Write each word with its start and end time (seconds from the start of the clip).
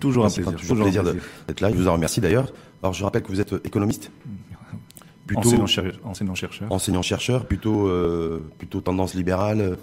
Toujours 0.00 0.24
un 0.24 0.30
plaisir. 0.30 0.56
Toujours, 0.56 0.78
plaisir 0.78 1.04
d'être 1.04 1.60
là. 1.60 1.70
Je 1.70 1.76
vous 1.76 1.86
en 1.86 1.92
remercie 1.92 2.22
d'ailleurs. 2.22 2.50
Alors 2.82 2.94
je 2.94 3.04
rappelle 3.04 3.22
que 3.22 3.28
vous 3.28 3.42
êtes 3.42 3.52
économiste. 3.64 4.10
Plutôt 5.26 5.48
enseignant 6.02 6.34
chercheur. 6.34 6.72
Enseignant 6.72 7.02
chercheur, 7.02 7.46
plutôt 7.46 7.86
euh, 7.86 8.42
plutôt 8.56 8.80
tendance 8.80 9.14
libérale. 9.14 9.76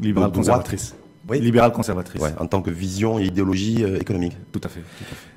Libérale 0.00 0.32
conservatrice. 0.32 0.96
Oui. 1.28 1.40
Libérale 1.40 1.72
conservatrice. 1.72 2.20
Ouais, 2.20 2.34
en 2.38 2.46
tant 2.46 2.60
que 2.60 2.70
vision 2.70 3.20
et 3.20 3.24
idéologie 3.24 3.84
euh, 3.84 4.00
économique. 4.00 4.36
Tout 4.50 4.60
à, 4.64 4.68
fait, 4.68 4.82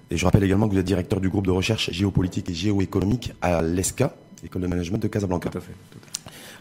Et 0.09 0.17
je 0.17 0.25
rappelle 0.25 0.43
également 0.43 0.67
que 0.67 0.73
vous 0.73 0.79
êtes 0.79 0.85
directeur 0.85 1.21
du 1.21 1.29
groupe 1.29 1.45
de 1.45 1.51
recherche 1.51 1.91
géopolitique 1.91 2.49
et 2.49 2.53
géoéconomique 2.53 3.33
à 3.41 3.61
l'ESCA, 3.61 4.15
École 4.43 4.63
de 4.63 4.67
Management 4.67 4.97
de 4.97 5.07
Casablanca. 5.07 5.49
Tout 5.49 5.59
à 5.59 5.61
fait. 5.61 5.73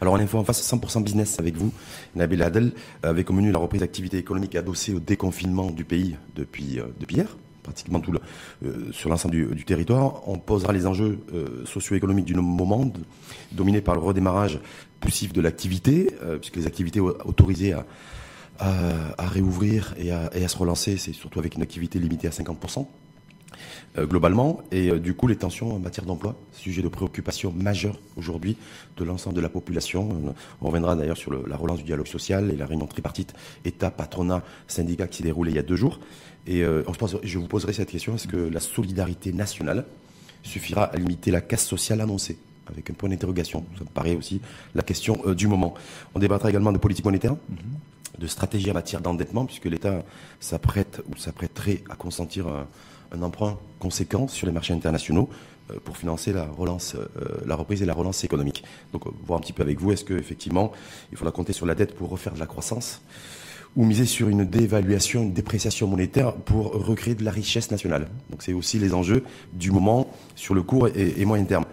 Alors 0.02 0.14
on 0.14 0.18
est 0.18 0.34
en 0.34 0.42
face 0.42 0.60
100% 0.68 1.04
business 1.04 1.38
avec 1.38 1.56
vous. 1.56 1.72
Nabil 2.16 2.42
Adel, 2.42 2.72
avec 3.04 3.30
au 3.30 3.32
menu 3.32 3.52
la 3.52 3.60
reprise 3.60 3.82
d'activité 3.82 4.18
économique 4.18 4.56
adossée 4.56 4.92
au 4.92 4.98
déconfinement 4.98 5.70
du 5.70 5.84
pays 5.84 6.16
depuis, 6.34 6.80
euh, 6.80 6.86
hier 7.08 7.36
pratiquement 7.62 8.00
tout 8.00 8.10
le, 8.10 8.18
euh, 8.66 8.90
sur 8.90 9.10
l'ensemble 9.10 9.54
du, 9.54 9.64
territoire. 9.64 10.28
On 10.28 10.38
posera 10.38 10.72
les 10.72 10.88
enjeux 10.88 11.20
euh, 11.32 11.64
socio-économiques 11.66 12.24
du 12.24 12.34
moment, 12.34 12.90
dominés 13.52 13.80
par 13.80 13.94
le 13.94 14.00
redémarrage 14.00 14.58
poussif 14.98 15.32
de 15.32 15.40
l'activité, 15.40 16.08
puisque 16.40 16.56
les 16.56 16.66
activités 16.66 16.98
autorisées 16.98 17.72
à, 17.72 17.86
à, 18.58 19.28
réouvrir 19.28 19.94
et 19.98 20.10
à, 20.10 20.30
et 20.34 20.44
à 20.44 20.48
se 20.48 20.56
relancer, 20.56 20.96
c'est 20.96 21.12
surtout 21.12 21.38
avec 21.38 21.54
une 21.54 21.62
activité 21.62 22.00
limitée 22.00 22.26
à 22.26 22.30
50%. 22.30 22.88
Euh, 23.98 24.06
globalement. 24.06 24.62
Et 24.70 24.88
euh, 24.88 24.98
du 24.98 25.12
coup, 25.12 25.26
les 25.26 25.36
tensions 25.36 25.74
en 25.74 25.78
matière 25.78 26.06
d'emploi, 26.06 26.34
sujet 26.52 26.80
de 26.80 26.88
préoccupation 26.88 27.52
majeure 27.52 27.98
aujourd'hui 28.16 28.56
de 28.96 29.04
l'ensemble 29.04 29.36
de 29.36 29.42
la 29.42 29.50
population. 29.50 30.08
Euh, 30.08 30.30
on 30.62 30.68
reviendra 30.68 30.96
d'ailleurs 30.96 31.18
sur 31.18 31.30
la 31.46 31.56
relance 31.56 31.78
du 31.78 31.84
dialogue 31.84 32.06
social 32.06 32.50
et 32.50 32.56
la 32.56 32.64
réunion 32.64 32.86
tripartite 32.86 33.34
État, 33.66 33.90
patronat, 33.90 34.42
syndicat 34.66 35.08
qui 35.08 35.18
s'est 35.18 35.24
déroulée 35.24 35.50
il 35.50 35.56
y 35.56 35.58
a 35.58 35.62
deux 35.62 35.76
jours. 35.76 36.00
Et 36.46 36.62
je 36.62 37.38
vous 37.38 37.46
poserai 37.46 37.72
cette 37.72 37.90
question 37.90 38.16
est-ce 38.16 38.26
que 38.26 38.36
la 38.36 38.58
solidarité 38.58 39.32
nationale 39.32 39.84
suffira 40.42 40.86
à 40.86 40.96
limiter 40.96 41.30
la 41.30 41.40
casse 41.40 41.64
sociale 41.64 42.00
annoncée? 42.00 42.36
Avec 42.66 42.90
un 42.90 42.94
point 42.94 43.08
d'interrogation. 43.08 43.64
Ça 43.78 43.84
me 43.84 43.90
paraît 43.90 44.16
aussi 44.16 44.40
la 44.74 44.82
question 44.82 45.22
du 45.36 45.46
moment. 45.46 45.74
On 46.14 46.18
débattra 46.18 46.50
également 46.50 46.72
de 46.72 46.78
politique 46.78 47.04
monétaire, 47.04 47.34
mm-hmm. 47.34 48.20
de 48.20 48.26
stratégie 48.26 48.70
en 48.72 48.74
matière 48.74 49.00
d'endettement, 49.00 49.46
puisque 49.46 49.66
l'État 49.66 50.02
s'apprête 50.40 51.00
ou 51.08 51.16
s'apprêterait 51.16 51.84
à 51.88 51.94
consentir 51.94 52.48
un, 52.48 52.66
un 53.14 53.22
emprunt 53.22 53.58
conséquent 53.78 54.28
sur 54.28 54.46
les 54.46 54.52
marchés 54.52 54.74
internationaux 54.74 55.28
euh, 55.70 55.78
pour 55.84 55.96
financer 55.96 56.32
la 56.32 56.44
relance, 56.44 56.94
euh, 56.94 57.08
la 57.46 57.54
reprise 57.54 57.82
et 57.82 57.86
la 57.86 57.94
relance 57.94 58.24
économique. 58.24 58.64
Donc, 58.92 59.06
euh, 59.06 59.10
voir 59.26 59.38
un 59.38 59.42
petit 59.42 59.52
peu 59.52 59.62
avec 59.62 59.80
vous, 59.80 59.92
est-ce 59.92 60.04
qu'effectivement, 60.04 60.72
il 61.10 61.18
faudra 61.18 61.32
compter 61.32 61.52
sur 61.52 61.66
la 61.66 61.74
dette 61.74 61.94
pour 61.94 62.08
refaire 62.08 62.34
de 62.34 62.40
la 62.40 62.46
croissance 62.46 63.02
ou 63.74 63.84
miser 63.84 64.04
sur 64.04 64.28
une 64.28 64.44
dévaluation, 64.44 65.22
une 65.22 65.32
dépréciation 65.32 65.86
monétaire 65.86 66.34
pour 66.34 66.72
recréer 66.72 67.14
de 67.14 67.24
la 67.24 67.30
richesse 67.30 67.70
nationale? 67.70 68.08
Donc, 68.30 68.42
c'est 68.42 68.52
aussi 68.52 68.78
les 68.78 68.92
enjeux 68.92 69.24
du 69.52 69.70
moment 69.70 70.12
sur 70.34 70.54
le 70.54 70.62
court 70.62 70.88
et, 70.88 71.24
moyen 71.24 71.44
terme. 71.44 71.64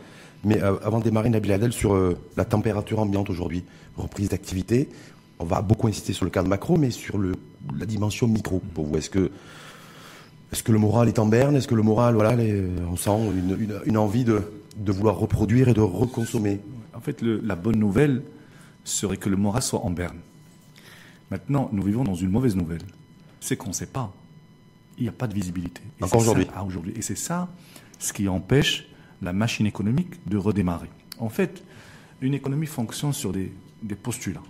Mais 0.45 0.61
avant 0.61 0.99
de 0.99 1.03
démarrer, 1.03 1.29
Nabil 1.29 1.51
Adel, 1.51 1.73
sur 1.73 1.97
la 2.37 2.45
température 2.45 2.99
ambiante 2.99 3.29
aujourd'hui, 3.29 3.65
reprise 3.97 4.29
d'activité, 4.29 4.87
on 5.39 5.43
va 5.43 5.61
beaucoup 5.61 5.87
insister 5.87 6.13
sur 6.13 6.23
le 6.23 6.31
cadre 6.31 6.47
macro, 6.47 6.77
mais 6.77 6.89
sur 6.89 7.17
le, 7.17 7.33
la 7.77 7.85
dimension 7.85 8.27
micro. 8.27 8.61
Pour 8.73 8.85
vous, 8.85 8.97
est-ce 8.97 9.09
que 9.09 9.29
est-ce 10.51 10.63
que 10.63 10.71
le 10.71 10.79
moral 10.79 11.07
est 11.07 11.19
en 11.19 11.27
berne? 11.27 11.55
Est-ce 11.55 11.67
que 11.67 11.75
le 11.75 11.83
moral, 11.83 12.15
voilà, 12.15 12.35
on 12.89 12.95
sent 12.95 13.11
une, 13.85 13.97
envie 13.97 14.23
de, 14.23 14.41
vouloir 14.87 15.17
reproduire 15.17 15.67
et 15.69 15.73
de 15.73 15.81
reconsommer? 15.81 16.59
En 16.93 17.01
fait, 17.01 17.21
la 17.21 17.55
bonne 17.55 17.77
nouvelle 17.77 18.23
serait 18.83 19.17
que 19.17 19.29
le 19.29 19.37
moral 19.37 19.61
soit 19.61 19.85
en 19.85 19.91
berne. 19.91 20.17
Maintenant, 21.29 21.69
nous 21.71 21.83
vivons 21.83 22.03
dans 22.03 22.15
une 22.15 22.31
mauvaise 22.31 22.55
nouvelle. 22.55 22.81
C'est 23.39 23.55
qu'on 23.55 23.69
ne 23.69 23.73
sait 23.73 23.85
pas. 23.85 24.11
Il 24.97 25.03
n'y 25.03 25.09
a 25.09 25.13
pas 25.13 25.27
de 25.27 25.33
visibilité. 25.33 25.81
Encore 26.01 26.21
aujourd'hui. 26.21 26.47
Ah, 26.55 26.63
aujourd'hui. 26.63 26.93
Et 26.95 27.01
c'est 27.01 27.17
ça 27.17 27.47
ce 27.99 28.11
qui 28.11 28.27
empêche 28.27 28.87
la 29.21 29.33
machine 29.33 29.65
économique 29.65 30.27
de 30.27 30.37
redémarrer. 30.37 30.89
En 31.19 31.29
fait, 31.29 31.63
une 32.21 32.33
économie 32.33 32.65
fonctionne 32.65 33.13
sur 33.13 33.31
des, 33.31 33.51
des 33.83 33.95
postulats, 33.95 34.43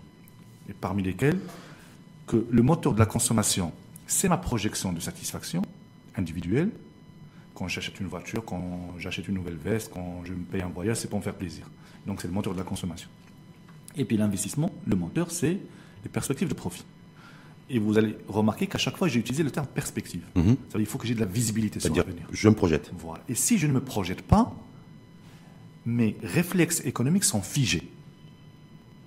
et 0.70 0.74
parmi 0.74 1.04
lesquels 1.04 1.40
que 2.28 2.46
le 2.50 2.62
moteur 2.62 2.94
de 2.94 3.00
la 3.00 3.06
consommation, 3.06 3.72
c'est 4.08 4.30
ma 4.30 4.38
projection 4.38 4.94
de 4.94 5.00
satisfaction, 5.00 5.64
individuel. 6.16 6.72
Quand 7.54 7.68
j'achète 7.68 8.00
une 8.00 8.08
voiture, 8.08 8.44
quand 8.46 8.94
j'achète 8.98 9.28
une 9.28 9.36
nouvelle 9.36 9.58
veste, 9.58 9.92
quand 9.94 10.22
je 10.24 10.34
me 10.34 10.44
paye 10.44 10.62
un 10.62 10.70
voyage, 10.70 10.98
c'est 10.98 11.10
pour 11.10 11.20
me 11.20 11.24
faire 11.24 11.36
plaisir. 11.36 11.70
Donc 12.06 12.22
c'est 12.22 12.28
le 12.28 12.34
moteur 12.34 12.54
de 12.54 12.58
la 12.58 12.64
consommation. 12.64 13.10
Et 13.98 14.06
puis 14.06 14.18
l'investissement, 14.18 14.72
le 14.86 14.96
moteur, 14.96 15.32
c'est 15.32 15.58
les 16.04 16.10
perspectives 16.10 16.48
de 16.48 16.54
profit. 16.54 16.86
Et 17.70 17.78
vous 17.78 17.98
allez 17.98 18.18
remarquer 18.28 18.66
qu'à 18.66 18.78
chaque 18.78 18.98
fois, 18.98 19.08
j'ai 19.08 19.20
utilisé 19.20 19.44
le 19.44 19.52
terme 19.52 19.68
perspective. 19.68 20.24
Mhm. 20.36 20.56
il 20.80 20.86
faut 20.86 20.98
que 20.98 21.06
j'ai 21.06 21.14
de 21.14 21.20
la 21.20 21.26
visibilité 21.26 21.80
sur 21.80 21.94
l'avenir. 21.94 22.28
Je 22.32 22.50
me 22.50 22.56
projette. 22.56 22.92
Voilà. 22.98 23.24
Et 23.30 23.36
si 23.36 23.58
je 23.58 23.68
ne 23.68 23.74
me 23.74 23.82
projette 23.82 24.22
pas, 24.24 24.56
mes 25.86 26.18
réflexes 26.24 26.82
économiques 26.86 27.24
sont 27.24 27.42
figés. 27.42 27.88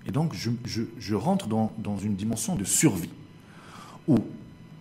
Et 0.07 0.13
donc, 0.13 0.35
je, 0.35 0.51
je 0.99 1.15
rentre 1.15 1.47
dans, 1.47 1.73
dans, 1.79 1.97
une 1.97 2.17
dimension 2.17 2.57
de 2.57 2.65
survie, 2.65 3.11
où 4.09 4.19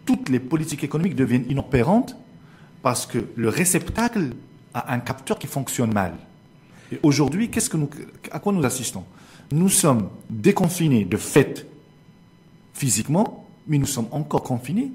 toutes 0.06 0.30
les 0.30 0.40
politiques 0.40 0.84
économiques 0.84 1.16
deviennent 1.16 1.50
inopérantes 1.50 2.16
parce 2.82 3.06
que 3.06 3.20
le 3.36 3.50
réceptacle 3.50 4.32
a 4.74 4.94
un 4.94 5.00
capteur 5.00 5.38
qui 5.38 5.48
fonctionne 5.48 5.94
mal. 5.94 6.14
Et 6.92 7.00
aujourd'hui, 7.04 7.50
qu'est-ce 7.50 7.70
que 7.70 7.78
nous, 7.78 7.90
à 8.32 8.40
quoi 8.40 8.52
nous 8.52 8.66
assistons? 8.66 9.04
Nous 9.52 9.70
sommes 9.70 10.10
déconfinés 10.30 11.06
de 11.06 11.18
fait 11.18 11.68
physiquement, 12.74 13.48
mais 13.68 13.78
nous 13.78 13.86
sommes 13.86 14.08
encore 14.12 14.44
confinés 14.44 14.92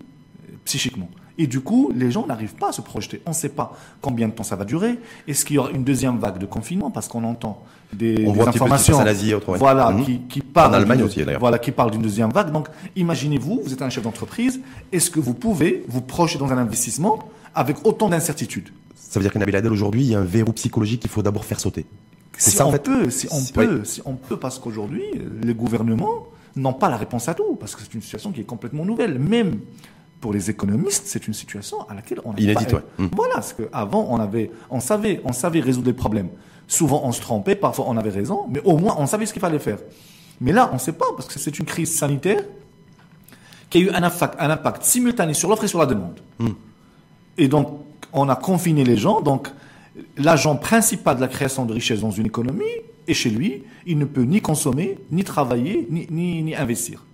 euh, 0.48 0.52
psychiquement. 0.64 1.08
Et 1.38 1.46
du 1.46 1.60
coup, 1.60 1.92
les 1.94 2.10
gens 2.10 2.26
n'arrivent 2.26 2.54
pas 2.54 2.70
à 2.70 2.72
se 2.72 2.80
projeter. 2.80 3.20
On 3.26 3.30
ne 3.30 3.34
sait 3.34 3.50
pas 3.50 3.76
combien 4.00 4.28
de 4.28 4.32
temps 4.32 4.42
ça 4.42 4.56
va 4.56 4.64
durer. 4.64 4.98
Est-ce 5.28 5.44
qu'il 5.44 5.56
y 5.56 5.58
aura 5.58 5.70
une 5.70 5.84
deuxième 5.84 6.18
vague 6.18 6.38
de 6.38 6.46
confinement? 6.46 6.90
Parce 6.90 7.08
qu'on 7.08 7.24
entend 7.24 7.62
des, 7.92 8.26
informations, 8.26 8.98
voilà, 9.58 9.90
mhm. 9.90 10.04
qui, 10.04 10.20
qui 10.28 10.40
parlent 10.40 10.72
en 10.72 10.78
Allemagne 10.78 11.02
aussi 11.02 11.22
Voilà, 11.38 11.58
qui 11.58 11.72
parlent 11.72 11.90
d'une 11.90 12.02
deuxième 12.02 12.30
vague. 12.30 12.50
Donc, 12.52 12.68
imaginez-vous, 12.96 13.60
vous 13.64 13.72
êtes 13.72 13.82
un 13.82 13.90
chef 13.90 14.02
d'entreprise. 14.02 14.60
Est-ce 14.92 15.10
que 15.10 15.20
vous 15.20 15.34
pouvez 15.34 15.84
vous 15.88 16.00
projeter 16.00 16.38
dans 16.38 16.52
un 16.52 16.58
investissement 16.58 17.18
avec 17.54 17.86
autant 17.86 18.08
d'incertitudes? 18.08 18.70
Ça 18.94 19.20
veut 19.20 19.24
dire 19.24 19.32
qu'un 19.32 19.40
Adel 19.40 19.72
aujourd'hui, 19.72 20.02
il 20.02 20.10
y 20.10 20.14
a 20.14 20.18
un 20.18 20.24
verrou 20.24 20.52
psychologique 20.52 21.00
qu'il 21.00 21.10
faut 21.10 21.22
d'abord 21.22 21.44
faire 21.44 21.60
sauter. 21.60 21.86
Si 22.38 22.50
ça, 22.50 22.66
on 22.66 22.72
peut, 22.72 23.08
si 23.08 23.28
on 23.30 23.42
peut, 23.52 23.84
si 23.84 24.02
on 24.04 24.14
peut, 24.14 24.36
parce 24.36 24.58
qu'aujourd'hui, 24.58 25.04
les 25.42 25.54
gouvernements 25.54 26.26
n'ont 26.54 26.74
pas 26.74 26.90
la 26.90 26.96
réponse 26.96 27.28
à 27.28 27.34
tout, 27.34 27.56
parce 27.58 27.74
que 27.74 27.82
c'est 27.82 27.94
une 27.94 28.02
situation 28.02 28.32
qui 28.32 28.40
est 28.40 28.44
complètement 28.44 28.84
nouvelle. 28.84 29.18
Même 29.18 29.60
pour 30.20 30.32
les 30.32 30.50
économistes, 30.50 31.04
c'est 31.06 31.26
une 31.28 31.34
situation 31.34 31.88
à 31.88 31.94
laquelle 31.94 32.20
on 32.24 32.34
inédite. 32.34 32.70
Pas... 32.70 32.82
Hum. 32.98 33.10
Voilà, 33.14 33.34
parce 33.34 33.52
qu'avant 33.52 34.06
on 34.10 34.18
avait, 34.18 34.50
on 34.70 34.80
savait, 34.80 35.20
on 35.24 35.32
savait 35.32 35.60
résoudre 35.60 35.86
les 35.86 35.92
problèmes. 35.92 36.28
Souvent 36.68 37.02
on 37.04 37.12
se 37.12 37.20
trompait, 37.20 37.54
parfois 37.54 37.86
on 37.88 37.96
avait 37.96 38.10
raison, 38.10 38.46
mais 38.48 38.60
au 38.64 38.76
moins 38.78 38.96
on 38.98 39.06
savait 39.06 39.26
ce 39.26 39.32
qu'il 39.32 39.40
fallait 39.40 39.58
faire. 39.58 39.78
Mais 40.40 40.52
là, 40.52 40.68
on 40.70 40.74
ne 40.74 40.80
sait 40.80 40.92
pas 40.92 41.06
parce 41.16 41.28
que 41.28 41.38
c'est 41.38 41.58
une 41.58 41.64
crise 41.64 41.94
sanitaire 41.94 42.42
qui 43.70 43.78
a 43.78 43.80
eu 43.80 43.90
un 43.90 44.02
impact, 44.02 44.82
simultané 44.84 45.34
sur 45.34 45.48
l'offre 45.48 45.64
et 45.64 45.68
sur 45.68 45.78
la 45.78 45.86
demande. 45.86 46.18
Hum. 46.40 46.54
Et 47.38 47.48
donc 47.48 47.80
on 48.12 48.28
a 48.28 48.36
confiné 48.36 48.84
les 48.84 48.96
gens. 48.96 49.20
Donc 49.20 49.48
l'agent 50.16 50.56
principal 50.56 51.16
de 51.16 51.20
la 51.20 51.28
création 51.28 51.66
de 51.66 51.72
richesse 51.72 52.00
dans 52.00 52.10
une 52.10 52.26
économie 52.26 52.64
est 53.06 53.14
chez 53.14 53.30
lui. 53.30 53.64
Il 53.86 53.98
ne 53.98 54.04
peut 54.04 54.22
ni 54.22 54.40
consommer, 54.40 54.98
ni 55.10 55.24
travailler, 55.24 55.86
ni, 55.90 56.06
ni, 56.10 56.42
ni 56.42 56.54
investir. 56.54 57.04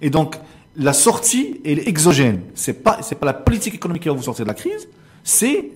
Et 0.00 0.10
donc 0.10 0.36
la 0.76 0.92
sortie 0.92 1.60
est 1.64 1.86
exogène. 1.86 2.42
C'est 2.54 2.82
pas, 2.82 2.98
c'est 3.02 3.14
pas 3.14 3.26
la 3.26 3.34
politique 3.34 3.74
économique 3.74 4.02
qui 4.02 4.08
va 4.08 4.14
vous 4.14 4.22
sortir 4.22 4.44
de 4.44 4.50
la 4.50 4.54
crise, 4.54 4.88
c'est 5.22 5.70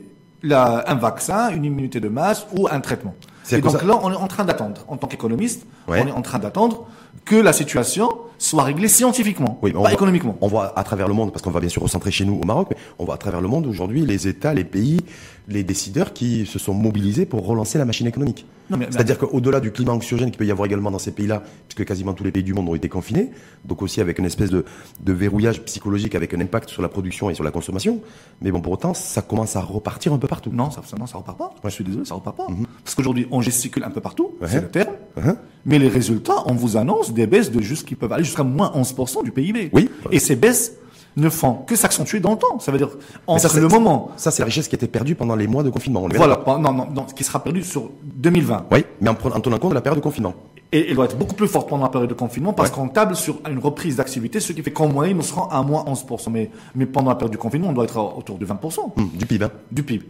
un 0.50 0.94
vaccin, 0.94 1.50
une 1.50 1.64
immunité 1.64 2.00
de 2.00 2.08
masse 2.08 2.46
ou 2.56 2.68
un 2.70 2.80
traitement. 2.80 3.14
Et 3.50 3.60
donc 3.60 3.82
là, 3.82 3.98
on 4.02 4.12
est 4.12 4.16
en 4.16 4.28
train 4.28 4.44
d'attendre, 4.44 4.84
en 4.88 4.96
tant 4.96 5.06
qu'économiste, 5.06 5.66
on 5.86 5.94
est 5.94 6.10
en 6.10 6.22
train 6.22 6.38
d'attendre 6.38 6.86
que 7.24 7.36
la 7.36 7.52
situation 7.52 8.10
soit 8.38 8.62
réglée 8.62 8.88
scientifiquement, 8.88 9.60
pas 9.60 9.92
économiquement. 9.92 10.36
On 10.40 10.48
voit 10.48 10.78
à 10.78 10.84
travers 10.84 11.08
le 11.08 11.14
monde, 11.14 11.32
parce 11.32 11.42
qu'on 11.42 11.50
va 11.50 11.60
bien 11.60 11.68
sûr 11.68 11.82
recentrer 11.82 12.10
chez 12.10 12.24
nous 12.24 12.40
au 12.40 12.46
Maroc, 12.46 12.68
mais 12.70 12.76
on 12.98 13.04
voit 13.04 13.14
à 13.14 13.18
travers 13.18 13.40
le 13.40 13.48
monde 13.48 13.66
aujourd'hui 13.66 14.06
les 14.06 14.28
États, 14.28 14.54
les 14.54 14.64
pays, 14.64 15.00
les 15.48 15.64
décideurs 15.64 16.12
qui 16.12 16.46
se 16.46 16.58
sont 16.58 16.74
mobilisés 16.74 17.26
pour 17.26 17.46
relancer 17.46 17.78
la 17.78 17.84
machine 17.84 18.06
économique. 18.06 18.46
C'est-à-dire 18.90 19.16
qu'au-delà 19.16 19.60
du 19.60 19.72
climat 19.72 19.92
anxiogène 19.92 20.28
qu'il 20.28 20.36
peut 20.36 20.44
y 20.44 20.50
avoir 20.50 20.66
également 20.66 20.90
dans 20.90 20.98
ces 20.98 21.10
pays-là, 21.10 21.42
puisque 21.68 21.88
quasiment 21.88 22.12
tous 22.12 22.24
les 22.24 22.32
pays 22.32 22.42
du 22.42 22.52
monde 22.52 22.68
ont 22.68 22.74
été 22.74 22.90
confinés, 22.90 23.30
donc 23.64 23.80
aussi 23.80 24.02
avec 24.02 24.18
une 24.18 24.26
espèce 24.26 24.50
de, 24.50 24.66
de 25.00 25.12
verrouillage 25.14 25.62
psychologique 25.62 26.14
avec 26.14 26.34
un 26.34 26.40
impact 26.40 26.68
sur 26.68 26.82
la 26.82 26.88
production 26.88 27.30
et 27.30 27.34
sur 27.34 27.44
la 27.44 27.50
consommation, 27.50 28.02
mais 28.42 28.50
bon, 28.50 28.60
pour 28.60 28.74
autant, 28.74 28.92
ça 28.92 29.22
commence 29.22 29.56
à 29.56 29.62
repartir 29.62 30.12
un 30.12 30.18
peu 30.18 30.28
partout. 30.28 30.50
Non, 30.52 30.70
ça, 30.70 30.82
non, 30.98 31.06
ça 31.06 31.16
repart 31.16 31.38
pas. 31.38 31.54
Je 31.64 31.70
suis 31.70 31.84
désolé, 31.84 32.04
ça 32.04 32.14
repart 32.14 32.36
pas. 32.36 32.46
Mhm. 32.48 32.66
Parce 32.84 32.94
qu'aujourd'hui, 32.94 33.26
on 33.30 33.40
gesticule 33.40 33.84
un 33.84 33.90
peu 33.90 34.02
partout, 34.02 34.32
c'est 34.46 34.60
le 34.60 34.68
terme, 34.68 34.94
uh-huh. 35.16 35.36
mais 35.64 35.78
les 35.78 35.88
résultats, 35.88 36.42
on 36.44 36.52
vous 36.52 36.76
annonce 36.76 37.12
des 37.12 37.26
baisses 37.26 37.50
de 37.50 37.62
juste 37.62 37.88
qui 37.88 37.94
peuvent 37.94 38.12
aller 38.12 38.24
jusqu'à 38.28 38.44
moins 38.44 38.70
11% 38.74 39.24
du 39.24 39.32
PIB. 39.32 39.70
Oui. 39.72 39.90
Et 40.10 40.18
ces 40.18 40.36
baisses 40.36 40.74
ne 41.16 41.28
font 41.28 41.54
que 41.66 41.74
s'accentuer 41.74 42.20
dans 42.20 42.30
le 42.32 42.36
temps. 42.38 42.60
Ça 42.60 42.70
veut 42.70 42.78
dire 42.78 42.90
entre 43.26 43.48
ça, 43.50 43.60
le 43.60 43.66
moment. 43.66 44.10
Ça, 44.16 44.30
c'est 44.30 44.42
la 44.42 44.46
richesse 44.46 44.68
qui 44.68 44.76
a 44.76 44.78
été 44.78 44.86
perdue 44.86 45.16
pendant 45.16 45.34
les 45.34 45.48
mois 45.48 45.62
de 45.64 45.70
confinement. 45.70 46.06
voilà, 46.14 46.40
non, 46.46 46.58
non, 46.72 46.86
non, 46.94 47.04
qui 47.04 47.24
sera 47.24 47.42
perdue 47.42 47.64
sur 47.64 47.90
2020. 48.04 48.66
Oui, 48.70 48.84
mais 49.00 49.08
en, 49.10 49.12
en 49.14 49.40
tenant 49.40 49.58
compte 49.58 49.70
de 49.70 49.74
la 49.74 49.80
période 49.80 49.98
de 49.98 50.04
confinement. 50.04 50.34
Et 50.70 50.90
elle 50.90 50.94
doit 50.96 51.06
être 51.06 51.16
beaucoup 51.18 51.34
plus 51.34 51.48
forte 51.48 51.68
pendant 51.70 51.84
la 51.84 51.88
période 51.88 52.10
de 52.10 52.14
confinement 52.14 52.52
parce 52.52 52.68
Ouais. 52.68 52.76
qu'on 52.76 52.88
table 52.88 53.16
sur 53.16 53.40
une 53.50 53.58
reprise 53.58 53.96
d'activité, 53.96 54.38
ce 54.38 54.52
qui 54.52 54.62
fait 54.62 54.70
qu'en 54.70 54.86
moyenne, 54.86 55.16
nous 55.16 55.22
serons 55.22 55.44
à 55.48 55.62
moins 55.62 55.82
11%. 55.86 56.30
Mais, 56.30 56.50
mais 56.74 56.84
pendant 56.86 57.08
la 57.08 57.14
période 57.16 57.32
du 57.32 57.38
confinement, 57.38 57.68
on 57.70 57.72
doit 57.72 57.84
être 57.84 57.96
à- 57.98 58.16
autour 58.18 58.36
de 58.38 58.44
20% 58.44 58.92
Hum, 58.96 59.08
du 59.14 59.24
PIB. 59.24 59.46
hein. 59.46 59.50
du 59.72 59.82
PIB. 59.82 60.04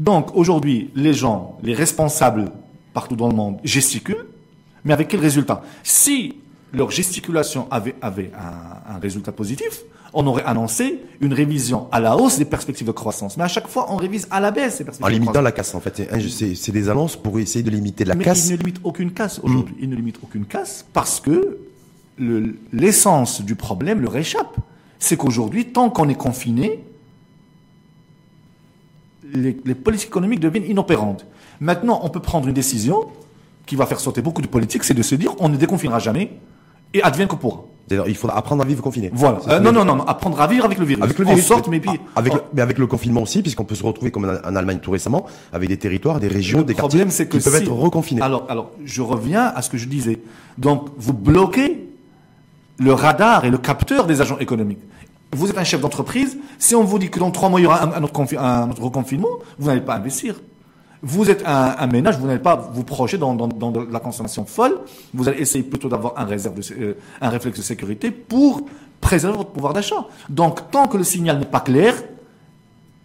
Donc 0.00 0.34
aujourd'hui, 0.34 0.90
les 0.94 1.12
gens, 1.12 1.58
les 1.62 1.74
responsables 1.74 2.46
partout 2.94 3.14
dans 3.14 3.28
le 3.28 3.34
monde 3.34 3.58
gesticulent, 3.62 4.26
mais 4.84 4.92
avec 4.94 5.08
quel 5.08 5.20
résultat? 5.20 5.62
Si 5.82 6.36
leur 6.74 6.90
gesticulation 6.90 7.66
avait, 7.70 7.94
avait 8.02 8.30
un, 8.38 8.94
un 8.96 8.98
résultat 8.98 9.32
positif, 9.32 9.82
on 10.12 10.26
aurait 10.26 10.44
annoncé 10.44 11.00
une 11.20 11.32
révision 11.32 11.88
à 11.90 11.98
la 12.00 12.16
hausse 12.16 12.38
des 12.38 12.44
perspectives 12.44 12.86
de 12.86 12.92
croissance. 12.92 13.36
Mais 13.36 13.42
à 13.44 13.48
chaque 13.48 13.66
fois, 13.66 13.86
on 13.92 13.96
révise 13.96 14.28
à 14.30 14.38
la 14.40 14.50
baisse 14.52 14.76
ces 14.76 14.82
En 14.82 14.86
perspectives 14.86 15.06
de 15.06 15.12
limitant 15.14 15.32
croissance. 15.32 15.44
la 15.44 15.52
casse, 15.52 15.74
en 15.74 15.80
fait. 15.80 16.54
C'est- 16.54 16.70
des 16.72 16.88
annonces 16.88 17.16
pour 17.16 17.38
essayer 17.40 17.62
de 17.64 17.70
limiter 17.70 18.04
la 18.04 18.14
Mais 18.14 18.24
casse. 18.24 18.48
il 18.48 18.52
ne 18.52 18.56
limite 18.58 18.80
aucune 18.84 19.12
casse 19.12 19.40
aujourd'hui. 19.42 19.74
Il 19.80 19.88
ne 19.88 19.96
limite 19.96 20.18
aucune 20.22 20.44
casse 20.44 20.84
parce 20.92 21.18
que 21.20 21.58
le- 22.18 22.54
l'essence 22.72 23.42
du 23.42 23.56
problème 23.56 24.00
leur 24.02 24.16
échappe. 24.16 24.56
C'est 25.00 25.16
qu'aujourd'hui, 25.16 25.66
tant 25.72 25.90
qu'on 25.90 26.08
est 26.08 26.14
confiné, 26.14 26.84
les, 29.32 29.56
les 29.64 29.74
politiques 29.74 30.08
économiques 30.08 30.40
deviennent 30.40 30.70
inopérantes. 30.70 31.26
Maintenant, 31.60 32.00
on 32.02 32.10
peut 32.10 32.20
prendre 32.20 32.46
une 32.48 32.54
décision 32.54 33.00
qui 33.66 33.76
va 33.76 33.86
faire 33.86 34.00
sauter 34.00 34.22
beaucoup 34.22 34.42
de 34.42 34.46
politiques, 34.46 34.84
c'est 34.84 34.94
de 34.94 35.02
se 35.02 35.14
dire 35.14 35.34
on 35.40 35.48
ne 35.48 35.56
déconfinera 35.56 35.98
jamais 35.98 36.30
et 36.94 37.02
advienne 37.02 37.28
que 37.28 37.34
pourra. 37.36 37.60
C'est-à-dire, 37.86 38.08
Il 38.08 38.14
faudra 38.16 38.38
apprendre 38.38 38.62
à 38.62 38.64
vivre 38.64 38.82
confiné. 38.82 39.10
Voilà. 39.12 39.40
Euh, 39.48 39.60
non, 39.60 39.70
non, 39.70 39.84
non, 39.84 39.96
non, 39.96 40.04
apprendre 40.04 40.40
à 40.40 40.46
vivre 40.46 40.64
avec 40.64 40.78
le 40.78 40.86
virus. 40.86 41.04
Avec 41.04 41.18
le 41.18 41.26
En 41.26 41.30
virus. 41.30 41.44
sorte, 41.44 41.68
mais 41.68 41.80
puis, 41.80 41.90
Ah, 42.16 42.20
avec, 42.20 42.32
le, 42.32 42.40
mais 42.54 42.62
avec 42.62 42.78
le 42.78 42.86
confinement 42.86 43.20
aussi, 43.20 43.42
puisqu'on 43.42 43.64
peut 43.64 43.74
se 43.74 43.82
retrouver 43.84 44.10
comme 44.10 44.24
en, 44.24 44.56
Allemagne 44.56 44.78
tout 44.78 44.90
récemment, 44.90 45.26
avec 45.52 45.68
des 45.68 45.76
territoires, 45.76 46.18
des 46.18 46.28
régions, 46.28 46.60
Le 46.60 46.64
des 46.64 46.72
problème, 46.72 47.08
quartiers 47.08 47.26
que 47.26 47.36
qui 47.36 47.44
peuvent 47.44 47.56
si- 47.56 47.62
être 47.62 47.72
reconfinés. 47.72 48.22
Alors, 48.22 48.46
alors, 48.48 48.70
je 48.86 49.02
reviens 49.02 49.52
à 49.54 49.60
ce 49.60 49.68
que 49.68 49.76
je 49.76 49.86
disais. 49.86 50.20
Donc, 50.56 50.88
vous 50.96 51.12
bloquez 51.12 51.86
le 52.78 52.92
radar 52.94 53.44
et 53.44 53.50
le 53.50 53.58
capteur 53.58 54.06
des 54.06 54.22
agents 54.22 54.38
économiques. 54.38 54.80
Vous 55.32 55.50
êtes 55.50 55.58
un 55.58 55.64
chef 55.64 55.80
d'entreprise. 55.82 56.38
Si 56.58 56.74
on 56.74 56.84
vous 56.84 56.98
dit 56.98 57.10
que 57.10 57.18
dans 57.18 57.30
trois 57.32 57.50
mois, 57.50 57.60
il 57.60 57.64
y 57.64 57.66
aura 57.66 57.82
un, 57.84 57.92
un 57.92 58.02
autre, 58.02 58.14
confi- 58.18 58.38
un 58.38 58.70
autre 58.70 58.82
reconfinement, 58.82 59.28
vous 59.58 59.66
n'allez 59.66 59.80
pas 59.82 59.96
investir. 59.96 60.36
Vous 61.06 61.28
êtes 61.28 61.42
un, 61.46 61.86
ménage, 61.86 62.18
vous 62.18 62.26
n'allez 62.26 62.38
pas 62.38 62.56
vous 62.72 62.82
projeter 62.82 63.18
dans, 63.18 63.36
la 63.90 64.00
consommation 64.00 64.46
folle. 64.46 64.78
Vous 65.12 65.28
allez 65.28 65.38
essayer 65.38 65.62
plutôt 65.62 65.90
d'avoir 65.90 66.14
un, 66.16 66.24
réserve 66.24 66.54
de, 66.54 66.62
euh, 66.80 66.94
un 67.20 67.28
réflexe 67.28 67.58
de 67.58 67.62
sécurité 67.62 68.10
pour 68.10 68.62
préserver 69.02 69.36
votre 69.36 69.50
pouvoir 69.50 69.74
d'achat. 69.74 70.06
Donc, 70.30 70.70
tant 70.70 70.88
que 70.88 70.96
le 70.96 71.04
signal 71.04 71.38
n'est 71.38 71.44
pas 71.44 71.60
clair, 71.60 71.94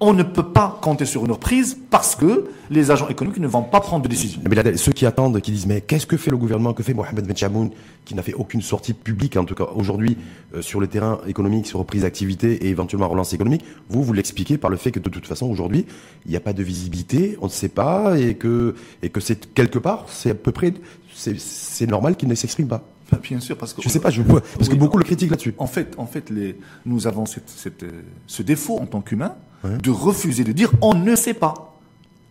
on 0.02 0.14
ne 0.14 0.24
peut 0.24 0.52
pas 0.52 0.80
compter 0.82 1.06
sur 1.06 1.26
une 1.26 1.32
reprise 1.32 1.78
parce 1.90 2.16
que 2.16 2.50
les 2.70 2.90
agents 2.90 3.10
économiques 3.10 3.42
ne 3.42 3.48
vont 3.48 3.64
pas 3.64 3.82
prendre 3.82 4.04
de 4.04 4.08
décision. 4.08 4.40
Mais 4.48 4.56
là, 4.56 4.78
ceux 4.78 4.94
qui 4.94 5.06
attendent, 5.06 5.40
qui 5.42 5.52
disent 5.52 5.66
mais 5.66 5.82
qu'est-ce 5.82 6.06
que 6.06 6.16
fait 6.16 6.32
le 6.32 6.38
gouvernement, 6.38 6.74
que 6.74 6.84
fait 6.84 6.94
Mohamed 6.94 7.28
Ben 7.28 7.36
Chamoun, 7.36 7.72
qui 8.06 8.16
n'a 8.16 8.24
fait 8.24 8.34
aucune 8.34 8.62
sortie 8.62 8.94
publique, 8.94 9.36
en 9.36 9.44
tout 9.44 9.56
cas 9.56 9.68
aujourd'hui, 9.76 10.18
euh, 10.56 10.62
sur 10.62 10.80
le 10.80 10.88
terrain 10.88 11.20
économique, 11.28 11.68
sur 11.68 11.80
reprise 11.80 12.04
d'activité 12.04 12.66
et 12.66 12.70
éventuellement 12.70 13.10
relance 13.10 13.34
économique, 13.34 13.66
vous, 13.90 14.02
vous 14.02 14.14
l'expliquez 14.14 14.58
par 14.58 14.70
le 14.70 14.78
fait 14.78 14.92
que 14.92 15.00
de 15.00 15.10
toute 15.10 15.28
façon 15.28 15.48
aujourd'hui, 15.48 15.86
il 16.26 16.32
n'y 16.32 16.38
a 16.38 16.42
pas 16.42 16.54
de 16.54 16.64
visibilité, 16.64 17.38
on 17.42 17.46
ne 17.46 17.52
sait 17.52 17.70
pas, 17.70 18.18
et 18.18 18.36
que, 18.36 18.76
et 19.04 19.10
que 19.10 19.20
c'est 19.20 19.54
quelque 19.54 19.80
part, 19.80 20.06
c'est 20.08 20.32
à 20.32 20.36
peu 20.36 20.54
près, 20.54 20.74
c'est, 21.14 21.38
c'est 21.38 21.88
normal 21.88 22.16
qu'il 22.16 22.30
ne 22.30 22.36
s'exprime 22.36 22.68
pas. 22.68 22.84
Bien 23.22 23.40
sûr, 23.40 23.58
parce 23.58 23.74
que 23.74 23.82
Je 23.82 23.90
sais 23.90 24.00
pas, 24.00 24.12
je 24.12 24.22
parce 24.22 24.70
que 24.70 24.76
beaucoup 24.76 24.98
le 24.98 25.04
critiquent 25.04 25.32
là-dessus. 25.32 25.56
En 25.58 25.68
fait, 25.68 25.96
en 25.98 26.06
fait, 26.06 26.30
les, 26.30 26.56
nous 26.86 27.08
avons 27.08 27.26
cette, 27.26 27.50
cette, 27.50 27.84
euh, 27.84 28.04
ce 28.28 28.44
défaut 28.44 28.78
en 28.78 28.86
tant 28.86 29.02
qu'humains 29.02 29.36
de 29.64 29.90
refuser 29.92 30.44
de 30.44 30.52
dire 30.52 30.72
on 30.82 30.94
ne 30.94 31.16
sait 31.16 31.34
pas. 31.34 31.76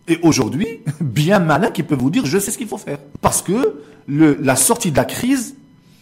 Et 0.07 0.19
aujourd'hui, 0.23 0.67
bien 1.01 1.39
malin 1.39 1.69
qui 1.71 1.83
peut 1.83 1.95
vous 1.95 2.09
dire 2.09 2.25
je 2.25 2.37
sais 2.39 2.51
ce 2.51 2.57
qu'il 2.57 2.67
faut 2.67 2.77
faire. 2.77 2.97
Parce 3.21 3.41
que 3.41 3.81
le, 4.07 4.37
la 4.41 4.55
sortie 4.55 4.91
de 4.91 4.97
la 4.97 5.05
crise 5.05 5.55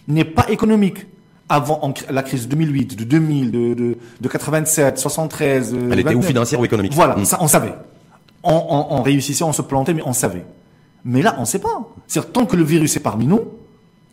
n'est 0.07 0.23
pas 0.25 0.49
économique. 0.49 1.05
Avant 1.49 1.79
en 1.81 1.93
la 2.09 2.23
crise 2.23 2.43
de 2.49 2.49
2008, 2.55 2.97
de 2.97 3.03
2000, 3.05 3.51
de, 3.51 3.73
de, 3.73 3.97
de 4.19 4.27
87, 4.27 4.99
73, 4.99 5.73
euh, 5.73 5.89
Elle 5.93 5.99
était 5.99 6.09
ou 6.09 6.13
29. 6.15 6.27
financière 6.27 6.59
ou 6.59 6.65
économique? 6.65 6.93
Voilà, 6.93 7.15
Mm. 7.15 7.23
ça 7.25 7.37
on 7.39 7.47
savait. 7.47 7.73
On, 8.43 8.53
on, 8.53 8.97
on 8.97 9.01
réussissait, 9.01 9.45
on 9.45 9.53
se 9.53 9.61
plantait, 9.61 9.93
mais 9.93 10.01
on 10.05 10.11
savait. 10.11 10.45
Mais 11.05 11.21
là, 11.21 11.35
on 11.37 11.41
ne 11.41 11.45
sait 11.45 11.59
pas. 11.59 11.87
C'est-à-dire, 12.05 12.31
tant 12.33 12.45
que 12.45 12.57
le 12.57 12.63
virus 12.63 12.97
est 12.97 13.01
parmi 13.01 13.25
nous, 13.27 13.39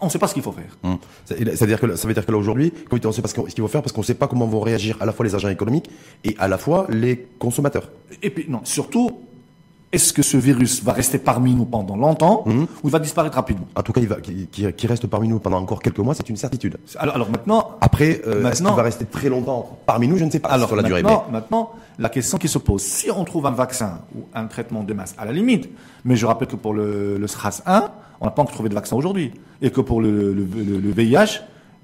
on 0.01 0.07
ne 0.07 0.11
sait 0.11 0.19
pas 0.19 0.29
ce 0.29 0.35
qu'il 0.35 0.43
faut 0.43 0.53
faire. 0.53 0.77
Hum. 0.83 0.99
C'est- 1.25 1.39
C'est-à-dire 1.57 1.81
que 1.81 1.97
ça 1.97 2.07
veut 2.09 2.15
dire 2.15 2.27
que 2.27 2.33
là 2.33 2.39
aujourd'hui, 2.39 2.73
on 2.91 3.13
sait 3.13 3.23
pas 3.23 3.29
ce 3.29 3.35
qu'il 3.35 3.61
faut 3.63 3.69
faire 3.69 3.83
parce 3.83 3.93
qu'on 3.93 4.01
ne 4.03 4.07
sait 4.07 4.15
pas 4.15 4.27
comment 4.29 4.47
vont 4.47 4.61
réagir 4.61 4.97
à 5.01 5.07
la 5.07 5.13
fois 5.13 5.25
les 5.25 5.35
agents 5.35 5.49
économiques 5.49 5.91
et 6.25 6.35
à 6.39 6.49
la 6.49 6.59
fois 6.59 6.87
les 6.91 7.27
consommateurs. 7.39 7.91
Et 8.23 8.31
puis, 8.31 8.47
non, 8.49 8.61
surtout, 8.65 9.21
est-ce 9.95 10.13
que 10.13 10.23
ce 10.23 10.37
virus 10.37 10.83
va 10.83 10.93
rester 10.93 11.19
parmi 11.19 11.55
nous 11.55 11.65
pendant 11.65 11.97
longtemps 11.97 12.43
Mhm. 12.47 12.63
ou 12.83 12.87
il 12.89 12.91
va 12.91 12.99
disparaître 12.99 13.37
rapidement? 13.37 13.67
En 13.77 13.83
tout 13.83 13.93
cas, 13.93 14.01
il 14.01 14.09
va, 14.09 14.17
qui, 14.21 14.47
qui- 14.49 14.73
qui 14.73 14.87
reste 14.87 15.07
parmi 15.07 15.29
nous 15.29 15.39
pendant 15.39 15.59
encore 15.59 15.81
quelques 15.81 15.99
mois, 16.01 16.15
c'est 16.15 16.29
une 16.29 16.37
certitude. 16.37 16.77
alors, 16.99 17.15
alors 17.15 17.31
maintenant, 17.31 17.71
Après, 17.81 18.21
euh, 18.27 18.43
Maintenant- 18.43 18.71
qu'il 18.71 18.77
va 18.77 18.83
rester 18.83 19.05
très 19.05 19.29
longtemps 19.29 19.79
parmi 19.87 20.09
nous? 20.09 20.17
Je 20.19 20.25
ne 20.25 20.31
sais 20.31 20.41
pas 20.41 20.49
alors 20.51 20.69
sur 20.69 20.77
la 20.77 20.83
durée. 20.83 21.03
maintenant, 21.03 21.25
maintenant, 21.31 21.71
la 21.99 22.09
question 22.09 22.39
qui 22.39 22.49
se 22.49 22.59
pose, 22.59 22.83
si 22.83 23.11
on 23.11 23.25
trouve 23.25 23.47
un 23.47 23.51
vaccin 23.53 24.01
ou 24.17 24.21
un 24.35 24.47
traitement 24.47 24.83
de 24.83 24.93
masse, 24.95 25.15
à 25.19 25.25
la 25.25 25.33
limite, 25.33 25.69
mais 26.05 26.17
je 26.17 26.27
rappelle 26.27 26.49
que 26.49 26.57
pour 26.57 26.75
le, 26.75 27.17
le 27.19 27.27
SRAS 27.27 27.63
1, 27.67 27.91
on 28.21 28.25
n'a 28.25 28.31
pas 28.31 28.43
encore 28.43 28.55
trouvé 28.55 28.69
de 28.69 28.75
vaccin 28.75 28.97
aujourd'hui, 28.97 29.33
et 29.63 29.71
que 29.71 29.81
pour 29.81 30.01
le, 30.01 30.33
le, 30.33 30.45
le- 30.55 30.79
le 30.81 30.91
VIH, 30.91 31.41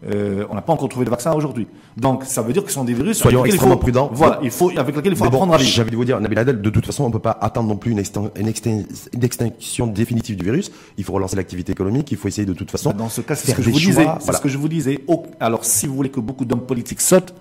euh, 0.09 0.47
on 0.49 0.55
n'a 0.55 0.63
pas 0.63 0.73
encore 0.73 0.89
trouvé 0.89 1.05
de 1.05 1.11
vaccin 1.11 1.33
aujourd'hui. 1.33 1.67
Donc, 1.97 2.25
ça 2.25 2.41
veut 2.41 2.53
dire 2.55 2.63
que 2.63 2.69
ce 2.71 2.75
sont 2.77 2.85
des 2.85 2.95
virus 2.95 3.19
Soyons 3.19 3.45
extrêmement 3.45 3.77
prudents. 3.77 4.09
Voilà, 4.13 4.39
il 4.43 4.51
faut, 4.51 4.71
avec 4.77 4.97
lesquels 4.97 5.13
il 5.13 5.17
faut 5.17 5.25
bon, 5.25 5.31
apprendre 5.31 5.55
à 5.55 5.57
vivre. 5.59 5.71
j'avais 5.71 5.91
dû 5.91 5.97
vous 5.97 6.05
dire, 6.07 6.19
Nabil 6.21 6.39
Adel, 6.39 6.63
de 6.63 6.71
toute 6.71 6.87
façon, 6.87 7.05
on 7.05 7.09
ne 7.09 7.13
peut 7.13 7.19
pas 7.19 7.37
attendre 7.41 7.69
non 7.69 7.77
plus 7.77 7.93
une, 7.93 8.01
extin- 8.01 8.31
une 8.37 8.49
extin- 8.49 8.87
une 9.13 9.25
extinction 9.25 9.87
définitive 9.87 10.37
du 10.37 10.45
virus. 10.45 10.71
Il 10.97 11.05
faut 11.05 11.13
relancer 11.13 11.37
l'activité 11.37 11.73
économique. 11.73 12.11
Il 12.13 12.17
faut 12.17 12.29
essayer 12.29 12.47
de 12.47 12.55
toute 12.55 12.71
façon. 12.71 12.93
Dans 12.93 13.09
ce 13.11 13.21
cas, 13.21 13.35
c'est 13.35 13.51
ce 13.51 13.57
que 13.57 13.63
je 13.63 13.71
vous 13.71 13.79
choix, 13.79 13.91
disais. 13.91 14.05
Voilà. 14.05 14.33
ce 14.39 14.41
que 14.43 14.49
je 14.49 14.57
vous 14.59 14.69
disais. 14.69 15.05
Alors, 15.39 15.65
si 15.67 15.87
vous 15.87 15.95
voulez 15.95 16.11
que 16.11 16.21
beaucoup 16.21 16.45
d'hommes 16.47 16.65
politiques 16.67 17.01
sautent, 17.03 17.35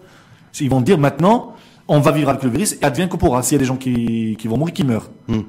ils 0.59 0.69
vont 0.69 0.81
dire 0.81 0.97
maintenant, 0.97 1.53
on 1.87 1.99
va 2.01 2.11
vivre 2.11 2.29
avec 2.29 2.43
le 2.43 2.49
virus 2.49 2.73
et 2.73 2.83
advienne 2.83 3.07
que 3.07 3.15
pourra. 3.17 3.41
S'il 3.41 3.53
y 3.55 3.55
a 3.55 3.59
des 3.59 3.65
gens 3.65 3.77
qui, 3.77 4.35
qui 4.37 4.47
vont 4.47 4.57
mourir, 4.57 4.73
qui 4.73 4.83
meurent. 4.83 5.09
Hmm. 5.27 5.41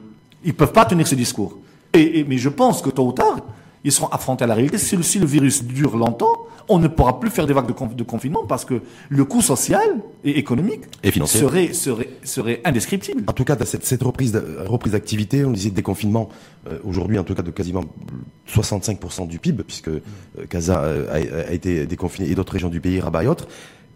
Ils 0.45 0.55
peuvent 0.55 0.73
pas 0.73 0.85
tenir 0.85 1.07
ce 1.09 1.15
discours. 1.17 1.59
Et, 1.93 2.21
et- 2.21 2.25
mais 2.25 2.39
je 2.39 2.49
pense 2.49 2.81
que 2.83 2.91
tôt 2.91 3.07
ou 3.09 3.12
tard, 3.12 3.39
ils 3.85 3.93
seront 3.93 4.09
affrontés 4.09 4.44
à 4.44 4.47
la 4.47 4.55
réalité. 4.55 4.79
Si 4.79 4.97
le, 4.97 5.03
si 5.03 5.19
le 5.19 5.27
virus 5.27 5.65
dure 5.65 5.97
longtemps, 5.97 6.32
on 6.69 6.79
ne 6.79 6.87
pourra 6.87 7.19
plus 7.19 7.31
faire 7.31 7.47
des 7.47 7.53
vagues 7.55 7.67
de, 7.67 7.73
conf- 7.73 7.97
de 7.97 8.03
confinement 8.05 8.44
parce 8.47 8.65
que 8.65 8.81
le 9.09 9.25
coût 9.25 9.41
social 9.43 9.81
et 10.23 10.38
économique 10.38 10.82
Et 11.03 11.11
financier. 11.11 11.41
serait, 11.41 11.73
serait, 11.73 12.09
serait 12.23 12.61
indescriptible. 12.65 13.25
En 13.27 13.32
tout 13.32 13.44
cas, 13.44 13.56
cette, 13.65 13.85
cette 13.85 14.03
reprise 14.03 14.32
d'activité, 14.93 15.44
on 15.44 15.50
disait 15.50 15.71
déconfinement, 15.71 16.29
euh, 16.69 16.79
aujourd'hui 16.85 17.19
en 17.19 17.25
tout 17.25 17.35
cas 17.35 17.43
de 17.43 17.50
quasiment 17.50 17.85
65% 18.49 19.27
du 19.27 19.38
PIB, 19.38 19.65
puisque 19.65 19.88
euh, 19.88 20.00
Casa 20.49 20.81
euh, 20.83 21.09
a, 21.11 21.49
a 21.49 21.53
été 21.53 21.87
déconfiné 21.87 22.31
et 22.31 22.35
d'autres 22.35 22.53
régions 22.53 22.69
du 22.69 22.81
pays, 22.81 23.00
Rabat 23.00 23.25
et 23.25 23.26
autres. 23.26 23.49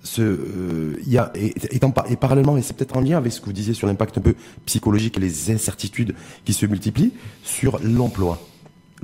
Ce, 0.03 0.21
euh, 0.21 0.97
il 1.07 1.13
y 1.13 1.19
a, 1.19 1.33
et 1.35 2.17
parallèlement, 2.17 2.57
et 2.59 2.63
c'est 2.63 2.77
peut-être 2.77 2.97
en 2.97 3.01
lien 3.01 3.17
avec 3.17 3.33
ce 3.33 3.41
que 3.41 3.47
vous 3.47 3.53
disiez 3.55 3.73
sur 3.73 3.87
l'impact 3.87 4.19
un 4.19 4.21
peu 4.21 4.35
psychologique 4.67 5.17
et 5.17 5.21
les 5.21 5.51
incertitudes 5.51 6.15
qui 6.45 6.53
se 6.53 6.67
multiplient, 6.67 7.13
sur 7.43 7.79
l'emploi. 7.83 8.39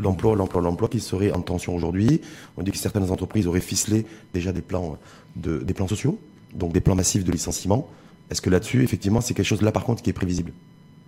L'emploi, 0.00 0.34
l'emploi, 0.34 0.62
l'emploi 0.62 0.88
qui 0.88 1.00
serait 1.00 1.32
en 1.32 1.42
tension 1.42 1.74
aujourd'hui. 1.74 2.20
On 2.56 2.62
dit 2.62 2.70
que 2.70 2.78
certaines 2.78 3.10
entreprises 3.10 3.46
auraient 3.46 3.60
ficelé 3.60 4.06
déjà 4.32 4.52
des 4.52 4.62
plans, 4.62 4.98
de, 5.36 5.58
des 5.58 5.74
plans 5.74 5.88
sociaux, 5.88 6.18
donc 6.54 6.72
des 6.72 6.80
plans 6.80 6.94
massifs 6.94 7.24
de 7.24 7.32
licenciement. 7.32 7.88
Est-ce 8.30 8.40
que 8.40 8.50
là-dessus, 8.50 8.82
effectivement, 8.82 9.20
c'est 9.20 9.34
quelque 9.34 9.46
chose 9.46 9.62
là 9.62 9.72
par 9.72 9.84
contre 9.84 10.02
qui 10.02 10.10
est 10.10 10.14
prévisible 10.14 10.52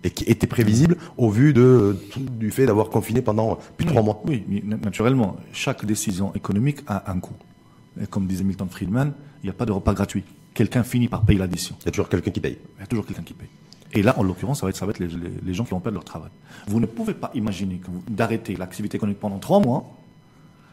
et 0.03 0.11
qui 0.11 0.25
était 0.25 0.47
prévisible 0.47 0.97
au 1.17 1.29
vu 1.29 1.53
de, 1.53 1.97
du 2.17 2.51
fait 2.51 2.65
d'avoir 2.65 2.89
confiné 2.89 3.21
pendant 3.21 3.57
plus 3.77 3.85
de 3.85 3.89
trois 3.89 4.03
mois? 4.03 4.21
Oui, 4.25 4.43
naturellement, 4.63 5.37
chaque 5.53 5.85
décision 5.85 6.33
économique 6.35 6.79
a 6.87 7.11
un 7.11 7.19
coût. 7.19 7.35
Et 8.01 8.07
comme 8.07 8.27
disait 8.27 8.43
Milton 8.43 8.67
Friedman, 8.69 9.13
il 9.41 9.47
n'y 9.47 9.49
a 9.49 9.53
pas 9.53 9.65
de 9.65 9.71
repas 9.71 9.93
gratuit. 9.93 10.23
Quelqu'un 10.53 10.83
finit 10.83 11.07
par 11.07 11.23
payer 11.23 11.39
l'addition. 11.39 11.75
Il 11.81 11.85
y 11.85 11.89
a 11.89 11.91
toujours 11.91 12.09
quelqu'un 12.09 12.31
qui 12.31 12.41
paye. 12.41 12.57
Il 12.77 12.81
y 12.81 12.83
a 12.83 12.87
toujours 12.87 13.05
quelqu'un 13.05 13.23
qui 13.23 13.33
paye. 13.33 13.47
Et 13.95 14.01
là, 14.01 14.15
en 14.17 14.23
l'occurrence, 14.23 14.59
ça 14.61 14.65
va 14.65 14.69
être, 14.71 14.75
ça 14.75 14.85
va 14.85 14.91
être 14.91 14.99
les, 14.99 15.07
les- 15.07 15.29
les 15.43 15.53
gens 15.53 15.63
qui 15.65 15.71
vont 15.71 15.79
perdre 15.79 15.95
leur 15.95 16.03
travail. 16.03 16.29
Vous 16.67 16.79
ne 16.79 16.85
pouvez 16.85 17.13
pas 17.13 17.31
imaginer 17.35 17.79
d'arrêter 18.09 18.55
l'activité 18.55 18.97
économique 18.97 19.19
pendant 19.19 19.37
trois 19.39 19.59
mois 19.59 19.85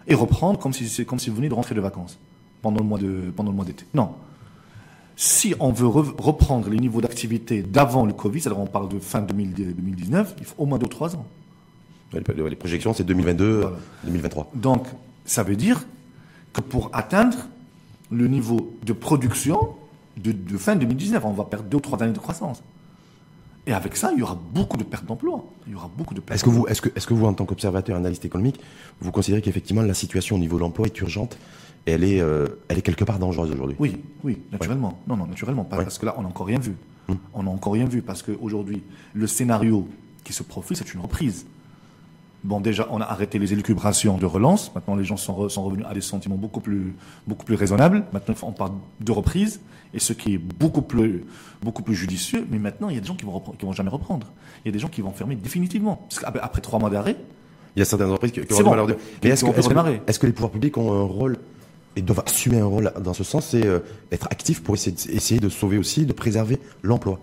et 0.07 0.15
reprendre 0.15 0.59
comme 0.59 0.73
si, 0.73 0.89
c'est 0.89 1.05
comme 1.05 1.19
si 1.19 1.29
vous 1.31 1.37
veniez 1.37 1.49
de 1.51 1.55
rentrer 1.55 1.75
de 1.75 1.81
vacances 1.81 2.19
pendant 2.63 2.79
le 2.81 2.85
mois 2.87 2.99
de, 2.99 3.31
pendant 3.37 3.51
le 3.51 3.57
mois 3.57 3.65
d'été. 3.67 3.85
Non. 3.95 4.11
Si 5.17 5.55
on 5.61 5.71
veut 5.71 5.87
re- 5.87 6.15
reprendre 6.21 6.71
les 6.71 6.79
niveaux 6.79 7.01
d'activité 7.03 7.63
d'avant 7.63 8.07
le 8.07 8.13
Covid, 8.15 8.41
c'est-à-dire 8.41 8.61
on 8.61 8.67
parle 8.67 8.89
de 8.89 8.99
fin 8.99 9.21
2000 9.21 9.53
2019, 9.53 10.37
il 10.39 10.45
faut 10.47 10.55
au 10.59 10.67
moins 10.67 10.79
deux 10.79 10.87
ou 10.87 10.89
trois 10.89 11.15
ans. 11.15 11.27
Les, 12.13 12.21
les 12.49 12.57
projections, 12.57 12.95
c'est 12.95 13.05
2022, 13.05 13.61
Voilà. 13.61 13.77
2023. 14.05 14.51
Donc, 14.55 14.87
ça 15.27 15.43
veut 15.43 15.57
dire 15.57 15.85
que 16.55 16.61
pour 16.63 16.91
atteindre 16.95 17.37
le 18.11 18.27
niveau 18.29 18.73
de 18.85 18.93
production 18.95 19.75
de, 20.17 20.33
de 20.33 20.57
fin 20.57 20.75
2019, 20.75 21.23
on 21.25 21.33
va 21.33 21.45
perdre 21.45 21.69
deux 21.69 21.77
ou 21.77 21.81
trois 21.81 22.03
années 22.03 22.13
de 22.15 22.19
croissance. 22.19 22.63
Et 23.71 23.73
avec 23.73 23.95
ça, 23.95 24.11
il 24.13 24.19
y 24.19 24.23
aura 24.23 24.37
beaucoup 24.53 24.77
de 24.77 24.83
pertes 24.83 25.05
d'emplois. 25.05 25.45
Il 25.69 25.75
y 25.75 25.77
aura 25.77 25.89
beaucoup 25.97 26.13
de. 26.13 26.21
Est-ce 26.33 26.43
que 26.43 26.51
vous, 26.51 26.67
est-ce 26.67 26.83
que, 26.83 26.89
est-ce 26.97 27.07
que 27.07 27.15
vous, 27.15 27.25
en 27.25 27.35
tant 27.35 27.45
qu'observateur, 27.45 27.97
analyste 27.97 28.25
économique, 28.25 28.61
vous 29.01 29.13
considérez 29.13 29.43
qu'effectivement 29.43 29.83
la 29.83 29.95
situation 29.95 30.35
au 30.35 30.41
niveau 30.41 30.57
de 30.57 30.63
l'emploi 30.63 30.87
est 30.87 31.01
urgente 31.01 31.39
et 31.87 31.93
elle 31.93 32.03
est, 32.03 32.21
euh, 32.21 32.49
elle 32.67 32.79
est 32.79 32.83
quelque 32.83 33.05
part 33.05 33.21
dangereuse 33.21 33.53
aujourd'hui? 33.53 33.77
Oui, 33.79 34.03
oui, 34.25 34.41
naturellement. 34.51 34.99
Non, 35.07 35.17
non, 35.17 35.29
naturellement 35.29 35.63
pas. 35.63 35.77
Ouais. 35.77 35.85
Parce 35.85 35.99
que 35.99 36.07
là, 36.07 36.17
on 36.19 36.23
n'a 36.23 36.29
encore 36.29 36.49
rien 36.49 36.59
vu. 36.59 36.75
On 37.33 37.45
n'a 37.45 37.51
encore 37.51 37.75
rien 37.75 37.87
vu 37.87 38.03
parce 38.03 38.25
qu'aujourd'hui, 38.25 38.83
le 39.15 39.29
scénario 39.29 39.87
qui 40.25 40.33
se 40.33 40.43
profile, 40.43 40.77
c'est 40.77 40.93
une 40.93 41.01
reprise. 41.01 41.47
Bon, 42.43 42.61
déjà, 42.61 42.89
on 42.91 43.01
a 43.01 43.05
arrêté 43.05 43.39
les 43.39 43.53
élucubrations 43.53 44.17
de 44.17 44.25
relance. 44.25 44.75
Maintenant, 44.75 44.95
les 44.95 45.05
gens 45.05 45.19
sont, 45.19 45.49
sont 45.51 45.63
revenus 45.63 45.85
à 45.89 45.93
des 45.93 46.01
sentiments 46.01 46.37
beaucoup 46.37 46.61
plus, 46.61 46.95
beaucoup 47.27 47.45
plus 47.45 47.55
raisonnables. 47.55 48.05
Maintenant, 48.13 48.35
on 48.43 48.53
parle 48.53 48.73
de 49.01 49.13
reprise, 49.13 49.61
et 49.93 49.99
ce 49.99 50.15
qui 50.15 50.35
est 50.35 50.39
beaucoup 50.39 50.81
plus, 50.81 51.25
beaucoup 51.63 51.83
plus 51.83 51.95
judicieux. 51.95 52.47
Mais 52.51 52.59
maintenant, 52.59 52.89
il 52.89 52.95
y 52.95 52.99
a 52.99 53.01
des 53.01 53.07
gens 53.07 53.15
qui 53.15 53.27
vont, 53.27 53.41
qui 53.41 53.67
vont 53.67 53.73
jamais 53.73 53.91
reprendre. 53.91 54.27
Il 54.65 54.69
y 54.69 54.71
a 54.71 54.73
des 54.73 54.79
gens 54.79 54.89
qui 54.89 55.03
vont 55.03 55.11
fermer 55.11 55.37
définitivement. 55.37 56.07
Parce 56.09 56.21
qu'après 56.21 56.63
trois 56.63 56.79
mois 56.79 56.89
d'arrêt, 56.89 57.17
il 57.77 57.81
y 57.81 57.83
a 57.83 57.85
certaines 57.85 58.09
entreprises 58.09 58.33
qui, 58.33 58.41
qui 58.41 58.63
bon. 58.63 58.75
Mais 59.23 59.29
est-ce 59.29 59.45
que, 59.45 59.51
est 59.51 60.19
que, 60.19 60.27
les 60.27 60.33
pouvoirs 60.33 60.51
publics 60.51 60.77
ont 60.79 60.93
un 60.93 61.05
rôle 61.05 61.39
et 61.97 62.03
doivent 62.03 62.23
assumer 62.25 62.61
un 62.61 62.67
rôle 62.67 62.93
dans 63.03 63.15
ce 63.15 63.25
sens, 63.25 63.49
c'est 63.49 63.67
euh, 63.67 63.81
être 64.13 64.29
actifs 64.31 64.63
pour 64.63 64.75
essayer 64.75 64.93
de, 64.93 65.15
essayer 65.15 65.41
de 65.41 65.49
sauver 65.49 65.77
aussi, 65.77 66.07
de 66.07 66.13
préserver 66.13 66.59
l'emploi? 66.83 67.21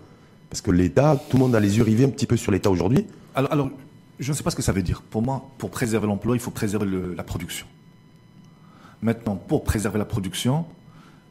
Parce 0.48 0.60
que 0.60 0.70
l'État, 0.70 1.20
tout 1.28 1.36
le 1.36 1.42
monde 1.42 1.54
a 1.54 1.60
les 1.60 1.76
yeux 1.76 1.82
rivés 1.82 2.04
un 2.04 2.10
petit 2.10 2.26
peu 2.26 2.36
sur 2.36 2.52
l'État 2.52 2.70
aujourd'hui. 2.70 3.06
Alors, 3.34 3.52
alors 3.52 3.70
je 4.18 4.32
ne 4.32 4.36
sais 4.36 4.42
pas 4.42 4.50
ce 4.50 4.56
que 4.56 4.62
ça 4.62 4.72
veut 4.72 4.82
dire. 4.82 5.02
Pour 5.02 5.22
moi, 5.22 5.48
pour 5.58 5.70
préserver 5.70 6.06
l'emploi, 6.06 6.36
il 6.36 6.40
faut 6.40 6.50
préserver 6.50 6.86
la 7.16 7.22
production. 7.22 7.66
Maintenant, 9.00 9.36
pour 9.36 9.64
préserver 9.64 9.98
la 9.98 10.04
production, 10.04 10.64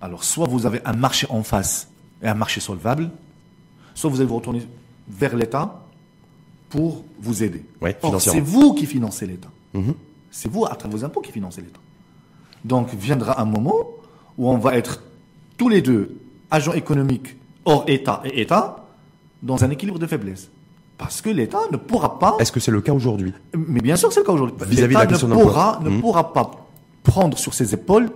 alors 0.02 0.24
soit 0.24 0.48
vous 0.48 0.66
avez 0.66 0.82
un 0.86 0.94
marché 0.94 1.28
en 1.30 1.44
face 1.44 1.90
et 2.22 2.28
un 2.28 2.34
marché 2.34 2.62
solvable, 2.62 3.10
soit 3.94 4.10
vous 4.10 4.18
allez 4.18 4.28
vous 4.28 4.38
retourner 4.38 4.66
vers 5.10 5.36
l'État 5.36 5.84
pour 6.70 7.04
vous 7.20 7.44
aider. 7.44 7.66
c'est 8.20 8.40
vous 8.40 8.74
qui 8.74 8.86
financez 8.86 9.26
l'État. 9.26 9.50
Mhm. 9.74 9.94
C'est 10.32 10.50
vous, 10.50 10.66
à 10.66 10.76
travers 10.76 10.98
vos 10.98 11.06
impôts, 11.06 11.22
qui 11.22 11.32
financez 11.32 11.62
l'État. 11.62 11.80
Donc 12.64 12.94
viendra 12.94 13.42
un 13.42 13.46
moment 13.46 13.88
où 14.38 14.50
on 14.50 14.58
va 14.58 14.78
être 14.78 15.04
tous 15.58 15.70
les 15.70 15.82
deux 15.82 16.16
agents 16.52 16.74
économiques 16.74 17.36
hors 17.66 17.84
État 17.88 18.22
et 18.26 18.42
État 18.42 18.86
dans 19.42 19.64
un 19.64 19.70
équilibre 19.70 20.00
de 20.00 20.08
faiblesse. 20.08 20.50
Parce 20.98 21.22
que 21.22 21.30
l'État 21.30 21.60
ne 21.72 21.78
pourra 21.78 22.18
pas. 22.18 22.36
Est-ce 22.40 22.52
que 22.52 22.60
c'est 22.60 22.72
le 22.72 22.82
cas 22.82 22.92
aujourd'hui 22.92 23.34
Mais 23.56 23.82
bien 23.82 23.96
sûr, 23.96 24.12
c'est 24.12 24.22
le 24.22 24.26
cas 24.26 24.32
aujourd'hui. 24.32 24.56
L'État 24.72 25.06
ne 25.06 25.34
pourra, 25.34 25.80
ne 25.84 25.90
hmm. 25.90 26.02
pourra 26.02 26.34
pas 26.34 26.52
prendre 27.04 27.38
sur 27.38 27.54
ses 27.54 27.74
épaules 27.74 28.10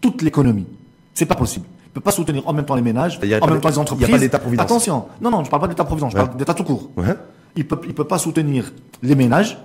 toute 0.00 0.22
l'économie. 0.22 0.66
C'est 1.14 1.26
pas 1.26 1.34
possible. 1.34 1.66
Il 1.84 1.88
ne 1.90 1.94
peut 1.94 2.00
pas 2.00 2.10
soutenir 2.10 2.48
en 2.48 2.54
même 2.54 2.64
temps 2.64 2.74
les 2.74 2.82
ménages, 2.82 3.20
en 3.42 3.46
même 3.46 3.60
temps 3.60 3.68
les 3.68 3.78
entreprises. 3.78 4.08
Il 4.08 4.10
n'y 4.10 4.14
a 4.14 4.16
pas 4.16 4.20
d'État-providence. 4.20 4.64
Attention. 4.64 5.04
Non, 5.20 5.30
non, 5.30 5.40
je 5.40 5.44
ne 5.44 5.50
parle 5.50 5.62
pas 5.62 5.68
d'État-providence, 5.68 6.12
je 6.12 6.16
parle 6.16 6.36
d'État 6.36 6.54
tout 6.54 6.64
court. 6.64 6.90
Il 7.54 7.68
peut, 7.68 7.78
il 7.86 7.94
peut 7.94 8.04
pas 8.04 8.16
soutenir 8.16 8.72
les 9.02 9.14
ménages, 9.14 9.58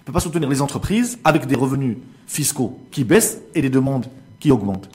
il 0.00 0.04
peut 0.04 0.12
pas 0.12 0.20
soutenir 0.20 0.48
les 0.48 0.62
entreprises 0.62 1.18
avec 1.24 1.46
des 1.46 1.56
revenus 1.56 1.96
fiscaux 2.28 2.78
qui 2.92 3.02
baissent 3.02 3.40
et 3.56 3.62
des 3.62 3.70
demandes 3.70 4.06
qui 4.38 4.52
augmentent. 4.52 4.88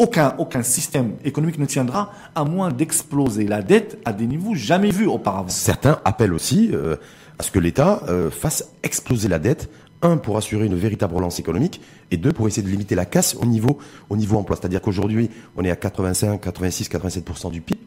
Aucun, 0.00 0.34
aucun 0.38 0.62
système 0.62 1.16
économique 1.26 1.58
ne 1.58 1.66
tiendra 1.66 2.10
à 2.34 2.44
moins 2.44 2.70
d'exploser 2.70 3.46
la 3.46 3.60
dette 3.60 3.98
à 4.06 4.14
des 4.14 4.26
niveaux 4.26 4.54
jamais 4.54 4.90
vus 4.90 5.06
auparavant. 5.06 5.50
Certains 5.50 6.00
appellent 6.06 6.32
aussi 6.32 6.70
euh, 6.72 6.96
à 7.38 7.42
ce 7.42 7.50
que 7.50 7.58
l'État 7.58 8.00
euh, 8.08 8.30
fasse 8.30 8.70
exploser 8.82 9.28
la 9.28 9.38
dette, 9.38 9.68
un 10.00 10.16
pour 10.16 10.38
assurer 10.38 10.64
une 10.64 10.74
véritable 10.74 11.14
relance 11.16 11.38
économique 11.38 11.82
et 12.10 12.16
deux 12.16 12.32
pour 12.32 12.48
essayer 12.48 12.62
de 12.62 12.72
limiter 12.72 12.94
la 12.94 13.04
casse 13.04 13.34
au 13.34 13.44
niveau 13.44 13.76
au 14.08 14.16
niveau 14.16 14.38
emploi. 14.38 14.56
C'est-à-dire 14.58 14.80
qu'aujourd'hui 14.80 15.28
on 15.54 15.66
est 15.66 15.70
à 15.70 15.76
85, 15.76 16.40
86, 16.40 16.88
87 16.88 17.50
du 17.50 17.60
PIB. 17.60 17.78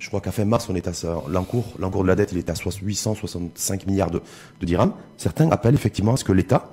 Je 0.00 0.08
crois 0.08 0.20
qu'à 0.20 0.32
fin 0.32 0.44
mars 0.44 0.66
on 0.70 0.74
est 0.74 0.88
à 0.88 0.92
l'encours 1.28 1.66
l'encours 1.78 2.02
de 2.02 2.08
la 2.08 2.16
dette 2.16 2.32
il 2.32 2.38
est 2.38 2.50
à 2.50 2.54
865 2.82 3.86
milliards 3.86 4.10
de, 4.10 4.20
de 4.60 4.66
dirhams. 4.66 4.92
Certains 5.16 5.48
appellent 5.52 5.76
effectivement 5.76 6.14
à 6.14 6.16
ce 6.16 6.24
que 6.24 6.32
l'État 6.32 6.68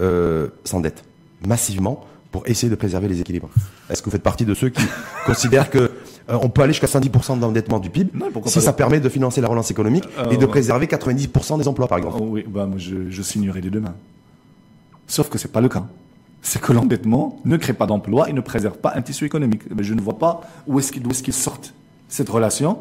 euh, 0.00 0.48
s'endette 0.64 1.02
massivement 1.46 2.04
pour 2.34 2.48
essayer 2.48 2.68
de 2.68 2.74
préserver 2.74 3.06
les 3.06 3.20
équilibres. 3.20 3.48
Est-ce 3.88 4.02
que 4.02 4.06
vous 4.06 4.10
faites 4.10 4.24
partie 4.24 4.44
de 4.44 4.54
ceux 4.54 4.68
qui 4.68 4.82
considèrent 5.24 5.70
que 5.70 5.78
euh, 5.78 6.38
on 6.42 6.48
peut 6.48 6.62
aller 6.62 6.72
jusqu'à 6.72 6.88
110% 6.88 7.38
d'endettement 7.38 7.78
du 7.78 7.90
PIB 7.90 8.10
si 8.46 8.60
ça 8.60 8.72
permet 8.72 8.98
de 8.98 9.08
financer 9.08 9.40
la 9.40 9.46
relance 9.46 9.70
économique 9.70 10.02
et 10.32 10.36
de 10.36 10.44
euh, 10.44 10.48
préserver 10.48 10.86
90% 10.86 11.58
des 11.58 11.68
emplois, 11.68 11.86
par 11.86 11.98
exemple? 11.98 12.16
Oh 12.20 12.26
Oui, 12.28 12.44
bah, 12.48 12.66
moi, 12.66 12.76
je, 12.76 13.08
je 13.08 13.22
signerai 13.22 13.60
les 13.60 13.70
deux 13.70 13.78
mains. 13.78 13.94
Sauf 15.06 15.28
que 15.28 15.38
c'est 15.38 15.52
pas 15.52 15.60
le 15.60 15.68
cas. 15.68 15.86
C'est 16.42 16.60
que 16.60 16.72
l'endettement 16.72 17.38
ne 17.44 17.56
crée 17.56 17.72
pas 17.72 17.86
d'emplois 17.86 18.28
et 18.28 18.32
ne 18.32 18.40
préserve 18.40 18.78
pas 18.78 18.94
un 18.96 19.02
tissu 19.02 19.26
économique. 19.26 19.62
Mais 19.72 19.84
je 19.84 19.94
ne 19.94 20.00
vois 20.00 20.18
pas 20.18 20.40
où 20.66 20.80
est-ce 20.80 20.90
qu'il 20.90 21.06
est 21.06 21.30
sortent 21.30 21.72
cette 22.08 22.30
relation 22.30 22.78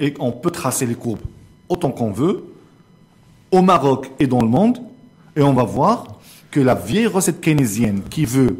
et 0.00 0.14
on 0.18 0.32
peut 0.32 0.50
tracer 0.50 0.86
les 0.86 0.94
courbes 0.94 1.26
autant 1.68 1.90
qu'on 1.90 2.10
veut 2.10 2.42
au 3.50 3.60
Maroc 3.60 4.10
et 4.18 4.26
dans 4.26 4.40
le 4.40 4.48
monde 4.48 4.78
et 5.36 5.42
on 5.42 5.52
va 5.52 5.64
voir 5.64 6.06
que 6.50 6.60
la 6.60 6.74
vieille 6.74 7.06
recette 7.06 7.42
keynésienne 7.42 8.00
qui 8.08 8.24
veut 8.24 8.56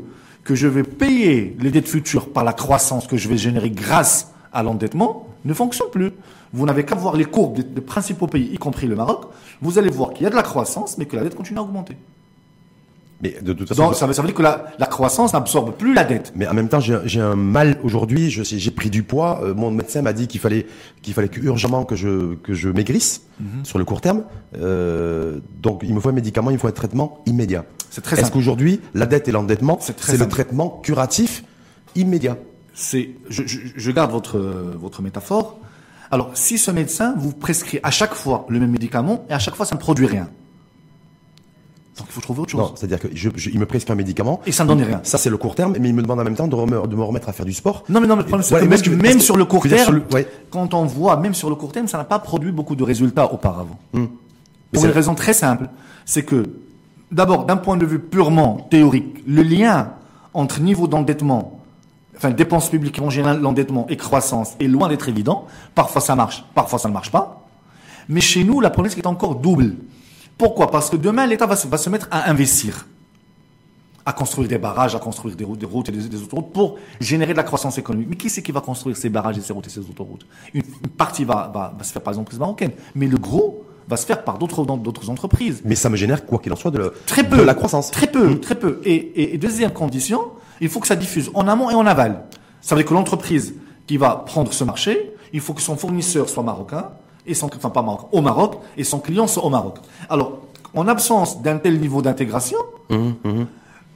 que 0.48 0.54
je 0.54 0.66
vais 0.66 0.82
payer 0.82 1.54
les 1.60 1.70
dettes 1.70 1.86
futures 1.88 2.32
par 2.32 2.42
la 2.42 2.54
croissance 2.54 3.06
que 3.06 3.18
je 3.18 3.28
vais 3.28 3.36
générer 3.36 3.68
grâce 3.68 4.32
à 4.50 4.62
l'endettement 4.62 5.26
ne 5.44 5.52
fonctionne 5.52 5.90
plus. 5.90 6.10
Vous 6.54 6.64
n'avez 6.64 6.86
qu'à 6.86 6.94
voir 6.94 7.16
les 7.16 7.26
courbes 7.26 7.58
des, 7.58 7.82
principaux 7.82 8.28
pays, 8.28 8.48
y 8.50 8.56
compris 8.56 8.86
le 8.86 8.96
Maroc. 8.96 9.26
Vous 9.60 9.78
allez 9.78 9.90
voir 9.90 10.14
qu'il 10.14 10.22
y 10.22 10.26
a 10.26 10.30
de 10.30 10.34
la 10.34 10.42
croissance, 10.42 10.96
mais 10.96 11.04
que 11.04 11.16
la 11.16 11.22
dette 11.22 11.34
continue 11.34 11.58
à 11.58 11.62
augmenter. 11.62 11.98
Mais 13.20 13.36
de 13.42 13.52
toute 13.52 13.68
façon, 13.68 13.86
Donc, 13.86 13.96
ça, 13.96 14.06
veut, 14.06 14.12
dire 14.12 14.34
que 14.34 14.42
la, 14.42 14.86
croissance 14.86 15.32
n'absorbe 15.32 15.72
plus 15.72 15.92
la 15.92 16.04
dette. 16.04 16.32
Mais 16.36 16.46
en 16.46 16.54
même 16.54 16.68
temps, 16.68 16.78
j'ai 16.80 17.20
un 17.20 17.34
mal 17.34 17.78
aujourd'hui. 17.82 18.30
J'ai 18.30 18.70
pris 18.70 18.90
du 18.90 19.02
poids. 19.02 19.40
Euh, 19.42 19.54
mon 19.54 19.70
médecin 19.70 20.02
m'a 20.02 20.12
dit 20.12 20.28
qu'il 20.28 20.40
fallait 20.40 20.66
qu'il 21.02 21.14
fallait 21.14 21.30
urgemment 21.42 21.84
que 21.84 21.96
je 21.96 22.34
que 22.36 22.54
je 22.54 22.68
maigrisse 22.68 23.22
mhm. 23.40 23.64
sur 23.64 23.78
le 23.78 23.84
court 23.84 24.00
terme. 24.00 24.22
Euh, 24.56 25.40
donc, 25.60 25.80
il 25.82 25.94
me 25.94 26.00
faut 26.00 26.10
un 26.10 26.12
médicament, 26.12 26.50
il 26.50 26.54
me 26.54 26.58
faut 26.58 26.68
un 26.68 26.72
traitement 26.72 27.22
immédiat. 27.26 27.64
C'est 27.90 28.02
très 28.02 28.20
Est-ce 28.20 28.30
qu'aujourd'hui, 28.30 28.80
la 28.94 29.06
dette 29.06 29.26
et 29.28 29.32
l'endettement, 29.32 29.78
c'est 29.80 30.18
le 30.18 30.28
traitement 30.28 30.80
curatif 30.82 31.42
immédiat? 31.96 32.36
C'est, 32.74 33.10
je, 33.28 33.42
je, 33.44 33.58
je, 33.74 33.90
garde 33.90 34.12
votre 34.12 34.38
votre 34.38 35.02
métaphore. 35.02 35.58
Alors, 36.12 36.30
si 36.34 36.58
ce 36.58 36.70
médecin 36.70 37.14
vous 37.18 37.32
prescrit 37.32 37.80
à 37.82 37.90
chaque 37.90 38.14
fois 38.14 38.46
le 38.48 38.60
même 38.60 38.70
médicament 38.70 39.26
et 39.28 39.32
à 39.32 39.40
chaque 39.40 39.56
fois 39.56 39.66
ça 39.66 39.74
ne 39.74 39.80
produit 39.80 40.06
rien, 40.06 40.28
donc 41.98 42.06
il 42.08 42.12
faut 42.12 42.20
trouver 42.20 42.40
autre 42.40 42.50
chose. 42.50 42.60
Non, 42.60 42.72
c'est-à-dire 42.74 43.00
que 43.00 43.08
je, 43.12 43.28
il 43.52 43.58
me 43.58 43.66
prescrit 43.66 43.92
un 43.92 43.96
médicament. 43.96 44.40
Et 44.46 44.52
ça 44.52 44.64
ne 44.64 44.68
donne 44.68 44.82
rien. 44.82 45.00
Ça, 45.02 45.18
c'est 45.18 45.30
le 45.30 45.36
court 45.36 45.54
terme, 45.54 45.76
mais 45.78 45.88
il 45.88 45.94
me 45.94 46.02
demande 46.02 46.20
en 46.20 46.24
même 46.24 46.36
temps 46.36 46.48
de, 46.48 46.86
de 46.86 46.96
me 46.96 47.02
remettre 47.02 47.28
à 47.28 47.32
faire 47.32 47.46
du 47.46 47.52
sport. 47.52 47.84
Non, 47.88 48.00
mais 48.00 48.06
non, 48.06 48.16
mais 48.16 48.22
le 48.22 48.28
problème, 48.28 48.42
c'est 48.42 48.84
que 48.84 48.90
même, 48.90 49.20
sur 49.20 49.36
le 49.36 49.44
court 49.44 49.66
terme, 49.68 50.02
quand 50.50 50.74
on 50.74 50.84
voit, 50.84 51.16
même 51.16 51.34
sur 51.34 51.50
le 51.50 51.56
court 51.56 51.72
terme, 51.72 51.88
ça 51.88 51.98
n'a 51.98 52.04
pas 52.04 52.18
produit 52.18 52.52
beaucoup 52.52 52.76
de 52.76 52.84
résultats 52.84 53.32
auparavant. 53.32 53.78
Hum. 53.94 54.08
Pour 54.72 54.84
une 54.84 54.90
raison 54.90 55.14
très 55.14 55.32
simple. 55.32 55.68
C'est 56.04 56.22
que 56.22 56.44
D'abord, 57.10 57.44
d'un 57.46 57.56
point 57.56 57.76
de 57.76 57.86
vue 57.86 57.98
purement 57.98 58.66
théorique, 58.70 59.22
le 59.26 59.42
lien 59.42 59.92
entre 60.34 60.60
niveau 60.60 60.86
d'endettement, 60.86 61.60
enfin 62.16 62.30
dépenses 62.30 62.68
publiques 62.68 63.00
en 63.00 63.08
général, 63.08 63.40
l'endettement 63.40 63.86
et 63.88 63.96
croissance 63.96 64.54
est 64.60 64.66
loin 64.66 64.88
d'être 64.88 65.08
évident. 65.08 65.46
Parfois 65.74 66.02
ça 66.02 66.14
marche, 66.14 66.44
parfois 66.54 66.78
ça 66.78 66.88
ne 66.88 66.92
marche 66.92 67.10
pas. 67.10 67.46
Mais 68.10 68.20
chez 68.20 68.44
nous, 68.44 68.60
la 68.60 68.70
problématique 68.70 69.04
est 69.04 69.08
encore 69.08 69.36
double. 69.36 69.76
Pourquoi? 70.38 70.70
Parce 70.70 70.88
que 70.88 70.96
demain, 70.96 71.26
l'État 71.26 71.46
va, 71.46 71.56
se, 71.56 71.90
mettre 71.90 72.06
à 72.12 72.30
investir, 72.30 72.86
à 74.06 74.12
construire 74.12 74.48
des 74.48 74.56
barrages, 74.56 74.94
à 74.94 75.00
construire 75.00 75.34
des 75.34 75.44
routes, 75.44 75.58
des 75.58 75.66
routes 75.66 75.88
et 75.88 75.92
des, 75.92 76.22
autoroutes 76.22 76.52
pour 76.52 76.78
générer 77.00 77.32
de 77.32 77.36
la 77.36 77.42
croissance 77.42 77.76
économique. 77.76 78.08
Mais 78.08 78.16
qui 78.16 78.30
c'est 78.30 78.40
qui 78.40 78.52
va 78.52 78.60
construire 78.60 78.96
ces 78.96 79.08
barrages 79.08 79.36
et 79.36 79.40
ces 79.40 79.52
routes 79.52 79.66
et 79.66 79.70
ces 79.70 79.80
autoroutes? 79.80 80.26
Une, 80.54 80.62
partie 80.96 81.24
va, 81.24 81.50
va, 81.52 81.74
va, 81.76 81.84
se 81.84 81.92
faire 81.92 82.02
par 82.02 82.12
exemple 82.12 82.34
marocaine, 82.36 82.70
mais 82.94 83.08
le 83.08 83.18
gros 83.18 83.64
va 83.88 83.96
se 83.96 84.06
faire 84.06 84.22
par 84.22 84.38
d'autres 84.38 84.64
d'autres 84.64 85.10
entreprises. 85.10 85.60
Mais 85.64 85.74
ça 85.74 85.88
me 85.88 85.96
génère 85.96 86.24
quoi 86.24 86.38
qu'il 86.38 86.52
en 86.52 86.56
soit 86.56 86.70
de, 86.70 86.92
très 87.06 87.24
peu, 87.24 87.38
de 87.38 87.42
la 87.42 87.54
croissance. 87.54 87.90
Très 87.90 88.06
peu, 88.06 88.28
mmh. 88.28 88.40
très 88.40 88.54
peu. 88.54 88.80
Et, 88.84 89.34
et, 89.34 89.38
deuxième 89.38 89.72
condition, 89.72 90.20
il 90.60 90.68
faut 90.68 90.78
que 90.78 90.86
ça 90.86 90.96
diffuse 90.96 91.32
en 91.34 91.48
amont 91.48 91.68
et 91.70 91.74
en 91.74 91.86
aval. 91.86 92.24
Ça 92.60 92.76
veut 92.76 92.82
dire 92.82 92.88
que 92.88 92.94
l'entreprise 92.94 93.54
qui 93.88 93.96
va 93.96 94.22
prendre 94.26 94.52
ce 94.52 94.62
marché, 94.62 95.14
il 95.32 95.40
faut 95.40 95.54
que 95.54 95.62
son 95.62 95.76
fournisseur 95.76 96.28
soit 96.28 96.44
marocain 96.44 96.90
et 97.28 97.34
son 97.34 97.46
enfin 97.54 97.70
pas 97.70 97.82
marocain, 97.82 98.06
au 98.12 98.20
Maroc 98.20 98.56
et 98.76 98.84
son 98.84 98.98
client 98.98 99.26
soit 99.26 99.44
au 99.44 99.50
Maroc. 99.50 99.76
Alors, 100.08 100.40
en 100.74 100.88
absence 100.88 101.42
d'un 101.42 101.58
tel 101.58 101.78
niveau 101.78 102.02
d'intégration, 102.02 102.58
mmh, 102.90 102.96
mmh. 102.96 103.46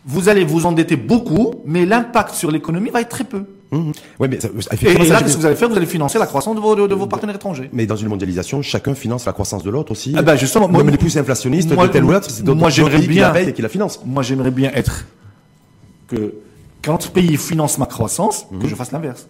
vous 0.07 0.29
allez 0.29 0.45
vous 0.45 0.67
endetter 0.67 0.97
beaucoup, 0.97 1.55
mais 1.65 1.87
l'impact 1.87 2.35
sur 2.35 2.51
l'économie 2.51 2.91
va 2.91 3.01
être 3.01 3.09
très 3.09 3.25
peu. 3.25 3.45
Mmh. 3.71 3.91
Ouais, 4.21 4.29
mais 4.29 4.37
et, 4.37 5.09
là, 5.09 5.23
qu'est-ce 5.23 5.35
que 5.35 5.41
vous 5.41 5.47
allez 5.47 5.57
faire? 5.57 5.69
Vous 5.69 5.77
allez 5.77 5.87
financer 5.87 6.19
la 6.19 6.27
croissance 6.27 6.55
de 6.55 6.61
vos, 6.61 6.75
de, 6.75 6.95
vos 6.95 7.07
partenaires 7.07 7.37
étrangers. 7.37 7.71
Mais 7.73 7.87
dans 7.87 7.97
une 7.97 8.09
mondialisation, 8.09 8.61
chacun 8.61 8.95
finance 8.95 9.25
la 9.25 9.33
croissance 9.33 9.63
de 9.63 9.71
l'autre 9.71 9.93
aussi. 9.93 10.15
Ah 10.17 10.23
ben 10.23 10.37
justement, 10.37 10.69
moi, 10.69 10.83
les 10.83 10.99
plus 10.99 11.17
inflationnistes 11.17 11.73
moi, 11.73 11.87
de 11.87 11.93
tel 11.93 12.05
ou 12.05 12.11
l'autre, 12.11 12.31
c'est 12.31 12.47
moi 12.47 12.69
j'aimerais 12.69 12.99
bien 12.99 13.33
qui 13.33 13.45
la 13.47 13.53
qui 13.53 13.63
la 13.63 13.69
finance. 13.69 14.01
Moi, 14.05 14.23
j'aimerais 14.23 14.51
bien 14.51 14.71
être 14.75 15.07
que 16.07 16.35
quand 16.83 17.11
pays 17.13 17.37
finance 17.37 17.79
ma 17.79 17.87
croissance, 17.87 18.47
que 18.61 18.69
je 18.69 18.75
fasse 18.75 18.93
l'inverse 18.93 19.27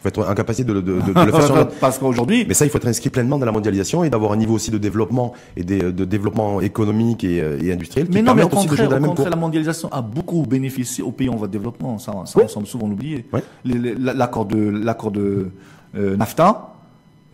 faut 0.00 0.08
être 0.08 0.28
incapacité 0.28 0.64
de, 0.68 0.74
de, 0.74 0.80
de, 0.80 1.12
de 1.12 1.20
le 1.24 1.32
faire 1.40 1.68
Parce 1.80 1.98
qu'aujourd'hui. 1.98 2.44
Mais 2.46 2.54
ça, 2.54 2.64
il 2.64 2.70
faut 2.70 2.78
être 2.78 2.86
inscrit 2.86 3.10
pleinement 3.10 3.38
dans 3.38 3.46
la 3.46 3.52
mondialisation 3.52 4.04
et 4.04 4.10
d'avoir 4.10 4.32
un 4.32 4.36
niveau 4.36 4.54
aussi 4.54 4.70
de 4.70 4.78
développement 4.78 5.32
et 5.56 5.64
de 5.64 6.04
développement 6.04 6.60
économique 6.60 7.24
et, 7.24 7.40
euh, 7.40 7.58
et 7.62 7.72
industriel. 7.72 8.08
Mais 8.12 8.22
non, 8.22 8.34
mais 8.34 8.42
au 8.42 8.48
contraire, 8.48 8.90
au 8.92 9.04
contraire 9.04 9.30
la 9.30 9.36
mondialisation 9.36 9.90
a 9.92 10.02
beaucoup 10.02 10.42
bénéficié 10.42 11.02
aux 11.02 11.12
pays 11.12 11.28
en 11.28 11.36
voie 11.36 11.46
de 11.46 11.52
développement. 11.52 11.98
Ça, 11.98 12.12
ça 12.26 12.40
on 12.42 12.48
semble 12.48 12.66
souvent 12.66 12.88
l'oublier. 12.88 13.26
L'accord 13.64 14.46
de 14.46 14.58
l'accord 14.58 15.10
de 15.10 15.50
euh, 15.96 16.16
NAFTA 16.16 16.74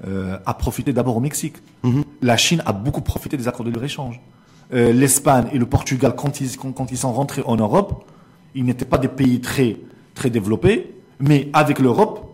euh, 0.07 0.37
a 0.47 0.55
profité 0.55 0.93
d'abord 0.93 1.17
au 1.17 1.21
Mexique. 1.21 1.57
Mm-hmm. 1.85 2.05
La 2.23 2.37
Chine 2.37 2.63
a 2.67 2.73
beaucoup 2.73 3.03
profité 3.03 3.37
des 3.37 3.49
accords 3.49 3.65
de 3.65 3.71
libre-échange. 3.71 4.21
Euh, 4.73 4.93
L'Espagne 4.93 5.47
et 5.53 5.59
le 5.59 5.67
Portugal, 5.67 6.15
quand 6.17 6.41
ils, 6.41 6.57
quand 6.57 6.91
ils 6.91 6.97
sont 6.97 7.13
rentrés 7.13 7.43
en 7.45 7.57
Europe, 7.57 8.05
ils 8.55 8.65
n'étaient 8.65 8.85
pas 8.85 8.99
des 8.99 9.09
pays 9.09 9.41
très 9.41 9.77
très 10.15 10.31
développés, 10.31 10.93
mais 11.21 11.49
avec 11.53 11.79
l'Europe, 11.79 12.32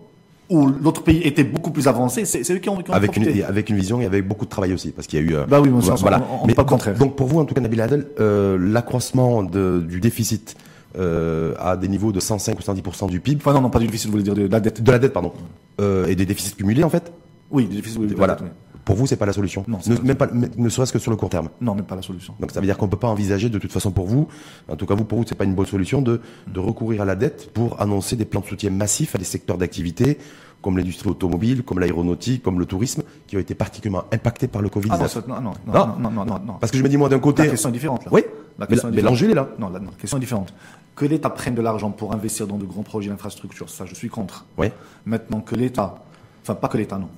où 0.51 0.67
l'autre 0.67 1.03
pays 1.03 1.21
était 1.25 1.45
beaucoup 1.45 1.71
plus 1.71 1.89
avancé, 1.89 2.25
c'est 2.25 2.41
eux 2.53 2.59
qui 2.59 2.69
ont, 2.69 2.77
qui 2.83 2.91
ont 2.91 2.95
avec 2.95 3.17
une, 3.17 3.43
avec 3.45 3.69
une 3.71 3.77
vision 3.77 4.01
et 4.01 4.07
avec 4.07 4.27
beaucoup 4.27 4.45
de 4.47 4.51
travail 4.51 4.73
aussi, 4.73 4.91
parce 4.93 5.07
qu'il 5.07 5.19
y 5.21 5.23
a 5.23 5.25
eu. 5.27 5.35
euh, 5.35 5.45
Bah 5.47 5.61
oui, 5.61 5.69
voilà. 5.71 6.21
on- 6.31 6.37
on- 6.37 6.45
on 6.45 6.47
Mais 6.47 6.55
pas 6.55 6.63
donc- 6.63 6.71
contraire. 6.71 6.97
Donc 6.97 7.17
pour 7.17 7.27
vous, 7.27 7.39
en 7.39 7.45
tout 7.45 7.55
cas, 7.55 7.61
Nabil 7.61 7.81
Adel, 7.81 8.07
euh, 8.21 8.57
l'accroissement 8.59 9.43
du 9.43 10.01
déficit 10.01 10.57
euh, 10.99 11.55
à 11.59 11.77
des 11.77 11.87
niveaux 11.87 12.13
de 12.13 12.19
105 12.21 12.59
ou 12.59 12.63
110% 12.63 13.09
du 13.09 13.21
PIB, 13.21 13.41
Enfin 13.45 13.53
non, 13.53 13.61
non, 13.61 13.71
pas 13.71 13.79
du 13.79 13.87
déficit, 13.87 14.07
vous 14.07 14.13
voulez 14.13 14.25
dire 14.25 14.35
de 14.35 14.47
la 14.51 14.59
dette. 14.61 14.83
de 14.83 14.91
la 14.91 14.99
dette, 14.99 15.13
pardon, 15.13 15.33
euh, 15.81 16.07
et 16.07 16.15
des 16.17 16.25
déficits 16.25 16.55
cumulés, 16.57 16.83
en 16.83 16.89
fait. 16.89 17.13
Oui, 17.51 17.67
du 17.67 17.77
déficit, 17.77 17.99
oui, 18.01 18.07
de 18.07 18.13
la 18.13 18.17
Voilà. 18.17 18.35
dette, 18.35 18.45
oui. 18.45 18.49
Pour 18.89 18.97
vous, 18.97 19.07
c'est 19.07 19.17
pas 19.19 19.27
la 19.27 19.35
solution. 19.35 19.67
Non, 19.69 19.79
ne, 19.87 20.15
pas 20.15 20.29
même 20.33 20.49
pas, 20.49 20.57
ne 20.57 20.69
serait-ce 20.71 20.95
que 20.95 20.99
sur 20.99 21.11
le 21.11 21.19
court 21.19 21.29
terme. 21.29 21.51
Non, 21.61 21.75
même 21.75 21.85
pas 21.85 21.95
la 21.95 22.01
solution. 22.01 22.35
Donc 22.41 22.53
ça 22.53 22.61
veut 22.61 22.65
dire 22.67 22.79
qu'on 22.79 22.89
peut 22.89 22.97
pas 22.97 23.09
envisager 23.09 23.51
de 23.51 23.59
toute 23.59 23.71
façon 23.71 23.91
pour 23.91 24.07
vous, 24.07 24.29
en 24.67 24.77
tout 24.77 24.87
cas 24.87 24.95
vous 24.95 25.05
pour 25.05 25.19
vous 25.19 25.25
c'est 25.29 25.35
pas 25.35 25.45
une 25.45 25.55
bonne 25.55 25.67
solution 25.67 26.01
de, 26.01 26.23
de 26.47 26.59
recourir 26.59 27.03
à 27.03 27.05
la 27.05 27.15
dette 27.15 27.51
pour 27.53 27.79
annoncer 27.83 28.17
des 28.17 28.25
plans 28.25 28.41
de 28.41 28.47
soutien 28.47 28.71
massifs 28.71 29.15
à 29.15 29.19
des 29.19 29.27
secteurs 29.27 29.59
d'activité 29.59 30.17
comme 30.63 30.79
l'industrie 30.79 31.11
automobile, 31.11 31.63
comme 31.65 31.79
l'aéronautique, 31.81 32.43
comme 32.43 32.59
le 32.59 32.65
tourisme, 32.65 33.03
qui 33.27 33.37
ont 33.37 33.41
été 33.41 33.55
particulièrement 33.55 34.05
impactés 34.11 34.49
par 34.49 34.63
le 34.63 34.71
Covid-19. 34.71 34.89
Ah 34.93 34.99
non, 34.99 35.07
ça- 35.09 35.23
non, 35.29 35.41
non, 35.43 35.53
non, 35.67 35.97
Non. 36.11 36.11
non, 36.25 36.25
non. 36.25 36.55
Parce 36.59 36.73
que 36.73 36.79
je 36.79 36.83
me 36.83 36.89
dis 36.89 36.97
moi 36.97 37.11
d'un 37.11 37.19
côté, 37.21 37.43
La 37.45 37.51
question 37.51 37.69
est 37.69 37.73
différente 37.73 38.07
là. 38.07 38.11
oui, 38.11 38.23
La 38.59 38.65
mais, 38.65 38.69
question 38.69 38.89
est 38.89 38.91
mais 38.93 38.97
différente. 38.97 39.13
l'enjeu 39.13 39.31
est 39.31 39.35
là. 39.35 39.49
Non, 39.59 39.69
la, 39.69 39.81
non, 39.81 39.91
la 39.91 39.97
question 39.99 40.17
est 40.17 40.21
différente. 40.21 40.55
Que 40.97 41.05
l'État 41.05 41.29
prenne 41.31 41.55
de 41.55 41.61
l'argent 41.63 41.91
pour 41.91 42.13
investir 42.15 42.47
dans 42.47 42.57
de 42.57 42.65
grands 42.65 42.83
projets 42.85 43.11
d'infrastructure, 43.11 43.69
ça 43.69 43.85
je 43.85 43.95
suis 43.95 44.09
contre. 44.09 44.47
Oui. 44.57 44.69
Maintenant 45.05 45.41
que 45.43 45.55
l'État, 45.55 46.03
enfin 46.43 46.55
pas 46.55 46.69
que 46.69 46.79
l'État, 46.79 46.97
non, 46.99 47.09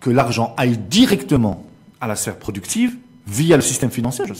que 0.00 0.10
l'argent 0.10 0.54
aille 0.56 0.78
directement 0.78 1.64
à 2.00 2.06
la 2.06 2.16
sphère 2.16 2.36
productive 2.36 2.96
via 3.26 3.56
le 3.56 3.62
système 3.62 3.90
financier, 3.90 4.24
je- 4.26 4.32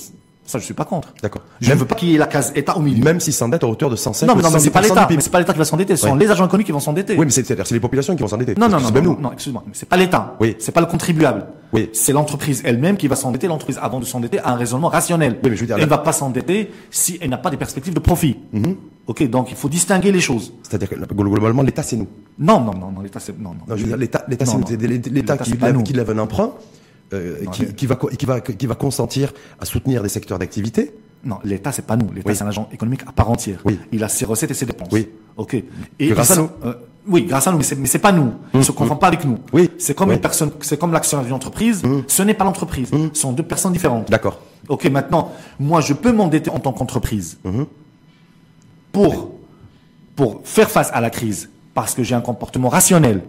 ça 0.47 0.59
je 0.59 0.65
suis 0.65 0.75
pas 0.75 0.85
contre. 0.85 1.13
D'accord. 1.23 1.43
Je 1.61 1.71
ne 1.71 1.77
veux 1.79 1.85
pas 1.85 1.95
qu'il 1.95 2.09
y 2.09 2.15
ait 2.15 2.19
la 2.19 2.27
case 2.27 2.51
État 2.57 2.77
au 2.77 2.81
milieu. 2.81 3.05
Même 3.05 3.21
si 3.21 3.31
s'endette 3.31 3.63
à 3.63 3.69
hauteur 3.69 3.89
de 3.91 3.95
105 3.95 4.27
Non, 4.27 4.35
mais 4.35 4.43
non, 4.43 4.51
mais 4.51 4.59
c'est 4.59 4.71
pas 4.71 4.81
110% 4.81 4.95
l'État. 5.11 5.21
c'est 5.21 5.31
pas 5.31 5.39
l'État 5.39 5.53
qui 5.53 5.59
va 5.61 5.65
s'endetter. 5.65 5.95
Ce 5.97 6.07
sont 6.07 6.13
Ouais. 6.15 6.19
les 6.19 6.31
agents 6.31 6.47
économiques 6.47 6.67
qui 6.67 6.73
vont 6.73 6.81
s'endetter. 6.81 7.15
Oui, 7.17 7.25
mais 7.27 7.31
c'est 7.31 7.47
c'est-à-dire 7.47 7.67
c'est 7.67 7.75
les 7.75 7.81
populations 7.81 8.17
qui 8.17 8.23
vont 8.23 8.29
s'endetter. 8.29 8.55
Non, 8.59 8.69
non, 8.69 8.81
non, 8.81 8.91
même 8.91 9.05
non, 9.05 9.13
nous. 9.15 9.21
non, 9.21 9.33
excuse-moi, 9.33 9.63
mais 9.67 9.73
c'est 9.75 9.89
pas 9.89 9.97
l'État. 9.97 10.35
Oui. 10.41 10.57
C'est 10.59 10.73
pas 10.73 10.81
le 10.81 10.87
contribuable. 10.87 11.47
Oui. 11.73 11.89
C'est 11.93 12.13
l'entreprise 12.13 12.63
elle-même 12.65 12.97
qui 12.97 13.07
va 13.07 13.15
s'endetter. 13.15 13.47
L'entreprise, 13.47 13.79
avant 13.81 14.01
de 14.01 14.05
s'endetter, 14.05 14.41
a 14.41 14.51
un 14.51 14.57
raisonnement 14.57 14.89
rationnel. 14.89 15.39
Oui, 15.45 15.51
mais 15.51 15.57
je 15.57 15.61
veux 15.61 15.67
dire, 15.67 15.77
elle 15.77 15.85
ne 15.85 15.89
va 15.91 15.99
pas 15.99 16.13
s'endetter 16.13 16.73
si 16.91 17.19
elle 17.21 17.31
n'a 17.31 17.39
pas 17.39 17.51
des 17.51 17.57
perspectives 17.59 17.95
de 17.95 18.01
profit. 18.01 18.39
Mhm. 18.53 18.75
Ok, 19.11 19.29
donc 19.29 19.51
il 19.51 19.57
faut 19.57 19.69
distinguer 19.69 20.13
les 20.13 20.21
choses. 20.21 20.53
C'est-à-dire 20.63 20.89
que 20.89 20.95
globalement 21.15 21.63
l'État 21.63 21.83
c'est 21.83 21.97
nous. 21.97 22.07
Non, 22.39 22.61
non, 22.61 22.73
non, 22.75 22.93
non, 22.93 23.01
l'État, 23.03 23.19
c'est, 23.19 23.37
non, 23.37 23.51
non. 23.51 23.57
Non, 23.69 23.77
je 23.77 23.83
veux 23.83 23.89
dire, 23.89 23.97
l'État, 23.97 24.25
l'État, 24.29 24.47
c'est 24.47 25.11
l'État 25.11 25.37
qui, 25.37 25.53
qui 25.85 25.93
lève 25.93 26.11
un 26.11 26.19
emprunt, 26.19 26.53
euh, 27.13 27.45
Non, 27.45 27.51
qui, 27.51 27.75
qui 27.75 27.87
va, 27.87 27.97
qui 27.97 28.25
va, 28.25 28.41
qui 28.41 28.67
va 28.67 28.75
consentir 28.77 29.33
à 29.59 29.65
soutenir 29.65 30.03
des 30.05 30.09
secteurs 30.09 30.39
d'activité. 30.39 30.95
Non, 31.25 31.39
l'État, 31.43 31.73
c'est 31.73 31.85
pas 31.87 31.97
nous. 31.97 32.07
L'État, 32.15 32.29
Oui. 32.31 32.37
c'est 32.37 32.45
un 32.45 32.49
agent 32.49 32.69
économique 32.73 33.03
à 33.07 33.11
part 33.13 33.29
entière. 33.31 33.61
Oui. 33.65 33.79
Il 33.91 34.05
a 34.05 34.09
ses 34.09 34.25
recettes 34.25 34.53
et 34.53 34.55
ses 34.55 34.65
dépenses. 34.65 34.89
Oui. 34.93 35.09
Ok. 35.37 35.55
Et 35.99 36.09
grâce 36.11 36.31
à 36.31 36.37
nous. 36.37 36.49
euh, 36.65 36.75
oui, 37.09 37.25
grâce 37.25 37.47
à 37.49 37.51
nous, 37.53 37.59
mais 37.59 37.87
c'est, 37.87 37.99
pas 37.99 38.13
nous. 38.13 38.33
Ne 38.55 38.63
se 38.63 38.71
confond 38.73 38.95
pas 38.97 39.09
avec 39.09 39.25
nous. 39.25 39.39
Oui. 39.53 39.71
C'est 39.79 39.95
comme 39.95 40.11
Oui. 40.11 40.15
une 40.15 40.21
personne, 40.21 40.53
c'est 40.61 40.79
comme 40.79 40.93
l'actionnaire 40.93 41.25
d'une 41.27 41.35
entreprise. 41.35 41.83
Ce 42.07 42.23
n'est 42.23 42.35
pas 42.35 42.45
l'entreprise. 42.45 42.89
Ce 43.13 43.21
sont 43.21 43.33
deux 43.33 43.43
personnes 43.43 43.73
différentes. 43.73 44.09
D'accord. 44.09 44.39
Ok, 44.69 44.85
maintenant, 44.87 45.33
moi, 45.59 45.81
je 45.81 45.95
peux 45.95 46.13
m'endetter 46.13 46.49
en 46.51 46.61
tant 46.61 46.73
qu'entreprise 46.73 47.39
pour, 48.93 49.31
faire 50.45 50.71
face 50.71 50.91
à 50.93 51.01
la 51.01 51.11
crise, 51.11 51.49
parce 51.73 51.95
que 51.95 52.03
j'ai 52.03 52.15
un 52.15 52.21
comportement 52.21 52.69
rationnel, 52.69 53.23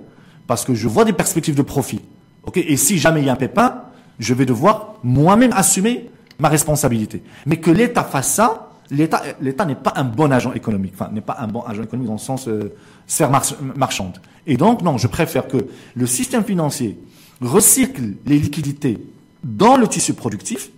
parce 0.47 0.65
que 0.65 0.73
je 0.73 0.87
vois 0.87 1.05
des 1.05 1.13
perspectives 1.13 1.55
de 1.55 1.61
profit. 1.61 2.01
Et 2.55 2.75
si 2.75 2.97
jamais 2.97 3.21
il 3.21 3.27
y 3.27 3.29
a 3.29 3.33
un 3.33 3.37
pépin, 3.37 3.83
je 4.19 4.33
vais 4.33 4.45
devoir 4.45 4.95
moi-même 5.03 5.53
assumer 5.53 6.09
ma 6.39 6.49
responsabilité. 6.49 7.23
Mais 7.45 7.57
que 7.57 7.71
l'État 7.71 8.03
fasse 8.03 8.33
ça, 8.33 8.71
l'État, 8.89 9.21
l'État 9.39 9.65
n'est 9.65 9.75
pas 9.75 9.93
un 9.95 10.03
bon 10.03 10.31
agent 10.31 10.53
économique, 10.53 10.93
enfin, 10.95 11.09
n'est 11.13 11.21
pas 11.21 11.37
un 11.39 11.47
bon 11.47 11.61
agent 11.61 11.83
économique 11.83 12.07
dans 12.07 12.15
le 12.15 12.19
sens 12.19 12.47
euh, 12.47 12.73
sphère 13.07 13.29
mar- 13.29 13.45
marchande. 13.75 14.19
Et 14.47 14.57
donc, 14.57 14.81
non, 14.81 14.97
je 14.97 15.07
préfère 15.07 15.47
que 15.47 15.67
le 15.95 16.07
système 16.07 16.43
financier 16.43 16.99
recycle 17.41 18.15
les 18.25 18.37
liquidités 18.37 18.99
dans 19.43 19.75
le 19.77 19.87
tissu 19.87 20.13
productif, 20.13 20.71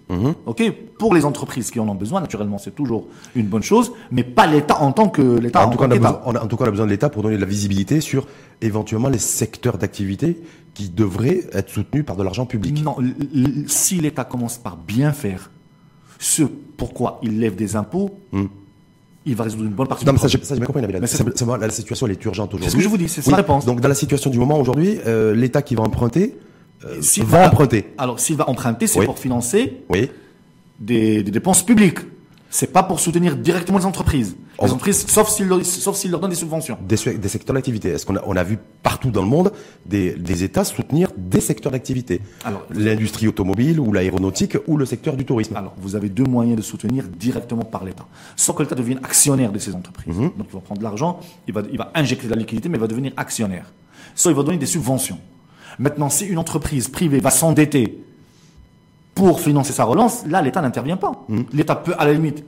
ok, 0.45 0.71
pour 0.97 1.13
les 1.13 1.25
entreprises 1.25 1.69
qui 1.71 1.79
en 1.79 1.87
ont 1.89 1.95
besoin, 1.95 2.21
naturellement, 2.21 2.57
c'est 2.57 2.73
toujours 2.75 3.07
une 3.35 3.47
bonne 3.47 3.63
chose, 3.63 3.91
mais 4.11 4.23
pas 4.23 4.47
l'État 4.47 4.79
en 4.81 4.91
tant 4.93 5.09
que 5.09 5.21
l'État 5.21 5.67
En 5.67 5.69
tout, 5.71 5.77
cas, 5.77 5.85
on 5.87 5.91
a 5.91 5.95
besoin, 5.95 6.21
on 6.25 6.35
a- 6.35 6.43
en 6.43 6.47
tout 6.47 6.55
cas, 6.55 6.63
on 6.63 6.67
a 6.67 6.71
besoin 6.71 6.85
de 6.85 6.91
l'État 6.91 7.09
pour 7.09 7.23
donner 7.23 7.35
de 7.35 7.41
la 7.41 7.47
visibilité 7.47 7.99
sur 7.99 8.25
éventuellement 8.61 9.09
les 9.09 9.17
secteurs 9.19 9.77
d'activité 9.77 10.37
qui 10.73 10.89
devraient 10.89 11.41
être 11.51 11.69
soutenus 11.69 12.05
par 12.05 12.15
de 12.15 12.23
l'argent 12.23 12.45
public. 12.45 12.83
Non, 12.83 12.95
si 13.67 13.95
l'État 13.99 14.23
commence 14.23 14.57
par 14.57 14.77
bien 14.77 15.11
faire 15.11 15.51
ce 16.19 16.43
pourquoi 16.77 17.19
il 17.21 17.39
lève 17.39 17.55
des 17.55 17.75
impôts, 17.75 18.11
il 19.25 19.35
va 19.35 19.43
résoudre 19.43 19.65
une 19.65 19.71
bonne 19.71 19.87
partie 19.87 20.05
Hmm. 20.05 20.07
Non, 20.07 20.13
mais 20.13 20.19
ça, 20.19 20.27
j'ai 20.29 20.37
bien 20.37 20.65
compris. 20.65 20.81
Mais 20.81 21.07
c'est- 21.07 21.17
C'est- 21.17 21.37
c'est- 21.37 21.57
La 21.59 21.69
situation, 21.69 22.05
elle 22.07 22.13
est 22.13 22.25
urgente 22.25 22.53
aujourd'hui. 22.53 22.71
ce 22.71 22.77
que 22.77 22.81
je 22.83 22.87
vous 22.87 22.97
dis, 22.97 23.09
c'est 23.09 23.21
sa 23.21 23.35
réponse. 23.35 23.65
Donc, 23.65 23.81
dans 23.81 23.89
la 23.89 23.95
situation 23.95 24.29
du 24.29 24.39
moment 24.39 24.57
aujourd'hui, 24.59 24.99
euh, 25.05 25.33
l'État 25.35 25.61
qui 25.61 25.75
va 25.75 25.83
emprunter 25.83 26.35
euh, 26.85 27.01
S'il 27.01 27.23
va 27.25 27.47
emprunter. 27.47 27.93
Alors, 27.97 28.19
s'il 28.19 28.35
va 28.37 28.49
emprunter, 28.49 28.87
c'est 28.87 28.99
Oui. 28.99 29.05
pour 29.05 29.19
financer 29.19 29.83
Oui. 29.89 30.09
des, 30.79 31.23
des 31.23 31.31
dépenses 31.31 31.63
publiques. 31.65 31.99
C'est 32.49 32.71
pas 32.71 32.83
pour 32.83 32.99
soutenir 32.99 33.35
directement 33.35 33.79
les 33.79 33.85
entreprises. 33.87 34.35
Les 34.61 34.65
entreprises, 34.69 35.07
sauf 35.07 35.27
s'ils 35.29 35.47
leur, 35.47 35.65
sauf 35.65 35.95
s'ils 35.95 36.11
leur 36.11 36.19
donnent 36.19 36.29
des 36.29 36.35
subventions. 36.35 36.77
Des, 36.87 36.97
se- 36.97 37.09
des 37.09 37.27
secteurs 37.27 37.55
d'activité. 37.55 37.89
Est-ce 37.89 38.05
qu'on 38.05 38.15
a, 38.15 38.21
on 38.27 38.35
a 38.35 38.43
vu 38.43 38.59
partout 38.83 39.09
dans 39.09 39.23
le 39.23 39.27
monde 39.27 39.51
des, 39.87 40.11
des 40.13 40.43
États 40.43 40.63
soutenir 40.63 41.09
des 41.17 41.41
secteurs 41.41 41.71
d'activité? 41.71 42.21
L'industrie 42.69 43.27
automobile 43.27 43.79
ou 43.79 43.91
l'aéronautique 43.91 44.55
ou 44.67 44.77
le 44.77 44.85
secteur 44.85 45.17
du 45.17 45.25
tourisme? 45.25 45.55
Alors, 45.55 45.73
vous 45.79 45.95
avez 45.95 46.09
deux 46.09 46.25
moyens 46.25 46.55
de 46.55 46.61
soutenir 46.61 47.05
directement 47.07 47.63
par 47.63 47.83
l'État. 47.83 48.05
Sans 48.35 48.53
que 48.53 48.61
l'État 48.61 48.75
devienne 48.75 48.99
actionnaire 49.01 49.51
de 49.51 49.57
ces 49.57 49.73
entreprises. 49.73 50.15
Mhm. 50.15 50.31
Donc, 50.37 50.47
il 50.49 50.53
va 50.53 50.59
prendre 50.59 50.77
de 50.79 50.83
l'argent, 50.83 51.19
il 51.47 51.53
va, 51.55 51.63
il 51.71 51.77
va 51.79 51.91
injecter 51.95 52.27
de 52.27 52.33
la 52.33 52.37
liquidité, 52.39 52.69
mais 52.69 52.77
il 52.77 52.81
va 52.81 52.87
devenir 52.87 53.13
actionnaire. 53.17 53.65
Soit 54.13 54.29
il 54.31 54.37
va 54.37 54.43
donner 54.43 54.59
des 54.59 54.67
subventions. 54.67 55.17
Maintenant, 55.79 56.09
si 56.09 56.25
une 56.25 56.37
entreprise 56.37 56.87
privée 56.87 57.19
va 57.19 57.31
s'endetter 57.31 58.03
pour 59.15 59.39
financer 59.39 59.73
sa 59.73 59.83
relance, 59.83 60.23
là, 60.27 60.41
l'État 60.41 60.61
n'intervient 60.61 60.97
pas. 60.97 61.11
Mhm. 61.29 61.45
L'État 61.53 61.75
peut, 61.75 61.93
à 61.97 62.05
la 62.05 62.13
limite, 62.13 62.43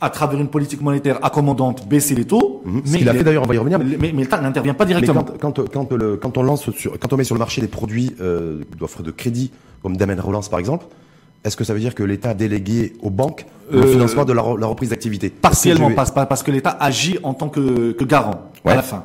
à 0.00 0.10
travers 0.10 0.40
une 0.40 0.48
politique 0.48 0.80
monétaire 0.80 1.18
accommodante, 1.24 1.86
baisser 1.88 2.14
les 2.14 2.24
taux. 2.24 2.62
Ce 2.84 2.96
qu'il 2.96 3.08
a 3.08 3.12
fait 3.14 3.24
d'ailleurs, 3.24 3.42
on 3.42 3.46
va 3.48 3.54
y 3.54 3.58
revenir. 3.58 3.78
Mais, 3.78 3.96
mais 3.98 4.12
l'État 4.12 4.40
n'intervient 4.40 4.74
pas 4.74 4.84
Mais 4.84 4.88
directement. 4.94 5.24
quand, 5.24 5.52
quand, 5.52 5.68
quand, 5.70 5.92
le- 5.92 6.16
quand 6.16 6.38
on 6.38 6.42
lance 6.42 6.70
sur, 6.70 6.98
quand 6.98 7.12
on 7.12 7.16
met 7.16 7.24
sur 7.24 7.34
le 7.34 7.40
marché 7.40 7.60
des 7.60 7.68
produits 7.68 8.14
euh, 8.20 8.62
d'offres 8.78 9.02
de 9.02 9.10
crédit, 9.10 9.50
comme 9.82 9.96
Damien 9.96 10.20
Relance 10.20 10.48
par 10.48 10.60
exemple, 10.60 10.86
est-ce 11.44 11.56
que 11.56 11.64
ça 11.64 11.74
veut 11.74 11.80
dire 11.80 11.94
que 11.94 12.02
l'État 12.04 12.30
a 12.30 12.34
délégué 12.34 12.94
aux 13.02 13.10
banques 13.10 13.44
le 13.70 13.80
Euh, 13.80 13.86
financement 13.92 14.24
de 14.24 14.32
la, 14.32 14.42
re- 14.42 14.58
la 14.58 14.66
reprise 14.66 14.90
d'activité? 14.90 15.30
Partiellement, 15.30 15.90
Parce 15.90 16.10
que 16.10 16.14
parce, 16.14 16.28
parce 16.28 16.42
que 16.42 16.50
l'État 16.52 16.76
agit 16.80 17.18
en 17.22 17.34
tant 17.34 17.48
que, 17.48 17.92
que 17.92 18.04
garant 18.04 18.50
Ouais. 18.64 18.72
à 18.72 18.76
la 18.76 18.82
fin. 18.82 19.04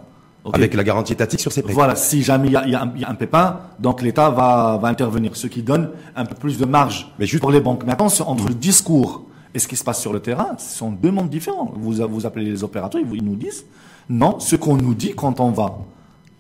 Avec 0.52 0.74
la 0.74 0.84
garantie 0.84 1.14
étatique 1.14 1.40
sur 1.40 1.52
ces 1.54 1.62
prêts. 1.62 1.72
Voilà, 1.74 1.96
si 1.96 2.22
jamais 2.22 2.48
il 2.48 2.54
y 2.54 2.58
a, 2.58 2.68
y 2.68 2.76
un, 2.76 2.92
il 2.96 3.02
y 3.02 3.06
a 3.06 3.10
un 3.10 3.16
pépin, 3.16 3.60
donc 3.80 4.02
l'État 4.02 4.30
va, 4.30 4.78
va 4.82 4.90
intervenir, 4.90 5.36
ce 5.38 5.48
qui 5.48 5.62
donne 5.64 5.90
un 6.18 6.26
peu 6.26 6.36
plus 6.36 6.58
de 6.58 6.66
marge 6.66 7.14
Mais 7.18 7.26
juste- 7.26 7.42
pour 7.42 7.52
les 7.52 7.62
banques. 7.62 7.86
Maintenant, 7.86 8.10
c'est 8.10 8.24
entre 8.24 8.50
le 8.50 8.54
discours 8.54 9.24
et 9.54 9.60
ce 9.60 9.68
qui 9.70 9.78
se 9.78 9.84
passe 9.86 10.02
sur 10.02 10.12
le 10.12 10.20
terrain, 10.20 10.50
ce 10.58 10.78
sont 10.78 10.92
deux 10.92 11.12
mondes 11.12 11.30
différents. 11.30 11.72
Vous, 11.78 11.94
vous 12.10 12.26
appelez 12.26 12.44
les 12.44 12.64
opérateurs, 12.64 13.00
ils 13.14 13.24
nous 13.24 13.36
disent, 13.36 13.66
non, 14.10 14.40
ce 14.40 14.58
qu'on 14.58 14.76
nous 14.76 14.94
dit 14.96 15.14
quand 15.16 15.40
on 15.40 15.52
va 15.52 15.78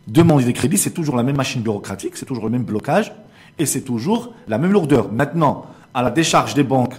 demander 0.08 0.44
des 0.44 0.54
crédits, 0.54 0.78
c'est 0.78 0.92
toujours 0.92 1.16
la 1.16 1.24
même 1.24 1.38
machine 1.38 1.62
bureaucratique, 1.62 2.18
c'est 2.18 2.26
toujours 2.26 2.44
le 2.44 2.50
même 2.50 2.63
blocage, 2.63 3.13
et 3.58 3.66
c'est 3.66 3.82
toujours 3.82 4.34
la 4.50 4.58
même 4.58 4.72
lourdeur. 4.74 5.13
Maintenant, 5.13 5.66
à 5.94 6.02
la 6.04 6.12
décharge 6.12 6.56
des 6.56 6.63
banques, 6.63 6.96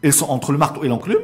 elles 0.00 0.12
sont 0.12 0.30
entre 0.30 0.52
le 0.52 0.58
marteau 0.58 0.84
et 0.84 0.88
l'enclume, 0.88 1.18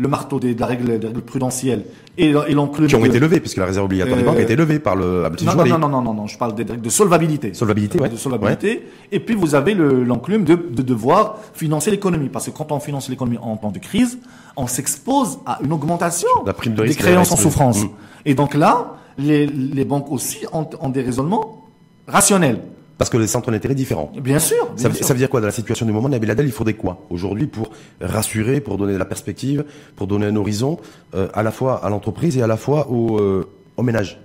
le 0.00 0.08
marteau 0.08 0.40
des, 0.40 0.54
de 0.54 0.60
la 0.60 0.66
règle, 0.66 0.98
des 0.98 1.06
règles 1.08 1.20
prudentielles 1.22 1.84
et, 2.16 2.30
et 2.30 2.54
l'enclume. 2.54 2.88
Qui 2.88 2.94
ont 2.96 3.00
de- 3.02 3.06
été 3.06 3.18
levés, 3.20 3.40
puisque 3.40 3.58
la 3.58 3.66
réserve 3.66 3.84
obligatoire 3.84 4.16
des 4.18 4.24
banques 4.24 4.38
a 4.38 4.42
été 4.42 4.56
levée 4.56 4.78
par 4.78 4.96
le 4.96 5.24
non, 5.44 5.54
non, 5.54 5.78
non, 5.78 5.88
non, 5.88 6.02
non, 6.02 6.14
non, 6.14 6.26
je 6.26 6.38
parle 6.38 6.54
des 6.54 6.64
règles 6.64 6.82
de 6.82 6.88
solvabilité. 6.90 7.52
Solvabilité, 7.54 7.98
ouais. 8.00 8.08
De 8.08 8.16
solvabilité. 8.16 8.86
Et 9.12 9.20
puis 9.20 9.34
vous 9.34 9.54
avez 9.54 9.74
le- 9.74 10.02
l'enclume 10.04 10.44
de, 10.44 10.54
de 10.54 10.82
devoir 10.82 11.36
financer 11.54 11.90
l'économie. 11.90 12.28
Parce 12.30 12.46
que 12.46 12.50
quand 12.50 12.72
on 12.72 12.80
finance 12.80 13.08
l'économie 13.08 13.38
en 13.42 13.56
temps 13.56 13.70
de 13.70 13.78
crise, 13.78 14.18
on 14.56 14.66
s'expose 14.66 15.38
à 15.46 15.58
une 15.64 15.72
augmentation 15.72 16.28
La 16.46 16.52
prime 16.54 16.74
de 16.74 16.84
des 16.84 16.94
créances 16.94 17.30
en 17.32 17.36
souffrance. 17.36 17.80
Et 18.24 18.34
donc 18.34 18.54
là, 18.54 18.94
les, 19.18 19.46
les 19.46 19.84
banques 19.84 20.10
aussi 20.10 20.38
ont, 20.52 20.66
ont 20.80 20.88
des 20.88 21.02
raisonnements 21.02 21.64
rationnels. 22.08 22.60
Parce 23.00 23.08
que 23.08 23.16
les 23.16 23.26
centres 23.26 23.50
d'intérêt 23.50 23.74
différents. 23.74 24.12
Bien 24.20 24.38
sûr. 24.38 24.58
Ça, 24.76 24.82
bien 24.82 24.88
veut- 24.90 24.94
sûr. 24.96 25.06
ça 25.06 25.14
veut 25.14 25.18
dire 25.18 25.30
quoi 25.30 25.40
dans 25.40 25.46
la 25.46 25.52
situation 25.54 25.86
du 25.86 25.92
moment, 25.92 26.10
Nabil 26.10 26.30
Adel 26.30 26.44
Il 26.44 26.52
faudrait 26.52 26.74
quoi 26.74 26.98
aujourd'hui 27.08 27.46
pour 27.46 27.70
rassurer, 27.98 28.60
pour 28.60 28.76
donner 28.76 28.92
de 28.92 28.98
la 28.98 29.06
perspective, 29.06 29.64
pour 29.96 30.06
donner 30.06 30.26
un 30.26 30.36
horizon 30.36 30.78
euh, 31.14 31.28
à 31.32 31.42
la 31.42 31.50
fois 31.50 31.82
à 31.82 31.88
l'entreprise 31.88 32.36
et 32.36 32.42
à 32.42 32.46
la 32.46 32.58
fois 32.58 32.90
au, 32.90 33.18
euh, 33.18 33.48
au 33.78 33.82
ménage? 33.82 34.20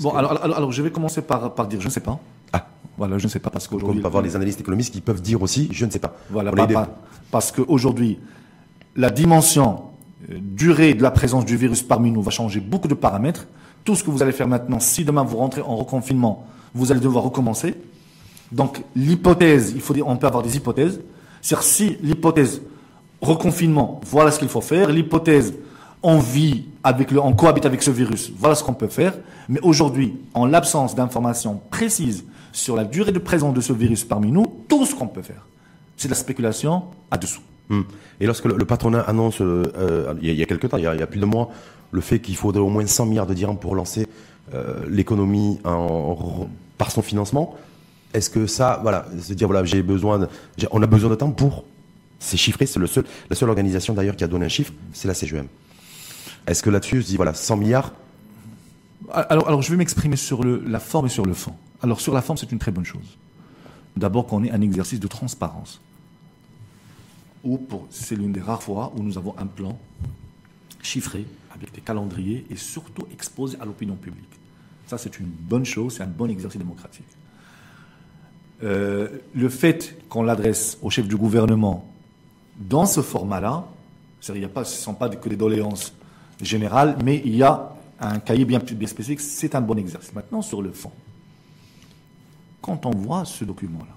Bon, 0.00 0.10
alors, 0.16 0.32
alors, 0.42 0.56
alors, 0.56 0.72
je 0.72 0.82
vais 0.82 0.90
commencer 0.90 1.22
par, 1.22 1.54
par 1.54 1.68
dire, 1.68 1.80
je 1.80 1.86
ne 1.86 1.92
sais 1.92 2.00
pas. 2.00 2.18
Ah, 2.52 2.66
Voilà, 2.96 3.18
je 3.18 3.24
ne 3.24 3.28
sais 3.30 3.38
pas 3.38 3.50
parce 3.50 3.68
on 3.68 3.70
qu'aujourd'hui. 3.76 4.00
peut 4.00 4.06
avoir 4.08 4.24
les 4.24 4.34
analystes 4.34 4.60
économistes 4.62 4.92
qui 4.92 5.00
peuvent 5.00 5.22
dire 5.22 5.40
aussi, 5.40 5.68
je 5.70 5.86
ne 5.86 5.90
sais 5.92 6.00
pas. 6.00 6.16
Voilà, 6.28 6.50
On 6.52 6.56
pas- 6.56 6.66
des- 6.66 6.74
pas- 6.74 6.88
parce 7.30 7.52
qu'aujourd'hui, 7.52 8.18
la 8.96 9.10
dimension 9.10 9.82
euh, 10.28 10.34
durée 10.40 10.94
de 10.94 11.04
la 11.04 11.12
présence 11.12 11.44
du 11.44 11.56
virus 11.56 11.82
parmi 11.84 12.10
nous 12.10 12.22
va 12.22 12.32
changer 12.32 12.58
beaucoup 12.58 12.88
de 12.88 12.94
paramètres. 12.94 13.46
Tout 13.84 13.94
ce 13.94 14.02
que 14.02 14.10
vous 14.10 14.24
allez 14.24 14.32
faire 14.32 14.48
maintenant, 14.48 14.80
si 14.80 15.04
demain 15.04 15.22
vous 15.22 15.36
rentrez 15.36 15.60
en 15.62 15.76
reconfinement, 15.76 16.46
vous 16.74 16.90
allez 16.90 17.00
devoir 17.00 17.22
recommencer. 17.22 17.76
Donc 18.52 18.82
l'hypothèse, 18.96 19.72
il 19.74 19.80
faut 19.80 19.94
dire, 19.94 20.06
on 20.06 20.16
peut 20.16 20.26
avoir 20.26 20.42
des 20.42 20.56
hypothèses. 20.56 21.00
C'est-à-dire 21.42 21.66
si 21.66 21.96
l'hypothèse 22.02 22.62
reconfinement, 23.20 24.00
voilà 24.06 24.30
ce 24.30 24.38
qu'il 24.38 24.48
faut 24.48 24.60
faire. 24.60 24.90
L'hypothèse 24.90 25.54
on 26.02 26.18
vit 26.18 26.66
avec 26.84 27.10
le, 27.10 27.20
on 27.20 27.32
cohabite 27.32 27.66
avec 27.66 27.82
ce 27.82 27.90
virus. 27.90 28.32
Voilà 28.36 28.54
ce 28.54 28.62
qu'on 28.62 28.74
peut 28.74 28.88
faire. 28.88 29.14
Mais 29.48 29.60
aujourd'hui, 29.62 30.16
en 30.34 30.46
l'absence 30.46 30.94
d'informations 30.94 31.60
précises 31.70 32.24
sur 32.52 32.76
la 32.76 32.84
durée 32.84 33.12
de 33.12 33.18
présence 33.18 33.54
de 33.54 33.60
ce 33.60 33.72
virus 33.72 34.04
parmi 34.04 34.30
nous, 34.30 34.46
tout 34.68 34.84
ce 34.86 34.94
qu'on 34.94 35.08
peut 35.08 35.22
faire, 35.22 35.46
c'est 35.96 36.08
de 36.08 36.12
la 36.12 36.18
spéculation 36.18 36.84
à 37.10 37.18
dessous. 37.18 37.40
Hmm. 37.68 37.82
Et 38.20 38.26
lorsque 38.26 38.46
le, 38.46 38.64
patronat 38.64 39.00
annonce, 39.00 39.40
euh, 39.40 40.14
il, 40.22 40.32
y 40.32 40.42
a, 40.42 40.46
quelques 40.46 40.68
temps, 40.68 40.76
il 40.76 40.84
y 40.84 40.86
a, 40.86 41.06
plus 41.06 41.20
de 41.20 41.26
mois, 41.26 41.50
le 41.90 42.00
fait 42.00 42.20
qu'il 42.20 42.36
faudrait 42.36 42.62
au 42.62 42.68
moins 42.68 42.86
100 42.86 43.06
milliards 43.06 43.26
de 43.26 43.34
dirhams 43.34 43.58
pour 43.58 43.74
lancer 43.74 44.06
euh, 44.54 44.84
l'économie 44.88 45.58
par 46.78 46.90
son 46.90 47.02
financement, 47.02 47.56
est-ce 48.14 48.30
que 48.30 48.46
ça, 48.46 48.78
voilà, 48.82 49.06
se 49.20 49.32
dire 49.34 49.48
voilà, 49.48 49.64
j'ai 49.64 49.82
besoin, 49.82 50.28
on 50.70 50.82
a 50.82 50.86
besoin 50.86 51.10
de 51.10 51.14
temps 51.14 51.30
pour, 51.30 51.64
c'est 52.18 52.36
chiffré, 52.36 52.66
c'est 52.66 52.80
la 52.80 52.86
seule 53.36 53.48
organisation 53.48 53.94
d'ailleurs 53.94 54.16
qui 54.16 54.24
a 54.24 54.28
donné 54.28 54.46
un 54.46 54.48
chiffre, 54.48 54.72
c'est 54.92 55.08
la 55.08 55.14
CGM. 55.14 55.46
Est-ce 56.46 56.62
que 56.62 56.70
là-dessus, 56.70 57.02
je 57.02 57.06
dis 57.06 57.16
voilà, 57.16 57.34
100 57.34 57.56
milliards? 57.58 57.92
Alors, 59.12 59.46
alors, 59.46 59.62
je 59.62 59.70
vais 59.70 59.76
m'exprimer 59.76 60.16
sur 60.16 60.44
la 60.44 60.80
forme 60.80 61.06
et 61.06 61.10
sur 61.10 61.24
le 61.24 61.34
fond. 61.34 61.54
Alors, 61.82 62.00
sur 62.00 62.12
la 62.14 62.22
forme, 62.22 62.36
c'est 62.36 62.50
une 62.50 62.58
très 62.58 62.72
bonne 62.72 62.84
chose. 62.84 63.16
D'abord, 63.96 64.26
qu'on 64.26 64.42
ait 64.44 64.50
un 64.50 64.60
exercice 64.60 65.00
de 65.00 65.06
transparence. 65.06 65.80
C'est 67.90 68.16
l'une 68.16 68.32
des 68.32 68.40
rares 68.40 68.62
fois 68.62 68.92
où 68.96 69.02
nous 69.02 69.16
avons 69.16 69.34
un 69.38 69.46
plan 69.46 69.78
chiffré, 70.82 71.24
avec 71.54 71.72
des 71.72 71.80
calendriers 71.80 72.46
et 72.50 72.56
surtout 72.56 73.06
exposé 73.12 73.56
à 73.60 73.64
l'opinion 73.64 73.96
publique. 73.96 74.28
Ça, 74.86 74.98
c'est 74.98 75.18
une 75.18 75.26
bonne 75.26 75.64
chose, 75.64 75.94
c'est 75.96 76.02
un 76.02 76.06
bon 76.06 76.28
exercice 76.30 76.58
démocratique. 76.58 77.06
Euh, 78.62 79.08
le 79.34 79.48
fait 79.48 79.96
qu'on 80.08 80.22
l'adresse 80.22 80.78
au 80.82 80.90
chef 80.90 81.06
du 81.06 81.16
gouvernement 81.16 81.88
dans 82.58 82.86
ce 82.86 83.02
format-là, 83.02 83.64
ce 84.20 84.32
ne 84.32 84.64
sont 84.64 84.94
pas 84.94 85.08
que 85.08 85.28
des 85.28 85.36
doléances 85.36 85.94
générales, 86.42 86.96
mais 87.04 87.22
il 87.24 87.36
y 87.36 87.42
a 87.44 87.72
un 88.00 88.18
cahier 88.18 88.44
bien, 88.44 88.60
spécifique, 88.60 89.20
c'est 89.20 89.54
un 89.54 89.60
bon 89.60 89.76
exercice. 89.78 90.12
Maintenant, 90.12 90.42
sur 90.42 90.60
le 90.60 90.72
fond, 90.72 90.90
quand 92.60 92.84
on 92.86 92.90
voit 92.90 93.24
ce 93.24 93.44
document-là 93.44 93.94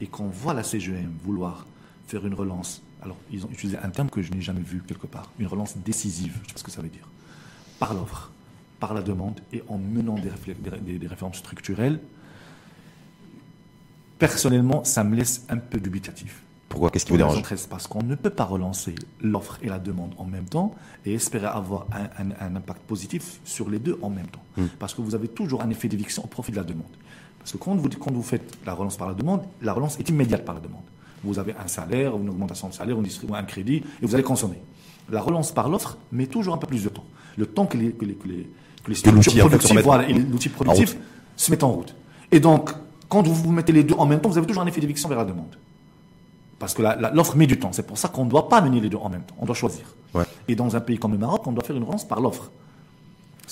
et 0.00 0.06
qu'on 0.06 0.28
voit 0.28 0.54
la 0.54 0.62
CGM 0.62 1.12
vouloir 1.24 1.66
faire 2.06 2.24
une 2.24 2.34
relance, 2.34 2.82
alors 3.02 3.16
ils 3.32 3.44
ont 3.44 3.50
utilisé 3.50 3.76
un 3.82 3.90
terme 3.90 4.08
que 4.08 4.22
je 4.22 4.30
n'ai 4.32 4.40
jamais 4.40 4.62
vu 4.62 4.82
quelque 4.86 5.06
part, 5.06 5.30
une 5.38 5.46
relance 5.48 5.76
décisive, 5.76 6.38
je 6.42 6.48
sais 6.48 6.54
pas 6.54 6.58
ce 6.58 6.64
que 6.64 6.70
ça 6.70 6.80
veut 6.80 6.88
dire, 6.88 7.08
par 7.80 7.94
l'offre, 7.94 8.30
par 8.78 8.94
la 8.94 9.02
demande 9.02 9.40
et 9.52 9.62
en 9.68 9.78
menant 9.78 10.14
des 10.14 11.06
réformes 11.08 11.34
structurelles, 11.34 12.00
personnellement, 14.20 14.84
ça 14.84 15.02
me 15.02 15.16
laisse 15.16 15.44
un 15.48 15.56
peu 15.56 15.80
dubitatif. 15.80 16.42
Pourquoi? 16.68 16.90
Qu'est-ce 16.90 17.04
qui 17.04 17.10
vous 17.10 17.16
dérange? 17.16 17.42
Parce 17.68 17.88
qu'on 17.88 18.04
ne 18.04 18.14
peut 18.14 18.30
pas 18.30 18.44
relancer 18.44 18.94
l'offre 19.20 19.58
et 19.60 19.68
la 19.68 19.80
demande 19.80 20.12
en 20.18 20.24
même 20.24 20.44
temps 20.44 20.76
et 21.04 21.14
espérer 21.14 21.46
avoir 21.46 21.86
un, 21.92 22.54
impact 22.54 22.82
positif 22.82 23.40
sur 23.44 23.68
les 23.68 23.80
deux 23.80 23.98
en 24.02 24.10
même 24.10 24.28
temps. 24.28 24.44
Hmm. 24.56 24.66
Parce 24.78 24.94
que 24.94 25.00
vous 25.00 25.16
avez 25.16 25.26
toujours 25.26 25.62
un 25.62 25.70
effet 25.70 25.88
d'éviction 25.88 26.22
au 26.22 26.28
profit 26.28 26.52
de 26.52 26.58
la 26.58 26.62
demande. 26.62 26.92
Parce 27.40 27.50
que 27.50 27.56
quand 27.56 27.74
vous, 27.74 27.88
quand 27.88 28.12
vous 28.12 28.22
faites 28.22 28.56
la 28.64 28.74
relance 28.74 28.96
par 28.96 29.08
la 29.08 29.14
demande, 29.14 29.42
la 29.62 29.72
relance 29.72 29.98
est 29.98 30.08
immédiate 30.10 30.44
par 30.44 30.54
la 30.54 30.60
demande. 30.60 30.82
Vous 31.24 31.38
avez 31.38 31.54
un 31.54 31.66
salaire, 31.66 32.16
une 32.16 32.28
augmentation 32.28 32.68
de 32.68 32.74
salaire, 32.74 32.96
distribue 32.98 33.34
un 33.34 33.42
crédit 33.42 33.82
et 34.00 34.06
vous 34.06 34.14
allez 34.14 34.22
consommer. 34.22 34.60
La 35.10 35.22
relance 35.22 35.50
par 35.50 35.68
l'offre 35.68 35.98
met 36.12 36.26
toujours 36.26 36.54
un 36.54 36.58
peu 36.58 36.68
plus 36.68 36.84
de 36.84 36.90
temps. 36.90 37.04
Le 37.36 37.46
temps 37.46 37.66
que 37.66 37.76
les, 37.76 37.90
que 37.92 38.04
les, 38.04 38.14
que 38.14 38.28
les, 38.28 38.48
que 38.84 38.90
les 38.90 39.10
l'outil 39.10 40.50
productif 40.50 40.96
se 41.36 41.50
mettent 41.50 41.64
en 41.64 41.72
route. 41.72 41.96
Et 42.30 42.38
donc, 42.38 42.70
quand 43.10 43.26
vous, 43.26 43.34
vous 43.34 43.52
mettez 43.52 43.72
les 43.72 43.84
deux 43.84 43.96
en 43.96 44.06
même 44.06 44.20
temps, 44.20 44.30
vous 44.30 44.38
avez 44.38 44.46
toujours 44.46 44.62
un 44.62 44.66
effet 44.66 44.80
d'éviction 44.80 45.08
vers 45.08 45.18
la 45.18 45.24
demande. 45.24 45.58
Parce 46.58 46.74
que 46.74 46.82
l'offre 47.12 47.36
met 47.36 47.46
du 47.46 47.58
temps. 47.58 47.72
C'est 47.72 47.86
pour 47.86 47.98
ça 47.98 48.08
qu'on 48.08 48.24
ne 48.24 48.30
doit 48.30 48.48
pas 48.48 48.60
mener 48.60 48.80
les 48.80 48.88
deux 48.88 48.98
en 48.98 49.08
même 49.08 49.22
temps. 49.22 49.34
On 49.38 49.46
doit 49.46 49.54
choisir. 49.54 49.84
Et 50.48 50.54
dans 50.54 50.76
un 50.76 50.80
pays 50.80 50.98
comme 50.98 51.12
le 51.12 51.18
Maroc, 51.18 51.46
on 51.46 51.52
doit 51.52 51.64
faire 51.64 51.76
une 51.76 51.82
relance 51.82 52.06
par 52.06 52.20
l'offre. 52.20 52.50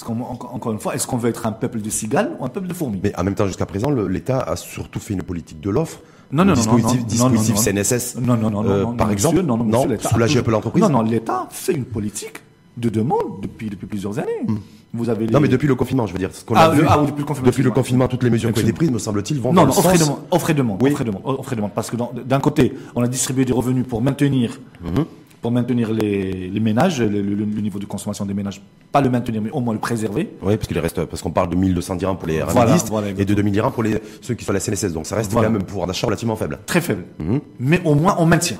Encore 0.06 0.72
une 0.72 0.78
fois, 0.78 0.94
est-ce 0.94 1.06
qu'on 1.06 1.16
veut 1.16 1.28
être 1.28 1.44
un 1.46 1.52
peuple 1.52 1.80
de 1.80 1.90
cigales 1.90 2.36
ou 2.38 2.44
un 2.44 2.48
peuple 2.48 2.68
de 2.68 2.74
fourmis? 2.74 3.00
Mais 3.02 3.18
en 3.18 3.24
même 3.24 3.34
temps, 3.34 3.46
jusqu'à 3.46 3.66
présent, 3.66 3.90
l'État 3.90 4.38
a 4.38 4.54
surtout 4.54 5.00
fait 5.00 5.14
une 5.14 5.22
politique 5.22 5.60
de 5.60 5.70
l'offre. 5.70 6.00
Non, 6.30 6.44
non, 6.44 6.54
non, 6.54 6.78
non, 6.78 6.94
dispositif 7.06 7.56
CNSS, 7.56 8.16
non, 8.20 8.36
non, 8.36 8.50
non, 8.50 8.68
euh, 8.68 8.84
par 8.92 9.10
exemple, 9.10 9.40
non, 9.40 9.56
non, 9.56 9.98
soulager 9.98 10.40
un 10.40 10.42
peu 10.42 10.50
l'entreprise. 10.50 10.82
Non, 10.82 10.90
non, 10.90 11.00
l'État 11.00 11.48
fait 11.50 11.72
une 11.72 11.86
politique 11.86 12.42
de 12.78 12.88
demande 12.88 13.40
depuis, 13.42 13.68
depuis 13.68 13.86
plusieurs 13.86 14.18
années. 14.18 14.42
Hmm. 14.46 14.56
Vous 14.94 15.10
avez 15.10 15.26
Non, 15.26 15.40
mais 15.40 15.48
depuis 15.48 15.68
le 15.68 15.74
confinement, 15.74 16.06
je 16.06 16.12
veux 16.12 16.18
dire. 16.18 16.30
Ce 16.32 16.44
qu'on 16.44 16.54
a 16.54 16.60
ah, 16.60 16.70
vu, 16.70 16.82
ah, 16.88 17.02
depuis 17.06 17.20
le 17.20 17.24
confinement. 17.24 17.46
Depuis 17.50 17.62
le 17.62 17.70
confinement, 17.70 18.08
toutes 18.08 18.22
les 18.22 18.30
mesures 18.30 18.52
qui 18.52 18.60
ont 18.60 18.62
été 18.62 18.72
prises, 18.72 18.90
me 18.90 18.98
semble-t-il, 18.98 19.38
vont 19.40 19.52
non, 19.52 19.62
dans 19.62 19.68
non, 19.68 19.78
offre, 19.78 19.94
et 19.94 19.98
demande, 19.98 20.18
offre 20.30 20.50
et 20.50 20.54
demande, 20.54 20.82
offre 20.82 21.00
et 21.00 21.04
demande, 21.04 21.22
offre 21.24 21.52
et 21.52 21.56
demande, 21.56 21.72
parce 21.74 21.90
que 21.90 21.96
d'un 22.24 22.40
côté, 22.40 22.72
on 22.94 23.02
a 23.02 23.08
distribué 23.08 23.44
des 23.44 23.52
revenus 23.52 23.84
pour 23.86 24.00
maintenir, 24.00 24.58
mhm. 24.82 25.04
pour 25.42 25.50
maintenir 25.50 25.92
les, 25.92 26.48
les 26.48 26.60
ménages, 26.60 27.02
le, 27.02 27.20
niveau 27.20 27.78
de 27.78 27.84
consommation 27.84 28.24
des 28.24 28.32
ménages, 28.32 28.62
pas 28.90 29.02
le 29.02 29.10
maintenir, 29.10 29.42
mais 29.42 29.50
au 29.50 29.60
moins 29.60 29.74
le 29.74 29.80
préserver. 29.80 30.30
Oui, 30.40 30.56
parce 30.56 30.66
qu'il 30.66 30.78
reste, 30.78 31.04
parce 31.04 31.20
qu'on 31.20 31.32
parle 31.32 31.50
de 31.50 31.56
1200 31.56 31.96
dirhams 31.96 32.16
pour 32.16 32.28
les 32.28 32.40
voilà, 32.40 32.76
et 33.08 33.24
de 33.26 33.34
2000 33.34 33.52
dirhams 33.52 33.72
pour 33.72 33.82
les 33.82 34.00
ceux 34.22 34.32
qui 34.32 34.46
sont 34.46 34.52
à 34.52 34.54
la 34.54 34.60
CNSS, 34.60 34.94
donc 34.94 35.04
ça 35.04 35.16
reste 35.16 35.34
quand 35.34 35.42
même 35.42 35.56
un 35.56 35.60
pouvoir 35.60 35.86
d'achat 35.86 36.06
relativement 36.06 36.36
faible. 36.36 36.60
Très 36.64 36.80
faible. 36.80 37.04
Mhm. 37.18 37.40
Mais 37.60 37.82
au 37.84 37.94
moins 37.94 38.16
on 38.18 38.24
maintient. 38.24 38.58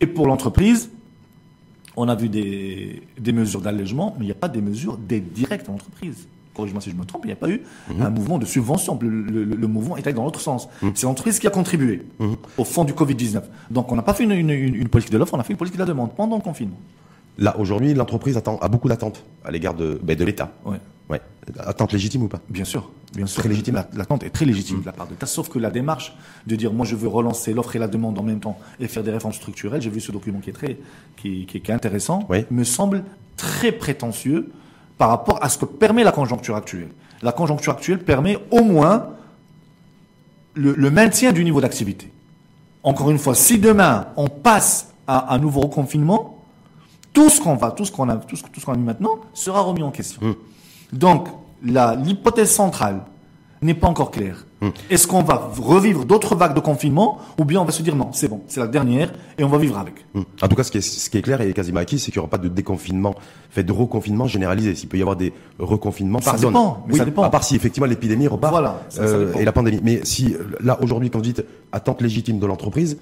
Et 0.00 0.06
pour 0.06 0.26
l'entreprise, 0.26 0.90
on 1.96 2.08
a 2.08 2.14
vu 2.14 2.28
des, 2.28 3.32
mesures 3.32 3.60
d'allègement, 3.60 4.14
mais 4.18 4.24
il 4.24 4.28
n'y 4.28 4.32
a 4.32 4.36
pas 4.36 4.48
des 4.48 4.60
mesures 4.60 4.98
d'aide 4.98 5.32
directe 5.32 5.68
à 5.68 5.72
l'entreprise. 5.72 6.28
Corrige-moi 6.54 6.80
si 6.80 6.90
je 6.90 6.96
me 6.96 7.04
trompe, 7.04 7.22
il 7.24 7.28
n'y 7.28 7.32
a 7.32 7.36
pas 7.36 7.50
eu 7.50 7.62
mhm. 7.90 8.02
un 8.02 8.10
mouvement 8.10 8.38
de 8.38 8.46
subvention. 8.46 8.98
Le, 9.00 9.66
mouvement 9.66 9.96
est 9.96 10.06
allé 10.06 10.14
dans 10.14 10.24
l'autre 10.24 10.40
sens. 10.40 10.68
Mhm. 10.82 10.92
C'est 10.94 11.06
l'entreprise 11.06 11.38
qui 11.38 11.46
a 11.46 11.50
contribué 11.50 12.02
mhm. 12.18 12.36
au 12.56 12.64
fond 12.64 12.84
du 12.84 12.92
Covid-19. 12.92 13.42
Donc 13.70 13.90
on 13.92 13.96
n'a 13.96 14.02
pas 14.02 14.14
fait 14.14 14.24
une, 14.24 14.88
politique 14.88 15.12
de 15.12 15.18
l'offre, 15.18 15.34
on 15.34 15.40
a 15.40 15.42
fait 15.42 15.52
une 15.52 15.58
politique 15.58 15.78
de 15.78 15.82
la 15.82 15.88
demande 15.88 16.14
pendant 16.14 16.36
le 16.36 16.42
confinement. 16.42 16.78
Là, 17.38 17.58
aujourd'hui, 17.58 17.92
l'entreprise 17.92 18.38
a 18.38 18.68
beaucoup 18.68 18.88
d'attentes 18.88 19.22
à 19.44 19.50
l'égard 19.50 19.74
de, 19.74 20.00
ben, 20.02 20.16
de 20.16 20.24
l'État. 20.24 20.52
Ouais. 20.64 20.78
Ouais. 21.08 21.20
Attente 21.60 21.92
légitime 21.92 22.22
ou 22.24 22.28
pas? 22.28 22.40
Bien 22.48 22.64
sûr, 22.64 22.90
bien 23.14 23.26
sûr. 23.26 23.40
Très 23.40 23.48
légitime. 23.48 23.84
L'attente 23.94 24.24
est 24.24 24.30
très 24.30 24.44
légitime 24.44 24.80
de 24.80 24.86
la 24.86 24.92
part 24.92 25.06
de 25.06 25.12
l'État. 25.12 25.26
Sauf 25.26 25.48
que 25.48 25.58
la 25.58 25.70
démarche 25.70 26.16
de 26.46 26.56
dire, 26.56 26.72
moi, 26.72 26.84
je 26.84 26.96
veux 26.96 27.08
relancer 27.08 27.52
l'offre 27.52 27.76
et 27.76 27.78
la 27.78 27.88
demande 27.88 28.18
en 28.18 28.22
même 28.22 28.40
temps 28.40 28.58
et 28.80 28.88
faire 28.88 29.04
des 29.04 29.12
réformes 29.12 29.32
structurelles, 29.32 29.80
j'ai 29.80 29.90
vu 29.90 30.00
ce 30.00 30.10
document 30.10 30.40
qui 30.40 30.50
est 30.50 30.54
très, 30.54 30.78
qui, 31.16 31.46
qui, 31.46 31.58
est 31.58 31.70
intéressant, 31.70 32.28
me 32.50 32.64
semble 32.64 33.04
très 33.36 33.72
prétentieux 33.72 34.50
par 34.98 35.10
rapport 35.10 35.42
à 35.42 35.48
ce 35.48 35.58
que 35.58 35.64
permet 35.64 36.02
la 36.02 36.12
conjoncture 36.12 36.56
actuelle. 36.56 36.88
La 37.22 37.32
conjoncture 37.32 37.72
actuelle 37.72 38.02
permet 38.02 38.38
au 38.50 38.62
moins 38.62 39.10
le, 40.54 40.74
le 40.74 40.90
maintien 40.90 41.32
du 41.32 41.44
niveau 41.44 41.60
d'activité. 41.60 42.10
Encore 42.82 43.10
une 43.10 43.18
fois, 43.18 43.34
si 43.34 43.58
demain 43.58 44.08
on 44.16 44.28
passe 44.28 44.92
à 45.06 45.34
un 45.34 45.38
nouveau 45.38 45.60
reconfinement, 45.60 46.44
tout 47.12 47.30
ce 47.30 47.40
qu'on 47.40 47.54
va, 47.54 47.70
tout 47.70 47.84
ce 47.84 47.92
qu'on 47.92 48.08
a, 48.08 48.16
tout 48.16 48.36
ce, 48.36 48.42
tout 48.42 48.60
ce 48.60 48.66
qu'on 48.66 48.72
a 48.72 48.76
mis 48.76 48.84
maintenant 48.84 49.20
sera 49.32 49.60
remis 49.60 49.82
en 49.82 49.90
question. 49.90 50.20
Hum. 50.22 50.34
Donc, 50.92 51.28
l'hypothèse 51.62 52.50
centrale 52.50 53.02
n'est 53.62 53.74
pas 53.74 53.88
encore 53.88 54.10
claire. 54.10 54.46
Hmm. 54.60 54.70
Est-ce 54.88 55.06
qu'on 55.06 55.22
va 55.22 55.50
revivre 55.58 56.06
d'autres 56.06 56.34
vagues 56.34 56.54
de 56.54 56.60
confinement 56.60 57.18
ou 57.38 57.44
bien 57.44 57.60
on 57.60 57.64
va 57.64 57.72
se 57.72 57.82
dire 57.82 57.94
non, 57.94 58.08
c'est 58.12 58.28
bon, 58.28 58.40
c'est 58.48 58.60
la 58.60 58.66
dernière 58.66 59.12
et 59.36 59.44
on 59.44 59.48
va 59.48 59.58
vivre 59.58 59.76
avec 59.76 60.06
hmm. 60.14 60.22
En 60.40 60.48
tout 60.48 60.56
cas, 60.56 60.62
ce 60.62 60.70
qui, 60.70 60.78
est, 60.78 60.82
ce 60.82 61.10
qui 61.10 61.18
est 61.18 61.22
clair 61.22 61.40
et 61.42 61.52
quasiment 61.52 61.80
acquis, 61.80 61.98
c'est 61.98 62.10
qu'il 62.10 62.20
n'y 62.20 62.24
aura 62.24 62.30
pas 62.30 62.38
de 62.38 62.48
déconfinement, 62.48 63.14
fait 63.50 63.64
de 63.64 63.72
reconfinement 63.72 64.26
généralisé. 64.26 64.74
S'il 64.74 64.88
peut 64.88 64.96
y 64.96 65.02
avoir 65.02 65.16
des 65.16 65.34
reconfinements 65.58 66.20
ça 66.20 66.36
dépend, 66.36 66.84
mais 66.86 66.96
ça 66.96 67.04
dépend. 67.04 67.22
À 67.22 67.30
part 67.30 67.44
si 67.44 67.54
effectivement 67.54 67.86
l'épidémie 67.86 68.28
repart 68.28 68.52
voilà, 68.52 68.80
euh, 68.98 69.34
et 69.34 69.44
la 69.44 69.52
pandémie. 69.52 69.80
Mais 69.82 70.00
si 70.04 70.34
là 70.60 70.78
aujourd'hui, 70.82 71.10
quand 71.10 71.18
vous 71.18 71.24
dites 71.24 71.44
attente 71.72 72.00
légitime 72.00 72.38
de 72.38 72.46
l'entreprise, 72.46 72.98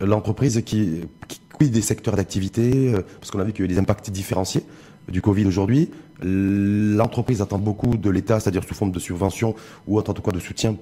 l'entreprise 0.00 0.62
qui, 0.64 1.00
qui 1.28 1.38
des 1.70 1.82
secteurs 1.82 2.16
d'activité, 2.16 2.92
euh, 2.94 3.02
parce 3.20 3.30
qu'on 3.30 3.40
a 3.40 3.44
vu 3.44 3.52
qu'il 3.52 3.64
y 3.64 3.68
a 3.68 3.70
eu 3.70 3.74
des 3.74 3.80
impacts 3.80 4.10
différenciés 4.10 4.64
du 5.08 5.20
Covid 5.22 5.46
aujourd'hui. 5.46 5.90
L'entreprise 6.22 7.42
attend 7.42 7.58
beaucoup 7.58 7.96
de 7.96 8.10
l'État, 8.10 8.40
c'est-à-dire 8.40 8.64
sous 8.64 8.74
forme 8.74 8.92
de 8.92 8.98
subvention 8.98 9.54
ou 9.86 9.98
en 9.98 10.02
tout 10.02 10.22
cas 10.22 10.30
de 10.30 10.38
soutien 10.38 10.76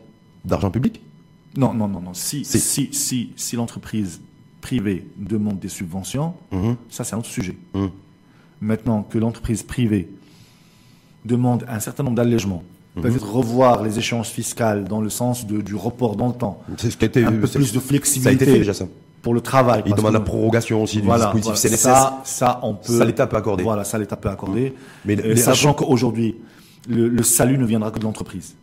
d'argent 0.45 0.71
public 0.71 1.01
Non, 1.57 1.73
non, 1.73 1.89
non, 1.89 2.01
non. 2.01 2.15
Si, 2.15 2.45
si, 2.45 2.91
si, 2.93 3.33
si 3.35 3.57
l'entreprise 3.57 4.21
privée 4.61 5.07
demande 5.17 5.59
des 5.59 5.69
subventions, 5.69 6.35
mhm. 6.53 6.77
ça 6.89 7.05
c'est 7.05 7.15
un 7.15 7.19
autre 7.19 7.29
sujet. 7.29 7.57
Mhm. 7.75 7.91
Maintenant 8.61 9.03
que 9.03 9.19
l'entreprise 9.19 9.63
privée 9.63 10.09
demande 11.25 11.65
un 11.69 11.81
certain 11.81 12.03
nombre 12.05 12.17
d'allègements, 12.17 12.63
mhm. 12.97 13.03
peut-être 13.03 13.33
revoir 13.33 13.83
les 13.83 13.99
échéances 13.99 14.31
fiscales 14.31 14.85
dans 14.85 15.01
le 15.01 15.09
sens 15.09 15.47
de, 15.47 15.61
du 15.63 15.75
report 15.75 16.17
dans 16.17 16.29
le 16.29 16.35
temps, 16.35 16.63
ce 16.77 16.89
qui 16.89 17.05
a 17.05 17.09
été, 17.09 17.25
un 17.25 17.33
peu 17.33 17.49
plus 17.49 17.73
de 17.73 17.81
flexibilité. 17.81 18.23
Ça 18.23 18.29
a 18.29 18.33
été 18.33 18.45
fait 18.45 18.59
déjà 18.59 18.75
ça 18.75 18.87
pour 19.23 19.35
le 19.35 19.41
travail. 19.41 19.83
Il 19.87 19.95
demande 19.95 20.13
la 20.13 20.21
prorogation 20.21 20.83
aussi 20.83 21.01
du 21.01 21.09
dispositif 21.09 21.55
CNSS. 21.55 21.77
Ça, 21.77 22.21
ça, 22.25 22.61
on 22.63 22.75
peut. 22.75 22.99
Ça, 22.99 23.05
l'État 23.05 23.27
peut 23.27 23.37
accorder. 23.37 23.63
Voilà, 23.63 23.85
ça, 23.85 23.99
l'État 23.99 24.17
peut 24.17 24.29
accorder. 24.29 24.75
Mais 25.05 25.37
sachant 25.37 25.73
qu'aujourd'hui, 25.73 26.37
le, 26.89 27.23
salut 27.23 27.59
ne 27.59 27.65
viendra 27.65 27.91
que 27.91 27.99
de 27.99 28.05
l'entreprise. 28.05 28.57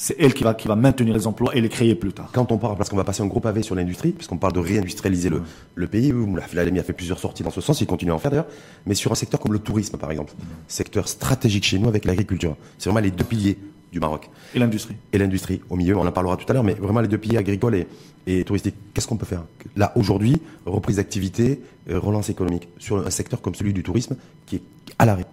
C'est 0.00 0.14
elle 0.20 0.32
qui 0.32 0.44
va, 0.44 0.54
qui 0.54 0.68
va 0.68 0.76
maintenir 0.76 1.12
les 1.12 1.26
emplois 1.26 1.56
et 1.56 1.60
les 1.60 1.68
créer 1.68 1.96
plus 1.96 2.12
tard. 2.12 2.30
Quand 2.32 2.52
on 2.52 2.56
parle, 2.58 2.76
parce 2.76 2.88
qu'on 2.88 2.96
va 2.96 3.02
passer 3.02 3.20
un 3.24 3.26
gros 3.26 3.40
pavé 3.40 3.64
sur 3.64 3.74
l'industrie, 3.74 4.12
puisqu'on 4.12 4.36
parle 4.36 4.52
de 4.52 4.60
réindustrialiser 4.60 5.28
le, 5.28 5.42
le 5.74 5.86
pays, 5.88 6.14
l'AMI 6.52 6.78
a 6.78 6.84
fait 6.84 6.92
plusieurs 6.92 7.18
sorties 7.18 7.42
dans 7.42 7.50
ce 7.50 7.60
sens, 7.60 7.80
il 7.80 7.88
continue 7.88 8.12
à 8.12 8.14
en 8.14 8.20
faire 8.20 8.30
d'ailleurs, 8.30 8.46
mais 8.86 8.94
sur 8.94 9.10
un 9.10 9.16
secteur 9.16 9.40
comme 9.40 9.52
le 9.52 9.58
tourisme 9.58 9.96
par 9.96 10.12
exemple, 10.12 10.34
secteur 10.68 11.08
stratégique 11.08 11.64
chez 11.64 11.80
nous 11.80 11.88
avec 11.88 12.04
l'agriculture. 12.04 12.54
C'est 12.78 12.90
vraiment 12.90 13.02
les 13.02 13.10
deux 13.10 13.24
piliers 13.24 13.58
du 13.92 14.00
Maroc. 14.00 14.28
Et 14.54 14.58
l'industrie. 14.58 14.96
Et 15.12 15.18
l'industrie 15.18 15.60
au 15.70 15.76
milieu, 15.76 15.96
on 15.96 16.06
en 16.06 16.12
parlera 16.12 16.36
tout 16.36 16.46
à 16.48 16.52
l'heure, 16.52 16.64
mais 16.64 16.74
vraiment 16.74 17.00
les 17.00 17.08
deux 17.08 17.18
piliers 17.18 17.38
agricoles 17.38 17.74
et, 17.74 17.86
et 18.26 18.44
touristiques, 18.44 18.74
qu'est-ce 18.92 19.06
qu'on 19.06 19.16
peut 19.16 19.26
faire? 19.26 19.42
Là, 19.76 19.92
aujourd'hui, 19.96 20.36
reprise 20.66 20.96
d'activité, 20.96 21.60
euh, 21.90 21.98
relance 21.98 22.28
économique, 22.28 22.68
sur 22.78 23.06
un 23.06 23.10
secteur 23.10 23.40
comme 23.40 23.54
celui 23.54 23.72
du 23.72 23.82
tourisme 23.82 24.16
qui 24.46 24.56
est 24.56 24.62
à 24.98 25.06
l'arrêt. 25.06 25.26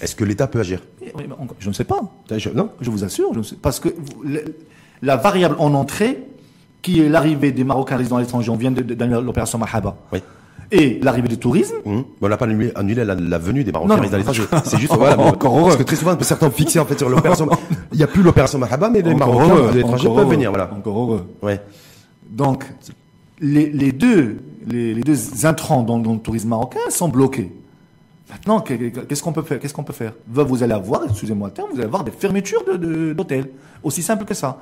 Est-ce 0.00 0.14
que 0.14 0.24
l'État 0.24 0.46
peut 0.46 0.60
agir? 0.60 0.82
Je 1.58 1.68
ne 1.68 1.74
sais 1.74 1.84
pas. 1.84 2.00
Je, 2.30 2.48
non 2.50 2.70
Je 2.80 2.90
vous 2.90 3.04
assure, 3.04 3.34
je 3.34 3.38
ne 3.38 3.44
sais, 3.44 3.56
parce 3.60 3.80
que 3.80 3.90
la 5.02 5.16
variable 5.16 5.56
en 5.58 5.74
entrée, 5.74 6.22
qui 6.80 7.00
est 7.00 7.08
l'arrivée 7.08 7.52
des 7.52 7.64
Marocains 7.64 7.98
résidant 7.98 8.16
à 8.16 8.20
l'étranger, 8.20 8.50
on 8.50 8.56
vient 8.56 8.70
de, 8.70 9.04
l'opération 9.04 9.58
Mahaba. 9.58 9.96
Oui 10.12 10.20
et 10.72 10.98
l'arrivée 11.02 11.28
du 11.28 11.38
tourisme. 11.38 11.76
Mmh. 11.84 12.00
on 12.20 12.28
n'a 12.28 12.36
pas 12.36 12.46
annulé, 12.46 13.04
la, 13.04 13.38
venue 13.38 13.64
des 13.64 13.72
Marocains 13.72 13.96
résidant 13.96 14.14
à 14.14 14.18
l'étranger. 14.18 14.42
C'est 14.64 14.78
juste 14.78 14.94
voilà, 14.94 15.18
encore 15.18 15.58
heureux. 15.58 15.68
Parce 15.70 15.76
que 15.76 15.82
très 15.82 15.96
souvent, 15.96 16.16
certains 16.20 16.46
ont 16.46 16.50
fixé 16.50 16.78
en 16.78 16.84
fait 16.84 16.98
sur 16.98 17.08
l'opération. 17.08 17.48
Il 17.92 17.98
n'y 17.98 18.04
a 18.04 18.06
plus 18.06 18.22
l'opération 18.22 18.58
Mahaba, 18.58 18.90
mais 18.90 19.02
les 19.02 19.14
Marocains 19.14 19.72
de 19.72 19.76
l'étranger 19.76 20.08
peuvent 20.08 20.28
venir. 20.28 20.50
Voilà. 20.50 20.70
Encore 20.72 20.98
heureux. 20.98 21.26
Ouais. 21.42 21.60
Donc, 22.30 22.64
les, 23.40 23.70
les 23.70 23.92
deux, 23.92 24.38
les, 24.66 24.94
les, 24.94 25.02
deux 25.02 25.46
intrants 25.46 25.82
dans, 25.82 25.98
dans, 25.98 26.12
le 26.12 26.18
tourisme 26.18 26.48
marocain 26.48 26.78
sont 26.90 27.08
bloqués. 27.08 27.50
Maintenant, 28.30 28.60
qu'est-ce 28.60 29.22
qu'on 29.22 29.32
peut 29.32 29.42
faire 29.42 29.58
Qu'est-ce 29.58 29.74
qu'on 29.74 29.82
peut 29.82 29.92
faire? 29.92 30.12
Vous 30.28 30.62
allez 30.62 30.72
avoir, 30.72 31.02
excusez-moi 31.08 31.48
le 31.48 31.54
terme, 31.54 31.68
vous 31.70 31.76
allez 31.76 31.86
avoir 31.86 32.04
des 32.04 32.10
fermetures 32.10 32.64
d'hôtels. 32.64 33.44
De, 33.44 33.50
Aussi 33.82 34.02
simple 34.02 34.24
que 34.24 34.34
ça. 34.34 34.58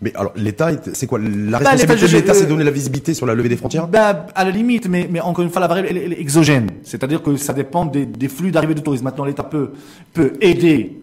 Mais 0.00 0.14
alors, 0.14 0.32
l'État, 0.36 0.70
c'est 0.92 1.06
quoi 1.06 1.18
La 1.18 1.58
bah, 1.58 1.70
responsabilité 1.70 2.06
de 2.06 2.12
l'État, 2.20 2.34
c'est 2.34 2.46
donner 2.46 2.64
la 2.64 2.70
visibilité 2.70 3.14
sur 3.14 3.26
la 3.26 3.34
levée 3.34 3.48
des 3.48 3.56
frontières? 3.56 3.88
Bah, 3.88 4.26
À 4.34 4.44
la 4.44 4.50
limite, 4.50 4.88
mais, 4.88 5.08
mais 5.10 5.20
encore 5.20 5.44
une 5.44 5.50
fois, 5.50 5.60
la 5.60 5.68
variable 5.68 5.88
elle, 5.90 6.12
est 6.12 6.20
exogène. 6.20 6.70
C'est-à-dire 6.82 7.22
que 7.22 7.36
ça 7.36 7.52
dépend 7.52 7.84
des, 7.84 8.06
des 8.06 8.28
flux 8.28 8.50
d'arrivée 8.50 8.74
de 8.74 8.80
tourisme. 8.80 9.04
Maintenant, 9.04 9.24
l'État 9.24 9.44
peut, 9.44 9.72
peut 10.12 10.34
aider 10.40 11.00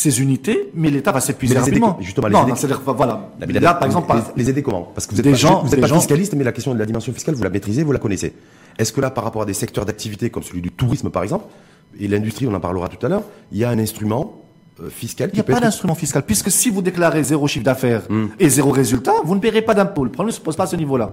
ces 0.00 0.22
unités, 0.22 0.70
mais 0.72 0.88
l'État 0.88 1.12
va 1.12 1.20
s'épuiser 1.20 1.58
rapidement. 1.58 1.98
Justement, 2.00 2.28
les 2.28 2.32
non, 2.32 2.46
aider. 2.46 2.52
c'est-à-dire, 2.56 2.80
voilà. 2.86 3.28
Là, 3.38 3.74
par 3.74 3.84
exemple, 3.84 4.10
les, 4.34 4.48
aider 4.48 4.62
comment 4.62 4.90
Parce 4.94 5.06
que 5.06 5.12
vous 5.12 5.20
êtes 5.20 5.26
des 5.26 5.32
pas, 5.32 5.36
gens, 5.36 5.62
vous 5.62 5.74
êtes 5.74 5.80
pas 5.80 5.88
fiscaliste, 5.88 6.32
mais 6.34 6.42
la 6.42 6.52
question 6.52 6.72
de 6.72 6.78
la 6.78 6.86
dimension 6.86 7.12
fiscale, 7.12 7.34
vous 7.34 7.42
la 7.42 7.50
maîtrisez, 7.50 7.82
vous 7.82 7.92
la 7.92 7.98
connaissez. 7.98 8.32
Est-ce 8.78 8.94
que 8.94 9.02
là, 9.02 9.10
par 9.10 9.24
rapport 9.24 9.42
à 9.42 9.44
des 9.44 9.52
secteurs 9.52 9.84
d'activité 9.84 10.30
comme 10.30 10.42
celui 10.42 10.62
du 10.62 10.70
tourisme, 10.70 11.10
par 11.10 11.22
exemple, 11.22 11.44
et 11.98 12.08
l'industrie, 12.08 12.46
on 12.46 12.54
en 12.54 12.60
parlera 12.60 12.88
tout 12.88 13.04
à 13.04 13.10
l'heure, 13.10 13.24
il 13.52 13.58
y 13.58 13.64
a 13.64 13.68
un 13.68 13.78
instrument 13.78 14.40
euh, 14.82 14.88
fiscal 14.88 15.28
Il 15.34 15.36
n'y 15.36 15.40
a 15.40 15.44
pas 15.44 15.60
d'instrument 15.60 15.94
fiscal, 15.94 16.22
puisque 16.22 16.50
si 16.50 16.70
vous 16.70 16.80
déclarez 16.80 17.22
zéro 17.22 17.46
chiffre 17.46 17.66
d'affaires 17.66 18.04
hmm. 18.08 18.28
et 18.38 18.48
zéro 18.48 18.70
résultat, 18.70 19.12
vous 19.24 19.34
ne 19.34 19.40
paierez 19.40 19.60
pas 19.60 19.74
d'impôt. 19.74 20.04
Le 20.04 20.10
problème 20.10 20.32
ne 20.32 20.34
se 20.34 20.40
pose 20.40 20.56
pas 20.56 20.64
à 20.64 20.68
ce 20.68 20.76
niveau-là. 20.76 21.12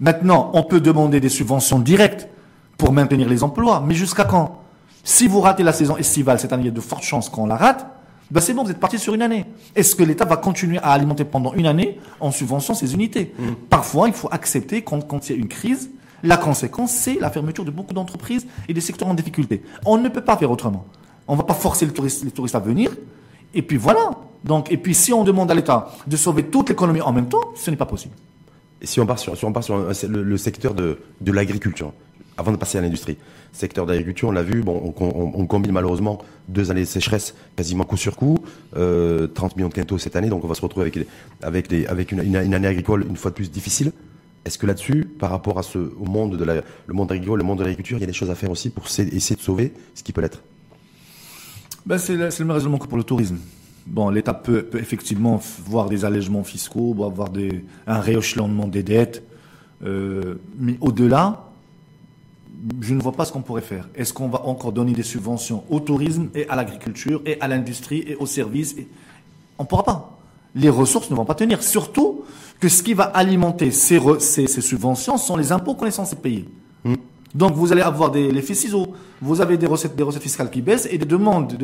Maintenant, 0.00 0.50
on 0.54 0.62
peut 0.62 0.80
demander 0.80 1.20
des 1.20 1.28
subventions 1.28 1.78
directes 1.78 2.26
pour 2.78 2.90
maintenir 2.90 3.28
les 3.28 3.42
emplois, 3.42 3.84
mais 3.86 3.94
jusqu'à 3.94 4.24
quand? 4.24 4.61
Si 5.04 5.26
vous 5.26 5.40
ratez 5.40 5.62
la 5.62 5.72
saison 5.72 5.96
estivale, 5.96 6.38
cette 6.38 6.52
année, 6.52 6.64
il 6.64 6.66
y 6.66 6.70
a 6.70 6.72
de 6.72 6.80
fortes 6.80 7.02
chances 7.02 7.28
qu'on 7.28 7.46
la 7.46 7.56
rate, 7.56 7.86
ben 8.30 8.40
c'est 8.40 8.54
bon, 8.54 8.64
vous 8.64 8.70
êtes 8.70 8.80
parti 8.80 8.98
sur 8.98 9.14
une 9.14 9.22
année. 9.22 9.44
Est-ce 9.74 9.94
que 9.94 10.02
l'État 10.02 10.24
va 10.24 10.36
continuer 10.36 10.78
à 10.78 10.92
alimenter 10.92 11.24
pendant 11.24 11.52
une 11.52 11.66
année 11.66 12.00
en 12.18 12.30
subvention 12.30 12.72
ces 12.72 12.94
unités? 12.94 13.34
Hmm. 13.38 13.52
Parfois, 13.68 14.08
il 14.08 14.14
faut 14.14 14.28
accepter 14.30 14.82
quand, 14.82 15.06
quand 15.06 15.28
il 15.28 15.32
y 15.32 15.38
a 15.38 15.38
une 15.38 15.48
crise, 15.48 15.90
la 16.22 16.36
conséquence, 16.36 16.92
c'est 16.92 17.18
la 17.20 17.30
fermeture 17.30 17.64
de 17.64 17.70
beaucoup 17.70 17.94
d'entreprises 17.94 18.46
et 18.68 18.74
des 18.74 18.80
secteurs 18.80 19.08
en 19.08 19.14
difficulté. 19.14 19.62
On 19.84 19.98
ne 19.98 20.08
peut 20.08 20.22
pas 20.22 20.36
faire 20.36 20.50
autrement. 20.50 20.86
On 21.26 21.32
ne 21.32 21.38
va 21.38 21.44
pas 21.44 21.54
forcer 21.54 21.86
les 21.86 21.92
touristes, 21.92 22.54
à 22.54 22.60
venir. 22.60 22.90
Et 23.54 23.62
puis 23.62 23.76
voilà. 23.76 24.12
Donc, 24.44 24.70
et 24.72 24.76
puis 24.76 24.94
si 24.94 25.12
on 25.12 25.24
demande 25.24 25.50
à 25.50 25.54
l'État 25.54 25.92
de 26.06 26.16
sauver 26.16 26.44
toute 26.44 26.68
l'économie 26.68 27.00
en 27.00 27.12
même 27.12 27.28
temps, 27.28 27.52
ce 27.54 27.70
n'est 27.70 27.76
pas 27.76 27.86
possible. 27.86 28.14
Et 28.80 28.86
si 28.86 28.98
on 28.98 29.06
part 29.06 29.18
sur, 29.18 29.34
on 29.44 29.52
part 29.52 29.62
sur 29.62 29.76
le, 30.08 30.36
secteur 30.36 30.74
de, 30.74 30.98
l'agriculture, 31.24 31.92
avant 32.38 32.52
de 32.52 32.56
passer 32.56 32.78
à 32.78 32.80
l'industrie, 32.80 33.18
secteur 33.52 33.86
d'agriculture, 33.86 34.28
on 34.28 34.32
l'a 34.32 34.42
vu, 34.42 34.62
bon, 34.62 34.94
on, 34.98 35.46
combine 35.46 35.72
malheureusement 35.72 36.18
deux 36.48 36.70
années 36.70 36.80
de 36.80 36.86
sécheresse 36.86 37.34
quasiment 37.56 37.84
coup 37.84 37.96
sur 37.96 38.16
coup, 38.16 38.38
30 38.72 38.76
euh, 38.76 39.28
millions 39.56 39.68
de 39.68 39.74
quintaux 39.74 39.98
cette 39.98 40.16
année, 40.16 40.28
donc 40.28 40.44
on 40.44 40.48
va 40.48 40.54
se 40.54 40.62
retrouver 40.62 40.90
avec, 41.42 41.70
avec, 41.88 42.12
une, 42.12 42.36
année 42.36 42.66
agricole 42.66 43.06
une 43.08 43.16
fois 43.16 43.30
de 43.30 43.36
plus 43.36 43.50
difficile. 43.50 43.92
Est-ce 44.44 44.58
que 44.58 44.66
là-dessus, 44.66 45.04
par 45.04 45.30
rapport 45.30 45.58
à 45.58 45.62
au 45.76 46.04
monde 46.04 46.36
de 46.36 46.44
la, 46.44 46.54
le 46.86 46.94
monde 46.94 47.12
agricole, 47.12 47.38
le 47.38 47.44
monde 47.44 47.58
de 47.58 47.64
l'agriculture, 47.64 47.98
il 47.98 48.00
y 48.00 48.04
a 48.04 48.08
des 48.08 48.12
choses 48.12 48.30
à 48.30 48.34
faire 48.34 48.50
aussi 48.50 48.70
pour 48.70 48.86
essayer 48.86 49.36
de 49.36 49.40
sauver 49.40 49.72
ce 49.94 50.02
qui 50.02 50.12
peut 50.12 50.20
l'être? 50.20 50.42
Ben 51.86 51.98
c'est, 51.98 52.16
le, 52.16 52.28
même 52.40 52.50
raisonnement 52.50 52.78
que 52.78 52.86
pour 52.86 52.98
le 52.98 53.04
tourisme. 53.04 53.38
Bon, 53.86 54.10
l'État 54.10 54.34
peut, 54.34 54.68
effectivement 54.74 55.40
voir 55.66 55.88
des 55.88 56.04
allègements 56.04 56.44
fiscaux, 56.44 56.96
avoir 57.04 57.30
des, 57.30 57.64
un 57.86 58.00
rééchelonnement 58.00 58.68
des 58.68 58.82
dettes, 58.82 59.22
euh, 59.84 60.36
mais 60.58 60.76
au-delà, 60.80 61.51
je 62.80 62.94
ne 62.94 63.02
vois 63.02 63.12
pas 63.12 63.24
ce 63.24 63.32
qu'on 63.32 63.42
pourrait 63.42 63.62
faire. 63.62 63.88
Est-ce 63.94 64.12
qu'on 64.12 64.28
va 64.28 64.44
encore 64.44 64.72
donner 64.72 64.92
des 64.92 65.02
subventions 65.02 65.64
au 65.68 65.80
tourisme 65.80 66.28
et 66.34 66.48
à 66.48 66.56
l'agriculture 66.56 67.20
et 67.26 67.40
à 67.40 67.48
l'industrie 67.48 68.04
et 68.06 68.16
aux 68.16 68.26
services 68.26 68.76
On 69.58 69.64
ne 69.64 69.68
pourra 69.68 69.84
pas. 69.84 70.18
Les 70.54 70.68
ressources 70.68 71.10
ne 71.10 71.16
vont 71.16 71.24
pas 71.24 71.34
tenir. 71.34 71.62
Surtout 71.62 72.22
que 72.60 72.68
ce 72.68 72.82
qui 72.82 72.94
va 72.94 73.04
alimenter 73.04 73.70
ces, 73.70 74.00
ces, 74.20 74.46
subventions 74.46 75.16
sont 75.16 75.36
les 75.36 75.50
impôts 75.50 75.74
qu'on 75.74 75.86
est 75.86 75.90
censé 75.90 76.14
payer. 76.14 76.48
Hmm. 76.84 76.94
Donc 77.34 77.54
vous 77.54 77.72
allez 77.72 77.82
avoir 77.82 78.10
des 78.10 78.30
l'effet 78.30 78.54
ciseaux. 78.54 78.94
Vous 79.20 79.40
avez 79.40 79.56
des 79.56 79.66
recettes, 79.66 79.96
des 79.96 80.02
recettes 80.02 80.22
fiscales 80.22 80.50
qui 80.50 80.62
baissent 80.62 80.88
et 80.90 80.98
des 80.98 81.06
demandes 81.06 81.56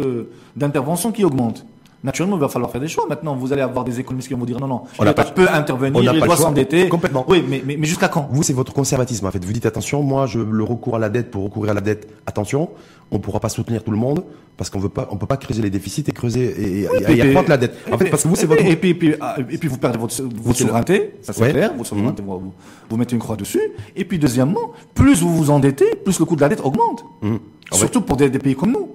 d'intervention 0.57 1.13
qui 1.13 1.25
augmentent. 1.25 1.65
Naturellement, 2.05 2.37
il 2.37 2.41
va 2.41 2.49
falloir 2.49 2.71
faire 2.71 2.81
des 2.81 2.89
choix. 2.89 3.07
Maintenant, 3.09 3.35
vous 3.35 3.53
allez 3.53 3.63
avoir 3.63 3.85
des 3.85 3.99
économistes 3.99 4.29
qui 4.29 4.35
vont 4.35 4.41
vous 4.41 4.47
dire 4.47 4.61
non, 4.61 4.69
non, 4.69 4.83
on 4.99 5.05
l'État 5.05 5.25
peut 5.25 5.49
intervenir, 5.53 6.15
il 6.15 6.21
doit 6.21 6.37
s'endetter. 6.37 6.89
Complètement. 6.89 7.25
Oui, 7.29 7.45
mais, 7.49 7.63
mais, 7.67 7.77
mais 7.77 7.87
jusqu'à 7.87 8.09
quand? 8.09 8.29
Vous, 8.31 8.43
c'est 8.43 8.53
votre 8.53 8.73
conservatisme. 8.73 9.27
En 9.27 9.31
fait, 9.31 9.45
vous 9.45 9.53
dites 9.53 9.67
attention, 9.67 10.03
moi, 10.03 10.27
je 10.27 10.39
le 10.39 10.63
recours 10.63 10.97
à 10.97 10.99
la 11.01 11.09
dette 11.09 11.31
pour 11.31 11.43
recourir 11.43 11.73
à 11.73 11.75
la 11.75 11.81
dette. 11.81 12.09
Attention, 12.27 12.71
on 13.11 13.17
ne 13.17 13.21
pourra 13.21 13.41
pas 13.41 13.49
soutenir 13.49 13.83
tout 13.83 13.91
le 13.91 13.97
monde 13.97 14.23
parce 14.59 14.71
qu'on 14.71 14.81
veut 14.81 14.89
pas, 14.89 15.09
on 15.11 15.17
peut 15.17 15.27
pas 15.27 15.37
creuser 15.37 15.63
les 15.63 15.71
déficits 15.71 16.05
et 16.09 16.13
creuser 16.13 16.43
et, 16.43 16.81
et, 16.83 17.23
accroître 17.23 17.49
la 17.49 17.57
dette. 17.57 17.75
En 17.91 17.97
fait, 17.97 18.11
parce 18.11 18.25
que 18.25 18.29
vous, 18.29 18.37
c'est 18.37 18.47
votre. 18.47 18.65
Et 18.65 18.77
puis, 18.77 18.91
et 18.91 18.95
puis, 18.95 19.15
ah, 19.21 19.37
et 19.39 19.57
puis, 19.57 19.69
vous 19.69 19.79
perdez 19.79 19.99
votre, 19.99 20.21
votre 20.23 20.59
souveraineté, 20.59 21.15
ça 21.23 21.33
c'est 21.33 21.51
clair. 21.51 21.73
Votre 21.77 21.89
souveraineté, 21.89 22.23
mmh. 22.23 22.27
vous, 22.27 22.53
vous, 22.91 22.97
mettez 22.97 23.15
une 23.15 23.21
croix 23.21 23.37
dessus. 23.37 23.63
Et 23.95 24.05
puis, 24.05 24.19
deuxièmement, 24.19 24.73
plus 24.95 25.23
vous 25.23 25.35
vous 25.35 25.51
endettez, 25.51 25.95
plus 25.97 26.19
le 26.19 26.25
coût 26.25 26.35
de 26.35 26.41
la 26.41 26.49
dette 26.49 26.61
augmente. 26.61 27.05
Mmh. 27.23 27.37
Surtout 27.73 28.01
pour 28.03 28.17
des, 28.17 28.31
pays 28.31 28.57
comme 28.57 28.73
nous. 28.73 28.89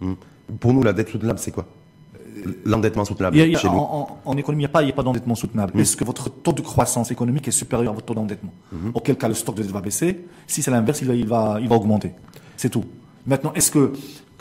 Mmh. 0.00 0.12
Pour 0.58 0.72
nous, 0.72 0.82
la 0.82 0.92
dette 0.92 1.08
soutenable, 1.08 1.38
c'est 1.38 1.52
quoi? 1.52 1.66
L'endettement 2.64 3.04
soutenable 3.04 3.36
chez 3.36 3.68
nous 3.68 3.78
en, 4.24 4.36
économie, 4.36 4.62
il 4.62 4.66
n'y 4.66 4.90
a 4.90 4.92
pas, 4.92 4.92
pas 4.92 5.02
d'endettement 5.02 5.34
soutenable. 5.34 5.78
Est-ce 5.80 5.96
que 5.96 6.04
votre 6.04 6.30
taux 6.30 6.52
de 6.52 6.60
croissance 6.60 7.10
économique 7.10 7.48
est 7.48 7.52
supérieur 7.52 7.92
à 7.92 7.94
votre 7.94 8.06
taux 8.06 8.14
d'endettement 8.14 8.52
Auquel 8.94 9.16
cas, 9.16 9.28
le 9.28 9.34
stock 9.34 9.54
de 9.56 9.62
dette 9.62 9.72
va 9.72 9.80
baisser. 9.80 10.26
Si 10.46 10.62
c'est 10.62 10.70
l'inverse, 10.70 11.00
il 11.02 11.08
va, 11.08 11.14
il, 11.14 11.26
va, 11.26 11.58
il 11.60 11.68
va 11.68 11.76
augmenter. 11.76 12.12
C'est 12.56 12.70
tout. 12.70 12.84
Maintenant, 13.26 13.52
est-ce 13.54 13.70
que 13.70 13.92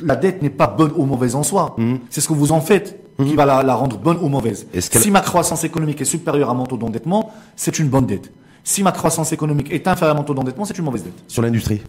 la 0.01 0.15
dette 0.15 0.41
n'est 0.41 0.49
pas 0.49 0.67
bonne 0.67 0.91
ou 0.95 1.05
mauvaise 1.05 1.35
en 1.35 1.43
soi 1.43 1.75
C'est 2.09 2.21
ce 2.21 2.27
que 2.27 2.33
vous 2.33 2.51
en 2.51 2.61
faites 2.61 2.99
qui 3.17 3.35
va 3.35 3.45
la, 3.45 3.75
rendre 3.75 3.97
bonne 3.97 4.17
ou 4.21 4.27
mauvaise. 4.27 4.67
Si 4.79 5.11
ma 5.11 5.21
croissance 5.21 5.63
économique 5.63 6.01
est 6.01 6.05
supérieure 6.05 6.49
à 6.49 6.53
mon 6.53 6.65
taux 6.65 6.77
d'endettement, 6.77 7.31
c'est 7.55 7.79
une 7.79 7.87
bonne 7.87 8.05
dette. 8.05 8.31
Si 8.63 8.83
ma 8.83 8.91
croissance 8.91 9.31
économique 9.31 9.71
est 9.71 9.87
inférieure 9.87 10.15
à 10.15 10.19
mon 10.19 10.25
taux 10.25 10.33
d'endettement, 10.33 10.65
c'est 10.65 10.77
une 10.77 10.85
mauvaise 10.85 11.03
dette. 11.03 11.23
Sur 11.27 11.41
l'industrie 11.41 11.81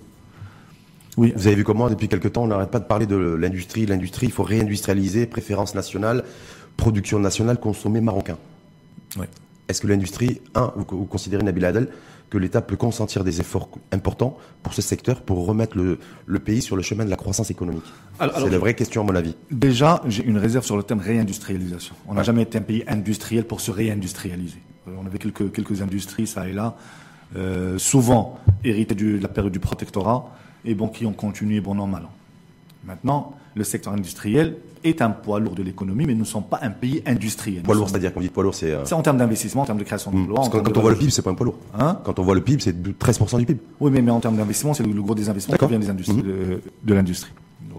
oui. 1.17 1.33
Vous 1.35 1.47
avez 1.47 1.57
vu 1.57 1.65
comment, 1.65 1.89
depuis 1.89 2.09
quelque 2.09 2.29
temps, 2.29 2.45
on 2.45 2.49
n'arrête 2.49 2.71
pas 2.71 2.79
de 2.79 2.85
parler 2.85 3.07
de 3.07 3.17
l'industrie. 3.17 3.87
L'industrie, 3.87 4.27
il 4.27 4.33
faut 4.33 4.43
réindustrialiser, 4.43 5.27
préférence 5.27 5.75
nationale, 5.75 6.25
production 6.77 7.19
nationale, 7.19 7.59
consommer 7.59 8.01
marocain. 8.01 8.37
Oui. 9.19 9.27
Est-ce 9.69 9.81
que 9.81 9.87
l'industrie, 9.87 10.41
un, 10.55 10.73
vous, 10.77 11.07
considérez, 11.07 11.43
Nabil 11.43 11.65
Adel, 11.65 11.89
que 12.29 12.39
l'État 12.39 12.61
peut 12.61 12.77
consentir 12.77 13.25
des 13.25 13.41
efforts 13.41 13.69
importants 13.93 14.37
pour 14.63 14.75
ce 14.75 14.83
secteur, 14.83 15.23
pour 15.23 15.47
remettre 15.47 15.77
le, 15.77 16.39
pays 16.39 16.61
sur 16.61 16.77
le 16.77 16.83
chemin 16.83 17.05
de 17.05 17.11
la 17.11 17.17
croissance 17.17 17.51
économique? 17.51 17.85
C'est 18.19 18.51
la 18.51 18.59
vraie 18.59 18.75
question, 18.75 19.03
à 19.03 19.05
mon 19.05 19.15
avis. 19.15 19.35
Déjà, 19.51 20.03
j'ai 20.07 20.25
une 20.25 20.39
réserve 20.39 20.65
sur 20.65 20.77
le 20.77 20.83
terme 20.83 21.01
réindustrialisation. 21.01 21.95
On 22.07 22.15
n'a 22.15 22.23
jamais 22.23 22.43
été 22.43 22.59
un 22.59 22.63
pays 22.63 22.85
industriel 22.89 23.45
pour 23.45 23.61
se 23.61 23.71
réindustrialiser. 23.71 24.61
Euh, 24.89 24.93
on 25.01 25.07
avait 25.07 25.19
quelques, 25.19 25.53
quelques 25.53 25.83
industries, 25.83 26.27
ça 26.27 26.49
et 26.49 26.53
là, 26.53 26.77
euh, 27.37 27.79
souvent 27.79 28.39
héritées 28.65 28.95
de 28.95 29.19
la 29.21 29.29
période 29.29 29.53
du 29.53 29.61
protectorat 29.61 30.33
et 30.67 30.75
bon, 30.75 30.89
qui 30.89 31.07
ont 31.07 31.13
continué 31.13 31.61
bon 31.61 31.79
an, 31.79 31.87
mal 31.87 32.05
an. 32.05 32.11
Maintenant, 32.85 33.35
le 33.55 33.65
secteur 33.65 33.93
industriel 33.93 34.57
est 34.85 35.01
un 35.01 35.11
poids 35.11 35.41
lourd 35.41 35.55
de 35.55 35.63
l'économie, 35.63 36.07
mais 36.07 36.13
nous 36.13 36.21
ne 36.21 36.25
sommes 36.25 36.45
pas 36.45 36.61
un 36.63 36.71
pays 36.71 37.03
industriel. 37.07 37.63
Poids 37.63 37.75
lourd, 37.75 37.89
c'est-à-dire 37.89 38.13
qu'on 38.13 38.21
dit 38.21 38.29
poids 38.29 38.43
lourd, 38.43 38.55
c'est. 38.55 38.71
Euh, 38.71 38.85
c'est 38.85 38.95
en 38.95 39.03
termes 39.03 39.17
d'investissement, 39.17 39.63
en 39.63 39.65
termes 39.65 39.79
de 39.79 39.85
création 39.85 40.13
mmh. 40.13 40.27
d'emplois. 40.27 40.61
quand, 40.63 40.77
on 40.77 40.81
voit 40.81 40.91
le 40.91 40.97
PIB, 40.97 41.11
c'est 41.11 41.23
pas 41.23 41.31
un 41.31 41.35
poids 41.35 41.47
lourd. 41.47 41.59
Hein 41.79 41.99
quand 42.05 42.19
on 42.19 42.23
voit 42.23 42.35
le 42.35 42.43
PIB, 42.43 42.63
c'est 42.63 42.77
13% 42.77 43.39
du 43.39 43.47
PIB. 43.47 43.61
Oui, 43.81 43.91
mais, 43.91 44.03
mais 44.03 44.11
en 44.11 44.21
termes 44.21 44.37
d'investissement, 44.37 44.75
c'est 44.75 44.85
le, 44.85 45.03
gros 45.03 45.15
des 45.15 45.29
investissements 45.29 45.57
qui 45.57 45.67
vient 45.67 45.79
des 45.79 45.91
industries, 45.91 46.17
mmh. 46.17 46.61
de, 46.85 46.95
l'industrie. 46.95 47.33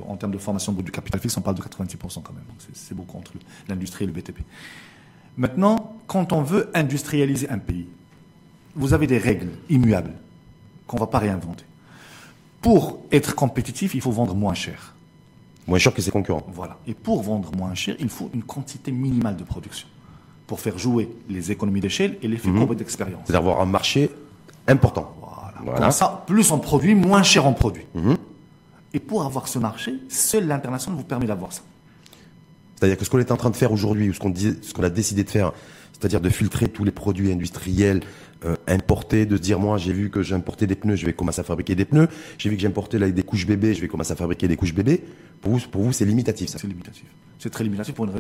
En 0.08 0.16
termes 0.16 0.32
de 0.32 0.38
formation 0.38 0.72
du 0.72 0.92
capital 0.92 1.20
fixe, 1.20 1.38
on 1.38 1.42
parle 1.42 1.58
de 1.58 1.62
86% 1.62 1.98
quand 2.24 2.34
même. 2.34 2.44
C'est 2.74 2.96
beaucoup 2.96 3.18
entre 3.18 3.34
l'industrie 3.68 4.06
et 4.06 4.08
le 4.08 4.14
BTP. 4.14 4.40
Maintenant, 5.38 5.98
quand 6.08 6.34
on 6.34 6.42
veut 6.42 6.70
industrialiser 6.74 7.50
un 7.50 7.60
pays, 7.60 7.88
vous 8.76 8.94
avez 8.94 9.06
des 9.06 9.18
règles 9.18 9.50
immuables 9.70 10.14
qu'on 10.88 10.98
ne 10.98 11.02
va 11.02 11.08
pas 11.08 11.20
réinventer 11.20 11.66
pour 12.62 13.00
être 13.12 13.36
compétitif, 13.36 13.96
il 13.96 14.02
faut 14.02 14.12
vendre 14.12 14.36
moins 14.36 14.54
cher. 14.54 14.96
Moins 15.68 15.80
cher 15.80 15.94
que 15.94 16.02
ses 16.02 16.12
concurrents. 16.12 16.46
Voilà. 16.54 16.78
Et 16.88 16.94
pour 16.94 17.22
vendre 17.22 17.52
moins 17.56 17.74
cher, 17.76 17.96
il 18.00 18.10
faut 18.10 18.30
une 18.34 18.44
quantité 18.44 18.92
minimale 18.92 19.36
de 19.36 19.44
production 19.44 19.88
pour 20.48 20.60
faire 20.62 20.78
jouer 20.78 21.10
les 21.30 21.52
économies 21.52 21.82
d'échelle 21.82 22.18
et 22.22 22.28
l'effet 22.28 22.48
mmh. 22.50 22.76
d'expérience. 22.76 23.22
C'est 23.26 23.36
avoir 23.36 23.60
un 23.60 23.66
marché 23.66 24.10
important. 24.68 25.14
Voilà. 25.64 25.92
ça, 25.92 26.24
plus 26.28 26.52
on 26.52 26.60
produit, 26.60 26.96
moins 26.96 27.24
cher 27.24 27.46
on 27.46 27.54
produit. 27.54 27.86
Mhm. 27.96 28.18
Et 28.94 29.00
pour 29.00 29.24
avoir 29.24 29.48
ce 29.48 29.60
marché, 29.60 29.96
seul 30.10 30.48
l'international 30.48 30.98
vous 30.98 31.06
permet 31.06 31.26
d'avoir 31.26 31.52
ça. 31.52 31.62
C'est-à-dire 32.76 32.98
que 32.98 33.06
ce 33.06 33.10
qu'on 33.10 33.20
est 33.20 33.32
en 33.32 33.38
train 33.38 33.50
de 33.50 33.56
faire 33.56 33.72
aujourd'hui, 33.72 34.10
ou 34.10 34.14
ce 34.14 34.20
qu'on 34.20 34.34
ce 34.36 34.74
qu'on 34.74 34.84
a 34.84 34.90
décidé 34.90 35.24
de 35.24 35.30
faire, 35.30 35.52
c'est-à-dire 35.94 36.22
de 36.22 36.30
filtrer 36.30 36.70
tous 36.70 36.84
les 36.84 36.92
produits 36.92 37.32
industriels 37.32 38.02
euh, 38.46 38.56
importés, 38.68 39.26
de 39.26 39.36
se 39.36 39.42
dire 39.42 39.60
moi 39.60 39.78
j'ai 39.78 39.94
vu 39.94 40.10
que 40.10 40.22
j'ai 40.22 40.36
importé 40.36 40.68
des 40.68 40.76
pneus, 40.76 40.96
je 40.96 41.06
vais 41.06 41.14
commencer 41.14 41.42
à 41.42 41.44
fabriquer 41.44 41.76
des 41.76 41.86
pneus. 41.86 42.08
J'ai 42.38 42.50
vu 42.50 42.58
que 42.58 42.98
là, 42.98 43.10
des 43.12 43.24
couches 43.24 43.46
bébés, 43.48 43.74
je 43.74 43.82
vais 43.82 43.88
commencer 43.88 44.12
à 44.12 44.16
fabriquer 44.16 44.48
des 44.48 44.56
couches 44.56 44.74
bébés. 44.74 45.04
Pour 45.42 45.54
vous, 45.54 45.60
pour 45.70 45.82
vous, 45.84 45.92
c'est 45.92 46.06
limitatif 46.06 46.50
ça. 46.50 46.58
C'est 46.60 46.68
limitatif. 46.68 47.06
C'est 47.40 47.50
très 47.52 47.64
limitatif 47.64 47.94
pour, 47.94 48.06
une 48.06 48.12
ra- 48.12 48.20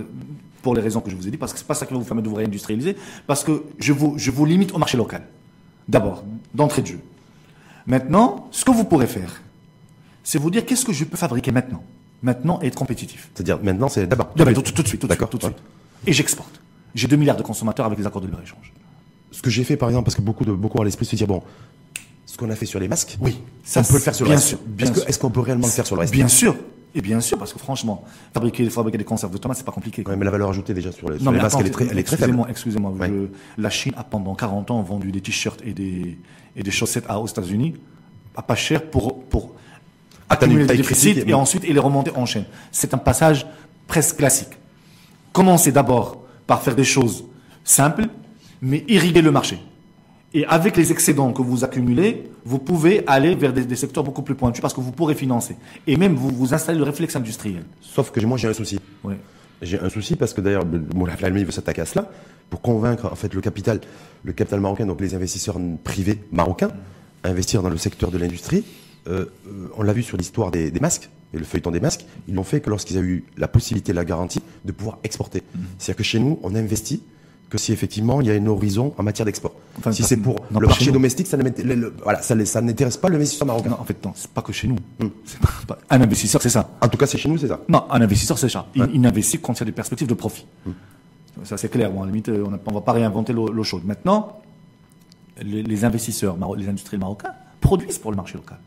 pour 0.62 0.76
les 0.76 0.82
raisons 0.82 1.02
que 1.02 1.10
je 1.10 1.16
vous 1.16 1.28
ai 1.28 1.32
dit, 1.32 1.38
parce 1.38 1.52
que 1.54 1.58
c'est 1.60 1.68
pas 1.68 1.74
ça 1.74 1.86
qui 1.86 1.94
va 1.94 2.00
vous 2.00 2.06
permettre 2.06 2.26
de 2.26 2.30
vous 2.30 2.36
réindustrialiser, 2.36 2.96
parce 3.26 3.44
que 3.44 3.64
je 3.80 3.92
vous, 3.94 4.14
je 4.18 4.30
vous 4.32 4.46
limite 4.46 4.74
au 4.74 4.78
marché 4.78 4.98
local. 4.98 5.24
D'abord, 5.88 6.24
d'entrée 6.54 6.82
de 6.84 6.88
jeu. 6.88 7.00
Maintenant, 7.86 8.48
ce 8.52 8.66
que 8.66 8.72
vous 8.72 8.84
pourrez 8.84 9.08
faire, 9.08 9.42
c'est 10.24 10.38
vous 10.38 10.52
dire 10.52 10.66
qu'est-ce 10.66 10.86
que 10.86 10.94
je 10.94 11.06
peux 11.06 11.18
fabriquer 11.18 11.52
maintenant? 11.52 11.84
Maintenant 12.22 12.60
et 12.62 12.68
être 12.68 12.76
compétitif. 12.76 13.30
C'est-à-dire 13.34 13.60
maintenant, 13.64 13.88
c'est 13.90 14.08
d'abord. 14.08 14.34
Tout, 14.34 14.44
tout, 14.44 14.72
tout 14.74 14.84
de 14.84 14.88
suite, 14.88 15.02
tout 15.02 15.08
de 15.08 15.14
suite, 15.14 15.30
tout 15.30 15.38
de 15.38 15.44
suite. 15.44 15.58
Et 16.06 16.14
j'exporte. 16.14 16.60
J'ai 16.96 17.08
2 17.08 17.16
milliards 17.16 17.38
de 17.38 17.44
consommateurs 17.44 17.86
avec 17.86 17.98
les 18.00 18.06
accords 18.06 18.22
de 18.22 18.28
libre-échange. 18.28 18.74
Ce 19.38 19.41
que 19.43 19.52
j'ai 19.52 19.63
fait 19.63 19.78
par 19.78 19.88
exemple, 19.89 20.06
parce 20.06 20.15
que 20.15 20.21
beaucoup 20.23 20.45
de 20.45 20.52
beaucoup 20.52 20.82
à 20.82 20.86
l'esprit 20.86 21.06
se 21.06 21.15
dire 21.15 21.28
bon, 21.28 21.43
ce 22.26 22.36
qu'on 22.38 22.50
a 22.50 22.56
fait 22.56 22.65
sur 22.65 22.80
les 22.80 22.88
masques, 22.88 23.17
Oui, 23.21 23.39
ça 23.63 23.82
on 23.82 23.84
peut 23.84 23.93
le 23.93 24.00
faire 24.00 24.15
sur 24.15 24.26
le 24.26 24.30
bien 24.30 24.38
reste. 24.38 24.47
sûr, 24.50 24.58
bien 24.65 24.86
Est-ce 24.86 24.93
que- 24.93 25.00
sûr. 25.02 25.10
est-ce 25.10 25.19
qu'on 25.19 25.30
peut 25.30 25.39
réellement 25.41 25.67
le 25.67 25.71
faire 25.71 25.86
sur 25.86 25.95
le 25.95 26.00
reste 26.02 26.12
Bien 26.13 26.28
sûr. 26.28 26.56
Et 26.95 27.02
bien 27.02 27.21
sûr, 27.21 27.38
parce 27.38 27.54
que 27.54 27.60
franchement, 27.60 28.04
fabriquer, 28.34 28.67
fabriquer 28.71 28.97
des 28.97 29.04
conserves 29.04 29.32
de 29.32 29.38
tomates, 29.38 29.58
c'est 29.58 29.63
pas 29.65 29.71
compliqué. 29.71 30.04
Ouais, 30.08 30.15
mais 30.15 30.26
la 30.26 30.32
valeur 30.32 30.50
ajoutée 30.50 30.73
déjà 30.73 30.91
sur 30.91 31.08
les, 31.12 31.17
sur 31.17 31.26
Non, 31.26 31.32
les 31.32 31.38
mais 31.38 31.43
masques, 31.43 31.54
attends, 31.58 31.62
elle 31.62 31.67
est 31.67 31.71
très, 31.71 31.88
elle 31.91 32.00
est 32.00 32.04
très 32.04 32.17
faible. 32.17 32.36
excusez-moi. 32.50 32.89
Ouais. 32.91 33.12
la 33.60 33.69
Chine 33.69 33.93
a 33.97 34.04
pendant 34.04 34.34
40 34.34 34.71
ans 34.71 34.82
vendu 34.82 35.12
des 35.12 35.21
t-shirts 35.21 35.62
et 35.63 35.73
des, 35.73 36.17
et 36.56 36.63
des 36.63 36.71
chaussettes 36.71 37.06
à, 37.08 37.19
aux 37.19 37.28
États-Unis 37.28 37.76
à 38.36 38.41
pas 38.41 38.56
cher 38.56 38.89
pour, 38.89 39.23
pour 39.26 39.54
taille 40.30 40.50
déficits 40.65 41.12
critique, 41.13 41.30
et 41.30 41.34
ensuite 41.36 41.63
et 41.65 41.73
les 41.73 41.80
remonter 41.80 42.12
en 42.15 42.26
chaîne. 42.26 42.45
C'est 42.71 42.95
un 42.95 42.97
passage 42.97 43.45
presque 43.88 44.17
classique. 44.17 44.50
Commencez 45.34 45.71
d'abord 45.71 46.23
par 46.47 46.63
faire 46.63 46.76
des 46.76 46.84
choses 46.84 47.26
simples, 47.63 48.06
mais 48.62 48.84
irriguer 48.88 49.22
le 49.22 49.32
marché. 49.32 49.60
Et 50.34 50.46
avec 50.46 50.76
les 50.76 50.91
excédents 50.91 51.32
que 51.32 51.41
vous 51.41 51.63
accumulez, 51.63 52.30
vous 52.46 52.60
pouvez 52.60 53.04
aller 53.08 53.34
vers 53.36 53.54
des, 53.54 53.63
des 53.65 53.76
secteurs 53.78 54.04
beaucoup 54.04 54.22
plus 54.24 54.36
pointus 54.36 54.62
parce 54.62 54.74
que 54.74 54.82
vous 54.82 54.91
pourrez 54.91 55.15
financer. 55.15 55.56
Et 55.88 55.96
même 55.96 56.15
vous, 56.15 56.30
vous 56.30 56.54
installez 56.54 56.78
le 56.78 56.84
réflexe 56.84 57.15
industriel. 57.15 57.63
Sauf 57.82 58.12
que 58.12 58.20
moi 58.26 58.38
j'ai 58.38 58.48
un 58.50 58.54
souci. 58.54 58.78
J'ai 59.62 59.80
un 59.80 59.89
souci 59.89 60.15
parce 60.15 60.34
que 60.34 60.41
d'ailleurs, 60.41 60.65
le- 60.65 60.80
bon, 60.80 61.06
l'Allemagne 61.06 61.43
veut 61.46 61.52
s'attaquer 61.52 61.82
à 61.82 61.86
cela 61.86 62.12
pour 62.50 62.62
convaincre 62.62 63.06
en 63.12 63.15
fait 63.15 63.34
le 63.34 63.41
capital, 63.41 63.80
le 64.24 64.34
capital 64.34 64.60
marocain, 64.60 64.86
donc 64.86 65.02
les 65.02 65.15
investisseurs 65.15 65.58
privés 65.84 66.20
marocains, 66.32 66.72
à 67.24 67.30
investir 67.30 67.63
dans 67.63 67.70
le 67.70 67.78
secteur 67.78 68.12
de 68.12 68.17
l'industrie. 68.17 68.63
Euh, 69.08 69.26
euh, 69.48 69.70
on 69.78 69.84
l'a 69.84 69.93
vu 69.93 70.04
sur 70.04 70.17
l'histoire 70.17 70.52
des, 70.52 70.70
des 70.72 70.80
masques 70.80 71.10
et 71.34 71.38
le 71.39 71.46
feuilleton 71.46 71.72
des 71.72 71.80
masques. 71.80 72.06
Ils 72.28 72.36
l'ont 72.36 72.43
fait 72.43 72.60
que 72.62 72.70
lorsqu'ils 72.70 72.98
ont 73.00 73.04
eu 73.04 73.24
la 73.38 73.48
possibilité, 73.48 73.93
la 73.93 74.06
garantie 74.06 74.41
de 74.65 74.72
pouvoir 74.74 75.00
exporter. 75.04 75.41
C'est-à-dire 75.80 75.96
que 75.98 76.04
chez 76.04 76.20
nous, 76.20 76.38
on 76.43 76.54
investit 76.54 77.02
que 77.50 77.58
si 77.58 77.72
effectivement 77.72 78.20
il 78.22 78.28
y 78.28 78.32
a 78.32 78.34
un 78.34 78.46
horizon 78.48 78.94
en 78.98 79.04
matière 79.04 79.26
d'export. 79.26 79.54
Enfin, 79.80 79.92
si 79.92 80.04
c'est 80.04 80.18
pour 80.18 80.36
non, 80.52 80.60
le 80.60 80.68
marché 80.68 80.92
domestique, 80.92 81.28
ça 81.28 81.38
n'intéresse- 81.38 81.92
voilà, 82.04 82.22
ça, 82.22 82.36
ça 82.46 82.62
pas 83.02 83.10
l'investisseur 83.10 83.48
marocain. 83.48 83.70
Non, 83.70 83.78
en 83.80 83.86
fait, 83.86 84.04
non, 84.04 84.12
c'est 84.16 84.30
pas 84.32 84.42
que 84.42 84.52
chez 84.52 84.68
nous. 84.68 84.76
Hmm. 85.00 85.08
Pas- 85.66 85.78
un 85.90 86.02
investisseur, 86.02 86.42
c'est 86.42 86.50
ça. 86.50 86.70
En 86.82 86.90
tout 86.90 86.98
cas, 86.98 87.06
c'est 87.08 87.18
chez 87.18 87.30
nous, 87.30 87.38
c'est 87.38 87.48
ça. 87.48 87.60
Non, 87.70 87.84
un 87.90 88.02
investisseur, 88.02 88.38
c'est 88.38 88.50
ça. 88.50 88.66
Il, 88.76 88.82
Ouais. 88.82 88.90
il 88.94 89.00
n'investit 89.02 89.40
quand 89.40 89.54
il 89.54 89.60
y 89.60 89.64
a 89.64 89.66
des 89.66 89.72
perspectives 89.72 90.08
de 90.08 90.14
profit. 90.14 90.46
Hmm. 90.66 90.72
Ça, 91.44 91.56
c'est 91.56 91.70
clair. 91.70 91.92
Bon, 91.92 92.02
à 92.02 92.06
la 92.06 92.12
limite, 92.12 92.30
euh, 92.30 92.44
on 92.46 92.52
ne 92.72 92.74
va 92.76 92.82
pas 92.82 92.92
réinventer 92.94 93.32
l'eau 93.32 93.64
chaude. 93.64 93.86
Maintenant, 93.86 94.42
les, 95.42 95.64
les 95.64 95.86
investisseurs, 95.86 96.36
les 96.58 96.68
industriels 96.68 97.00
marocains 97.00 97.32
produisent 97.62 98.00
pour 98.00 98.12
le 98.12 98.18
marché 98.18 98.34
local. 98.36 98.58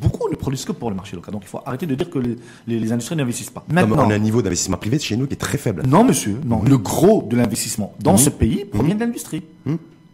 Beaucoup 0.00 0.28
ne 0.30 0.36
produisent 0.36 0.64
que 0.64 0.72
pour 0.72 0.90
le 0.90 0.96
marché 0.96 1.16
local. 1.16 1.32
Donc, 1.32 1.42
il 1.44 1.48
faut 1.48 1.60
arrêter 1.66 1.86
de 1.86 1.94
dire 1.94 2.08
que 2.10 2.18
les, 2.18 2.36
les, 2.66 2.78
les 2.78 2.92
industriels 2.92 3.18
n'investissent 3.18 3.50
pas. 3.50 3.64
Non, 3.68 3.74
Maintenant, 3.86 4.06
on 4.06 4.10
a 4.10 4.14
un 4.14 4.18
niveau 4.18 4.42
d'investissement 4.42 4.76
privé 4.76 4.98
chez 4.98 5.16
nous 5.16 5.26
qui 5.26 5.34
est 5.34 5.36
très 5.36 5.58
faible. 5.58 5.82
non, 5.86 6.04
monsieur, 6.04 6.36
non. 6.44 6.62
Le 6.62 6.78
gros 6.78 7.22
de 7.28 7.36
l'investissement 7.36 7.94
dans 8.00 8.12
Mhm. 8.12 8.18
ce 8.18 8.30
pays 8.30 8.64
provient 8.64 8.94
de 8.94 9.00
l'industrie. 9.00 9.42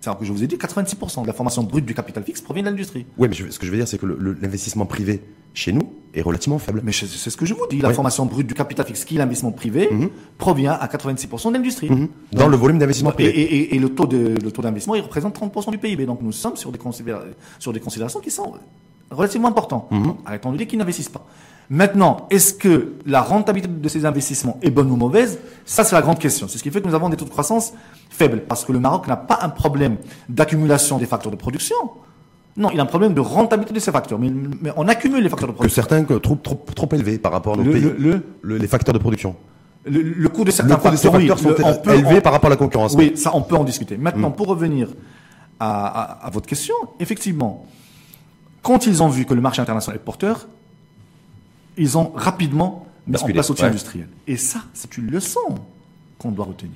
C'est-à-dire 0.01 0.19
que 0.21 0.27
je 0.27 0.33
vous 0.33 0.45
ai 0.45 0.47
dit, 0.47 0.57
86% 0.59 1.23
de 1.23 1.27
la 1.27 1.33
formation 1.33 1.63
brute 1.63 1.87
du 1.87 1.95
capital 1.95 2.23
fixe 2.25 2.43
provient 2.43 2.63
de 2.63 2.69
l'industrie. 2.69 3.07
Oui, 3.17 3.27
mais 3.29 3.35
je- 3.35 3.49
ce 3.51 3.59
que 3.59 3.65
je 3.65 3.71
veux 3.71 3.79
dire, 3.79 3.89
c'est 3.89 3.97
que 3.97 4.05
l'investissement 4.05 4.85
privé 4.85 5.23
chez 5.55 5.73
nous 5.73 5.95
est 6.13 6.21
relativement 6.21 6.59
faible. 6.59 6.83
Mais 6.85 6.93
c'est 6.93 7.07
ce 7.07 7.35
que 7.39 7.47
je 7.47 7.55
vous 7.55 7.67
dis. 7.71 7.79
La 7.81 7.89
Ouais. 7.89 7.95
formation 7.95 8.27
brute 8.27 8.47
du 8.47 8.53
capital 8.53 8.85
fixe, 8.85 9.07
qui 9.07 9.15
est 9.15 9.19
l'investissement 9.19 9.53
privé, 9.53 9.89
provient 10.37 10.73
à 10.73 10.89
86% 10.89 11.49
de 11.51 11.57
l'industrie. 11.57 11.89
Dans 12.33 12.49
le 12.49 12.57
volume 12.59 12.79
d'investissement 12.79 13.13
Et, 13.13 13.15
privé. 13.15 13.31
et- 13.31 13.55
et- 13.55 13.77
et 13.77 13.79
le 13.79 13.89
taux 13.89 14.05
d'investissement, 14.07 14.95
il 14.95 15.01
représente 15.01 15.33
30% 15.35 15.71
du 15.71 15.79
PIB. 15.79 16.05
Donc 16.05 16.21
nous 16.21 16.33
sommes 16.33 16.57
sur 16.57 16.71
des, 16.71 16.79
considéra- 16.79 17.23
sur 17.59 17.73
des 17.73 17.81
considérations 17.81 18.21
qui 18.21 18.31
sont 18.31 18.53
relativement 19.11 19.49
importantes. 19.49 19.87
Donc, 19.91 20.19
Arrêtons 20.27 20.53
de 20.53 20.57
dire 20.57 20.67
qu'ils 20.67 20.79
n'investissent 20.79 21.09
pas. 21.09 21.25
Maintenant, 21.71 22.27
est-ce 22.31 22.53
que 22.53 22.93
la 23.07 23.23
rentabilité 23.23 23.73
de 23.73 23.89
ces 23.89 24.05
investissements 24.05 24.59
est 24.63 24.71
bonne 24.71 24.91
ou 24.91 24.97
mauvaise? 24.97 25.39
Ça, 25.65 25.83
c'est 25.83 25.95
la 25.95 26.03
grande 26.03 26.19
question. 26.19 26.47
C'est 26.47 26.59
ce 26.59 26.63
qui 26.63 26.71
fait 26.71 26.83
que 26.83 26.87
nous 26.89 26.95
avons 26.95 27.09
des 27.09 27.17
taux 27.17 27.25
de 27.25 27.31
croissance 27.31 27.73
faibles. 28.11 28.43
Parce 28.47 28.65
que 28.67 28.73
le 28.73 28.81
Maroc 28.81 29.07
n'a 29.09 29.17
pas 29.17 29.39
un 29.41 29.49
problème 29.49 29.97
d'accumulation 30.29 30.99
des 30.99 31.07
facteurs 31.07 31.33
de 31.33 31.37
production. 31.37 31.77
Non, 32.57 32.69
il 32.73 32.79
a 32.79 32.83
un 32.83 32.87
problème 32.87 33.15
de 33.15 33.21
rentabilité 33.21 33.73
de 33.75 33.81
ces 33.81 33.91
facteurs. 33.93 34.19
Mais, 34.19 34.31
mais 34.61 34.71
on 34.77 34.87
accumule 34.89 35.23
les 35.23 35.29
facteurs 35.31 35.49
de 35.49 35.53
Que 35.53 35.57
production. 35.57 35.83
certains 35.83 36.05
que 36.05 36.15
trop, 36.15 36.35
trop, 36.37 36.63
trop 36.75 36.89
élevés 36.93 37.19
par 37.19 37.33
rapport 37.33 37.55
à 37.55 37.57
nos 37.57 37.65
Le- 37.65 37.73
pays. 37.73 37.81
le- 37.83 37.97
le- 37.99 38.23
Le- 38.43 38.57
les 38.59 38.69
facteurs 38.69 38.93
de 38.93 38.99
production. 38.99 39.35
Le, 39.87 40.01
le 40.03 40.29
coût 40.29 40.45
de 40.45 40.51
certains 40.51 40.77
de 40.77 40.81
facteurs, 40.81 41.15
oui, 41.15 41.29
sont 41.29 41.35
on 41.65 41.75
peut- 41.77 41.95
élevés 41.95 42.19
on- 42.19 42.21
par 42.21 42.33
rapport 42.33 42.49
à 42.49 42.51
la 42.51 42.57
concurrence? 42.57 42.95
Oui, 42.95 43.13
ça, 43.17 43.31
on 43.35 43.41
peut 43.43 43.57
en 43.57 43.65
discuter. 43.65 43.97
Maintenant, 43.97 44.31
pour 44.31 44.47
revenir 44.49 44.89
à, 45.59 45.87
à- 45.87 46.27
à 46.27 46.31
votre 46.31 46.47
question, 46.47 46.75
effectivement, 47.01 47.67
quand 48.65 48.87
ils 48.87 49.01
ont 49.03 49.09
vu 49.09 49.25
que 49.27 49.35
le 49.35 49.41
marché 49.41 49.63
international 49.63 50.01
est 50.01 50.05
porteur, 50.05 50.49
ils 51.77 51.97
ont 51.99 52.11
rapidement 52.15 52.87
mis 53.07 53.17
en 53.23 53.27
place 53.29 53.49
l'outil 53.49 53.63
ouais. 53.63 53.69
industriel. 53.69 54.09
Et 54.27 54.37
ça, 54.37 54.61
c'est 54.73 54.97
une 54.99 55.11
leçon 55.11 55.41
qu'on 56.19 56.31
doit 56.33 56.47
retenir. 56.47 56.73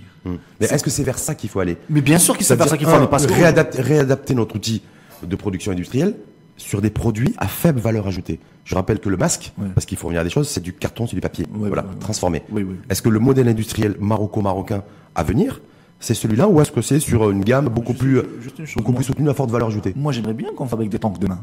Mais 0.60 0.66
est-ce 0.66 0.84
que 0.84 0.90
c'est 0.90 1.02
vers 1.04 1.18
ça 1.18 1.34
qu'il 1.34 1.48
faut 1.48 1.60
aller 1.60 1.78
Mais 1.88 2.02
bien 2.02 2.18
sûr 2.18 2.36
qu'il 2.36 2.44
c'est 2.44 2.54
vers 2.56 2.68
ça 2.68 2.76
qu'il 2.76 2.86
faut 2.86 2.92
un, 2.92 2.98
aller. 2.98 3.06
Parce 3.08 3.26
que 3.26 3.32
réadapter, 3.32 3.80
réadapter 3.80 4.34
notre 4.34 4.54
outil 4.56 4.82
de 5.22 5.36
production 5.36 5.72
industrielle 5.72 6.14
sur 6.58 6.82
des 6.82 6.90
produits 6.90 7.34
à 7.38 7.48
faible 7.48 7.80
valeur 7.80 8.06
ajoutée. 8.06 8.38
Je 8.64 8.74
rappelle 8.74 8.98
que 9.00 9.08
le 9.08 9.16
masque, 9.16 9.52
Ouais. 9.56 9.68
parce 9.74 9.86
qu'il 9.86 9.96
faut 9.96 10.08
revenir 10.08 10.20
à 10.20 10.24
des 10.24 10.30
choses, 10.30 10.48
c'est 10.48 10.60
du 10.60 10.74
carton, 10.74 11.06
c'est 11.06 11.14
du 11.14 11.22
papier. 11.22 11.46
Ouais, 11.54 11.68
voilà, 11.68 11.84
ouais, 11.84 11.94
transformé. 12.00 12.42
Est-ce 12.90 13.00
que 13.00 13.08
le 13.08 13.18
modèle 13.20 13.48
industriel 13.48 13.96
maroco-marocain 13.98 14.82
à 15.14 15.22
venir, 15.22 15.62
c'est 16.00 16.12
celui-là 16.14 16.46
ou 16.48 16.60
est-ce 16.60 16.70
que 16.72 16.82
c'est 16.82 17.00
sur 17.00 17.30
une 17.30 17.42
gamme 17.42 17.68
beaucoup 17.68 17.92
Juste- 17.92 18.00
plus, 18.02 18.22
juste 18.42 18.58
une 18.58 18.66
chose, 18.66 18.76
beaucoup 18.76 18.92
plus 18.92 19.04
soutenue 19.04 19.30
à 19.30 19.34
forte 19.34 19.50
valeur 19.50 19.68
ajoutée? 19.68 19.94
Moi, 19.96 20.12
j'aimerais 20.12 20.34
bien 20.34 20.50
qu'on 20.54 20.66
fabrique 20.66 20.90
des 20.90 20.98
tanks 20.98 21.18
demain. 21.18 21.42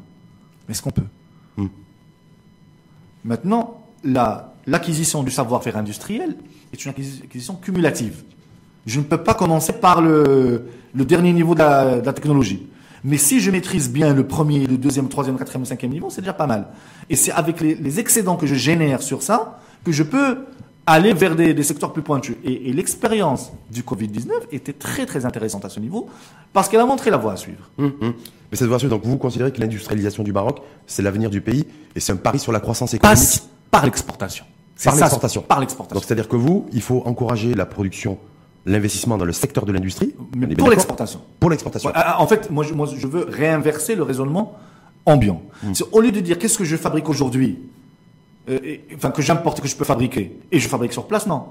Mais 0.68 0.72
est-ce 0.74 0.82
qu'on 0.82 0.92
peut 0.92 1.04
Hmm. 1.58 1.68
Maintenant, 3.24 3.82
la- 4.04 4.54
l'acquisition 4.68 5.24
du 5.24 5.32
savoir-faire 5.32 5.78
industriel 5.78 6.36
est 6.74 6.84
une 6.86 6.92
acquisi- 6.92 7.24
acquisition 7.24 7.56
cumulative. 7.56 8.24
Je 8.86 9.00
ne 9.00 9.06
peux 9.06 9.18
pas 9.24 9.34
commencer 9.34 9.74
par 9.74 10.02
le, 10.02 10.68
le 10.94 11.06
dernier 11.06 11.34
niveau 11.34 11.54
de 11.56 11.60
la, 11.60 12.02
de 12.02 12.06
la 12.06 12.14
technologie. 12.14 12.68
Mais 13.04 13.18
si 13.18 13.40
je 13.40 13.52
maîtrise 13.52 13.90
bien 13.92 14.14
le 14.14 14.26
premier, 14.28 14.66
le 14.68 14.78
deuxième, 14.78 15.06
le 15.06 15.10
troisième, 15.12 15.36
le 15.36 15.40
quatrième, 15.40 15.62
le 15.62 15.68
cinquième 15.68 15.92
niveau, 15.92 16.10
c'est 16.10 16.22
déjà 16.22 16.34
pas 16.34 16.48
mal. 16.48 16.68
Et 17.10 17.16
c'est 17.16 17.32
avec 17.32 17.62
les, 17.62 17.76
les 17.76 18.00
excédents 18.00 18.36
que 18.36 18.48
je 18.48 18.56
génère 18.56 19.02
sur 19.02 19.22
ça 19.24 19.60
que 19.84 19.92
je 19.92 20.04
peux 20.04 20.40
aller 20.88 21.14
vers 21.14 21.36
des, 21.36 21.54
des 21.54 21.64
secteurs 21.64 21.94
plus 21.94 22.02
pointus. 22.04 22.36
Et, 22.44 22.70
et 22.70 22.74
l'expérience 22.74 23.52
du 23.72 23.82
Covid-19 23.82 24.30
était 24.52 24.74
très 24.74 25.06
très 25.06 25.26
intéressante 25.26 25.66
à 25.66 25.70
ce 25.70 25.80
niveau 25.80 26.10
parce 26.54 26.70
qu'elle 26.70 26.80
a 26.80 26.86
montré 26.86 27.10
la 27.10 27.18
voie 27.18 27.34
à 27.34 27.38
suivre. 27.38 27.70
Hum, 27.78 27.94
hum. 28.02 28.14
Mais 28.52 28.58
cette 28.58 28.68
voiture, 28.68 28.90
donc 28.90 29.04
vous 29.04 29.18
considérez 29.18 29.52
que 29.52 29.60
l'industrialisation 29.60 30.24
du 30.24 30.32
Maroc, 30.32 30.62
c'est 30.88 31.02
l'avenir 31.02 31.30
du 31.30 31.42
pays 31.42 31.66
et 31.96 32.00
c'est 32.00 32.12
un 32.14 32.18
pari 32.18 32.40
sur 32.40 32.52
la 32.52 32.60
croissance 32.60 32.94
économique 32.94 33.18
passe 33.20 33.50
par 33.72 33.84
l'exportation. 33.86 34.46
Par 34.84 34.96
l'exportation. 34.96 35.42
Par 35.42 35.58
Donc 35.58 35.62
l'exportation. 35.62 36.04
c'est-à-dire 36.06 36.28
que 36.28 36.36
vous, 36.36 36.66
il 36.74 36.82
faut 36.82 37.02
encourager 37.06 37.56
la 37.56 37.66
production, 37.66 38.18
l'investissement 38.66 39.18
dans 39.18 39.26
le 39.26 39.32
secteur 39.34 39.66
de 39.66 39.72
l'industrie. 39.72 40.14
Pour 40.58 40.70
l'exportation. 40.70 41.22
Pour 41.40 41.50
l'exportation. 41.50 41.92
Ah, 41.96 42.22
En 42.22 42.28
fait, 42.28 42.52
moi 42.52 42.64
je, 42.64 42.74
moi, 42.74 42.88
je 42.96 43.08
veux 43.08 43.26
réinverser 43.28 43.96
le 43.96 44.04
raisonnement 44.04 44.58
ambiant. 45.06 45.42
C'est 45.74 45.86
Au 45.92 46.02
lieu 46.02 46.12
de 46.12 46.20
dire 46.20 46.38
qu'est-ce 46.38 46.58
que 46.58 46.64
je 46.66 46.76
fabrique 46.78 47.08
aujourd'hui, 47.10 47.60
euh, 48.50 48.78
enfin 48.96 49.12
que 49.12 49.22
j'importe, 49.22 49.62
que 49.62 49.68
je 49.68 49.76
peux 49.76 49.86
fabriquer, 49.86 50.40
et 50.52 50.60
je 50.60 50.68
fabrique 50.68 50.94
sur 50.94 51.08
place, 51.08 51.28
non. 51.28 51.46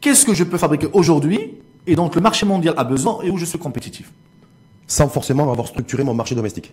Qu'est-ce 0.00 0.24
que 0.24 0.34
je 0.34 0.44
peux 0.44 0.58
fabriquer 0.58 0.88
aujourd'hui, 0.92 1.54
et 1.86 1.96
donc 1.96 2.14
le 2.14 2.20
marché 2.20 2.46
mondial 2.46 2.74
a 2.76 2.84
besoin, 2.84 3.20
et 3.22 3.30
où 3.30 3.36
je 3.36 3.44
suis 3.44 3.58
compétitif? 3.58 4.12
Sans 4.86 5.08
forcément 5.08 5.50
avoir 5.50 5.66
structuré 5.66 6.04
mon 6.04 6.14
marché 6.14 6.34
domestique. 6.34 6.72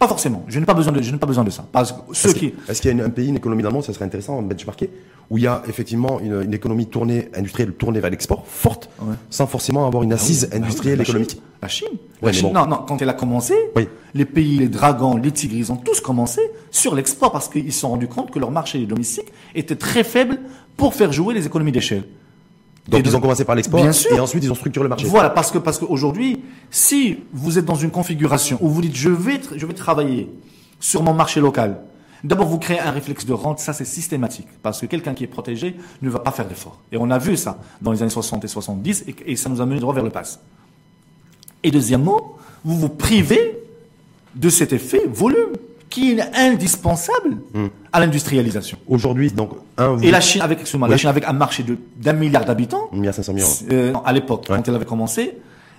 Pas 0.00 0.08
forcément. 0.08 0.42
Je 0.48 0.58
n'ai 0.58 0.64
pas 0.64 0.72
besoin 0.74 0.92
de, 0.94 1.02
je 1.02 1.12
n'ai 1.12 1.18
pas 1.18 1.26
besoin 1.26 1.44
de 1.44 1.50
ça. 1.50 1.62
Parce 1.70 1.92
que 1.92 1.98
ceux 2.14 2.30
Est-ce 2.30 2.34
qui, 2.34 2.50
qu'il 2.52 2.52
est-ce 2.68 2.80
qu'il 2.80 2.88
y 2.88 2.92
a 2.92 2.96
une- 2.96 3.02
un 3.02 3.10
pays, 3.10 3.28
une 3.28 3.36
économie 3.36 3.62
dans 3.62 3.68
le 3.68 3.74
monde, 3.74 3.84
ça 3.84 3.92
serait 3.92 4.06
intéressant 4.06 4.38
en 4.38 4.42
benchmarker, 4.42 4.88
où 5.28 5.36
il 5.36 5.44
y 5.44 5.46
a 5.46 5.62
effectivement 5.68 6.18
une, 6.20 6.40
une 6.42 6.54
économie 6.54 6.86
tournée, 6.86 7.28
industrielle 7.36 7.72
tournée 7.74 8.00
vers 8.00 8.08
l'export, 8.10 8.44
forte, 8.46 8.88
Ouais. 9.02 9.14
sans 9.28 9.46
forcément 9.46 9.86
avoir 9.86 10.02
une 10.02 10.14
assise 10.14 10.48
Ah 10.50 10.54
oui, 10.56 10.62
industrielle 10.62 10.96
la 10.98 11.04
Chine. 11.04 11.12
économique 11.16 11.42
La 11.60 11.68
Chine. 11.68 11.88
Ouais, 12.22 12.28
La 12.28 12.32
Chine, 12.32 12.48
bon. 12.48 12.54
Non, 12.54 12.66
non, 12.66 12.78
quand 12.88 13.02
elle 13.02 13.10
a 13.10 13.12
commencé, 13.12 13.52
Oui. 13.76 13.88
les 14.14 14.24
pays, 14.24 14.56
les 14.58 14.68
dragons, 14.68 15.16
les 15.18 15.32
tigres, 15.32 15.54
ils 15.56 15.70
ont 15.70 15.76
tous 15.76 16.00
commencé 16.00 16.40
sur 16.70 16.94
l'export 16.94 17.30
parce 17.30 17.48
qu'ils 17.50 17.70
se 17.70 17.80
sont 17.80 17.90
rendus 17.90 18.08
compte 18.08 18.30
que 18.30 18.38
leur 18.38 18.50
marché 18.50 18.78
domestique 18.86 19.30
était 19.54 19.76
très 19.76 20.02
faible 20.02 20.38
pour 20.78 20.94
faire 20.94 21.12
jouer 21.12 21.34
les 21.34 21.44
économies 21.44 21.72
d'échelle. 21.72 22.04
Donc 22.90 23.00
Et 23.00 23.08
ils 23.08 23.16
ont 23.16 23.20
commencé 23.20 23.44
par 23.44 23.54
l'export, 23.54 23.80
et 23.80 24.20
ensuite 24.20 24.42
ils 24.42 24.50
ont 24.50 24.56
structuré 24.56 24.82
le 24.82 24.88
marché. 24.88 25.06
Voilà, 25.06 25.30
parce 25.30 25.52
que 25.52 25.58
parce 25.58 25.78
qu'aujourd'hui, 25.78 26.42
si 26.70 27.20
vous 27.32 27.56
êtes 27.58 27.64
dans 27.64 27.76
une 27.76 27.90
configuration 27.90 28.58
où 28.60 28.68
vous 28.68 28.82
dites 28.82 28.96
je 28.96 29.10
vais 29.10 29.40
je 29.54 29.64
vais 29.64 29.74
travailler 29.74 30.28
sur 30.80 31.02
mon 31.02 31.14
marché 31.14 31.40
local, 31.40 31.82
D'abord, 32.22 32.48
vous 32.48 32.58
créez 32.58 32.78
un 32.78 32.90
réflexe 32.90 33.24
de 33.24 33.32
rente, 33.32 33.60
ça 33.60 33.72
c'est 33.72 33.86
systématique, 33.86 34.46
parce 34.62 34.78
que 34.78 34.84
quelqu'un 34.84 35.14
qui 35.14 35.24
est 35.24 35.26
protégé 35.26 35.76
ne 36.02 36.10
va 36.10 36.18
pas 36.18 36.32
faire 36.32 36.46
d'efforts. 36.46 36.78
Et 36.92 36.98
on 36.98 37.10
a 37.10 37.16
vu 37.16 37.34
ça 37.34 37.58
dans 37.80 37.92
les 37.92 38.02
années 38.02 38.10
60 38.10 38.44
et 38.44 38.48
70, 38.48 39.04
et, 39.08 39.16
et 39.24 39.36
ça 39.36 39.48
nous 39.48 39.62
a 39.62 39.64
mené 39.64 39.80
droit 39.80 39.94
vers 39.94 40.04
le 40.04 40.10
pass. 40.10 40.38
Et 41.62 41.70
deuxièmement, 41.70 42.36
vous 42.62 42.76
vous 42.76 42.90
privez 42.90 43.58
de 44.34 44.48
cet 44.50 44.74
effet 44.74 45.06
volume 45.10 45.52
qui 45.90 46.12
est 46.12 46.20
indispensable 46.36 47.38
à 47.92 48.00
l'industrialisation. 48.00 48.78
Aujourd'hui, 48.88 49.30
donc, 49.32 49.50
un, 49.76 49.88
vous- 49.96 50.04
Et 50.04 50.10
la 50.10 50.20
Chine, 50.20 50.40
avec, 50.40 50.60
excusez-moi, 50.60 50.88
la 50.88 50.94
Oui. 50.94 51.00
Chine 51.00 51.10
avec 51.10 51.24
un 51.24 51.32
marché 51.32 51.64
d'un 51.96 52.12
milliard 52.12 52.44
d'habitants, 52.44 52.88
1 52.92 52.96
milliard 52.96 53.14
500 53.14 53.32
millions. 53.34 53.46
euh, 53.72 53.92
à 54.04 54.12
l'époque, 54.12 54.46
Ouais. 54.48 54.56
quand 54.56 54.68
elle 54.68 54.74
avait 54.76 54.84
commencé, 54.84 55.36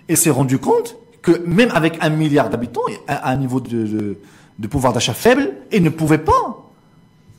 elle 0.10 0.18
s'est 0.18 0.30
rendue 0.30 0.58
compte 0.60 0.98
que 1.22 1.32
même 1.46 1.72
avec 1.74 1.98
un 2.02 2.10
milliard 2.10 2.50
d'habitants, 2.50 2.82
à 3.08 3.30
à 3.30 3.32
un 3.32 3.38
niveau 3.38 3.60
de, 3.62 3.70
de, 3.88 4.18
de 4.60 4.68
pouvoir 4.68 4.92
d'achat 4.94 5.14
faible, 5.14 5.54
elle 5.72 5.84
ne 5.84 5.90
pouvait 5.90 6.18
pas 6.18 6.70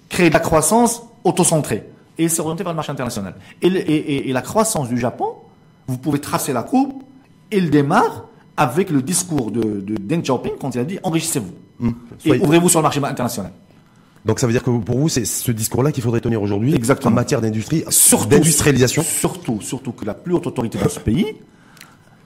créer 0.08 0.28
de 0.28 0.34
la 0.34 0.40
croissance 0.40 1.02
autocentrée. 1.24 1.84
Et 2.18 2.24
elle 2.24 2.30
s'est 2.30 2.40
orientée 2.40 2.62
vers 2.64 2.72
le 2.72 2.76
marché 2.76 2.92
international. 2.92 3.34
Et, 3.60 3.68
le- 3.70 3.80
et- 3.80 3.94
et- 3.96 4.30
et 4.30 4.32
la 4.32 4.42
croissance 4.42 4.88
du 4.88 4.98
Japon, 4.98 5.34
vous 5.88 5.98
pouvez 5.98 6.20
tracer 6.20 6.52
la 6.52 6.62
courbe, 6.62 6.92
elle 7.50 7.68
démarre 7.70 8.24
avec 8.56 8.90
le 8.90 9.02
discours 9.02 9.50
de, 9.50 9.60
de 9.80 9.94
Deng 9.96 10.20
Xiaoping 10.22 10.52
quand 10.60 10.74
il 10.74 10.78
a 10.80 10.84
dit 10.84 10.98
enrichissez-vous 11.02 11.52
et 12.24 12.28
Soyez- 12.28 12.42
ouvrez-vous 12.42 12.68
sur 12.68 12.78
le 12.80 12.82
marché 12.84 13.00
international. 13.02 13.52
Donc 14.24 14.38
ça 14.38 14.46
veut 14.46 14.52
dire 14.52 14.62
que 14.62 14.70
pour 14.70 14.98
vous, 14.98 15.08
c'est 15.08 15.24
ce 15.24 15.50
discours-là 15.50 15.90
qu'il 15.90 16.02
faudrait 16.02 16.20
tenir 16.20 16.40
aujourd'hui 16.40 16.70
en 17.08 17.10
matière 17.16 17.40
d'industrie, 17.40 17.82
d'industrialisation. 18.28 19.02
Surtout, 19.02 19.60
surtout 19.60 19.90
que 19.92 20.04
la 20.04 20.14
plus 20.14 20.32
haute 20.34 20.46
autorité 20.46 20.78
dans 20.78 20.88
ce 20.88 21.00
pays 21.00 21.26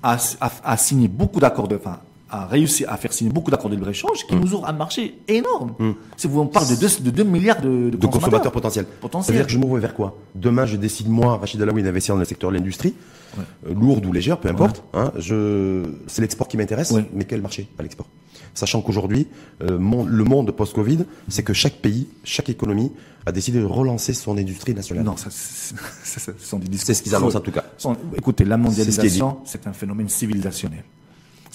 a, 0.02 0.18
a- 0.40 0.50
a 0.64 0.76
signé 0.76 1.08
beaucoup 1.08 1.40
d'accords 1.40 1.68
de, 1.68 1.76
enfin, 1.76 2.00
a 2.30 2.46
réussi 2.46 2.84
à 2.84 2.96
faire 2.96 3.12
signer 3.12 3.30
beaucoup 3.30 3.50
d'accords 3.50 3.70
de 3.70 3.76
libre-échange 3.76 4.26
qui 4.26 4.34
nous 4.34 4.52
ouvrent 4.54 4.68
un 4.68 4.72
marché 4.72 5.18
énorme. 5.28 5.74
Si 6.16 6.26
vous 6.26 6.40
on 6.40 6.46
parle 6.46 6.68
de 6.68 6.74
2 6.74 6.88
de 7.02 7.10
deux 7.10 7.22
milliards 7.24 7.60
de, 7.60 7.68
de 7.68 7.90
de 7.90 7.96
consommateurs. 7.96 8.10
consommateurs 8.10 8.52
potentiels. 8.52 8.86
Potentiels. 9.00 9.26
Ça 9.26 9.32
veut 9.32 9.38
dire 9.38 9.46
que 9.46 9.52
je 9.52 9.58
m'ouvre 9.58 9.78
vers 9.78 9.94
quoi? 9.94 10.16
Demain, 10.34 10.66
je 10.66 10.76
décide, 10.76 11.08
moi, 11.08 11.36
Rachid 11.38 11.62
Alaoui, 11.62 11.82
d'investir 11.82 12.14
dans 12.14 12.18
le 12.20 12.24
secteur 12.26 12.50
de 12.50 12.56
l'industrie, 12.56 12.94
euh, 13.38 13.74
lourde 13.74 14.04
ou 14.06 14.12
légère, 14.12 14.38
peu 14.38 14.48
importe. 14.48 14.82
Hein, 14.92 15.12
je... 15.18 15.84
C'est 16.08 16.20
l'export 16.22 16.48
qui 16.48 16.56
m'intéresse, 16.56 16.90
Ouais. 16.90 17.08
mais 17.14 17.24
quel 17.24 17.42
marché 17.42 17.68
à 17.78 17.82
l'export? 17.82 18.06
Sachant 18.54 18.80
qu'aujourd'hui, 18.80 19.28
euh, 19.62 19.78
le 19.78 20.24
monde 20.24 20.50
post-Covid, 20.50 21.00
c'est 21.28 21.42
que 21.42 21.52
chaque 21.52 21.74
pays, 21.74 22.08
chaque 22.24 22.48
économie 22.48 22.90
a 23.26 23.32
décidé 23.32 23.60
de 23.60 23.64
relancer 23.66 24.14
son 24.14 24.36
industrie 24.38 24.74
nationale. 24.74 25.04
Non, 25.04 25.16
ça, 25.16 25.28
c'est- 25.30 25.74
ce 26.04 26.30
sont 26.44 26.58
des 26.58 26.66
discours. 26.68 26.86
C'est 26.86 26.94
ce 26.94 27.02
qu'ils 27.02 27.14
annoncent 27.14 27.36
en 27.38 27.42
tout 27.42 27.50
cas. 27.52 27.64
Écoutez, 28.16 28.44
la 28.44 28.56
C'est 28.56 28.62
ce 28.62 28.66
mondialisation, 28.68 29.38
c'est 29.44 29.66
un 29.66 29.72
phénomène 29.72 30.08
civilisationnel. 30.08 30.82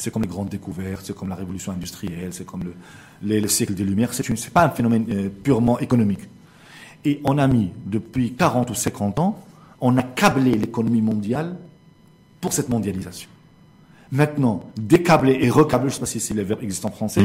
C'est 0.01 0.09
comme 0.11 0.23
les 0.23 0.27
grandes 0.27 0.49
découvertes, 0.49 1.03
c'est 1.05 1.15
comme 1.15 1.29
la 1.29 1.35
révolution 1.35 1.71
industrielle, 1.71 2.33
c'est 2.33 2.43
comme 2.45 2.63
le, 2.63 2.73
les- 3.21 3.39
le 3.39 3.47
siècle 3.47 3.75
des 3.75 3.83
Lumières. 3.83 4.13
C'est 4.15 4.25
c'est 4.35 4.51
pas 4.51 4.65
un 4.65 4.69
phénomène 4.71 5.05
euh, 5.11 5.29
purement 5.29 5.77
économique. 5.77 6.21
Et 7.05 7.21
on 7.23 7.37
a 7.37 7.45
mis, 7.47 7.69
depuis 7.85 8.33
40 8.33 8.71
ou 8.71 8.73
50 8.73 9.19
ans, 9.19 9.39
on 9.79 9.95
a 9.97 10.03
câblé 10.03 10.53
l'économie 10.57 11.01
mondiale 11.03 11.55
pour 12.39 12.51
cette 12.51 12.69
mondialisation. 12.69 13.29
Maintenant, 14.11 14.63
décabler 14.75 15.37
et 15.41 15.49
recabler, 15.51 15.89
je 15.89 15.93
ne 15.93 15.97
sais 15.97 15.99
pas 16.01 16.05
si 16.07 16.19
c'est 16.19 16.33
les 16.33 16.43
verbes 16.43 16.63
existants 16.63 16.89
en 16.89 16.93
français, 16.93 17.23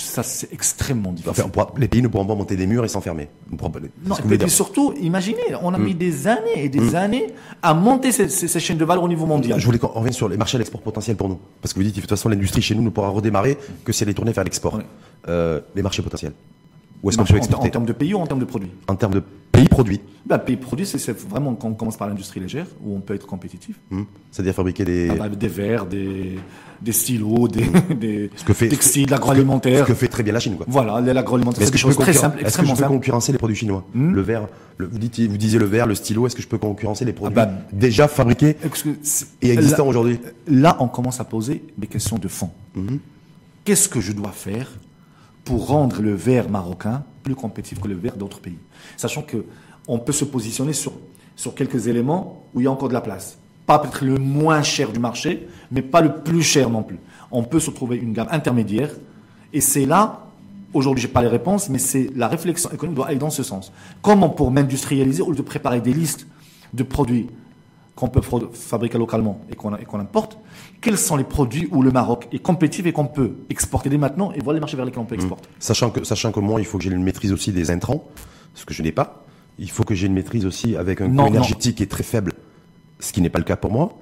ça 0.00 0.22
c'est 0.22 0.52
extrêmement 0.52 1.12
difficile. 1.12 1.30
Enfin, 1.30 1.42
on 1.46 1.48
pourra- 1.50 1.72
les 1.76 1.88
pays 1.88 2.02
ne 2.02 2.08
pourront 2.08 2.26
pas 2.26 2.34
monter 2.34 2.56
des 2.56 2.66
murs 2.66 2.84
et 2.84 2.88
s'enfermer. 2.88 3.28
Non, 4.06 4.14
et 4.16 4.38
puis 4.38 4.50
surtout, 4.50 4.94
imaginez, 5.00 5.38
on 5.62 5.74
a 5.74 5.78
mis 5.78 5.94
Mm. 5.94 5.98
des 5.98 6.26
années 6.26 6.64
et 6.64 6.68
des 6.68 6.94
années 6.94 7.26
à 7.62 7.74
monter 7.74 8.12
ces, 8.12 8.28
ces- 8.28 8.48
ces 8.48 8.60
chaînes 8.60 8.78
de 8.78 8.84
valeur 8.84 9.02
au 9.04 9.08
niveau 9.08 9.26
mondial. 9.26 9.58
Je 9.60 9.64
voulais 9.66 9.78
qu'on 9.78 9.88
revienne 9.88 10.12
sur 10.12 10.28
les 10.28 10.36
marchés 10.36 10.56
à 10.56 10.58
l'export 10.58 10.80
potentiels 10.80 11.16
pour 11.16 11.28
nous. 11.28 11.38
Parce 11.62 11.72
que 11.72 11.78
vous 11.78 11.84
dites, 11.84 11.96
de 11.96 12.00
toute 12.00 12.10
façon, 12.10 12.28
l'industrie 12.28 12.62
chez 12.62 12.74
nous 12.74 12.82
ne 12.82 12.90
pourra 12.90 13.08
redémarrer 13.08 13.56
que 13.84 13.92
si 13.92 14.02
elle 14.02 14.08
est 14.10 14.14
tournée 14.14 14.32
vers 14.32 14.44
l'export. 14.44 14.80
Euh, 15.28 15.60
les 15.74 15.82
marchés 15.82 16.02
potentiels. 16.02 16.32
Où 17.02 17.10
est-ce 17.10 17.18
qu'on 17.18 17.24
peut 17.24 17.32
en, 17.34 17.36
en 17.36 17.38
exporter 17.38 17.70
termes 17.70 17.86
de 17.86 17.92
pays 17.92 18.14
ou 18.14 18.18
en 18.18 18.26
termes 18.26 18.40
de 18.40 18.44
produits 18.44 18.70
En 18.88 18.96
termes 18.96 19.14
de 19.14 19.22
pays 19.52 19.68
produits. 19.68 20.00
ben, 20.26 20.38
Pays 20.38 20.56
produits, 20.56 20.84
c'est- 20.86 21.10
vraiment 21.28 21.54
quand 21.54 21.68
on 21.68 21.74
commence 21.74 21.96
par 21.96 22.08
l'industrie 22.08 22.40
légère, 22.40 22.66
où 22.84 22.94
on 22.96 23.00
peut 23.00 23.14
être 23.14 23.26
compétitif. 23.26 23.78
Hmm. 23.90 24.02
C'est-à-dire 24.32 24.54
fabriquer 24.54 24.84
des. 24.84 25.08
Ah 25.10 25.14
bah, 25.14 25.28
des 25.28 25.48
verres, 25.48 25.86
des, 25.86 26.38
des 26.82 26.92
stylos, 26.92 27.48
des, 27.48 27.66
des 27.94 28.30
Ce 28.36 28.44
que 28.44 28.52
fait- 28.52 28.68
textiles, 28.68 29.06
Ce 29.06 29.10
l'agroalimentaire. 29.12 29.84
que 29.86 29.94
fait 29.94 30.08
très 30.08 30.22
bien 30.22 30.32
la 30.32 30.40
Chine, 30.40 30.56
quoi. 30.56 30.66
Voilà, 30.68 31.00
l'agroalimentaire, 31.00 31.58
c'est 31.58 31.64
est-ce 31.64 31.70
des 31.70 31.74
que, 31.74 31.78
je 31.78 31.86
peux 31.86 31.92
choses 31.92 32.02
très 32.02 32.12
simples, 32.12 32.44
est-ce 32.44 32.58
que 32.58 32.66
je 32.66 32.74
peux 32.74 32.84
concurrencer 32.84 33.32
les 33.32 33.38
produits 33.38 33.56
chinois 33.56 33.84
Hmm. 33.94 34.12
Le 34.14 34.20
verre, 34.20 34.48
le- 34.76 34.86
vous, 34.86 34.98
dites, 34.98 35.20
vous 35.20 35.36
disiez 35.38 35.58
le 35.58 35.66
verre, 35.66 35.86
le 35.86 35.94
stylo, 35.94 36.26
est-ce 36.26 36.34
que 36.36 36.42
je 36.42 36.48
peux 36.48 36.58
concurrencer 36.58 37.04
les 37.04 37.12
produits 37.12 37.34
bah, 37.36 37.48
déjà 37.72 38.06
fabriqués 38.08 38.56
et 39.42 39.50
existants 39.50 39.86
aujourd'hui 39.86 40.18
Là, 40.48 40.76
on 40.80 40.88
commence 40.88 41.20
à 41.20 41.24
poser 41.24 41.62
des 41.78 41.86
questions 41.86 42.18
de 42.18 42.28
fond. 42.28 42.50
Mhm. 42.74 42.98
Qu'est-ce 43.64 43.88
que 43.88 44.00
je 44.00 44.12
dois 44.12 44.32
faire 44.32 44.68
pour 45.48 45.66
rendre 45.66 46.02
le 46.02 46.14
verre 46.14 46.50
marocain 46.50 47.04
plus 47.22 47.34
compétitif 47.34 47.80
que 47.80 47.88
le 47.88 47.94
verre 47.94 48.18
d'autres 48.18 48.38
pays 48.38 48.58
Sachant 48.98 49.22
que 49.22 49.46
on 49.88 49.98
peut 49.98 50.12
se 50.12 50.26
positionner 50.26 50.74
sur, 50.74 50.92
quelques 51.56 51.86
éléments 51.86 52.44
où 52.52 52.60
il 52.60 52.64
y 52.64 52.66
a 52.66 52.70
encore 52.70 52.88
de 52.90 52.92
la 52.92 53.00
place. 53.00 53.38
Pas 53.64 53.78
peut-être 53.78 54.04
le 54.04 54.18
moins 54.18 54.62
cher 54.62 54.92
du 54.92 54.98
marché, 54.98 55.48
mais 55.70 55.80
pas 55.80 56.02
le 56.02 56.16
plus 56.16 56.42
cher 56.42 56.68
non 56.68 56.82
plus. 56.82 56.98
On 57.30 57.44
peut 57.44 57.60
se 57.60 57.70
trouver 57.70 57.96
une 57.96 58.12
gamme 58.12 58.28
intermédiaire. 58.30 58.90
Et 59.54 59.62
c'est 59.62 59.86
là, 59.86 60.26
aujourd'hui, 60.74 61.00
j'ai 61.00 61.08
pas 61.08 61.22
les 61.22 61.28
réponses, 61.28 61.70
mais 61.70 61.78
c'est 61.78 62.10
la 62.14 62.28
réflexion 62.28 62.70
économique 62.70 62.96
doit 62.96 63.06
aller 63.06 63.16
dans 63.16 63.30
ce 63.30 63.42
sens. 63.42 63.72
Comment 64.02 64.28
pour 64.28 64.50
m'industrialiser, 64.50 65.22
au 65.22 65.30
lieu 65.30 65.36
de 65.36 65.42
préparer 65.42 65.80
des 65.80 65.94
listes 65.94 66.26
de 66.74 66.82
produits 66.82 67.28
qu'on 67.98 68.08
peut 68.08 68.20
fabriquer 68.52 68.96
localement 68.96 69.40
et 69.50 69.56
qu'on 69.56 69.98
importe, 69.98 70.38
quels 70.80 70.96
sont 70.96 71.16
les 71.16 71.24
produits 71.24 71.66
où 71.72 71.82
le 71.82 71.90
Maroc 71.90 72.28
est 72.30 72.38
compétitif 72.38 72.86
et 72.86 72.92
qu'on 72.92 73.06
peut 73.06 73.32
exporter 73.50 73.90
dès 73.90 73.98
maintenant 73.98 74.30
et 74.32 74.38
voir 74.40 74.54
les 74.54 74.60
marchés 74.60 74.76
vers 74.76 74.86
lesquels 74.86 75.00
on 75.00 75.04
peut 75.04 75.16
exporter. 75.16 75.48
Sachant 75.58 75.90
que, 75.90 76.04
sachant 76.04 76.30
que 76.30 76.38
moi, 76.38 76.60
il 76.60 76.64
faut 76.66 76.78
que 76.78 76.84
j'ai 76.84 76.90
une 76.90 77.02
maîtrise 77.02 77.32
aussi 77.32 77.50
des 77.50 77.72
intrants, 77.72 78.04
ce 78.54 78.64
que 78.64 78.72
je 78.72 78.84
n'ai 78.84 78.92
pas. 78.92 79.24
Il 79.58 79.68
faut 79.68 79.82
que 79.82 79.96
j'ai 79.96 80.06
une 80.06 80.12
maîtrise 80.14 80.46
aussi 80.46 80.76
avec 80.76 81.00
un 81.00 81.10
coût 81.10 81.26
énergétique 81.26 81.74
qui 81.78 81.82
est 81.82 81.86
très 81.86 82.04
faible, 82.04 82.34
ce 83.00 83.12
qui 83.12 83.20
n'est 83.20 83.30
pas 83.30 83.40
le 83.40 83.44
cas 83.44 83.56
pour 83.56 83.72
moi, 83.72 83.98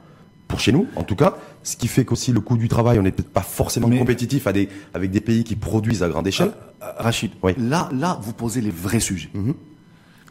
pour 0.47 0.61
chez 0.61 0.73
nous 0.73 0.87
en 0.95 1.03
tout 1.03 1.17
cas. 1.17 1.35
Ce 1.63 1.79
qui 1.79 1.89
fait 1.89 2.05
qu'aussi 2.05 2.33
le 2.33 2.41
coût 2.41 2.59
du 2.59 2.69
travail, 2.69 2.99
on 2.99 3.03
n'est 3.03 3.13
peut-être 3.13 3.33
pas 3.33 3.41
forcément 3.41 3.89
Mais- 3.89 3.99
compétitif 3.99 4.47
à 4.47 4.53
des, 4.53 4.69
avec 4.93 5.11
des 5.11 5.23
pays 5.23 5.43
qui 5.43 5.57
produisent 5.57 6.03
à 6.03 6.09
grande 6.11 6.27
échelle. 6.27 6.53
Euh, 6.83 6.87
Rachid, 6.99 7.31
Oui. 7.43 7.55
là, 7.59 7.89
là, 7.95 8.19
vous 8.21 8.35
posez 8.35 8.61
les 8.61 8.71
vrais 8.71 9.01
sujets. 9.01 9.31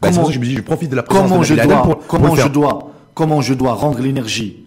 Pour 0.00 0.12
ça 0.14 0.22
que 0.22 0.30
je 0.32 0.38
me 0.38 0.44
dis, 0.44 0.54
je 0.54 0.60
profite 0.60 0.90
de 0.90 0.96
la 0.96 1.02
présence 1.02 1.28
comment 1.28 1.40
de 1.40 1.44
je 1.44 1.54
dois, 1.54 1.82
pour- 1.82 2.06
comment 2.06 2.36
je 2.36 2.46
dois, 2.48 2.92
comment 3.16 3.40
je 3.40 3.54
dois 3.54 3.72
rendre 3.72 3.98
l'énergie 4.00 4.66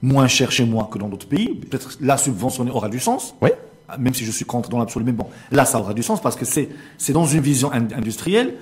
moins 0.00 0.28
chère 0.28 0.52
chez 0.52 0.64
moi 0.64 0.88
que 0.90 0.98
dans 0.98 1.08
d'autres 1.08 1.26
pays? 1.28 1.48
Peut-être 1.56 1.98
la 2.00 2.16
subventionner 2.16 2.70
aura 2.70 2.88
du 2.88 3.00
sens. 3.00 3.34
Oui. 3.42 3.50
Même 3.98 4.14
si 4.14 4.24
je 4.24 4.30
suis 4.30 4.44
contre 4.44 4.68
dans 4.70 4.78
l'absolu, 4.78 5.04
mais 5.04 5.12
bon, 5.12 5.26
là, 5.50 5.64
ça 5.64 5.80
aura 5.80 5.92
du 5.94 6.02
sens 6.02 6.20
parce 6.22 6.36
que 6.36 6.44
c'est, 6.44 6.68
c'est 6.98 7.12
dans 7.12 7.24
une 7.26 7.40
vision 7.40 7.72
in- 7.72 7.88
industrielle. 7.96 8.54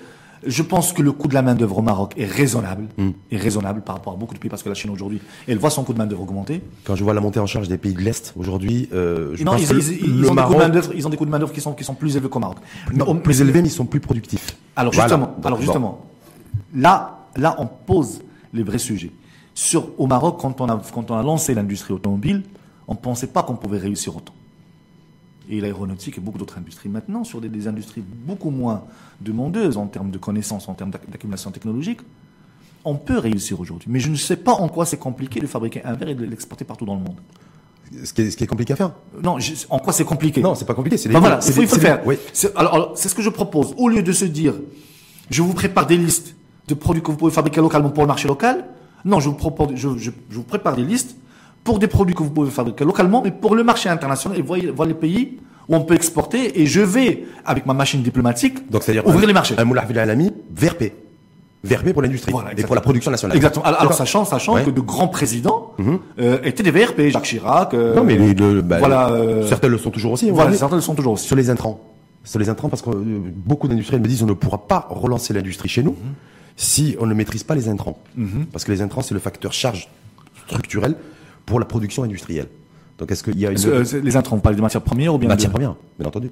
Je 0.47 0.63
pense 0.63 0.93
que 0.93 1.03
le 1.03 1.11
coût 1.13 1.29
de 1.29 1.35
la 1.35 1.43
main-d'œuvre 1.43 1.79
au 1.79 1.83
Maroc 1.83 2.13
est 2.17 2.27
raisonnable, 2.27 2.87
Hmm. 2.97 3.11
est 3.33 3.37
raisonnable 3.37 3.81
par 3.83 3.97
rapport 3.97 4.13
à 4.13 4.17
beaucoup 4.17 4.35
de 4.35 4.39
pays 4.39 4.49
parce 4.51 4.63
que 4.63 4.69
la 4.69 4.75
Chine 4.77 4.91
aujourd'hui, 4.91 5.21
elle 5.49 5.59
voit 5.59 5.71
son 5.71 5.83
coût 5.83 5.93
de 5.93 5.99
main-d'œuvre 5.99 6.23
augmenter. 6.23 6.61
Quand 6.85 6.95
je 6.95 7.03
vois 7.05 7.15
la 7.15 7.21
montée 7.21 7.41
en 7.41 7.47
charge 7.47 7.69
des 7.69 7.79
pays 7.79 7.95
de 7.95 8.01
l'Est 8.01 8.33
aujourd'hui, 8.37 8.89
euh, 8.93 9.33
je 9.35 9.43
non, 9.45 9.53
pense 9.53 9.63
ils, 9.63 9.69
que 9.69 9.75
ils- 10.05 10.21
le 10.21 10.31
ont 10.31 10.35
des 10.35 10.43
coûts 10.43 10.55
de 10.55 10.95
ils 10.97 11.07
ont 11.07 11.11
des 11.11 11.17
coûts 11.17 11.25
de 11.27 11.31
main-d'œuvre 11.31 11.53
qui 11.53 11.61
sont, 11.61 11.73
qui 11.73 11.85
sont 11.85 11.95
plus 11.95 12.17
élevés 12.17 12.29
qu'au 12.29 12.39
Maroc. 12.39 12.59
non, 12.95 13.17
plus 13.17 13.41
élevés, 13.41 13.61
mais 13.63 13.69
ils 13.69 13.73
sont 13.73 13.87
plus 13.87 14.01
productifs. 14.01 14.57
Alors 14.77 14.93
justement, 14.93 15.35
alors 15.45 15.61
justement, 15.61 16.07
là, 16.75 17.27
là, 17.37 17.57
on 17.59 17.67
pose 17.67 18.21
les 18.53 18.63
vrais 18.63 18.79
sujets. 18.79 19.11
Sur, 19.57 19.89
au 19.99 20.07
Maroc, 20.07 20.37
quand 20.39 20.61
on 20.61 20.69
a, 20.69 20.81
quand 20.93 21.11
on 21.11 21.17
a 21.17 21.23
lancé 21.23 21.55
l'industrie 21.55 21.95
automobile, 21.95 22.43
on 22.87 22.93
ne 22.93 22.99
pensait 22.99 23.27
pas 23.29 23.43
qu'on 23.43 23.57
pouvait 23.57 23.79
réussir 23.79 24.15
autant. 24.15 24.35
Et 25.49 25.61
l'aéronautique 25.63 26.19
et 26.19 26.21
beaucoup 26.21 26.37
d'autres 26.39 26.59
industries. 26.59 26.91
Maintenant, 26.91 27.25
sur 27.25 27.41
des, 27.41 27.49
des 27.49 27.67
industries 27.67 28.03
beaucoup 28.03 28.51
moins 28.51 28.83
demandeuses 29.23 29.79
en 29.79 29.87
termes 29.87 30.11
de 30.11 30.19
connaissances, 30.19 30.69
en 30.69 30.75
termes 30.75 30.91
d'ac- 30.91 31.09
d'accumulation 31.11 31.51
technologique, 31.51 32.01
on 32.85 32.97
peut 32.97 33.19
réussir 33.19 33.59
aujourd'hui. 33.59 33.89
Mais 33.91 33.99
je 33.99 34.11
ne 34.11 34.17
sais 34.17 34.37
pas 34.37 34.53
en 34.53 34.69
quoi 34.69 34.85
c'est 34.85 34.99
compliqué 34.99 35.41
de 35.41 35.47
fabriquer 35.47 35.83
un 35.85 35.95
verre 35.95 36.11
et 36.11 36.15
de 36.15 36.25
l'exporter 36.27 36.65
partout 36.67 36.85
dans 36.85 36.95
le 36.95 37.01
monde. 37.01 37.17
Ce 38.05 38.13
qui 38.13 38.23
est, 38.23 38.31
ce 38.31 38.37
qui 38.37 38.45
est 38.45 38.49
compliqué 38.49 38.75
à 38.75 38.77
faire. 38.77 38.91
Non, 39.23 39.39
je- 39.39 39.55
en 39.71 39.79
quoi 39.79 39.93
c'est 39.95 40.05
compliqué? 40.05 40.43
Non, 40.43 40.55
c'est 40.55 40.67
pas 40.67 40.75
compliqué. 40.75 40.99
C'est 40.99 41.09
Ben 41.09 41.21
voilà, 41.21 41.41
c'est 41.41 41.57
il 41.63 41.67
faut, 41.67 41.77
faire. 41.79 42.03
Oui. 42.07 42.17
Alors, 42.57 42.75
alors, 42.75 42.93
c'est 42.99 43.09
ce 43.09 43.15
que 43.15 43.23
je 43.23 43.31
propose. 43.31 43.73
Au 43.79 43.89
lieu 43.89 44.03
de 44.03 44.13
se 44.13 44.25
dire, 44.27 44.55
je 45.31 45.41
vous 45.41 45.55
prépare 45.55 45.87
des 45.87 45.97
listes 45.97 46.35
de 46.69 46.75
produits 46.75 47.03
que 47.03 47.11
vous 47.11 47.17
pouvez 47.17 47.31
fabriquer 47.33 47.61
localement 47.61 47.91
pour 47.91 48.03
le 48.03 48.09
marché 48.09 48.27
local, 48.29 48.65
non, 49.07 49.19
je 49.21 49.29
vous, 49.31 49.35
propose, 49.35 49.69
je, 49.75 49.89
je- 49.97 50.11
je 50.31 50.37
vous 50.37 50.43
prépare 50.43 50.77
des 50.77 50.83
listes 50.83 51.17
pour 51.65 51.79
des 51.79 51.87
produits 51.87 52.15
que 52.15 52.23
vous 52.23 52.31
pouvez 52.31 52.51
fabriquer 52.51 52.85
localement, 52.85 53.23
mais 53.25 53.31
pour 53.31 53.55
le 53.55 53.65
marché 53.65 53.89
international 53.89 54.39
et 54.39 54.43
voyez, 54.43 54.71
voir 54.71 54.87
les 54.87 54.95
pays 54.95 55.39
où 55.69 55.75
on 55.75 55.81
peut 55.81 55.95
exporter. 55.95 56.61
Et 56.61 56.67
je 56.67 56.81
vais, 56.81 57.25
avec 57.45 57.65
ma 57.67 57.75
machine 57.75 58.03
diplomatique, 58.03 58.71
Donc, 58.71 58.83
ouvrir 58.89 59.25
un- 59.25 59.27
les 59.27 59.33
marchés. 59.33 59.55
Un 59.59 59.65
moulin 59.65 59.83
à 59.83 60.01
Alami, 60.03 60.33
VRP. 60.55 60.93
VRP 61.65 61.93
pour 61.93 62.03
l'industrie 62.03 62.31
Voilà, 62.31 62.51
et 62.57 62.63
pour 62.63 62.77
la 62.77 62.81
production 62.81 63.11
nationale. 63.11 63.37
Exactement. 63.37 63.65
Alors, 63.65 63.93
sachant, 63.95 64.25
sachant 64.25 64.55
Ouais. 64.55 64.63
que 64.65 64.71
de 64.71 64.81
grands 64.81 65.09
présidents 65.09 65.73
euh, 66.21 66.39
étaient 66.45 66.63
des 66.63 66.71
VRP, 66.71 67.09
Jacques 67.11 67.25
Chirac. 67.25 67.75
euh, 67.75 67.97
Non, 67.97 68.05
mais 68.05 68.17
le- 68.17 68.63
bah, 68.63 68.79
voilà. 68.79 69.11
euh, 69.11 69.45
certains 69.49 69.67
le 69.67 69.79
sont 69.79 69.91
toujours 69.91 70.13
aussi. 70.13 70.31
voilà, 70.31 70.53
certains 70.55 70.77
le 70.77 70.83
sont 70.83 70.95
toujours 70.95 71.15
aussi. 71.15 71.27
Sur 71.27 71.35
les 71.35 71.51
intrants. 71.51 71.81
Sur 72.23 72.39
les 72.39 72.49
intrants, 72.49 72.69
parce 72.69 72.83
que 72.83 72.91
beaucoup 72.91 73.67
d'industriels 73.67 74.03
me 74.03 74.07
disent 74.09 74.23
on 74.23 74.27
ne 74.27 74.33
pourra 74.35 74.59
pas 74.69 74.87
relancer 74.91 75.33
l'industrie 75.35 75.69
chez 75.69 75.83
nous 75.83 75.93
Mhm. 75.93 76.15
Si 76.57 76.97
on 76.99 77.07
ne 77.07 77.15
maîtrise 77.15 77.45
pas 77.45 77.55
les 77.55 77.69
intrants. 77.69 78.03
Parce 78.53 78.65
que 78.65 78.73
les 78.73 78.83
intrants, 78.83 79.03
c'est 79.03 79.15
le 79.15 79.21
facteur 79.21 79.53
charge 79.53 79.89
structurel 80.47 80.97
pour 81.45 81.61
la 81.61 81.67
production 81.67 82.03
industrielle. 82.03 82.49
Donc 82.99 83.11
est-ce 83.11 83.23
qu'il 83.23 83.39
y 83.39 83.47
a 83.47 83.51
une 83.51 83.59
Euh, 83.67 83.85
les 84.03 84.17
intrants, 84.17 84.37
vous 84.37 84.43
parlez 84.43 84.57
de 84.57 84.63
matières 84.63 84.83
premières 84.83 85.15
ou 85.15 85.19
bien 85.19 85.29
matière 85.29 85.51
de... 85.51 85.53
première, 85.53 85.77
bien 85.99 86.09
entendu 86.09 86.31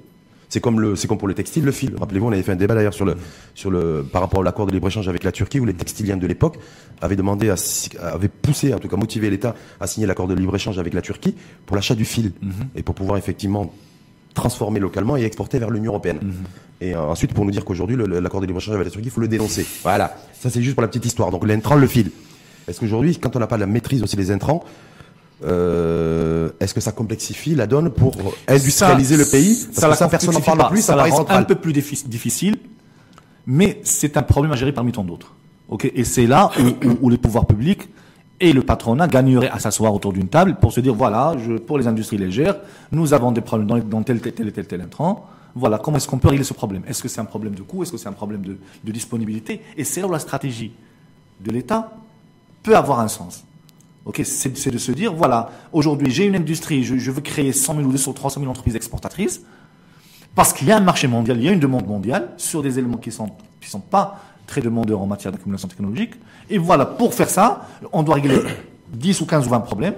C'est 0.49 0.59
comme 0.59 0.79
le, 0.79 0.95
c'est 0.95 1.07
comme 1.07 1.19
pour 1.19 1.27
le 1.27 1.35
textile, 1.35 1.63
le 1.63 1.71
fil. 1.71 1.95
Rappelez-vous, 1.95 2.27
on 2.27 2.31
avait 2.31 2.41
fait 2.41 2.53
un 2.53 2.57
débat 2.57 2.73
d'ailleurs 2.73 2.93
sur 2.93 3.05
le, 3.05 3.15
sur 3.53 3.69
le, 3.69 4.03
par 4.11 4.21
rapport 4.21 4.41
à 4.41 4.43
l'accord 4.43 4.65
de 4.65 4.71
libre-échange 4.71 5.07
avec 5.07 5.23
la 5.23 5.31
Turquie 5.31 5.59
où 5.59 5.65
les 5.65 5.75
textiliens 5.75 6.17
de 6.17 6.25
l'époque 6.25 6.57
avaient 7.01 7.15
demandé 7.15 7.49
à, 7.49 7.55
avaient 8.01 8.29
poussé, 8.29 8.73
en 8.73 8.79
tout 8.79 8.87
cas 8.87 8.97
motivé 8.97 9.29
l'État 9.29 9.55
à 9.79 9.85
signer 9.85 10.07
l'accord 10.07 10.27
de 10.27 10.33
libre-échange 10.33 10.79
avec 10.79 10.93
la 10.93 11.01
Turquie 11.01 11.35
pour 11.65 11.75
l'achat 11.75 11.95
du 11.95 12.05
fil 12.05 12.31
mhm. 12.41 12.51
et 12.75 12.81
pour 12.81 12.95
pouvoir 12.95 13.17
effectivement 13.17 13.71
transformer 14.33 14.79
localement 14.79 15.17
et 15.17 15.23
exporter 15.23 15.59
vers 15.59 15.69
l'Union 15.69 15.91
européenne. 15.91 16.19
Mhm. 16.21 16.33
Et 16.81 16.93
euh, 16.93 17.01
ensuite, 17.01 17.33
pour 17.33 17.45
nous 17.45 17.51
dire 17.51 17.63
qu'aujourd'hui, 17.63 17.97
l'accord 17.97 18.41
de 18.41 18.45
libre-échange 18.45 18.75
avec 18.75 18.85
la 18.85 18.91
Turquie, 18.91 19.07
il 19.07 19.11
faut 19.11 19.21
le 19.21 19.27
dénoncer. 19.27 19.65
Voilà. 19.83 20.15
Ça, 20.39 20.49
c'est 20.49 20.61
juste 20.61 20.75
pour 20.75 20.81
la 20.81 20.87
petite 20.87 21.05
histoire. 21.05 21.31
Donc, 21.31 21.47
l'intrant, 21.47 21.75
le 21.75 21.87
fil. 21.87 22.11
Est-ce 22.67 22.79
qu'aujourd'hui, 22.79 23.17
quand 23.17 23.35
on 23.35 23.39
n'a 23.39 23.47
pas 23.47 23.57
la 23.57 23.67
maîtrise 23.67 24.03
aussi 24.03 24.15
des 24.15 24.31
intrants, 24.31 24.63
euh, 25.43 26.49
est-ce 26.59 26.73
que 26.73 26.81
ça 26.81 26.91
complexifie 26.91 27.55
la 27.55 27.67
donne 27.67 27.89
pour 27.89 28.15
industrialiser 28.47 29.17
le 29.17 29.25
pays? 29.25 29.65
Parce 29.67 29.79
ça, 29.79 29.89
que 29.89 29.95
ça 29.95 30.07
personne 30.07 30.33
n'en 30.33 30.41
parle 30.41 30.69
plus, 30.69 30.81
ça, 30.81 30.95
ça 31.09 31.25
un 31.29 31.43
peu 31.43 31.55
plus 31.55 31.73
difficile, 31.73 32.57
mais 33.45 33.79
c'est 33.83 34.17
un 34.17 34.23
problème 34.23 34.53
à 34.53 34.55
gérer 34.55 34.71
parmi 34.71 34.91
tant 34.91 35.03
d'autres. 35.03 35.35
Ok, 35.67 35.91
et 35.93 36.03
c'est 36.03 36.27
là 36.27 36.51
où, 36.59 37.07
où, 37.07 37.09
les 37.09 37.17
pouvoirs 37.17 37.45
publics 37.45 37.89
et 38.39 38.53
le 38.53 38.61
patronat 38.61 39.07
gagneraient 39.07 39.49
à 39.49 39.59
s'asseoir 39.59 39.93
autour 39.93 40.13
d'une 40.13 40.27
table 40.27 40.57
pour 40.61 40.71
se 40.71 40.79
dire 40.79 40.93
voilà, 40.93 41.35
je, 41.43 41.53
pour 41.53 41.77
les 41.77 41.87
industries 41.87 42.17
légères, 42.17 42.57
nous 42.91 43.13
avons 43.13 43.31
des 43.31 43.41
problèmes 43.41 43.67
dans, 43.67 43.79
dans 43.79 44.03
tel, 44.03 44.21
tel, 44.21 44.33
tel, 44.33 44.51
tel, 44.51 44.67
tel 44.67 44.81
intrant. 44.81 45.27
Voilà, 45.55 45.77
comment 45.77 45.95
est-ce 45.97 46.07
qu'on 46.07 46.19
peut 46.19 46.27
régler 46.27 46.43
ce 46.43 46.53
problème? 46.53 46.83
Est-ce 46.85 47.01
que 47.01 47.07
c'est 47.07 47.21
un 47.21 47.25
problème 47.25 47.55
de 47.55 47.61
coût? 47.61 47.81
Est-ce 47.81 47.91
que 47.93 47.97
c'est 47.97 48.09
un 48.09 48.13
problème 48.13 48.41
de, 48.41 48.91
disponibilité? 48.91 49.61
Et 49.77 49.85
c'est 49.85 50.01
là 50.01 50.07
où 50.07 50.11
la 50.11 50.19
stratégie 50.19 50.73
de 51.39 51.51
l'État 51.51 51.93
peut 52.61 52.75
avoir 52.75 52.99
un 52.99 53.07
sens. 53.07 53.45
Ok, 54.03 54.21
c'est 54.23 54.69
de 54.69 54.77
se 54.77 54.91
dire, 54.91 55.13
voilà, 55.13 55.49
aujourd'hui 55.71 56.11
j'ai 56.11 56.25
une 56.25 56.35
industrie, 56.35 56.83
je, 56.83 57.09
veux 57.09 57.21
créer 57.21 57.53
100 57.53 57.75
000 57.75 57.87
ou 57.87 57.91
200 57.91 58.13
300 58.13 58.41
000 58.41 58.51
entreprises 58.51 58.75
exportatrices, 58.75 59.41
parce 60.35 60.53
qu'il 60.53 60.67
y 60.67 60.71
a 60.71 60.77
un 60.77 60.81
marché 60.81 61.07
mondial, 61.07 61.37
il 61.37 61.43
y 61.43 61.49
a 61.49 61.51
une 61.51 61.59
demande 61.59 61.87
mondiale 61.87 62.29
sur 62.37 62.61
des 62.61 62.77
éléments 62.77 62.97
qui 62.97 63.11
sont 63.11 63.31
qui 63.61 63.69
sont 63.69 63.79
pas 63.79 64.19
très 64.45 64.61
demandeurs 64.61 65.01
en 65.01 65.07
matière 65.07 65.31
d'accumulation 65.31 65.67
technologique. 65.67 66.13
Et 66.51 66.59
voilà, 66.59 66.85
pour 66.85 67.15
faire 67.15 67.29
ça, 67.29 67.67
on 67.91 68.03
doit 68.03 68.15
régler 68.15 68.41
10 68.93 69.21
ou 69.21 69.25
15 69.25 69.47
ou 69.47 69.49
20 69.49 69.59
problèmes. 69.61 69.95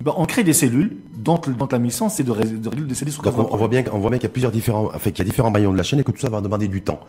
Ben, 0.00 0.12
on 0.16 0.24
crée 0.24 0.42
des 0.42 0.52
cellules 0.52 0.96
dont, 1.22 1.40
la 1.70 1.78
mission 1.78 2.08
c'est 2.08 2.22
de, 2.22 2.32
régler 2.32 2.86
des 2.86 2.94
cellules 2.94 3.14
Donc 3.22 3.52
on, 3.52 3.56
voit 3.56 3.68
bien, 3.68 3.84
on 3.92 3.98
voit 3.98 4.10
bien 4.10 4.18
qu'il 4.18 4.28
y 4.28 4.30
a 4.30 4.32
plusieurs 4.32 4.52
différents, 4.52 4.90
enfin, 4.94 5.10
qu'il 5.10 5.18
y 5.18 5.22
a 5.22 5.24
différents 5.24 5.50
maillons 5.50 5.72
de 5.72 5.76
la 5.76 5.82
chaîne 5.82 6.00
et 6.00 6.04
que 6.04 6.10
tout 6.10 6.20
ça 6.20 6.28
va 6.28 6.40
demander 6.40 6.68
du 6.68 6.82
temps. 6.82 7.00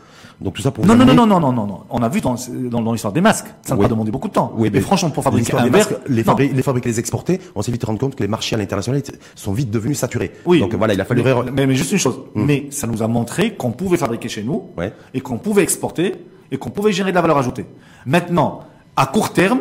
Donc 0.41 0.55
tout 0.55 0.61
ça 0.61 0.72
pour 0.72 0.86
non, 0.86 0.95
non, 0.95 1.05
non, 1.05 1.14
non, 1.14 1.28
non, 1.28 1.39
non, 1.39 1.51
non, 1.51 1.68
non. 1.68 1.82
On 1.89 2.01
a 2.01 2.09
vu 2.09 2.22
dans, 2.22 2.36
dans, 2.70 2.91
l'histoire 2.91 3.14
des 3.14 3.22
masques, 3.22 3.47
ça 3.61 3.76
va 3.76 3.88
demander 3.88 4.11
beaucoup 4.11 4.28
de 4.28 4.34
temps. 4.34 4.53
Oui, 4.57 4.70
mais, 4.72 4.82
franchement, 4.82 5.09
pour 5.09 5.24
fabriquer 5.24 5.55
un 5.55 5.70
verre, 5.70 5.88
les, 6.07 6.24
fabriquer, 6.24 6.53
les 6.53 6.64
fabriquer, 6.64 6.89
les 6.89 6.99
exporter, 6.99 7.39
on 7.55 7.61
s'est 7.61 7.72
vite 7.72 7.84
rendu 7.84 7.99
compte 7.99 8.16
que 8.16 8.24
les 8.24 8.30
marchés 8.30 8.55
à 8.55 8.59
l'international 8.59 9.01
sont 9.36 9.53
vite 9.53 9.72
devenus 9.72 9.97
saturés. 9.97 10.32
Oui. 10.45 10.59
Donc 10.59 10.74
voilà, 10.76 10.93
il 10.93 11.01
a 11.01 11.05
fallu. 11.05 11.24
Mais, 11.53 11.68
mais, 11.68 11.76
juste 11.76 11.91
une 11.91 11.97
chose. 11.97 12.20
Hmm. 12.36 12.45
Mais 12.45 12.68
ça 12.72 12.88
nous 12.88 13.03
a 13.03 13.07
montré 13.07 13.55
qu'on 13.55 13.72
pouvait 13.72 13.97
fabriquer 13.97 14.30
chez 14.30 14.43
nous 14.43 14.70
et 15.14 15.22
qu'on 15.22 15.38
pouvait 15.38 15.64
exporter 15.64 16.16
et 16.51 16.57
qu'on 16.57 16.70
pouvait 16.70 16.91
générer 16.91 17.11
de 17.11 17.16
la 17.16 17.22
valeur 17.22 17.38
ajoutée. 17.38 17.66
Maintenant, 18.05 18.61
à 18.95 19.07
court 19.07 19.34
terme, 19.34 19.59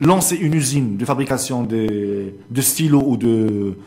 lancer 0.00 0.36
une 0.36 0.54
usine 0.54 0.96
de 0.96 1.04
fabrication 1.04 1.62
de, 1.62 2.34
de 2.50 2.60
stylos 2.60 3.02
ou 3.06 3.16
de 3.16 3.78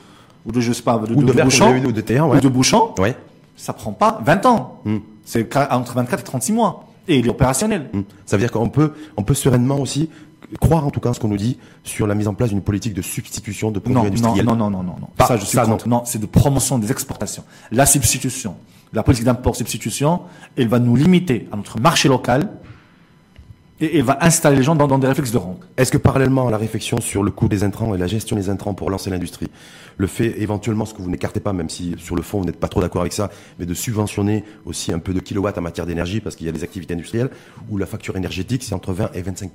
ou 0.46 0.52
de 0.52 0.62
je 0.62 0.74
sais 0.74 0.84
pas 0.84 0.98
de, 0.98 1.14
ou 1.14 1.24
de, 1.24 1.34
de, 1.34 1.42
bouchons 1.44 1.76
ou 1.86 1.92
de 1.92 2.02
terrain, 2.02 2.28
ouais. 2.28 2.38
ou 2.38 2.42
de 2.42 2.48
bouchons, 2.48 2.94
ouais. 2.98 3.16
ça 3.56 3.74
prend 3.74 3.92
pas 3.92 4.22
20 4.26 4.46
ans. 4.46 4.82
Hmm. 4.86 4.98
C'est 5.26 5.56
entre 5.72 5.94
24 5.94 6.22
et 6.22 6.24
36 6.24 6.54
mois. 6.54 6.86
Et 7.08 7.18
il 7.18 7.28
est 7.28 7.30
opérationnel. 7.30 7.90
Hmm. 7.94 8.02
Ça 8.26 8.38
veut 8.38 8.44
dire 8.44 8.52
qu'on 8.52 8.70
peut, 8.70 8.94
on 9.18 9.24
peut 9.24 9.34
sereinement 9.34 9.80
aussi 9.80 10.10
croire 10.60 10.86
en 10.86 10.90
tout 10.90 11.00
cas 11.00 11.14
ce 11.14 11.20
qu'on 11.20 11.28
nous 11.28 11.38
dit 11.38 11.58
sur 11.84 12.08
la 12.08 12.16
mise 12.16 12.28
en 12.28 12.34
place 12.34 12.50
d'une 12.50 12.62
politique 12.62 12.94
de 12.94 13.02
substitution 13.02 13.72
de 13.72 13.80
produits 13.80 14.08
industriels. 14.08 14.46
Non, 14.46 14.56
non, 14.56 14.70
non, 14.70 14.84
non, 14.84 14.96
non. 15.00 15.08
Pas, 15.16 15.28
ça, 15.28 15.38
je 15.38 15.46
suis 15.46 15.58
contre. 15.58 15.88
Non, 15.88 16.04
c'est 16.06 16.20
de 16.20 16.26
promotion 16.26 16.80
des 16.80 16.92
exportations. 16.92 17.44
La 17.72 17.86
substitution, 17.86 18.56
la 18.94 19.04
politique 19.04 19.26
d'import-substitution, 19.26 20.22
elle 20.58 20.68
va 20.68 20.80
nous 20.80 20.96
limiter 20.96 21.48
à 21.52 21.56
notre 21.56 21.80
marché 21.80 22.10
local 22.10 22.50
et, 23.82 24.02
va 24.02 24.18
installer 24.22 24.58
les 24.58 24.64
gens 24.64 24.76
dans, 24.76 24.98
des 24.98 25.08
réflexes 25.08 25.32
de 25.32 25.38
rente. 25.38 25.62
Est-ce 25.78 25.92
que 25.92 25.98
parallèlement 25.98 26.48
à 26.48 26.52
la 26.52 26.58
réflexion 26.58 27.00
sur 27.00 27.24
le 27.24 27.32
coût 27.32 27.48
des 27.48 27.64
intrants 27.64 27.96
et 27.96 27.98
la 27.98 28.08
gestion 28.08 28.36
des 28.36 28.50
intrants 28.50 28.74
pour 28.74 28.90
lancer 28.90 29.10
l'industrie, 29.10 29.48
le 29.98 30.08
fait 30.08 30.42
éventuellement, 30.42 30.86
ce 30.86 30.94
que 30.94 31.02
vous 31.02 31.10
n'écartez 31.10 31.40
pas, 31.40 31.54
même 31.54 31.70
si 31.70 31.96
sur 31.98 32.16
le 32.16 32.22
fond 32.22 32.40
vous 32.40 32.46
n'êtes 32.46 32.60
pas 32.60 32.68
trop 32.68 32.82
d'accord 32.82 33.02
avec 33.02 33.14
ça, 33.14 33.30
mais 33.58 33.66
de 33.66 33.74
subventionner 33.74 34.44
aussi 34.66 34.92
un 34.92 35.00
peu 35.00 35.14
de 35.14 35.20
kilowatts 35.20 35.58
en 35.58 35.62
matière 35.62 35.86
d'énergie, 35.86 36.22
parce 36.22 36.36
qu'il 36.36 36.46
y 36.46 36.50
a 36.50 36.54
des 36.54 36.64
activités 36.64 36.94
industrielles 36.94 37.30
où 37.70 37.78
la 37.78 37.86
facture 37.86 38.18
énergétique 38.18 38.64
c'est 38.64 38.76
entre 38.76 38.94
20 38.94 39.12
et 39.14 39.22
25 39.22 39.52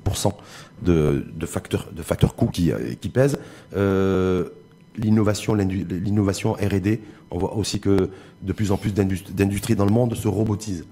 de, 0.82 1.26
de 1.34 1.46
facteurs 1.46 2.34
coûts 2.34 2.48
qui, 2.48 2.72
qui 3.00 3.08
pèsent. 3.08 3.38
Euh, 3.76 4.48
l'innovation 4.96 5.54
R&D, 5.54 7.00
on 7.30 7.38
voit 7.38 7.56
aussi 7.56 7.80
que 7.80 8.10
de 8.42 8.52
plus 8.52 8.70
en 8.70 8.76
plus 8.76 8.92
d'industries 8.94 9.74
dans 9.74 9.86
le 9.86 9.92
monde 9.92 10.14
se 10.14 10.28
robotisent. 10.28 10.84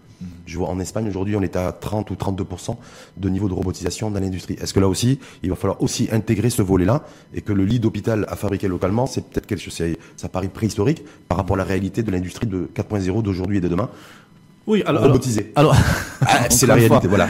Je 0.47 0.59
vois 0.59 0.69
en 0.69 0.79
Espagne 0.81 1.09
aujourd'hui, 1.09 1.37
on 1.37 1.43
est 1.43 1.57
à 1.57 1.73
30 1.73 2.11
ou 2.11 2.15
32% 2.15 2.77
de 3.17 3.29
niveau 3.29 3.49
de 3.49 3.55
robotisation 3.55 4.11
dans 4.11 4.21
l'industrie. 4.21 4.57
Est-ce 4.61 4.75
que 4.75 4.81
là 4.81 4.89
aussi, 4.89 5.19
il 5.43 5.51
va 5.51 5.57
falloir 5.57 5.83
aussi 5.83 6.09
intégrer 6.13 6.51
ce 6.51 6.63
volet-là 6.63 7.05
et 7.35 7.41
que 7.41 7.53
le 7.53 7.65
lit 7.65 7.81
d'hôpital 7.81 8.27
à 8.29 8.37
fabriquer 8.37 8.69
localement, 8.69 9.07
c'est 9.07 9.25
peut-être 9.29 9.47
quelque 9.47 9.61
chose, 9.61 9.81
ça 10.17 10.29
paraît 10.29 10.49
préhistorique 10.49 11.05
par 11.29 11.39
rapport 11.39 11.57
à 11.57 11.59
la 11.59 11.65
réalité 11.65 12.03
de 12.03 12.11
l'industrie 12.11 12.47
de 12.47 12.69
4.0 12.75 13.23
d'aujourd'hui 13.23 13.59
et 13.59 13.61
de 13.61 13.69
demain. 13.69 13.89
Oui, 14.67 14.83
alors 14.87 15.03
robotisé. 15.03 15.53
Alors, 15.57 15.75
ah, 16.21 16.51
c'est 16.51 16.67
la 16.67 16.75
réalité, 16.75 17.09
voilà. 17.09 17.29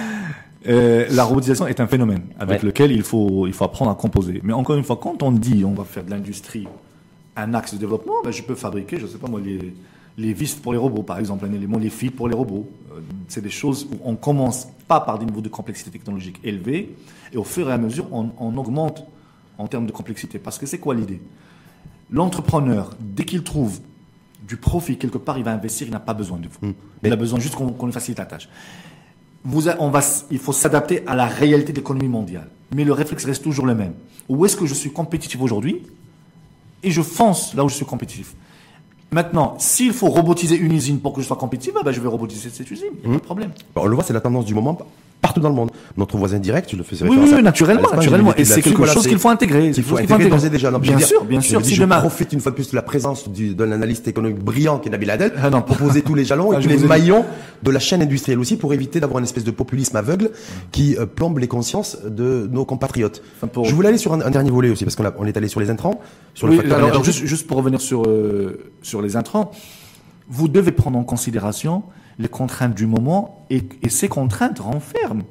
Euh, 0.68 1.06
la 1.10 1.24
robotisation 1.24 1.66
est 1.66 1.80
un 1.80 1.86
phénomène 1.86 2.22
avec 2.38 2.62
lequel 2.62 2.92
il 2.92 3.02
faut 3.02 3.46
il 3.48 3.52
faut 3.52 3.64
apprendre 3.64 3.90
à 3.90 3.94
composer. 3.94 4.40
Mais 4.44 4.52
encore 4.52 4.76
une 4.76 4.84
fois, 4.84 4.96
quand 4.96 5.22
on 5.22 5.32
dit 5.32 5.64
on 5.64 5.72
va 5.72 5.84
faire 5.84 6.04
de 6.04 6.10
l'industrie 6.10 6.68
un 7.36 7.54
axe 7.54 7.74
de 7.74 7.78
développement, 7.78 8.14
ben 8.22 8.30
je 8.30 8.42
peux 8.42 8.54
fabriquer, 8.54 8.98
je 9.00 9.06
sais 9.06 9.18
pas 9.18 9.26
moi, 9.26 9.40
les 9.44 9.74
les 10.18 10.32
vis 10.32 10.54
pour 10.54 10.72
les 10.72 10.78
robots, 10.78 11.02
par 11.02 11.18
exemple, 11.18 11.46
un 11.46 11.52
élément, 11.52 11.78
les 11.78 11.90
fils 11.90 12.10
pour 12.10 12.28
les 12.28 12.34
robots. 12.34 12.68
Euh, 12.92 13.00
c'est 13.28 13.42
des 13.42 13.50
choses 13.50 13.86
où 13.90 13.96
on 14.04 14.16
commence 14.16 14.68
pas 14.86 15.00
par 15.00 15.18
des 15.18 15.24
niveaux 15.24 15.40
de 15.40 15.48
complexité 15.48 15.90
technologique 15.90 16.38
élevés, 16.44 16.94
et 17.32 17.36
au 17.36 17.44
fur 17.44 17.68
et 17.68 17.72
à 17.72 17.78
mesure, 17.78 18.06
on, 18.12 18.56
augmente 18.56 19.04
en 19.58 19.66
termes 19.66 19.86
de 19.86 19.92
complexité. 19.92 20.38
Parce 20.38 20.58
que 20.58 20.66
c'est 20.66 20.78
quoi 20.78 20.94
l'idée? 20.94 21.20
L'entrepreneur, 22.10 22.90
dès 23.00 23.24
qu'il 23.24 23.42
trouve 23.42 23.80
du 24.46 24.56
profit 24.56 24.98
quelque 24.98 25.18
part, 25.18 25.38
il 25.38 25.44
va 25.44 25.52
investir, 25.52 25.86
il 25.86 25.92
n'a 25.92 26.00
pas 26.00 26.14
besoin 26.14 26.38
de 26.38 26.48
vous. 26.48 26.68
Hmm. 26.68 26.74
Il 27.02 27.12
a 27.12 27.16
besoin 27.16 27.40
juste 27.40 27.54
qu'on 27.54 27.86
lui 27.86 27.92
facilite 27.92 28.18
la 28.18 28.26
tâche. 28.26 28.48
Vous, 29.44 29.68
on 29.68 29.88
va, 29.88 30.00
il 30.30 30.38
faut 30.38 30.52
s'adapter 30.52 31.06
à 31.06 31.16
la 31.16 31.26
réalité 31.26 31.72
de 31.72 31.78
l'économie 31.78 32.08
mondiale. 32.08 32.48
Mais 32.74 32.84
le 32.84 32.92
réflexe 32.92 33.24
reste 33.24 33.42
toujours 33.42 33.66
le 33.66 33.74
même. 33.74 33.94
Où 34.28 34.44
est-ce 34.44 34.56
que 34.56 34.66
je 34.66 34.74
suis 34.74 34.92
compétitif 34.92 35.40
aujourd'hui? 35.40 35.82
Et 36.82 36.90
je 36.90 37.02
fonce 37.02 37.54
là 37.54 37.64
où 37.64 37.68
je 37.68 37.74
suis 37.74 37.84
compétitif. 37.84 38.34
Maintenant, 39.12 39.56
s'il 39.58 39.92
faut 39.92 40.08
robotiser 40.08 40.56
une 40.56 40.72
usine 40.72 40.98
pour 40.98 41.12
que 41.12 41.20
je 41.20 41.26
sois 41.26 41.36
compétitif, 41.36 41.74
bah, 41.84 41.92
je 41.92 42.00
vais 42.00 42.08
robotiser 42.08 42.48
cette 42.50 42.70
usine. 42.70 42.88
Il 43.04 43.10
n'y 43.10 43.16
a 43.16 43.18
pas 43.18 43.20
de 43.20 43.24
problème. 43.24 43.50
on 43.76 43.86
le 43.86 43.94
voit, 43.94 44.02
c'est 44.02 44.14
la 44.14 44.22
tendance 44.22 44.46
du 44.46 44.54
moment 44.54 44.78
partout 45.22 45.40
dans 45.40 45.48
le 45.48 45.54
monde. 45.54 45.70
Notre 45.96 46.18
voisin 46.18 46.38
direct, 46.38 46.68
tu 46.68 46.76
le 46.76 46.82
faisais 46.82 47.08
Oui, 47.08 47.16
oui, 47.18 47.42
naturellement, 47.42 47.88
naturellement. 47.94 48.34
Et 48.36 48.44
c'est 48.44 48.60
quelque 48.60 48.84
chose 48.84 49.06
qu'il 49.06 49.18
faut 49.18 49.30
intégrer. 49.30 49.72
Il 49.74 49.82
faut 49.82 49.96
intégrer 49.96 50.50
déjà. 50.50 50.70
bien 50.78 50.98
sûr, 50.98 51.24
bien 51.24 51.40
sûr. 51.40 51.64
Si 51.64 51.74
je 51.74 51.84
profite 51.84 52.32
une 52.32 52.40
fois 52.40 52.50
de 52.50 52.56
plus 52.56 52.70
de 52.70 52.76
la 52.76 52.82
présence 52.82 53.28
d'un 53.30 53.72
analyste 53.72 54.08
économique 54.08 54.40
brillant 54.40 54.78
qui 54.78 54.88
est 54.88 54.90
Nabil 54.90 55.10
Adel, 55.10 55.32
ah 55.40 55.50
pour 55.62 55.76
poser 55.76 56.02
tous 56.02 56.14
les 56.14 56.24
jalons 56.24 56.52
et 56.52 56.56
ah, 56.56 56.60
tous 56.60 56.68
les 56.68 56.78
maillons 56.78 57.24
de 57.62 57.70
la 57.70 57.78
chaîne 57.78 58.02
industrielle 58.02 58.40
aussi 58.40 58.56
pour 58.56 58.74
éviter 58.74 58.98
d'avoir 58.98 59.20
une 59.20 59.24
espèce 59.24 59.44
de 59.44 59.52
populisme 59.52 59.96
aveugle 59.96 60.30
qui 60.72 60.96
euh, 60.96 61.06
plombe 61.06 61.38
les 61.38 61.46
consciences 61.46 61.98
de 62.04 62.48
nos 62.50 62.64
compatriotes. 62.64 63.22
Je 63.64 63.74
voulais 63.74 63.88
aller 63.88 63.98
sur 63.98 64.12
un, 64.12 64.30
dernier 64.30 64.50
volet 64.50 64.70
aussi 64.70 64.84
parce 64.84 64.96
qu'on 64.96 65.24
est 65.26 65.36
allé 65.36 65.46
sur 65.46 65.60
les 65.60 65.70
intrants, 65.70 66.00
sur 66.34 66.48
le 66.48 66.56
facteur 66.56 66.78
alors, 66.78 67.04
juste, 67.04 67.46
pour 67.46 67.58
revenir 67.58 67.80
sur 67.80 68.02
euh, 68.06 68.58
sur 68.82 69.00
les 69.00 69.14
intrants, 69.14 69.52
vous 70.28 70.48
devez 70.48 70.72
prendre 70.72 70.98
en 70.98 71.04
considération 71.04 71.84
les 72.18 72.28
contraintes 72.28 72.74
du 72.74 72.86
moment 72.86 73.46
et, 73.50 73.62
ces 73.88 74.08
contraintes 74.08 74.58
renferment 74.58 75.24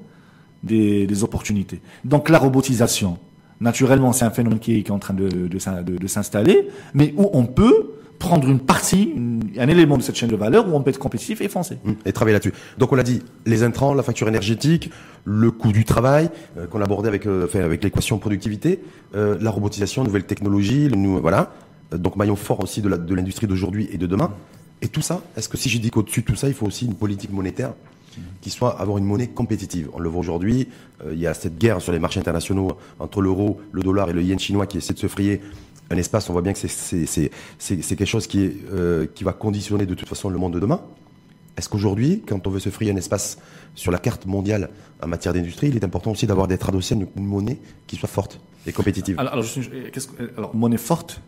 des, 0.63 1.23
opportunités. 1.23 1.81
Donc 2.05 2.29
la 2.29 2.37
robotisation, 2.37 3.17
naturellement, 3.59 4.13
c'est 4.13 4.25
un 4.25 4.31
phénomène 4.31 4.59
qui 4.59 4.77
est, 4.77 4.91
en 4.91 4.99
train 4.99 5.13
de, 5.13 6.07
s'installer, 6.07 6.67
mais 6.93 7.13
où 7.17 7.29
on 7.33 7.45
peut 7.45 7.91
prendre 8.19 8.47
une 8.47 8.59
partie, 8.59 9.15
un 9.57 9.67
élément 9.67 9.97
de 9.97 10.03
cette 10.03 10.15
chaîne 10.15 10.29
de 10.29 10.35
valeur 10.35 10.67
où 10.67 10.75
on 10.75 10.83
peut 10.83 10.91
être 10.91 10.99
compétitif 10.99 11.41
et 11.41 11.49
foncer. 11.49 11.79
Mmh, 11.83 11.91
et 12.05 12.13
travailler 12.13 12.33
là-dessus. 12.33 12.53
Donc 12.77 12.91
on 12.91 12.95
l'a 12.95 13.03
dit, 13.03 13.23
les 13.47 13.63
intrants, 13.63 13.95
la 13.95 14.03
facture 14.03 14.27
énergétique, 14.27 14.91
le 15.25 15.49
coût 15.49 15.71
du 15.71 15.85
travail, 15.85 16.29
euh, 16.57 16.67
qu'on 16.67 16.81
abordait 16.81 17.07
avec, 17.07 17.25
euh, 17.25 17.47
avec 17.55 17.83
l'équation 17.83 18.19
productivité, 18.19 18.79
euh, 19.15 19.37
la 19.41 19.49
robotisation, 19.49 20.03
nouvelles 20.03 20.25
technologies, 20.25 20.89
voilà. 21.19 21.51
Donc 21.91 22.15
maillon 22.15 22.35
fort 22.35 22.63
aussi 22.63 22.81
de 22.81 23.13
l'industrie 23.15 23.47
d'aujourd'hui 23.47 23.89
et 23.91 23.97
de 23.97 24.05
demain. 24.05 24.31
Et 24.81 24.87
tout 24.87 25.01
ça, 25.01 25.21
est-ce 25.37 25.47
que 25.47 25.57
si 25.57 25.69
je 25.69 25.77
dis 25.77 25.91
qu'au-dessus 25.91 26.21
de 26.21 26.25
tout 26.25 26.35
ça, 26.35 26.47
il 26.47 26.53
faut 26.53 26.65
aussi 26.65 26.85
une 26.85 26.95
politique 26.95 27.31
monétaire 27.31 27.73
qui 28.41 28.49
soit 28.49 28.79
avoir 28.79 28.97
une 28.97 29.05
monnaie 29.05 29.27
compétitive? 29.27 29.89
On 29.93 29.99
le 29.99 30.09
voit 30.09 30.19
aujourd'hui, 30.19 30.67
euh, 31.05 31.13
il 31.13 31.19
y 31.19 31.27
a 31.27 31.33
cette 31.33 31.57
guerre 31.57 31.81
sur 31.81 31.91
les 31.91 31.99
marchés 31.99 32.19
internationaux 32.19 32.77
entre 32.99 33.21
l'euro, 33.21 33.61
le 33.71 33.83
dollar 33.83 34.09
et 34.09 34.13
le 34.13 34.23
yen 34.23 34.39
chinois 34.39 34.65
qui 34.65 34.77
essaie 34.77 34.93
de 34.93 34.99
se 34.99 35.07
frayer 35.07 35.41
un 35.91 35.97
espace. 35.97 36.29
On 36.29 36.33
voit 36.33 36.41
bien 36.41 36.53
que 36.53 36.59
c'est 36.59 37.29
quelque 37.59 38.05
chose 38.05 38.25
qui, 38.25 38.43
est, 38.43 38.57
euh, 38.71 39.05
qui 39.13 39.23
va 39.23 39.33
conditionner 39.33 39.85
de 39.85 39.93
toute 39.93 40.09
façon 40.09 40.29
le 40.29 40.37
monde 40.37 40.53
de 40.53 40.59
demain. 40.59 40.81
Est-ce 41.57 41.69
qu'aujourd'hui, 41.69 42.23
quand 42.25 42.47
on 42.47 42.49
veut 42.49 42.59
se 42.59 42.69
frayer 42.69 42.91
un 42.91 42.95
espace 42.95 43.37
sur 43.75 43.91
la 43.91 43.99
carte 43.99 44.25
mondiale 44.25 44.69
en 45.03 45.07
matière 45.07 45.33
d'industrie, 45.33 45.67
il 45.67 45.75
est 45.75 45.83
important 45.83 46.11
aussi 46.11 46.25
d'avoir 46.25 46.47
d'être 46.47 46.69
adossé 46.69 46.95
à 46.95 46.97
une, 46.97 47.07
monnaie 47.23 47.59
qui 47.87 47.97
soit 47.97 48.09
forte 48.09 48.39
et 48.65 48.71
compétitive 48.71 49.19
Alors, 49.19 49.33
alors, 49.33 49.45
alors 50.37 50.55
monnaie 50.55 50.77
forte, 50.77 51.21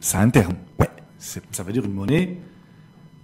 c'est 0.00 0.18
un 0.18 0.30
terme. 0.30 0.54
Ouais. 0.78 0.88
Ça 1.18 1.62
veut 1.62 1.72
dire 1.72 1.84
une 1.84 1.92
monnaie 1.92 2.36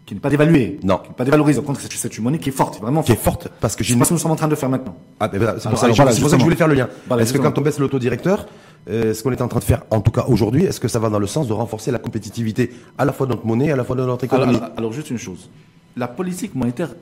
qui 0.08 0.14
n'est 0.14 0.20
pas 0.20 0.30
dévaluée, 0.30 0.80
Non. 0.82 0.96
qui 0.98 1.10
n'est 1.10 1.14
pas 1.14 1.24
dévalorisée. 1.26 1.58
Au 1.58 1.62
contraire, 1.62 1.86
c'est 1.94 2.16
une 2.16 2.24
monnaie 2.24 2.38
qui 2.38 2.48
est 2.48 2.52
forte, 2.52 2.80
vraiment 2.80 3.02
Qui 3.02 3.12
est 3.12 3.14
forte. 3.14 3.42
forte 3.42 3.54
parce 3.60 3.76
que 3.76 3.84
j'ai 3.84 3.92
C'est 3.92 4.02
ce 4.04 4.08
que 4.08 4.14
nous 4.14 4.18
sommes 4.18 4.30
en 4.30 4.36
train 4.36 4.48
de 4.48 4.54
faire 4.54 4.70
maintenant. 4.70 4.96
Ah, 5.20 5.28
ben 5.28 5.36
voilà, 5.36 5.60
c'est 5.60 5.68
pour, 5.68 5.78
ça, 5.78 5.84
alors, 5.84 5.94
c'est 5.96 6.02
voilà, 6.02 6.18
pour 6.18 6.30
ça 6.30 6.36
que 6.36 6.40
je 6.40 6.44
voulais 6.44 6.56
faire 6.56 6.66
le 6.68 6.74
lien. 6.74 6.88
Voilà, 7.08 7.22
est-ce 7.24 7.32
que 7.34 7.38
quand 7.38 7.58
on 7.58 7.60
baisse 7.60 7.78
le 7.78 7.88
taux 7.88 7.98
directeur, 7.98 8.46
euh, 8.88 9.12
ce 9.12 9.22
qu'on 9.22 9.32
est 9.32 9.42
en 9.42 9.48
train 9.48 9.58
de 9.58 9.64
faire, 9.64 9.82
en 9.90 10.00
tout 10.00 10.10
cas 10.10 10.24
aujourd'hui, 10.28 10.64
est-ce 10.64 10.80
que 10.80 10.88
ça 10.88 10.98
va 10.98 11.10
dans 11.10 11.18
le 11.18 11.26
sens 11.26 11.46
de 11.46 11.52
renforcer 11.52 11.90
la 11.90 11.98
compétitivité 11.98 12.72
à 12.96 13.04
la 13.04 13.12
fois 13.12 13.26
de 13.26 13.32
notre 13.32 13.46
monnaie, 13.46 13.70
à 13.70 13.76
la 13.76 13.84
fois 13.84 13.96
de 13.96 14.02
notre 14.06 14.24
économie 14.24 14.56
alors- 14.56 14.70
alors, 14.78 14.92
juste 14.94 15.10
une 15.10 15.18
chose. 15.18 15.50
La 15.96 16.08
politique 16.08 16.54
monétaire 16.54 16.94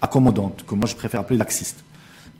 accommodante, 0.00 0.64
que 0.64 0.74
moi 0.76 0.86
je 0.86 0.94
préfère 0.94 1.18
appeler 1.20 1.38
laxiste, 1.38 1.82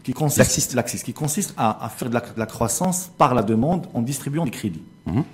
qui 0.04 0.12
consiste, 0.12 0.38
Laxiste. 0.38 0.74
laxiste, 0.74 1.04
qui 1.06 1.12
consiste 1.12 1.54
à, 1.56 1.84
à 1.84 1.88
faire 1.88 2.08
de 2.08 2.14
la, 2.14 2.20
de 2.20 2.26
la 2.38 2.46
croissance 2.46 3.10
par 3.18 3.34
la 3.34 3.42
demande 3.42 3.86
en 3.94 4.02
distribuant 4.02 4.44
des 4.44 4.52
crédits, 4.52 4.82
Mhm. 5.06 5.24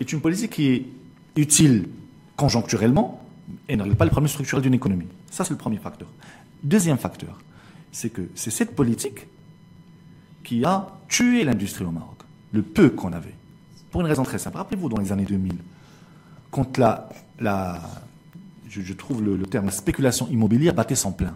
est 0.00 0.12
une 0.12 0.20
politique 0.20 0.50
qui 0.50 0.72
est 0.72 0.86
utile 1.36 1.88
conjoncturellement 2.36 3.20
et 3.68 3.76
ne 3.76 3.82
règle 3.82 3.96
pas 3.96 4.04
le 4.04 4.10
problème 4.10 4.28
structurel 4.28 4.62
d'une 4.62 4.74
économie. 4.74 5.06
Ça, 5.30 5.44
c'est 5.44 5.52
le 5.52 5.58
premier 5.58 5.78
facteur. 5.78 6.08
Deuxième 6.62 6.98
facteur, 6.98 7.38
c'est 7.92 8.10
que 8.10 8.22
c'est 8.34 8.50
cette 8.50 8.74
politique 8.74 9.26
qui 10.42 10.64
a 10.64 10.88
tué 11.08 11.44
l'industrie 11.44 11.84
au 11.84 11.90
Maroc. 11.90 12.18
Le 12.52 12.62
peu 12.62 12.90
qu'on 12.90 13.12
avait. 13.12 13.34
Pour 13.90 14.00
une 14.00 14.06
raison 14.06 14.22
très 14.22 14.38
simple. 14.38 14.56
Rappelez-vous, 14.56 14.88
dans 14.88 15.00
les 15.00 15.12
années 15.12 15.24
2000, 15.24 15.56
quand 16.50 16.78
la, 16.78 17.08
je, 18.68 18.92
trouve 18.92 19.22
le, 19.22 19.38
terme, 19.46 19.66
la 19.66 19.72
spéculation 19.72 20.28
immobilière 20.28 20.74
battait 20.74 20.94
son 20.94 21.12
plein. 21.12 21.34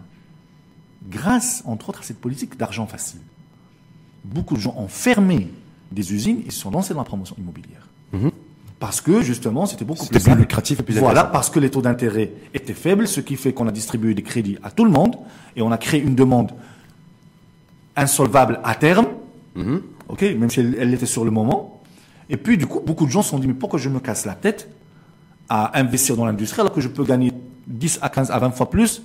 Grâce, 1.09 1.61
entre 1.65 1.89
autres, 1.89 1.99
à 1.99 2.03
cette 2.03 2.19
politique 2.19 2.57
d'argent 2.57 2.87
facile. 2.87 3.21
Beaucoup 4.23 4.55
de 4.55 4.59
gens 4.59 4.75
ont 4.77 4.87
fermé 4.87 5.49
des 5.91 6.13
usines 6.13 6.43
et 6.45 6.51
se 6.51 6.59
sont 6.59 6.71
lancés 6.71 6.93
dans 6.93 6.99
la 6.99 7.05
promotion 7.05 7.35
immobilière. 7.37 7.87
Parce 8.79 9.01
que, 9.01 9.21
justement, 9.21 9.65
c'était 9.65 9.83
beaucoup 9.83 10.05
plus 10.07 10.25
lucratif 10.35 10.79
et 10.79 10.83
plus 10.83 10.97
Voilà, 10.99 11.25
parce 11.25 11.49
que 11.49 11.59
les 11.59 11.69
taux 11.69 11.81
d'intérêt 11.81 12.31
étaient 12.53 12.73
faibles, 12.73 13.07
ce 13.07 13.19
qui 13.19 13.35
fait 13.35 13.51
qu'on 13.51 13.67
a 13.67 13.71
distribué 13.73 14.13
des 14.13 14.23
crédits 14.23 14.57
à 14.63 14.71
tout 14.71 14.85
le 14.85 14.91
monde 14.91 15.15
et 15.57 15.61
on 15.61 15.71
a 15.71 15.77
créé 15.77 16.01
une 16.01 16.15
demande 16.15 16.51
insolvable 17.95 18.59
à 18.63 18.75
terme, 18.75 19.07
Mhm. 19.55 19.81
ok, 20.07 20.21
même 20.39 20.49
si 20.49 20.61
elle, 20.61 20.75
elle 20.79 20.89
l'était 20.91 21.05
sur 21.05 21.25
le 21.25 21.31
moment. 21.31 21.81
Et 22.29 22.37
puis, 22.37 22.57
du 22.57 22.67
coup, 22.67 22.79
beaucoup 22.79 23.05
de 23.05 23.11
gens 23.11 23.21
se 23.21 23.29
sont 23.31 23.39
dit, 23.39 23.47
mais 23.47 23.53
pourquoi 23.53 23.79
je 23.79 23.89
me 23.89 23.99
casse 23.99 24.25
la 24.25 24.33
tête 24.35 24.69
à 25.49 25.77
investir 25.79 26.15
dans 26.15 26.25
l'industrie 26.25 26.61
alors 26.61 26.71
que 26.73 26.79
je 26.81 26.87
peux 26.87 27.03
gagner 27.03 27.33
10 27.67 27.99
à 28.01 28.09
15 28.09 28.31
à 28.31 28.39
20 28.39 28.51
fois 28.51 28.69
plus 28.69 29.01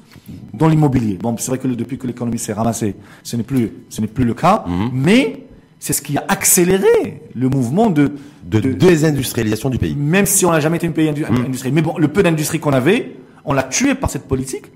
dans 0.53 0.69
l'immobilier? 0.69 1.19
Bon, 1.21 1.35
c'est 1.39 1.49
vrai 1.49 1.59
que 1.59 1.67
depuis 1.67 1.99
que 1.99 2.07
l'économie 2.07 2.39
s'est 2.39 2.53
ramassée, 2.53 2.95
ce 3.23 3.37
n'est 3.37 3.43
plus, 3.43 3.73
ce 3.89 4.01
n'est 4.01 4.07
plus 4.07 4.25
le 4.25 4.35
cas, 4.35 4.65
Mhm. 4.69 4.91
mais 4.93 5.47
c'est 5.81 5.95
ce 5.95 6.03
qui 6.03 6.17
a 6.17 6.25
accéléré 6.29 7.23
le 7.35 7.49
mouvement 7.49 7.91
de, 7.91 8.13
de, 8.45 8.61
de- 8.61 8.73
désindustrialisation 8.73 9.71
du 9.71 9.79
pays. 9.79 9.95
même 9.97 10.27
si 10.27 10.45
on 10.47 10.53
n'a 10.53 10.61
jamais 10.61 10.77
été 10.77 10.87
un 10.87 10.91
pays 10.93 11.09
indu- 11.11 11.25
Mmh. 11.31 11.47
industriel. 11.47 11.75
Mais 11.75 11.83
bon, 11.83 11.97
le 11.99 12.09
peu 12.09 12.23
d'industrie 12.23 12.61
qu'on 12.61 12.73
avait, 12.73 13.17
on 13.45 13.53
l'a 13.53 13.63
tué 13.63 13.95
par 13.95 14.11
cette 14.11 14.25
politique 14.29 14.67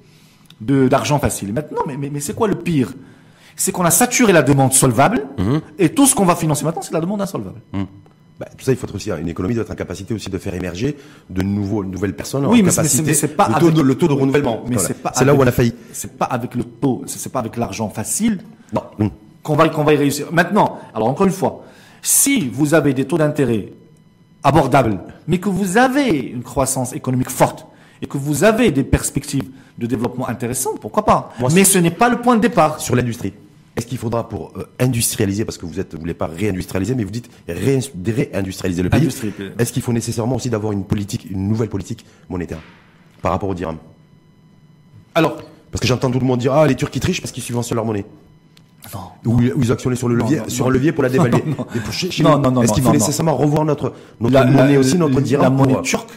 d'argent 0.61 1.19
facile. 1.19 1.53
Maintenant, 1.53 1.83
mais, 1.87 1.97
mais, 1.97 2.11
mais 2.13 2.21
c'est 2.21 2.35
quoi 2.35 2.49
le 2.49 2.57
pire? 2.57 2.93
C'est 3.57 3.73
qu'on 3.73 3.85
a 3.85 3.91
saturé 3.91 4.33
la 4.33 4.43
demande 4.43 4.73
solvable 4.73 5.27
Mmh. 5.39 5.57
et 5.79 5.89
tout 5.91 6.07
ce 6.07 6.15
qu'on 6.15 6.25
va 6.25 6.37
financer 6.37 6.65
maintenant, 6.65 6.83
c'est 6.83 6.93
la 6.95 7.01
demande 7.01 7.21
insolvable. 7.21 7.61
Bah, 8.41 8.47
tout 8.57 8.65
ça, 8.65 8.71
il 8.71 8.79
faut 8.79 8.87
être 8.87 8.95
aussi 8.95 9.11
une 9.11 9.29
économie 9.29 9.55
doit 9.55 9.65
être 9.65 9.73
en 9.73 9.75
capacité 9.75 10.15
aussi 10.15 10.31
de 10.31 10.39
faire 10.39 10.55
émerger 10.55 10.97
de 11.29 11.43
nouveaux, 11.43 11.83
de 11.83 11.89
nouvelles 11.91 12.15
personnes 12.15 12.47
Oui, 12.47 12.61
en 12.61 12.65
mais 12.65 12.71
c'est- 12.71 12.77
capacité. 12.77 13.03
mais 13.03 13.15
c'est 13.15 13.29
pas 13.37 13.49
le, 13.49 13.55
taux 13.55 13.67
avec- 13.67 13.75
de, 13.75 13.83
le 13.83 13.95
taux 13.97 14.07
de 14.07 14.13
renouvellement. 14.13 14.63
Mais 14.69 14.79
c'est 14.79 14.95
pas 15.03 15.11
C'est 15.13 15.25
là 15.25 15.33
où 15.33 15.37
avec- 15.43 15.47
on 15.47 15.49
a 15.49 15.53
failli. 15.53 15.75
C'est 15.93 16.17
pas 16.17 16.27
avec 16.27 16.55
le 16.55 16.63
taux, 16.63 17.03
c'est 17.07 17.19
c'est 17.19 17.31
pas 17.33 17.41
avec 17.41 17.57
l'argent 17.57 17.89
facile 17.89 18.39
Non. 18.73 18.83
Hum. 19.01 19.11
qu'on 19.43 19.57
va, 19.57 19.69
qu'on 19.69 19.83
va 19.83 19.93
y 19.95 19.97
réussir. 19.97 20.29
Maintenant, 20.31 20.79
alors 20.95 21.09
encore 21.09 21.27
une 21.27 21.33
fois, 21.33 21.65
si 22.03 22.49
vous 22.49 22.75
avez 22.75 22.95
des 22.95 23.07
taux 23.07 23.19
d'intérêt 23.19 23.73
abordables, 24.43 25.01
mais 25.27 25.39
que 25.39 25.49
vous 25.49 25.77
avez 25.77 26.09
une 26.09 26.43
croissance 26.43 26.93
économique 26.93 27.31
forte 27.31 27.67
et 28.03 28.07
que 28.07 28.17
vous 28.19 28.45
avez 28.45 28.71
des 28.71 28.85
perspectives 28.85 29.51
de 29.79 29.87
développement 29.87 30.29
intéressantes, 30.29 30.81
pourquoi 30.81 31.05
pas 31.05 31.33
Moi, 31.41 31.51
Mais 31.55 31.65
ce 31.65 31.79
n'est 31.79 31.91
pas 31.91 32.09
le 32.09 32.21
point 32.21 32.37
de 32.37 32.41
départ. 32.41 32.81
Sur 32.81 32.95
l'industrie. 32.97 33.33
Est-ce 33.77 33.87
qu'il 33.87 33.99
faudra 33.99 34.29
pour 34.29 34.53
euh, 34.57 34.65
industrialiser, 34.81 35.45
parce 35.45 35.57
que 35.57 35.65
vous 35.67 35.73
vous 35.73 35.99
voulez 36.01 36.15
pas 36.15 36.27
réindustrialiser, 36.27 36.95
mais 36.97 37.05
vous 37.05 37.11
dites 37.13 37.31
ré- 37.49 38.29
réindustrialiser 38.33 38.83
le 38.83 38.91
pays. 38.91 39.09
Est-ce 39.59 39.73
qu'il 39.73 39.83
faut 39.83 39.93
nécessairement 39.93 40.35
aussi 40.37 40.51
d'avoir 40.51 40.73
une 40.73 40.83
politique, 40.85 41.29
une 41.31 41.49
nouvelle 41.49 41.69
politique 41.69 42.05
monétaire 42.29 42.59
par 43.23 43.31
rapport 43.33 43.49
au 43.49 43.55
dirham? 43.55 43.77
Alors, 45.15 45.37
Parce 45.71 45.81
que 45.81 45.87
j'entends 45.87 46.11
tout 46.11 46.19
le 46.19 46.27
monde 46.27 46.41
dire 46.41 46.53
ah 46.55 46.67
les 46.67 46.75
Turcs 46.75 46.91
ils 46.95 47.01
trichent 47.01 47.21
parce 47.21 47.31
qu'ils 47.33 47.43
subventionnent 47.43 47.77
leur 47.77 47.85
monnaie. 47.85 48.05
Non. 48.95 49.33
Ou 49.33 49.41
ils- 49.43 49.53
ou 49.55 49.61
ils 49.63 49.73
actionnaient 49.73 49.97
sur 49.97 50.09
le 50.09 50.15
levier, 50.15 50.39
non, 50.39 50.49
sur 50.49 50.67
un 50.67 50.71
levier 50.71 50.93
pour 50.93 51.03
la 51.03 51.09
dévaluer. 51.11 51.43
Non, 52.23 52.39
non. 52.39 52.51
Non, 52.51 52.63
Est-ce 52.63 52.73
qu'il 52.73 52.83
faut 52.83 52.93
nécessairement 52.93 53.37
revoir 53.37 53.65
notre, 53.65 53.93
notre 54.21 54.35
La- 54.35 54.45
monnaie 54.47 54.75
la- 54.75 54.81
aussi, 54.81 54.97
notre 54.97 55.17
la 55.17 55.21
dirham 55.21 55.55
monnaie 55.55 55.81
turque 55.83 56.11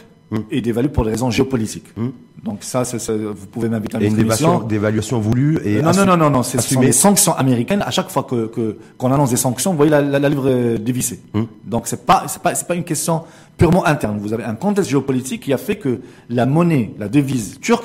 est 0.50 0.62
dévaluée 0.62 0.88
pour 0.90 1.04
des 1.04 1.10
raisons 1.10 1.30
géopolitiques. 1.30 1.92
Donc 2.42 2.58
ça, 2.62 2.84
vous 2.84 3.46
pouvez 3.50 3.68
m'inviter 3.68 3.96
à 3.96 4.00
une 4.00 4.06
une 4.06 4.68
dévaluation, 4.68 5.20
voulue 5.20 5.60
et 5.64 5.82
Non, 5.82 5.92
non, 5.92 6.06
non, 6.06 6.16
non, 6.16 6.30
non, 6.30 6.42
c'est- 6.42 6.76
des 6.78 6.92
sanctions 6.92 7.34
américaines. 7.34 7.82
À 7.84 7.90
chaque 7.90 8.08
fois 8.10 8.22
que 8.22 8.50
qu'on 8.96 9.12
annonce 9.12 9.30
des 9.30 9.36
sanctions, 9.36 9.72
vous 9.72 9.76
voyez 9.76 9.90
la, 9.90 10.00
la, 10.00 10.18
la 10.18 10.28
livre 10.30 10.76
dévissée. 10.78 11.20
Hum. 11.34 11.46
Donc 11.66 11.86
c'est 11.86 12.06
pas 12.06 12.24
c'est 12.28 12.40
pas 12.42 12.54
c'est 12.54 12.66
pas 12.66 12.74
une 12.74 12.84
question 12.84 13.22
purement 13.58 13.84
interne. 13.84 14.18
Vous 14.18 14.32
avez 14.32 14.44
un 14.44 14.54
contexte 14.54 14.90
géopolitique 14.90 15.42
qui 15.42 15.52
a 15.52 15.58
fait 15.58 15.76
que 15.76 16.00
la 16.30 16.46
monnaie, 16.46 16.94
la 16.98 17.08
devise 17.08 17.58
turque 17.60 17.84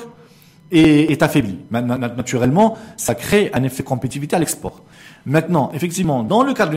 est, 0.70 1.10
est 1.12 1.22
na- 1.70 1.82
Naturellement, 1.96 2.76
ça 2.96 3.14
crée 3.14 3.50
un 3.54 3.62
effet 3.62 3.82
compétitivité 3.82 4.36
à 4.36 4.38
l'export. 4.38 4.82
Maintenant, 5.26 5.70
effectivement, 5.74 6.22
dans 6.22 6.42
le 6.42 6.54
cadre 6.54 6.72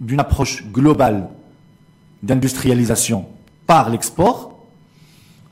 d'une- 0.00 0.20
approche 0.20 0.64
globale 0.72 1.28
d'industrialisation 2.22 3.26
par 3.66 3.90
l'export, 3.90 4.58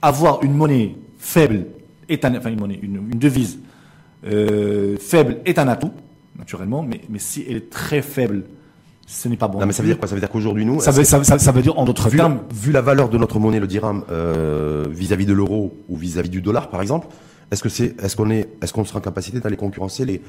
avoir 0.02 0.42
une 0.42 0.54
monnaie 0.54 0.96
faible 1.18 1.66
est 2.08 2.24
un, 2.24 2.36
enfin 2.36 2.50
une 2.50 2.60
monnaie, 2.60 2.78
une, 2.82 2.96
une 3.12 3.18
devise 3.18 3.58
euh, 4.26 4.96
faible 4.98 5.38
est 5.44 5.58
un 5.58 5.68
atout, 5.68 5.92
naturellement, 6.38 6.82
mais, 6.82 7.00
mais 7.08 7.18
si 7.18 7.44
elle 7.48 7.56
est 7.56 7.70
très 7.70 8.02
faible, 8.02 8.44
ce 9.06 9.28
n'est 9.28 9.36
pas 9.36 9.48
bon. 9.48 9.60
Non, 9.60 9.66
mais 9.66 9.72
ça 9.72 9.82
veut 9.82 9.88
dire 9.88 9.98
quoi? 9.98 10.08
Ça 10.08 10.14
veut 10.14 10.20
dire 10.20 10.30
qu'aujourd'hui, 10.30 10.64
nous, 10.64 10.80
ça 10.80 10.90
veut, 10.90 11.04
ça, 11.04 11.22
ça- 11.24 11.38
ça 11.38 11.52
veut 11.52 11.62
dire, 11.62 11.78
en 11.78 11.84
d'autres 11.84 12.08
vu, 12.08 12.16
termes, 12.16 12.40
vu 12.52 12.72
la 12.72 12.80
valeur 12.80 13.08
de 13.08 13.18
notre 13.18 13.38
monnaie, 13.38 13.60
le 13.60 13.66
dirham, 13.66 14.02
euh, 14.10 14.86
vis-à-vis 14.90 15.26
de 15.26 15.32
l'euro 15.34 15.74
ou 15.88 15.96
vis-à-vis 15.96 16.30
du 16.30 16.40
dollar, 16.40 16.68
par 16.70 16.80
exemple, 16.82 17.08
est-ce 17.50 17.62
que 17.62 17.68
c'est, 17.68 17.94
est-ce 18.02 18.16
qu'on 18.16 18.30
est, 18.30 18.48
est-ce 18.62 18.72
qu'on 18.72 18.84
sera 18.84 18.98
en 18.98 19.02
capacité 19.02 19.40
d'aller 19.40 19.56
concurrencer 19.56 20.04
les, 20.04 20.20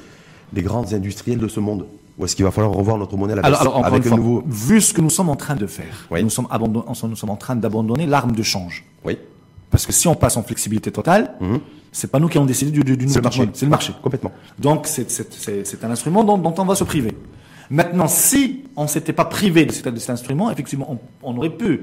les 0.54 0.62
grands 0.62 0.92
industriels 0.94 1.40
de 1.40 1.48
ce 1.48 1.60
monde? 1.60 1.86
Ou 2.18 2.24
est-ce 2.26 2.36
qu'il 2.36 2.46
va 2.46 2.52
falloir 2.52 2.72
revoir 2.74 2.98
notre 2.98 3.18
monnaie 3.18 3.34
à 3.34 3.38
la 3.38 3.42
baisse 3.42 3.60
alors, 3.60 3.76
alors, 3.78 3.86
avec 3.86 4.06
un 4.06 4.10
fois, 4.10 4.18
nouveau 4.18 4.44
vu 4.48 4.80
ce 4.80 4.94
que 4.94 5.02
nous 5.02 5.10
sommes 5.10 5.30
en 5.30 5.36
train 5.36 5.56
de 5.56 5.68
faire, 5.68 6.08
Oui. 6.12 6.24
nous, 6.24 6.30
sommes 6.30 6.48
abandon- 6.50 6.86
nous 7.10 7.16
sommes 7.16 7.30
en 7.30 7.36
train 7.36 7.56
d'abandonner 7.58 8.06
l'arme 8.06 8.32
de 8.32 8.44
change. 8.44 8.86
Oui, 9.04 9.18
Parce 9.70 9.86
que 9.86 9.92
si 9.92 10.08
on 10.08 10.16
passe 10.16 10.38
en 10.38 10.44
flexibilité 10.44 10.92
totale, 10.92 11.34
Mhm. 11.42 11.60
c'est 11.92 12.10
pas 12.10 12.20
nous 12.20 12.30
qui 12.30 12.38
avons 12.38 12.46
décidé 12.48 12.72
du, 12.72 12.84
du, 12.84 12.96
du 12.96 13.06
nouveau 13.06 13.22
marché. 13.22 13.50
c'est 13.54 13.66
le 13.66 13.70
marché. 13.72 13.94
Complètement. 14.02 14.32
Donc 14.60 14.88
c'est 14.88 15.84
un 15.84 15.92
instrument 15.92 16.24
dont, 16.24 16.38
dont 16.38 16.54
on 16.58 16.64
va 16.66 16.76
se 16.76 16.86
priver. 16.86 17.14
Maintenant, 17.70 18.08
si 18.08 18.64
on 18.78 18.84
ne 18.84 18.88
s'était 18.88 19.12
pas 19.12 19.26
privé 19.26 19.66
de 19.66 19.72
cet, 19.74 19.88
de 19.90 20.00
cet 20.00 20.12
instrument, 20.12 20.52
effectivement, 20.52 20.98
on, 21.24 21.32
on 21.34 21.38
aurait 21.38 21.50
pu 21.50 21.82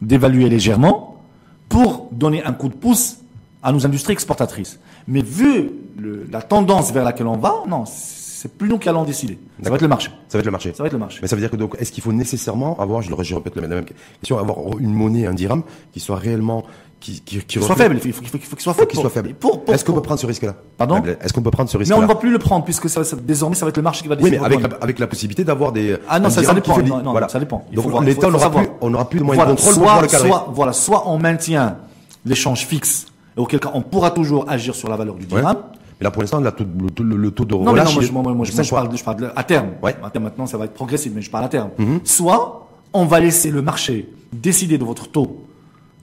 dévaluer 0.00 0.48
légèrement 0.48 1.22
pour 1.68 2.08
donner 2.10 2.42
un 2.42 2.52
coup 2.52 2.68
de 2.68 2.74
pouce 2.74 3.18
à 3.62 3.72
nos 3.72 3.84
industries 3.86 4.12
exportatrices. 4.12 4.78
Mais 5.06 5.22
vu 5.22 5.70
le- 5.98 6.26
la 6.30 6.42
tendance 6.42 6.92
vers 6.92 7.04
laquelle 7.04 7.26
on 7.26 7.36
va, 7.36 7.54
non, 7.68 7.84
c'est 7.86 8.52
plus 8.56 8.68
nous 8.68 8.78
qui 8.78 8.88
allons 8.88 9.04
décider. 9.04 9.38
Ça 9.62 9.70
va 9.70 9.76
être 9.76 9.82
le 9.82 9.88
marché. 9.88 10.08
Ça 10.28 10.36
va 10.36 10.40
être 10.40 10.46
le 10.46 10.50
marché. 10.50 10.72
Ça 10.74 10.82
va 10.82 10.86
être 10.88 10.92
le 10.94 10.98
marché. 10.98 11.18
Mais 11.22 11.28
ça 11.28 11.36
veut 11.36 11.40
dire 11.42 11.50
que 11.50 11.56
donc, 11.56 11.76
est-ce 11.78 11.92
qu'il 11.92 12.02
faut 12.02 12.12
nécessairement 12.12 12.78
avoir, 12.80 13.02
je 13.02 13.10
le 13.14 13.22
je 13.22 13.34
répète 13.36 13.54
la 13.56 13.68
même 13.68 13.84
question, 14.20 14.38
avoir 14.38 14.58
une 14.78 14.92
monnaie, 14.92 15.26
un 15.26 15.34
dirham, 15.34 15.62
qui 15.92 16.00
soit 16.00 16.16
réellement, 16.16 16.64
qui, 16.98 17.20
qui, 17.20 17.38
qui 17.40 17.60
soit 17.60 17.74
faible, 17.76 17.96
il 17.96 18.00
faut, 18.00 18.08
il 18.08 18.12
faut- 18.28 18.36
il 18.36 18.40
faut 18.40 18.56
qu'il 18.56 18.62
soit 18.62 18.74
faible. 18.74 18.88
qu'il 18.88 19.00
soit 19.00 19.10
faible. 19.10 19.34
Est-ce 19.68 19.84
qu'on 19.84 19.92
peut 19.92 20.02
prendre 20.02 20.20
ce 20.20 20.26
risque-là? 20.26 20.54
Pardon? 20.76 21.02
Est-ce 21.20 21.32
qu'on 21.32 21.42
peut 21.42 21.50
prendre 21.50 21.68
ce 21.70 21.76
Mais 21.76 21.80
risque-là 21.82 21.98
on 21.98 22.02
ne 22.02 22.06
va 22.06 22.14
plus 22.16 22.30
le 22.30 22.38
prendre 22.38 22.64
puisque 22.64 22.88
ça, 22.88 23.02
ça- 23.04 23.16
désormais 23.16 23.54
ça 23.56 23.64
va 23.64 23.70
être 23.70 23.76
le 23.76 23.82
marché 23.82 24.02
qui 24.02 24.08
va 24.08 24.14
Oui, 24.16 24.22
décider. 24.22 24.38
mais 24.38 24.44
avec 24.46 24.60
la, 24.60 24.76
avec 24.80 24.98
la 25.00 25.06
possibilité 25.08 25.42
d'avoir 25.44 25.70
des. 25.72 25.96
Ah 26.08 26.18
non, 26.20 26.30
ça- 26.30 26.40
dépend. 26.54 26.78
Non, 26.78 27.02
non, 27.02 27.10
voilà. 27.12 27.28
ça 27.28 27.38
dépend. 27.40 27.64
Il 27.72 27.76
Donc 27.76 28.04
l'État 28.04 28.28
n'aura 28.28 28.50
plus, 28.50 28.68
on 28.80 28.90
n'aura 28.90 29.08
plus 29.08 29.18
de 29.20 29.24
moyens 29.24 29.44
Voilà, 29.44 29.56
de 29.56 29.60
contrôle 29.60 29.74
pour 29.74 29.82
soit, 29.82 29.92
pouvoir 29.92 30.02
le 30.02 30.08
cadrer. 30.08 30.28
soit, 30.28 30.48
voilà, 30.52 30.72
soit 30.72 31.08
on 31.08 31.18
maintient 31.18 31.76
l'échange 32.24 32.66
fixe, 32.66 33.06
et 33.36 33.40
auquel 33.40 33.60
cas 33.60 33.70
on 33.74 33.82
pourra 33.82 34.10
toujours 34.10 34.44
agir 34.48 34.74
sur 34.74 34.88
la 34.88 34.96
valeur 34.96 35.14
du 35.14 35.22
Ouais. 35.26 35.40
dirham. 35.40 35.56
Mais 36.00 36.04
là, 36.04 36.10
pour 36.10 36.22
l'instant, 36.22 36.40
le, 36.40 36.50
taux- 36.50 37.02
le, 37.04 37.16
le 37.16 37.30
taux 37.30 37.44
de 37.44 37.54
Non, 37.54 37.60
mais 37.60 37.64
non, 37.66 37.70
relâche. 37.72 37.94
moi, 37.94 38.02
je, 38.02 38.12
moi, 38.12 38.22
moi, 38.22 38.46
parle, 38.70 38.96
je 38.96 39.04
parle 39.04 39.16
de- 39.20 39.28
à 39.36 39.44
terme. 39.44 39.68
Ouais. 39.82 39.94
À 40.02 40.10
terme, 40.10 40.24
maintenant, 40.24 40.46
ça 40.46 40.58
va 40.58 40.64
être 40.64 40.74
progressif, 40.74 41.12
mais 41.14 41.22
je 41.22 41.30
parle 41.30 41.44
à 41.44 41.48
terme. 41.48 41.70
Mhm. 41.78 42.00
Soit 42.04 42.68
on 42.92 43.04
va 43.04 43.20
laisser 43.20 43.50
le 43.50 43.62
marché 43.62 44.08
décider 44.32 44.78
de 44.78 44.84
votre 44.84 45.08
taux 45.08 45.44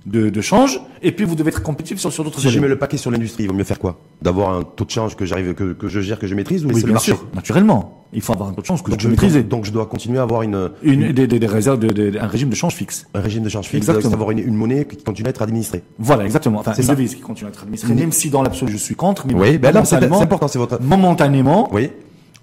de, 0.06 0.30
de 0.30 0.42
change, 0.42 0.80
et 1.02 1.12
puis 1.12 1.26
vous 1.26 1.36
devez 1.36 1.50
être 1.50 1.62
compétitif 1.62 2.00
sur, 2.00 2.12
sur 2.14 2.24
d'autres 2.24 2.40
Si 2.40 2.50
je 2.50 2.60
mets 2.60 2.68
le 2.70 2.78
paquet 2.78 2.98
sur 2.98 3.12
l'industrie, 3.12 3.44
il 3.44 3.48
vaut 3.50 3.54
mieux 3.56 3.64
faire 3.66 3.78
quoi? 3.80 3.98
D'avoir 4.22 4.54
un 4.56 4.64
taux 4.64 4.86
de 4.86 4.90
change 4.90 5.16
que 5.18 5.26
j'arrive, 5.26 5.54
que, 5.54 5.74
que 5.74 5.88
je 5.90 6.00
gère, 6.00 6.18
que 6.18 6.26
je 6.28 6.34
maîtrise, 6.36 6.64
ou 6.64 6.70
Oui, 6.70 6.76
laisser 6.76 6.86
le 6.88 6.88
bien 6.88 6.94
marché? 6.94 7.12
sûr, 7.12 7.26
naturellement. 7.36 7.99
Il 8.12 8.22
faut 8.22 8.34
avoir 8.34 8.50
un 8.50 8.54
taux 8.54 8.62
de 8.62 8.66
change 8.66 8.82
que 8.82 8.90
donc 8.90 9.00
je 9.02 9.08
maîtriser. 9.08 9.44
donc 9.44 9.66
je 9.66 9.72
dois 9.72 9.86
continuer 9.86 10.18
à 10.18 10.24
avoir 10.24 10.42
une, 10.42 10.72
Une, 10.82 11.12
des, 11.12 11.28
des, 11.28 11.40
des 11.40 11.46
réserves, 11.48 11.78
de, 11.80 11.90
de- 11.90 12.18
un 12.20 12.26
régime 12.28 12.50
de 12.50 12.56
change 12.56 12.74
fixe. 12.74 13.06
un 13.14 13.20
régime 13.22 13.44
de 13.44 13.50
change 13.50 13.66
fixe, 13.68 13.88
Exactement. 13.88 14.10
d'avoir 14.12 14.32
une, 14.32 14.40
une 14.40 14.56
monnaie 14.56 14.86
qui 14.86 14.98
continue 15.04 15.28
à 15.28 15.30
être 15.30 15.42
administrée. 15.44 15.84
Voilà, 16.00 16.26
exactement. 16.26 16.60
Enfin, 16.60 16.74
C'est 16.74 16.82
une 16.82 16.88
ça. 16.88 16.96
devise 16.96 17.14
qui 17.16 17.22
continue 17.22 17.48
à 17.48 17.50
être 17.50 17.62
administrée, 17.62 17.94
même 17.94 18.12
si 18.12 18.30
dans 18.32 18.42
l'absolu 18.42 18.72
je 18.74 18.78
suis 18.78 18.96
contre, 18.96 19.28
mais 19.28 19.34
Oui, 19.36 19.58
ben 19.60 19.72
là, 19.72 19.86
c'est 19.86 19.96
important, 19.98 20.48
c'est 20.48 20.58
votre. 20.60 20.82
momentanément, 20.82 21.70
Oui, 21.72 21.92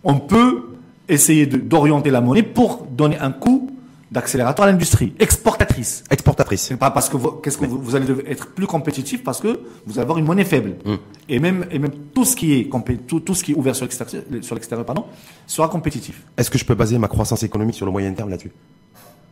on 0.04 0.14
peut 0.18 0.62
essayer 1.08 1.46
d'orienter 1.46 2.10
la 2.10 2.20
monnaie 2.20 2.42
pour 2.42 2.86
donner 2.96 3.18
un 3.18 3.30
coup 3.32 3.70
d'accélérateur 4.10 4.64
à 4.64 4.70
l'industrie 4.70 5.14
exportatrice. 5.18 6.04
exportatrice. 6.10 6.62
C'est 6.62 6.76
pas 6.76 6.90
parce 6.90 7.08
que 7.08 7.16
vous, 7.16 7.32
qu'est-ce 7.32 7.58
que 7.58 7.66
vous, 7.66 7.80
vous 7.80 7.96
allez 7.96 8.06
être 8.26 8.48
plus 8.48 8.66
compétitif 8.66 9.24
parce 9.24 9.40
que 9.40 9.60
vous 9.86 9.92
allez 9.94 10.02
avoir 10.02 10.18
une 10.18 10.24
monnaie 10.24 10.44
faible. 10.44 10.76
Mm. 10.84 10.94
Et 11.28 11.38
même, 11.40 11.66
et 11.70 11.78
même 11.78 11.90
tout 12.14 12.24
ce 12.24 12.36
qui 12.36 12.54
est 12.54 12.70
tout, 13.06 13.20
tout 13.20 13.34
ce 13.34 13.42
qui 13.42 13.52
est 13.52 13.54
ouvert 13.54 13.74
sur 13.74 13.84
l'extérieur, 13.84 14.22
sur 14.42 14.54
l'extérieur, 14.54 14.86
pardon, 14.86 15.04
sera 15.46 15.68
compétitif. 15.68 16.22
Est-ce 16.36 16.50
que 16.50 16.58
je 16.58 16.64
peux 16.64 16.74
baser 16.74 16.98
ma 16.98 17.08
croissance 17.08 17.42
économique 17.42 17.74
sur 17.74 17.86
le 17.86 17.92
moyen 17.92 18.12
terme 18.12 18.30
là-dessus? 18.30 18.52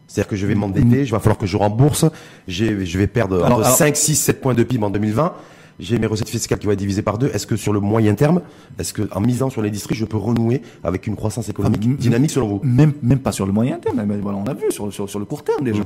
C'est-à-dire 0.06 0.28
que 0.28 0.36
je 0.36 0.46
vais 0.46 0.54
m'endetter, 0.54 1.04
je 1.06 1.12
va 1.12 1.18
falloir 1.18 1.38
que 1.38 1.46
je 1.46 1.56
rembourse, 1.56 2.04
je 2.46 2.98
vais 2.98 3.06
perdre 3.06 3.44
Alors, 3.44 3.58
entre 3.58 3.66
alors- 3.66 3.78
5, 3.78 3.96
6, 3.96 4.16
7 4.16 4.40
points 4.40 4.54
de 4.54 4.62
PIB 4.62 4.84
en 4.84 4.90
2020. 4.90 5.34
J'ai 5.78 5.98
mes 5.98 6.06
recettes 6.06 6.28
fiscales 6.28 6.58
qui 6.58 6.66
vont 6.66 6.72
être 6.72 6.78
divisées 6.78 7.02
par 7.02 7.18
deux. 7.18 7.28
Est-ce 7.34 7.46
que 7.46 7.56
sur 7.56 7.72
le 7.72 7.80
moyen 7.80 8.14
terme, 8.14 8.42
est-ce 8.78 8.92
que 8.92 9.02
en 9.12 9.20
misant 9.20 9.50
sur 9.50 9.60
l'industrie, 9.62 9.94
je 9.94 10.04
peux 10.04 10.16
renouer 10.16 10.62
avec 10.82 11.06
une 11.06 11.16
croissance 11.16 11.48
économique 11.48 11.82
Ah, 11.84 11.96
dynamique 11.98 12.30
selon 12.30 12.48
vous? 12.48 12.60
Même, 12.62 12.92
même 13.02 13.18
pas 13.18 13.32
sur 13.32 13.46
le 13.46 13.52
moyen 13.52 13.78
terme, 13.78 14.02
mais 14.06 14.16
voilà, 14.18 14.38
on 14.38 14.46
a 14.46 14.54
vu 14.54 14.70
sur, 14.70 14.92
sur, 14.92 15.08
sur 15.08 15.18
le 15.18 15.24
court 15.24 15.42
terme 15.42 15.64
déjà. 15.64 15.82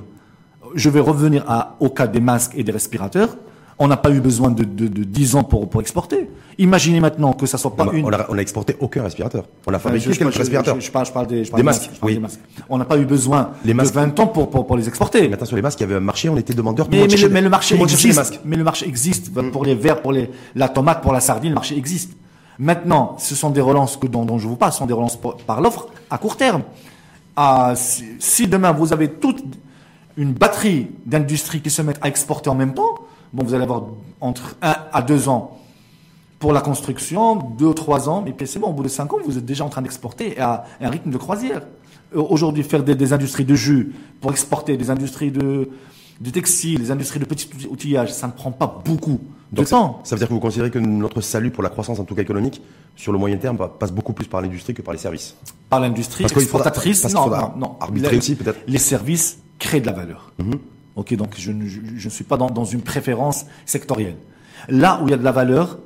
Je 0.75 0.91
vais 0.91 1.01
revenir 1.01 1.45
à, 1.49 1.77
au 1.81 1.89
cas 1.89 2.07
des 2.07 2.21
masques 2.21 2.53
et 2.57 2.63
des 2.63 2.73
respirateurs. 2.73 3.37
On 3.81 3.87
n'a 3.87 3.97
pas 3.97 4.11
eu 4.11 4.21
besoin 4.21 4.51
de, 4.51 4.65
de, 4.65 4.89
de 4.89 5.05
10 5.05 5.37
ans 5.37 5.45
pour, 5.45 5.69
pour 5.71 5.81
exporter. 5.81 6.29
Imaginez 6.59 6.99
maintenant 6.99 7.33
que 7.33 7.47
ça 7.47 7.59
soit 7.59 7.77
pas 7.77 7.85
Non, 7.85 7.93
une. 7.93 8.05
On 8.05 8.13
a, 8.13 8.27
on 8.29 8.37
a 8.37 8.41
exporté 8.41 8.77
aucun 8.81 9.05
respirateur. 9.05 9.45
On 9.67 9.73
a 9.73 9.77
Enfin, 9.77 9.91
fabriqué 9.91 10.11
quelques 10.17 10.33
je- 10.33 10.39
respirateurs. 10.39 10.81
Je, 10.81 10.91
parle, 10.91 11.07
je 11.07 11.13
parle 11.13 11.27
des, 11.29 11.45
je 11.45 11.51
parle 11.51 11.61
Des 11.61 11.65
masques, 11.65 11.83
je 11.95 11.99
parle 12.01 12.11
oui. 12.11 12.15
des 12.15 12.21
masques. 12.21 12.41
On 12.69 12.77
n'a 12.79 12.85
pas 12.85 12.99
eu 12.99 13.05
besoin 13.05 13.53
Les 13.65 13.75
masques. 13.75 13.95
de 13.95 14.01
20 14.01 14.19
ans 14.19 14.27
pour, 14.27 14.51
pour, 14.51 14.67
pour 14.67 14.77
les 14.77 14.89
exporter. 14.89 15.29
Mais 15.29 15.35
attention, 15.35 15.55
les 15.55 15.63
masques, 15.63 15.79
il 15.79 15.83
y 15.83 15.87
avait 15.87 15.95
un 15.95 16.01
marché, 16.01 16.29
on 16.29 16.37
était 16.37 16.53
le 16.55 16.63
Mais, 16.63 17.07
le, 17.07 17.29
mais 17.29 17.41
le 17.41 17.49
marché 17.49 17.81
existe. 17.81 18.41
Mais 18.45 18.57
le 18.57 18.65
marché 18.65 18.89
existe. 18.89 19.33
Pour 19.53 19.65
les 19.65 19.77
verres, 19.77 20.03
pour 20.03 20.11
les, 20.13 20.29
la 20.57 20.69
tomate, 20.69 21.01
pour 21.01 21.13
la 21.13 21.21
sardine, 21.21 21.51
le 21.51 21.55
marché 21.55 21.77
existe. 21.77 22.13
Maintenant, 22.59 23.15
ce 23.19 23.37
sont 23.37 23.51
des 23.51 23.61
relances 23.61 23.97
que, 23.97 24.09
dont, 24.09 24.25
dont 24.25 24.39
je 24.39 24.49
vous 24.49 24.57
parle, 24.57 24.73
ce 24.73 24.79
sont 24.79 24.87
des 24.87 24.93
relances 24.95 25.17
par, 25.17 25.37
par 25.37 25.61
l'offre 25.61 25.87
à 26.11 26.19
court 26.19 26.37
terme. 26.37 26.63
Ah, 27.37 27.75
si, 27.77 28.05
si 28.19 28.49
demain 28.49 28.73
vous 28.73 28.93
avez 28.93 29.09
toute 29.09 29.45
une 30.17 30.33
batterie 30.33 30.89
d'industries 31.07 31.61
qui 31.61 31.71
se 31.71 31.83
mettent 31.83 32.01
à 32.03 32.09
exporter 32.09 32.51
en 32.51 32.57
même 32.57 32.75
temps, 32.75 32.97
bon, 33.33 33.45
vous 33.45 33.55
allez 33.55 33.65
avoir 33.65 33.83
entre 34.21 34.57
1 34.63 34.75
à 34.93 35.03
2 35.03 35.29
ans 35.29 35.59
pour 36.39 36.53
la 36.53 36.61
construction, 36.61 37.35
2 37.37 37.67
ou 37.67 37.75
3 37.75 38.09
ans, 38.09 38.25
et 38.27 38.33
puis 38.33 38.47
c'est 38.47 38.59
bon, 38.59 38.69
au 38.69 38.73
bout 38.73 38.83
de 38.85 38.89
5 38.89 39.13
ans, 39.13 39.17
vous 39.25 39.39
êtes 39.39 39.45
déjà 39.47 39.65
en 39.65 39.69
train 39.69 39.83
d'exporter 39.83 40.39
à 40.41 40.65
un 40.81 40.89
rythme 40.91 41.11
de 41.11 41.17
croisière. 41.17 41.63
Euh, 42.17 42.23
Aujourd'hui, 42.29 42.63
faire 42.63 42.83
des, 42.83 42.95
des 42.95 43.13
industries 43.13 43.45
de 43.45 43.55
jus 43.55 43.93
pour 44.21 44.31
exporter 44.31 44.77
des 44.77 44.89
industries 44.91 45.31
de, 45.31 45.69
de 46.21 46.31
textile, 46.31 46.79
des 46.81 46.91
industries 46.91 47.19
de 47.21 47.25
petit 47.25 47.49
outillage, 47.69 48.13
ça 48.13 48.27
ne 48.29 48.33
prend 48.33 48.53
pas 48.53 48.83
beaucoup 48.85 49.21
de 49.53 49.57
Donc, 49.57 49.69
temps. 49.69 50.01
ça 50.05 50.15
veut 50.15 50.21
dire 50.21 50.29
que 50.29 50.33
vous 50.35 50.41
considérez 50.41 50.71
que 50.71 50.79
notre 50.79 51.21
salut 51.23 51.51
pour 51.51 51.63
la 51.63 51.71
croissance, 51.71 51.99
en 51.99 52.05
tout 52.05 52.15
cas 52.15 52.23
économique, 52.23 52.63
sur 52.97 53.13
le 53.13 53.19
moyen 53.19 53.37
terme, 53.37 53.59
passe 53.79 53.91
beaucoup 53.93 54.13
plus 54.13 54.27
par 54.27 54.41
l'industrie 54.41 54.75
que 54.75 54.83
par 54.83 54.93
les 54.93 54.99
services. 55.01 55.35
Par 55.71 55.81
l'industrie 55.81 56.25
faudra- 56.25 56.41
exportatrice, 56.43 57.01
qu'il 57.01 57.15
non, 57.15 57.25
faudra 57.25 57.53
non, 57.57 57.67
non. 57.69 57.77
arbitrer 57.81 58.13
Les- 58.13 58.19
aussi, 58.19 58.35
peut-être. 58.37 58.61
Les 58.67 58.79
services 58.79 59.39
créent 59.59 59.81
de 59.81 59.87
la 59.87 59.93
valeur. 59.93 60.33
Mhm. 60.39 60.55
Ok, 60.99 61.15
donc 61.15 61.35
je 61.39 61.53
ne 61.53 61.67
je, 61.67 61.79
je 61.97 62.05
ne 62.07 62.11
suis 62.11 62.25
pas 62.25 62.37
dans, 62.37 62.51
dans 62.51 62.65
une 62.65 62.83
préférence 62.83 63.47
sectorielle. 63.65 64.17
Là 64.69 65.01
où 65.01 65.07
il 65.07 65.13
y 65.13 65.15
a 65.15 65.17
de 65.17 65.25
la 65.25 65.33
valeur, 65.33 65.79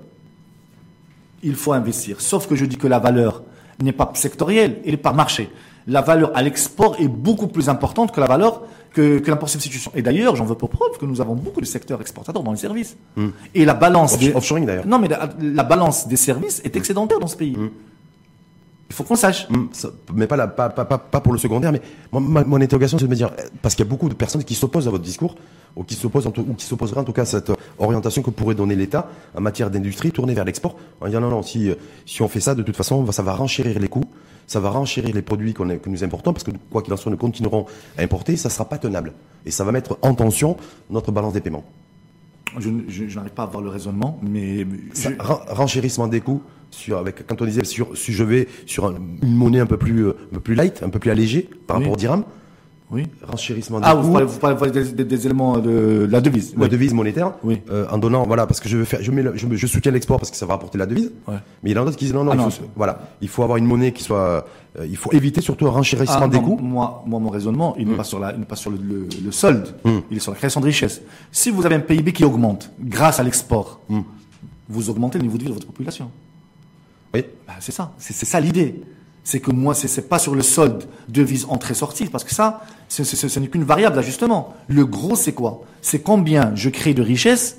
il 1.42 1.54
faut 1.54 1.72
investir. 1.72 2.20
Sauf 2.20 2.46
que 2.48 2.54
je 2.56 2.64
dis 2.64 2.76
que 2.78 2.86
la 2.86 2.98
valeur 2.98 3.42
n'est 3.82 3.92
pas 3.92 4.10
sectorielle, 4.14 4.78
elle 4.86 4.94
est 4.94 4.96
par 4.96 5.14
marché. 5.14 5.50
La 5.86 6.00
valeur 6.00 6.30
à 6.34 6.42
l'export 6.42 6.96
est 6.98 7.08
beaucoup 7.08 7.48
plus 7.48 7.68
importante 7.68 8.12
que 8.12 8.20
la 8.20 8.26
valeur 8.26 8.62
que, 8.94 9.18
que 9.18 9.30
l'import 9.30 9.48
substitution. 9.48 9.90
Et 9.94 10.02
d'ailleurs, 10.02 10.36
j'en 10.36 10.44
veux 10.44 10.54
pour 10.54 10.70
preuve 10.70 10.96
que 10.98 11.04
nous 11.06 11.20
avons 11.20 11.34
beaucoup 11.34 11.60
de 11.60 11.66
secteurs 11.66 12.00
exportateurs 12.00 12.42
dans 12.42 12.52
les 12.52 12.58
services. 12.58 12.96
Et 13.54 13.64
la 13.64 13.74
balance 13.74 14.14
Off- 14.14 14.20
des... 14.20 14.32
offshoring, 14.32 14.64
d'ailleurs. 14.66 14.86
Non, 14.86 14.98
mais 14.98 15.08
la, 15.08 15.28
la 15.40 15.62
balance 15.64 16.06
des 16.08 16.16
services 16.16 16.60
est 16.64 16.76
excédentaire 16.76 17.18
dans 17.18 17.26
ce 17.26 17.36
pays. 17.36 17.56
Il 18.92 18.94
faut 18.94 19.04
qu'on 19.04 19.16
sache. 19.16 19.48
Mais 20.12 20.26
pas, 20.26 20.38
pour 20.38 21.32
le 21.32 21.38
secondaire, 21.38 21.72
mais 21.72 21.80
mon 22.12 22.60
interrogation, 22.60 22.98
c'est 22.98 23.06
de 23.06 23.10
me 23.10 23.14
dire, 23.14 23.30
euh, 23.38 23.44
parce 23.62 23.74
qu'il 23.74 23.86
y 23.86 23.88
a 23.88 23.90
beaucoup 23.90 24.10
de 24.10 24.14
personnes 24.14 24.44
qui 24.44 24.54
s'opposent 24.54 24.86
à 24.86 24.90
votre 24.90 25.02
discours, 25.02 25.34
ou 25.76 25.82
qui 25.82 25.94
s'opposent, 25.94 26.26
ou 26.26 26.54
qui 26.54 26.66
s'opposeraient 26.66 27.00
en 27.00 27.04
tout 27.04 27.14
cas 27.14 27.22
à 27.22 27.24
cette 27.24 27.48
euh, 27.48 27.56
orientation 27.78 28.20
que 28.20 28.28
pourrait 28.28 28.54
donner 28.54 28.76
l'État 28.76 29.08
en 29.34 29.40
matière 29.40 29.70
d'industrie 29.70 30.12
tournée 30.12 30.34
vers 30.34 30.44
l'export. 30.44 30.76
En 31.00 31.06
disant, 31.06 31.20
non, 31.20 31.30
non, 31.30 31.42
si, 31.42 31.70
euh, 31.70 31.74
on 32.20 32.28
fait 32.28 32.40
ça, 32.40 32.54
de 32.54 32.62
toute 32.62 32.76
façon, 32.76 33.10
ça 33.12 33.22
va 33.22 33.32
renchérir 33.32 33.78
les 33.78 33.88
coûts, 33.88 34.04
ça 34.46 34.60
va 34.60 34.68
renchérir 34.68 35.14
les 35.14 35.22
produits 35.22 35.54
que 35.54 35.88
nous 35.88 36.04
importons, 36.04 36.34
parce 36.34 36.44
que 36.44 36.50
quoi 36.70 36.82
qu'il 36.82 36.92
en 36.92 36.98
soit, 36.98 37.10
nous 37.10 37.16
continuerons 37.16 37.64
à 37.96 38.02
importer, 38.02 38.36
ça 38.36 38.50
sera 38.50 38.66
pas 38.66 38.76
tenable. 38.76 39.14
Et 39.46 39.50
ça 39.50 39.64
va 39.64 39.72
mettre 39.72 39.96
en 40.02 40.12
tension 40.12 40.58
notre 40.90 41.12
balance 41.12 41.32
des 41.32 41.40
paiements. 41.40 41.64
Je, 42.58 42.68
ne- 42.70 42.82
je- 42.88 43.08
je 43.08 43.16
n'arrive 43.16 43.32
pas 43.32 43.44
à 43.44 43.46
voir 43.46 43.62
le 43.62 43.68
raisonnement, 43.70 44.20
mais 44.22 44.66
Ça, 44.92 45.10
je- 45.10 45.16
renchérissement 45.54 46.06
des 46.08 46.20
coûts 46.20 46.42
sur 46.70 46.98
avec 46.98 47.26
quand 47.26 47.40
on 47.40 47.44
disait 47.44 47.64
sur 47.64 47.96
si 47.96 48.12
je 48.12 48.24
vais 48.24 48.48
sur 48.66 48.86
un- 48.86 48.94
une 49.22 49.34
monnaie 49.34 49.60
un 49.60 49.66
peu 49.66 49.76
plus 49.76 50.06
euh, 50.06 50.16
un 50.30 50.34
peu 50.34 50.40
plus 50.40 50.54
light, 50.54 50.82
un 50.82 50.88
peu 50.90 50.98
plus 50.98 51.10
allégée 51.10 51.48
par 51.66 51.76
Oui. 51.78 51.82
rapport 51.84 51.94
au 51.94 51.96
dirham, 51.98 52.24
oui. 52.92 53.06
renchérissement 53.26 53.80
des 53.80 53.86
Ah, 53.88 53.94
coûts, 53.94 54.02
vous 54.02 54.38
parlez, 54.38 54.56
vous 54.56 54.66
des, 54.70 54.84
des- 54.92 55.04
des 55.04 55.26
éléments 55.26 55.58
de 55.58 56.06
la 56.10 56.20
devise. 56.20 56.54
la 56.56 56.62
Oui. 56.64 56.68
devise 56.68 56.92
monétaire, 56.94 57.32
Oui. 57.42 57.60
euh, 57.70 57.86
en 57.90 57.98
donnant 57.98 58.24
voilà 58.26 58.46
parce 58.46 58.60
que 58.60 58.68
je 58.68 58.76
veux 58.76 58.84
faire 58.84 59.02
je 59.02 59.10
mets 59.10 59.22
le- 59.22 59.36
je, 59.36 59.46
je 59.52 59.66
soutiens 59.66 59.90
l'export 59.92 60.18
parce 60.18 60.30
que 60.30 60.36
ça 60.36 60.46
va 60.46 60.54
rapporter 60.54 60.78
la 60.78 60.86
devise. 60.86 61.10
Ouais. 61.26 61.34
Mais 61.62 61.70
il 61.70 61.74
y 61.74 61.78
en 61.78 61.82
a 61.82 61.84
d'autres 61.86 61.96
qui 61.96 62.04
disent 62.04 62.14
non 62.14 62.24
non, 62.24 62.32
Ah 62.32 62.36
il 62.36 62.40
non, 62.42 62.50
faut, 62.50 62.64
voilà, 62.76 63.00
il 63.20 63.28
faut 63.28 63.42
avoir 63.42 63.56
une 63.58 63.66
monnaie 63.66 63.92
qui 63.92 64.02
soit 64.04 64.46
euh, 64.78 64.86
il 64.86 64.96
faut 64.96 65.10
éviter 65.12 65.40
surtout 65.40 65.66
un 65.66 65.70
renchérissement 65.70 66.20
Ah, 66.22 66.28
des 66.28 66.38
non, 66.38 66.44
coûts. 66.44 66.58
Moi, 66.62 67.02
moi, 67.06 67.18
mon 67.20 67.30
raisonnement, 67.30 67.74
il 67.78 67.88
n'est 67.88 67.96
pas 67.96 68.04
sur 68.04 68.18
la, 68.18 68.32
il 68.32 68.38
n'est 68.38 68.46
pas 68.46 68.56
sur 68.56 68.70
le, 68.70 68.78
le- 68.78 69.08
le 69.24 69.32
solde, 69.32 69.74
Mm. 69.84 69.90
il 70.10 70.16
est 70.16 70.20
sur 70.20 70.32
la 70.32 70.38
création 70.38 70.60
de 70.60 70.66
richesse. 70.66 71.02
Si 71.30 71.50
vous 71.50 71.64
avez 71.66 71.74
un 71.74 71.80
PIB 71.80 72.12
qui 72.12 72.24
augmente 72.24 72.70
grâce 72.80 73.20
à 73.20 73.22
l'export, 73.22 73.80
Mm. 73.88 74.00
vous 74.68 74.88
augmentez 74.90 75.18
le 75.18 75.24
niveau 75.24 75.36
de 75.36 75.42
vie 75.42 75.48
de 75.48 75.54
votre 75.54 75.66
population. 75.66 76.10
Oui. 77.14 77.24
Bah, 77.46 77.54
c'est 77.60 77.72
ça, 77.72 77.92
c'est 77.98 78.14
ça 78.26 78.40
l'idée. 78.40 78.80
C'est 79.24 79.40
que 79.40 79.52
moi, 79.52 79.74
c'est 79.74 79.88
c'est 79.88 80.08
pas 80.08 80.18
sur 80.18 80.34
le 80.34 80.42
solde 80.42 80.84
devise 81.08 81.46
entrée-sortie, 81.48 82.06
parce 82.06 82.24
que 82.24 82.34
ça, 82.34 82.64
ce 82.88 83.38
n'est 83.38 83.48
qu'une 83.48 83.64
variable 83.64 83.96
d'ajustement. 83.96 84.54
Le 84.68 84.84
gros, 84.84 85.14
c'est 85.14 85.32
quoi? 85.32 85.62
C'est 85.80 86.00
combien 86.00 86.52
je 86.54 86.68
crée 86.70 86.94
de 86.94 87.02
richesse 87.02 87.58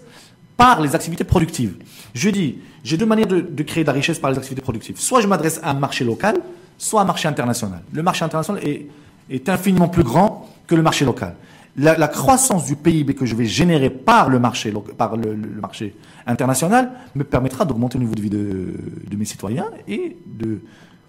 par 0.58 0.82
les 0.82 0.96
activités 0.96 1.24
productives. 1.24 1.76
Je 2.14 2.30
dis, 2.30 2.58
j'ai 2.84 2.98
deux 2.98 3.06
manières 3.06 3.28
de, 3.28 3.64
créer 3.64 3.84
de 3.84 3.88
la 3.88 3.94
richesse 3.94 4.20
par 4.20 4.30
les 4.32 4.38
activités 4.38 4.62
productives. 4.62 5.00
Soit 5.00 5.22
je 5.22 5.28
m'adresse 5.28 5.60
à 5.64 5.72
un 5.72 5.74
marché 5.74 6.04
local, 6.04 6.38
soit 6.78 7.02
à 7.02 7.04
un 7.04 7.08
marché 7.08 7.28
international. 7.28 7.82
Le 7.92 8.04
marché 8.04 8.26
international 8.26 8.62
est, 8.64 9.50
infiniment 9.50 9.88
plus 9.88 10.04
grand 10.04 10.50
que 10.68 10.76
le 10.76 10.82
marché 10.82 11.06
local. 11.06 11.36
La, 11.76 12.08
croissance 12.08 12.66
du 12.66 12.76
PIB 12.76 13.16
que 13.16 13.26
je 13.26 13.36
vais 13.36 13.46
générer 13.46 13.90
par 13.90 14.30
le 14.30 14.38
marché, 14.38 14.72
par 14.98 15.18
le, 15.18 15.36
marché 15.60 15.96
international 16.28 16.92
me 17.16 17.24
permettra 17.24 17.66
d'augmenter 17.66 17.98
le 17.98 18.04
niveau 18.04 18.16
de 18.16 18.22
vie 18.22 18.30
de, 18.30 18.76
de 19.10 19.16
mes 19.18 19.26
citoyens 19.26 19.66
et 19.88 20.18
de, 20.28 20.60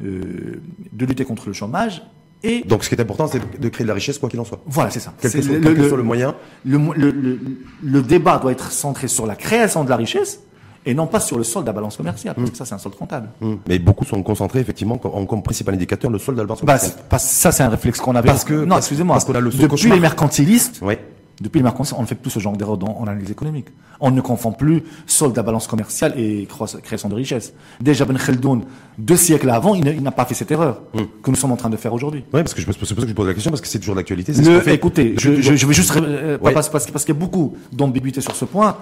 de 0.05 1.07
lutter 1.07 1.25
contre 1.25 1.47
le 1.49 1.53
chômage. 1.53 2.03
Et 2.47 2.63
Donc 2.67 2.85
ce 2.85 2.91
qui 2.91 2.95
est 2.95 3.01
important 3.01 3.27
c'est 3.27 3.41
de, 3.59 3.69
créer 3.71 3.85
de 3.85 3.89
la 3.89 3.95
richesse 3.95 4.19
quoi 4.19 4.29
qu'il 4.29 4.39
en 4.39 4.45
soit. 4.45 4.61
voilà, 4.67 4.91
c'est 4.91 5.01
ça. 5.01 5.15
Quel 5.19 5.33
que 5.33 5.41
soit- 5.41 5.61
quel 5.63 5.75
que 5.75 5.89
soit 5.89 5.97
le 5.97 6.03
moyen. 6.03 6.35
Le, 6.67 8.03
débat 8.03 8.39
doit 8.39 8.53
être 8.53 8.71
centré 8.71 9.09
sur 9.09 9.27
la 9.27 9.35
création 9.35 9.85
de 9.85 9.89
la 9.91 9.97
richesse 9.97 10.41
et 10.87 10.93
non 10.93 11.07
pas 11.07 11.21
sur 11.21 11.39
le 11.39 11.45
solde 11.45 11.65
de 11.65 11.71
la 11.71 11.73
balance 11.73 11.97
commerciale. 11.97 12.35
Parce 12.35 12.51
que 12.51 12.57
ça, 12.59 12.67
c'est 12.67 12.75
un 12.75 12.79
solde 12.79 12.97
comptable. 12.97 13.31
Hum. 13.41 13.59
Mais 13.67 13.79
beaucoup 13.79 14.05
sont 14.05 14.23
concentrés 14.23 14.61
effectivement 14.61 14.99
comme, 14.99 15.27
comme 15.27 15.43
principal 15.43 15.75
indicateur 15.75 16.11
le 16.11 16.19
solde 16.19 16.37
d'albance 16.37 16.63
Bah, 16.63 16.79
commerciale. 16.79 17.19
ça, 17.21 17.51
c'est 17.53 17.63
un 17.63 17.71
réflexe 17.71 17.99
qu'on 18.01 18.15
avait. 18.15 18.27
Parce 18.29 18.45
que- 18.45 18.65
non, 18.67 18.77
excusez-moi. 18.77 19.15
parce 19.15 19.25
qu'on 19.25 19.35
a 19.35 19.41
le 19.41 19.51
Depuis 19.51 19.91
les 19.91 20.01
mercantilistes, 20.01 20.81
Ouais. 20.83 21.03
Depuis 21.41 21.59
les 21.59 21.63
mercantilistes, 21.65 21.97
on 21.99 22.03
ne 22.03 22.07
fait 22.07 22.15
plus 22.15 22.31
ce 22.31 22.39
genre 22.39 22.57
d'erreur 22.57 22.77
dans- 22.79 22.97
en 22.99 23.07
analyse 23.07 23.31
économique. 23.31 23.67
On 24.01 24.11
ne 24.11 24.21
confond 24.21 24.53
plus 24.53 24.83
solde 25.07 25.33
de 25.33 25.37
la 25.37 25.43
balance 25.43 25.67
commerciale 25.67 26.15
et 26.19 26.47
création 26.83 27.09
de 27.09 27.15
richesse. 27.15 27.53
Déjà, 27.81 28.05
Ben 28.05 28.17
Khaldoun, 28.17 28.63
deux 28.99 29.17
siècles 29.17 29.51
avant, 29.51 29.75
il 29.75 30.03
n'a 30.03 30.11
pas 30.11 30.25
fait 30.25 30.35
cette 30.35 30.51
erreur 30.51 30.83
Hum. 30.95 31.07
que 31.23 31.31
nous 31.31 31.37
sommes 31.37 31.53
en 31.53 31.57
train 31.57 31.71
de 31.71 31.77
faire 31.77 31.93
aujourd'hui. 31.93 32.21
Ouais, 32.33 32.43
parce 32.43 32.55
que 32.55 32.61
c'est 32.61 32.67
pour 32.79 32.87
ça 32.87 32.95
que 32.95 33.07
je 33.09 33.13
pose 33.13 33.27
la 33.27 33.35
question 33.35 33.51
parce 33.51 33.61
que 33.61 33.67
c'est 33.69 33.79
toujours 33.81 33.95
d'actualité. 33.97 34.33
Le, 34.33 34.69
écoutez, 34.69 35.15
je, 35.19 35.41
je, 35.41 35.55
je 35.57 35.67
vais 35.67 35.75
juste, 35.75 35.97
euh, 35.97 36.39
Ouais. 36.39 36.53
parce, 36.53 36.69
parce, 36.69 36.91
parce 36.91 37.05
qu'il 37.05 37.15
y 37.15 37.19
a 37.19 37.21
beaucoup 37.21 37.57
d'ambiguïté 37.73 38.21
sur 38.21 38.35
ce 38.37 38.45
point. 38.45 38.77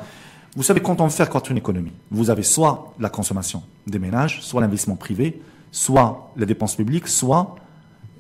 Vous 0.55 0.63
savez, 0.63 0.81
quand 0.81 1.01
on 1.01 1.09
fait 1.09 1.27
croître 1.29 1.51
une 1.51 1.57
économie, 1.59 1.93
vous 2.11 2.29
avez 2.29 2.43
soit 2.43 2.93
la 3.01 3.09
consommation 3.09 3.63
des 3.87 3.99
ménages, 3.99 4.41
soit 4.43 4.61
l'investissement 4.61 4.97
privé, 4.97 5.41
soit 5.71 6.31
la 6.37 6.45
dépense 6.45 6.75
publique, 6.77 7.09
soit 7.09 7.57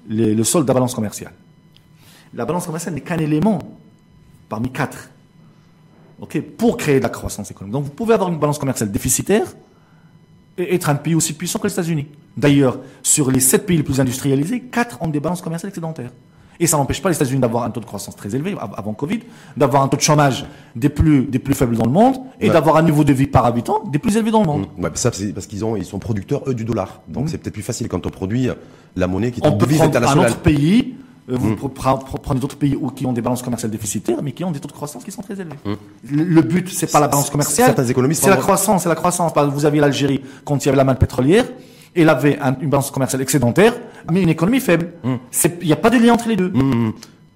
les- 0.09 0.35
le 0.35 0.45
solde 0.45 0.64
de 0.64 0.68
la 0.68 0.74
balance 0.74 0.95
commerciale. 0.95 1.33
La 2.35 2.47
balance 2.47 2.64
commerciale 2.64 2.95
n'est 2.95 3.03
qu'un 3.03 3.18
élément 3.18 3.59
parmi 4.53 4.69
quatre. 4.71 5.09
Ok, 6.21 6.39
pour 6.59 6.77
créer 6.77 6.99
de 6.99 7.03
la 7.03 7.09
croissance 7.09 7.51
économique. 7.51 7.73
Donc, 7.73 7.85
vous 7.85 7.91
pouvez 7.91 8.13
avoir 8.15 8.29
une 8.31 8.39
balance 8.39 8.59
commerciale 8.59 8.93
déficitaire 8.93 9.47
et 10.59 10.75
être 10.75 10.91
un 10.91 10.95
pays 10.95 11.15
aussi 11.15 11.33
puissant 11.33 11.59
que 11.59 11.67
les 11.67 11.73
États-Unis. 11.73 12.07
D'ailleurs, 12.37 12.79
sur 13.03 13.31
les 13.31 13.41
sept 13.41 13.65
pays 13.67 13.79
les 13.79 13.83
plus 13.83 13.99
industrialisés, 13.99 14.61
quatre 14.61 14.99
ont 15.01 15.09
des 15.09 15.21
balances 15.21 15.41
commerciales 15.41 15.71
excédentaires. 15.71 16.11
Et 16.61 16.67
ça 16.67 16.77
n'empêche 16.77 17.01
pas 17.01 17.09
les 17.09 17.17
États-Unis 17.17 17.41
d'avoir 17.41 17.65
un 17.65 17.71
taux 17.71 17.81
de 17.81 17.87
croissance 17.87 18.15
très 18.15 18.35
élevé 18.37 18.53
av- 18.61 18.75
avant 18.77 18.93
Covid, 18.93 19.21
d'avoir 19.57 19.83
un 19.83 19.89
taux 19.89 19.97
de 19.97 20.03
chômage 20.03 20.45
des 20.77 20.91
plus, 20.91 21.23
des 21.25 21.39
plus 21.39 21.55
faibles 21.55 21.77
dans 21.77 21.87
le 21.87 21.91
monde 21.91 22.17
et 22.41 22.49
Ouais. 22.49 22.53
d'avoir 22.53 22.77
un 22.77 22.83
niveau 22.83 23.05
de 23.05 23.13
vie 23.15 23.27
par 23.27 23.47
habitant 23.47 23.83
des 23.85 23.99
plus 23.99 24.17
élevés 24.19 24.31
dans 24.31 24.43
le 24.43 24.47
monde. 24.47 24.67
Ouais, 24.79 24.91
ça 24.95 25.11
c'est 25.13 25.33
parce 25.33 25.47
qu'ils 25.47 25.65
ont 25.65 25.77
ils 25.77 25.85
sont 25.87 25.99
producteurs 25.99 26.43
eux 26.47 26.55
du 26.55 26.65
dollar. 26.65 27.01
Donc 27.09 27.31
c'est 27.31 27.39
peut-être 27.39 27.55
plus 27.55 27.63
facile 27.63 27.89
quand 27.89 28.07
on 28.07 28.11
produit 28.11 28.49
la 28.97 29.07
monnaie 29.09 29.33
qui 29.33 29.41
est 29.41 29.51
peut 29.51 29.57
devise 29.57 29.81
un 29.81 29.87
internationale. 29.87 30.27
autre 30.31 30.39
pays, 30.41 30.95
vous 31.29 31.55
pre- 31.55 31.73
pre- 31.73 32.05
pre- 32.05 32.20
prenez 32.20 32.41
d'autres 32.41 32.57
pays 32.57 32.77
où- 32.81 32.91
qui 32.91 33.07
ont 33.07 33.12
des 33.12 33.23
balances 33.23 33.43
commerciales 33.43 33.70
déficitaires, 33.70 34.23
mais 34.23 34.33
qui 34.33 34.45
ont 34.45 34.51
des 34.51 34.61
taux 34.61 34.68
de 34.68 34.73
croissance 34.73 35.05
qui 35.05 35.12
sont 35.12 35.23
très 35.23 35.35
élevés. 35.41 35.55
Le, 36.11 36.25
le 36.25 36.43
but, 36.43 36.68
c'est 36.68 36.91
pas 36.91 37.01
la 37.01 37.09
balance 37.09 37.27
commerciale. 37.31 37.68
C'est 38.14 38.31
la 38.31 38.37
croissance, 38.43 38.83
c'est 38.83 38.89
la 38.89 38.95
croissance. 38.95 39.33
Vous 39.55 39.64
aviez 39.64 39.81
l'Algérie 39.81 40.20
quand 40.45 40.62
il 40.64 40.66
y 40.66 40.68
avait 40.68 40.77
la 40.79 40.85
manne 40.85 40.97
pétrolière. 40.97 41.45
Elle 41.95 42.09
avait 42.09 42.39
un- 42.39 42.57
une 42.61 42.70
balance 42.70 42.91
commerciale 42.91 43.20
excédentaire, 43.23 43.75
mais 44.11 44.23
une 44.23 44.31
économie 44.31 44.61
faible. 44.61 44.93
C'est- 45.31 45.59
Il 45.61 45.66
n'y 45.66 45.73
a 45.73 45.77
pas 45.77 45.91
de 45.91 45.99
lien 45.99 46.14
entre 46.14 46.29
les 46.29 46.37
deux. 46.37 46.51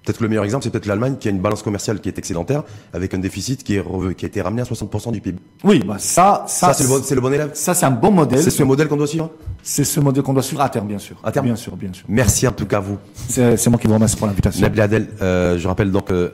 Peut-être 0.07 0.19
que 0.19 0.23
le 0.23 0.29
meilleur 0.29 0.45
exemple, 0.45 0.63
c'est 0.63 0.69
peut-être 0.69 0.85
l'Allemagne 0.85 1.17
qui 1.19 1.27
a 1.27 1.31
une 1.31 1.39
balance 1.41 1.61
commerciale 1.63 1.99
qui 1.99 2.07
est 2.07 2.17
excédentaire, 2.17 2.63
avec 2.93 3.13
un 3.13 3.17
déficit 3.17 3.61
qui, 3.61 3.75
est 3.75 3.81
rev- 3.81 4.15
qui 4.15 4.23
a 4.23 4.29
été 4.29 4.41
ramené 4.41 4.61
à 4.61 4.63
60% 4.65 5.11
du 5.11 5.19
PIB. 5.19 5.37
Oui, 5.65 5.83
bah 5.85 5.97
ça, 5.99 6.45
ça, 6.47 6.67
Ça, 6.67 6.73
c'est 6.75 6.83
le, 6.83 6.89
bon, 6.89 7.01
c'est 7.03 7.15
le 7.15 7.19
bon 7.19 7.33
élève. 7.33 7.51
ça, 7.53 7.73
c'est 7.73 7.85
un 7.85 7.91
bon 7.91 8.11
modèle. 8.11 8.41
C'est 8.41 8.49
ce 8.49 8.63
modèle 8.63 8.87
qu'on 8.87 8.95
doit 8.95 9.05
suivre? 9.05 9.29
C'est 9.63 9.83
ce 9.83 9.99
modèle 9.99 10.23
qu'on 10.23 10.33
doit 10.33 10.43
suivre 10.43 10.61
à 10.61 10.69
terme, 10.69 10.87
bien 10.87 10.97
sûr. 10.97 11.17
À 11.25 11.31
terme. 11.33 11.47
Bien 11.47 11.57
sûr, 11.57 11.75
bien 11.75 11.91
sûr. 11.91 12.05
Merci 12.07 12.47
en 12.47 12.53
tout 12.53 12.65
cas 12.65 12.77
à 12.77 12.79
vous. 12.79 12.97
C'est 13.27 13.57
c'est 13.57 13.69
moi 13.69 13.77
qui 13.77 13.87
vous 13.87 13.95
remercie 13.95 14.15
pour 14.15 14.27
l'invitation. 14.27 14.61
Nabil 14.61 14.79
Adel, 14.79 15.09
euh, 15.21 15.57
je 15.59 15.67
rappelle 15.67 15.91
donc 15.91 16.09
euh, 16.09 16.29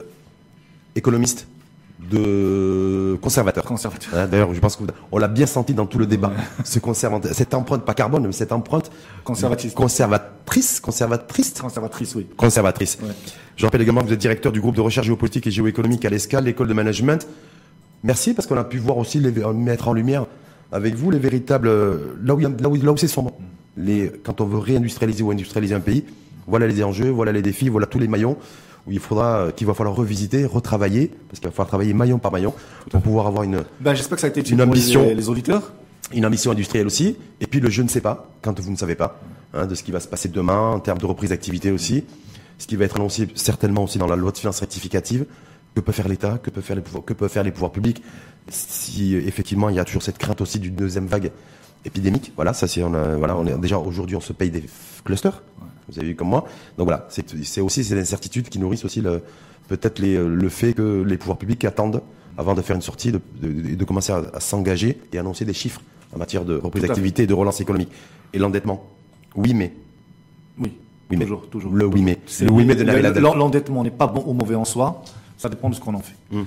économiste 0.94 1.48
de 2.10 3.16
conservateur. 3.20 3.64
Conservateur. 3.64 4.10
Hein, 4.14 4.26
D'ailleurs, 4.26 4.52
je 4.54 4.60
pense 4.60 4.76
qu'on 4.76 5.18
l'a 5.18 5.28
bien 5.28 5.46
senti 5.46 5.74
dans 5.74 5.86
tout 5.86 5.98
le 5.98 6.06
débat. 6.06 6.32
Ce 6.64 6.78
conservateur, 6.78 7.32
cette 7.34 7.54
empreinte, 7.54 7.84
pas 7.84 7.94
carbone, 7.94 8.26
mais 8.26 8.32
cette 8.32 8.52
empreinte 8.52 8.90
Conservatiste. 9.24 9.74
conservatrice, 9.74 10.80
conservatrice, 10.80 11.54
Conservatrice, 11.60 12.14
oui. 12.14 12.26
conservatrice. 12.36 12.98
Ouais. 13.02 13.08
Je 13.56 13.64
rappelle 13.64 13.82
également 13.82 14.02
que 14.02 14.06
vous 14.08 14.12
êtes 14.12 14.18
directeur 14.20 14.52
du 14.52 14.60
groupe 14.60 14.76
de 14.76 14.80
recherche 14.80 15.06
géopolitique 15.06 15.46
et 15.46 15.50
géoéconomique 15.50 16.04
à 16.04 16.10
l'ESCAL, 16.10 16.44
l'école 16.44 16.68
de 16.68 16.74
management. 16.74 17.26
Merci 18.02 18.34
parce 18.34 18.46
qu'on 18.46 18.56
a 18.58 18.64
pu 18.64 18.78
voir 18.78 18.98
aussi 18.98 19.18
les, 19.20 19.32
mettre 19.54 19.88
en 19.88 19.92
lumière 19.94 20.26
avec 20.72 20.94
vous 20.94 21.10
les 21.10 21.18
véritables 21.18 21.68
euh, 21.68 22.16
là 22.22 22.34
où, 22.34 22.38
là 22.40 22.48
où, 22.68 22.76
là 22.76 22.92
où 22.92 22.96
c'est 22.96 23.08
sombre. 23.08 23.32
Les, 23.76 24.12
quand 24.24 24.40
on 24.40 24.46
veut 24.46 24.58
réindustrialiser 24.58 25.22
ou 25.22 25.30
industrialiser 25.30 25.74
un 25.74 25.80
pays, 25.80 26.04
voilà 26.46 26.66
les 26.66 26.82
enjeux, 26.84 27.08
voilà 27.10 27.32
les 27.32 27.42
défis, 27.42 27.68
voilà 27.68 27.86
tous 27.86 27.98
les 27.98 28.08
maillons 28.08 28.36
où 28.86 28.92
il 28.92 28.98
faudra, 29.00 29.36
euh, 29.38 29.50
qu'il 29.50 29.66
va 29.66 29.74
falloir 29.74 29.94
revisiter, 29.96 30.44
retravailler, 30.46 31.10
parce 31.28 31.40
qu'il 31.40 31.48
va 31.48 31.52
falloir 31.52 31.68
travailler 31.68 31.94
maillon 31.94 32.18
par 32.18 32.30
maillon 32.32 32.52
pour 32.90 33.00
pouvoir 33.00 33.26
avoir 33.26 33.42
une, 33.44 33.64
Ben, 33.80 33.94
j'espère 33.94 34.16
que 34.16 34.20
ça 34.20 34.26
a 34.26 34.30
été 34.30 34.40
Une 34.40 34.56
pour 34.56 34.56
les- 34.56 34.62
ambition. 34.70 35.04
les, 35.14 35.28
auditeurs. 35.28 35.72
une 36.12 36.26
ambition 36.26 36.50
industrielle 36.50 36.86
aussi, 36.86 37.16
et 37.40 37.46
puis 37.46 37.60
le 37.60 37.70
je 37.70 37.82
ne 37.82 37.88
sais 37.88 38.00
pas, 38.02 38.30
quand 38.42 38.58
vous 38.60 38.70
ne 38.70 38.76
savez 38.76 38.94
pas, 38.94 39.20
hein, 39.54 39.66
de 39.66 39.74
ce 39.74 39.82
qui 39.82 39.90
va 39.92 40.00
se 40.00 40.08
passer 40.08 40.28
demain 40.28 40.72
en 40.72 40.80
termes 40.80 40.98
de 40.98 41.06
reprise 41.06 41.30
d'activité 41.30 41.70
aussi, 41.70 42.04
ce 42.58 42.66
qui 42.66 42.76
va 42.76 42.84
être 42.84 42.96
annoncé 42.96 43.28
certainement 43.34 43.84
aussi 43.84 43.98
dans 43.98 44.06
la 44.06 44.16
loi 44.16 44.30
de 44.30 44.36
finances 44.38 44.60
rectificative, 44.60 45.24
que 45.74 45.80
peut 45.80 45.92
faire 45.92 46.06
l'État, 46.08 46.38
que 46.42 46.50
peut 46.50 46.60
faire 46.60 46.76
les 46.76 46.82
pouvoirs, 46.82 47.04
que 47.04 47.14
peuvent 47.14 47.30
faire 47.30 47.42
les 47.42 47.50
pouvoirs 47.50 47.72
publics, 47.72 48.02
si 48.48 49.14
euh, 49.16 49.22
effectivement 49.26 49.70
il 49.70 49.76
y 49.76 49.78
a 49.80 49.84
toujours 49.84 50.02
cette 50.02 50.18
crainte 50.18 50.40
aussi 50.40 50.60
d'une 50.60 50.74
deuxième 50.74 51.06
vague 51.06 51.32
épidémique. 51.84 52.32
Voilà, 52.36 52.52
ça 52.52 52.68
c'est 52.68 52.82
on 52.82 52.94
a, 52.94 53.16
voilà, 53.16 53.36
on 53.36 53.46
est 53.46 53.58
déjà 53.58 53.78
aujourd'hui 53.78 54.14
on 54.16 54.20
se 54.20 54.32
paye 54.32 54.50
des 54.50 54.62
clusters. 55.04 55.42
Vous 55.88 55.98
avez 55.98 56.08
vu 56.08 56.14
comme 56.16 56.28
moi. 56.28 56.44
Donc 56.78 56.86
voilà, 56.86 57.06
c'est 57.10 57.60
aussi 57.60 57.84
ces 57.84 57.98
incertitudes 57.98 58.48
qui 58.48 58.58
nourrissent 58.58 58.84
aussi 58.84 59.00
le 59.00 59.22
peut-être 59.68 60.02
euh, 60.02 60.28
le 60.28 60.48
fait 60.48 60.74
que 60.74 61.02
les 61.02 61.16
pouvoirs 61.16 61.38
publics 61.38 61.64
attendent 61.64 62.02
avant 62.36 62.54
de 62.54 62.62
faire 62.62 62.76
une 62.76 62.82
sortie, 62.82 63.12
de, 63.12 63.20
de, 63.40 63.74
de 63.74 63.84
commencer 63.84 64.12
à, 64.12 64.22
à 64.34 64.40
s'engager 64.40 65.00
et 65.12 65.18
annoncer 65.18 65.44
des 65.44 65.54
chiffres 65.54 65.80
en 66.14 66.18
matière 66.18 66.44
de 66.44 66.56
reprise 66.56 66.82
d'activité 66.84 67.22
et 67.22 67.26
de 67.26 67.34
relance 67.34 67.60
économique. 67.60 67.90
Et 68.32 68.38
l'endettement. 68.38 68.84
Oui, 69.36 69.54
mais. 69.54 69.72
Oui. 70.58 70.72
Oui, 71.10 71.16
mais. 71.16 71.24
toujours, 71.24 71.48
toujours. 71.48 71.72
Le 71.74 71.86
oui, 71.86 72.02
mais. 72.02 72.18
Le 72.40 72.50
oui, 72.50 72.64
mais 72.64 72.74
de 72.74 73.20
L'endettement 73.20 73.84
n'est 73.84 73.90
pas 73.90 74.06
bon 74.06 74.24
ou 74.26 74.32
mauvais 74.32 74.54
en 74.54 74.64
soi. 74.64 75.02
Ça 75.36 75.48
dépend 75.48 75.68
de 75.68 75.74
ce 75.74 75.80
qu'on 75.80 75.94
en 75.94 76.00
fait. 76.00 76.14
Hmm. 76.30 76.44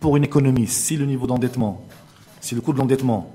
Pour 0.00 0.16
une 0.16 0.24
économie, 0.24 0.66
si 0.66 0.96
le 0.96 1.06
niveau 1.06 1.26
d'endettement, 1.26 1.84
si 2.40 2.54
le 2.54 2.60
coût 2.60 2.72
de 2.72 2.78
l'endettement 2.78 3.32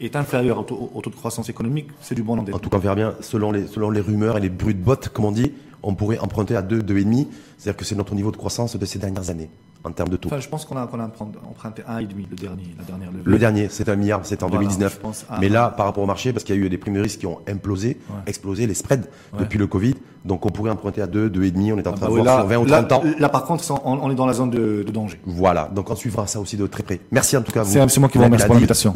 est 0.00 0.16
inférieur 0.16 0.58
au 0.58 0.62
taux, 0.62 0.90
au 0.94 1.00
taux 1.00 1.10
de 1.10 1.14
croissance 1.16 1.48
économique, 1.48 1.88
c'est 2.00 2.14
du 2.14 2.22
bon 2.22 2.34
En 2.34 2.38
endettement. 2.38 2.58
tout 2.58 2.70
cas, 2.70 2.76
on 2.76 2.80
verra 2.80 2.94
bien, 2.94 3.14
selon 3.20 3.52
les, 3.52 3.66
selon 3.66 3.90
les 3.90 4.00
rumeurs 4.00 4.36
et 4.36 4.40
les 4.40 4.48
bruits 4.48 4.74
de 4.74 4.82
bottes, 4.82 5.08
comme 5.08 5.24
on 5.26 5.32
dit, 5.32 5.52
on 5.82 5.94
pourrait 5.94 6.18
emprunter 6.18 6.56
à 6.56 6.62
2, 6.62 6.80
2,5. 6.82 7.26
C'est-à-dire 7.56 7.76
que 7.76 7.84
c'est 7.84 7.94
notre 7.96 8.14
niveau 8.14 8.30
de 8.30 8.36
croissance 8.36 8.76
de 8.76 8.84
ces 8.86 8.98
dernières 8.98 9.30
années, 9.30 9.48
en 9.84 9.90
termes 9.90 10.08
de 10.10 10.16
taux. 10.16 10.28
Enfin, 10.28 10.38
je 10.40 10.48
pense 10.48 10.64
qu'on 10.64 10.76
a, 10.76 10.86
qu'on 10.86 11.00
a 11.00 11.04
emprunté 11.06 11.38
emprunté 11.48 11.82
1,5, 11.82 12.26
le 12.30 12.36
dernier, 12.36 12.62
la 12.78 12.84
dernière 12.84 13.10
levée. 13.10 13.22
Le 13.24 13.38
dernier, 13.38 13.68
c'est 13.70 13.88
un 13.88 13.96
milliard, 13.96 14.20
c'était 14.24 14.44
en 14.44 14.48
Voilà, 14.48 14.62
2019. 14.64 14.94
je 14.94 15.00
pense 15.00 15.24
à- 15.28 15.38
Mais 15.40 15.48
là, 15.48 15.68
par 15.68 15.86
rapport 15.86 16.02
au 16.02 16.06
marché, 16.06 16.32
parce 16.32 16.44
qu'il 16.44 16.54
y 16.56 16.58
a 16.58 16.60
eu 16.64 16.68
des 16.68 16.78
primes 16.78 16.94
de 16.94 17.00
risque 17.00 17.18
qui 17.20 17.26
ont 17.26 17.38
implosé, 17.48 17.88
Ouais. 18.10 18.16
explosé, 18.26 18.66
les 18.66 18.74
spreads 18.74 19.06
depuis 19.38 19.58
le 19.58 19.66
Covid. 19.66 19.94
Donc 20.24 20.44
on 20.44 20.50
pourrait 20.50 20.70
emprunter 20.72 21.00
à 21.00 21.06
2, 21.06 21.30
2,5. 21.30 21.72
On 21.72 21.78
est 21.78 21.86
en 21.86 21.92
train 21.92 22.06
Ah 22.06 22.06
de 22.08 22.12
oui, 22.12 22.20
voir 22.22 22.24
là, 22.24 22.40
sur 22.42 22.48
20 22.48 22.56
ou 22.58 22.64
là- 22.66 22.82
30 22.82 22.92
ans. 22.92 23.04
là, 23.18 23.28
par 23.28 23.44
contre, 23.44 23.64
on, 23.84 23.92
on 24.02 24.10
est 24.10 24.14
dans 24.16 24.26
la 24.26 24.32
zone 24.34 24.50
de, 24.50 24.82
de 24.82 24.90
danger. 24.92 25.18
Voilà. 25.24 25.70
Donc 25.74 25.88
on 25.90 25.94
suivra 25.96 26.26
ça 26.26 26.38
aussi 26.40 26.56
de 26.56 26.66
très 26.66 26.82
près. 26.82 27.00
Merci 27.12 27.36
en 27.36 27.42
tout 27.42 27.52
cas 27.52 27.60
à 27.60 27.62
vous. 27.62 27.70
C'est- 27.88 28.00
moi 28.00 28.08
qui 28.08 28.18
vous 28.18 28.24
remercie 28.24 28.46
pour 28.46 28.54
l'invitation. 28.56 28.92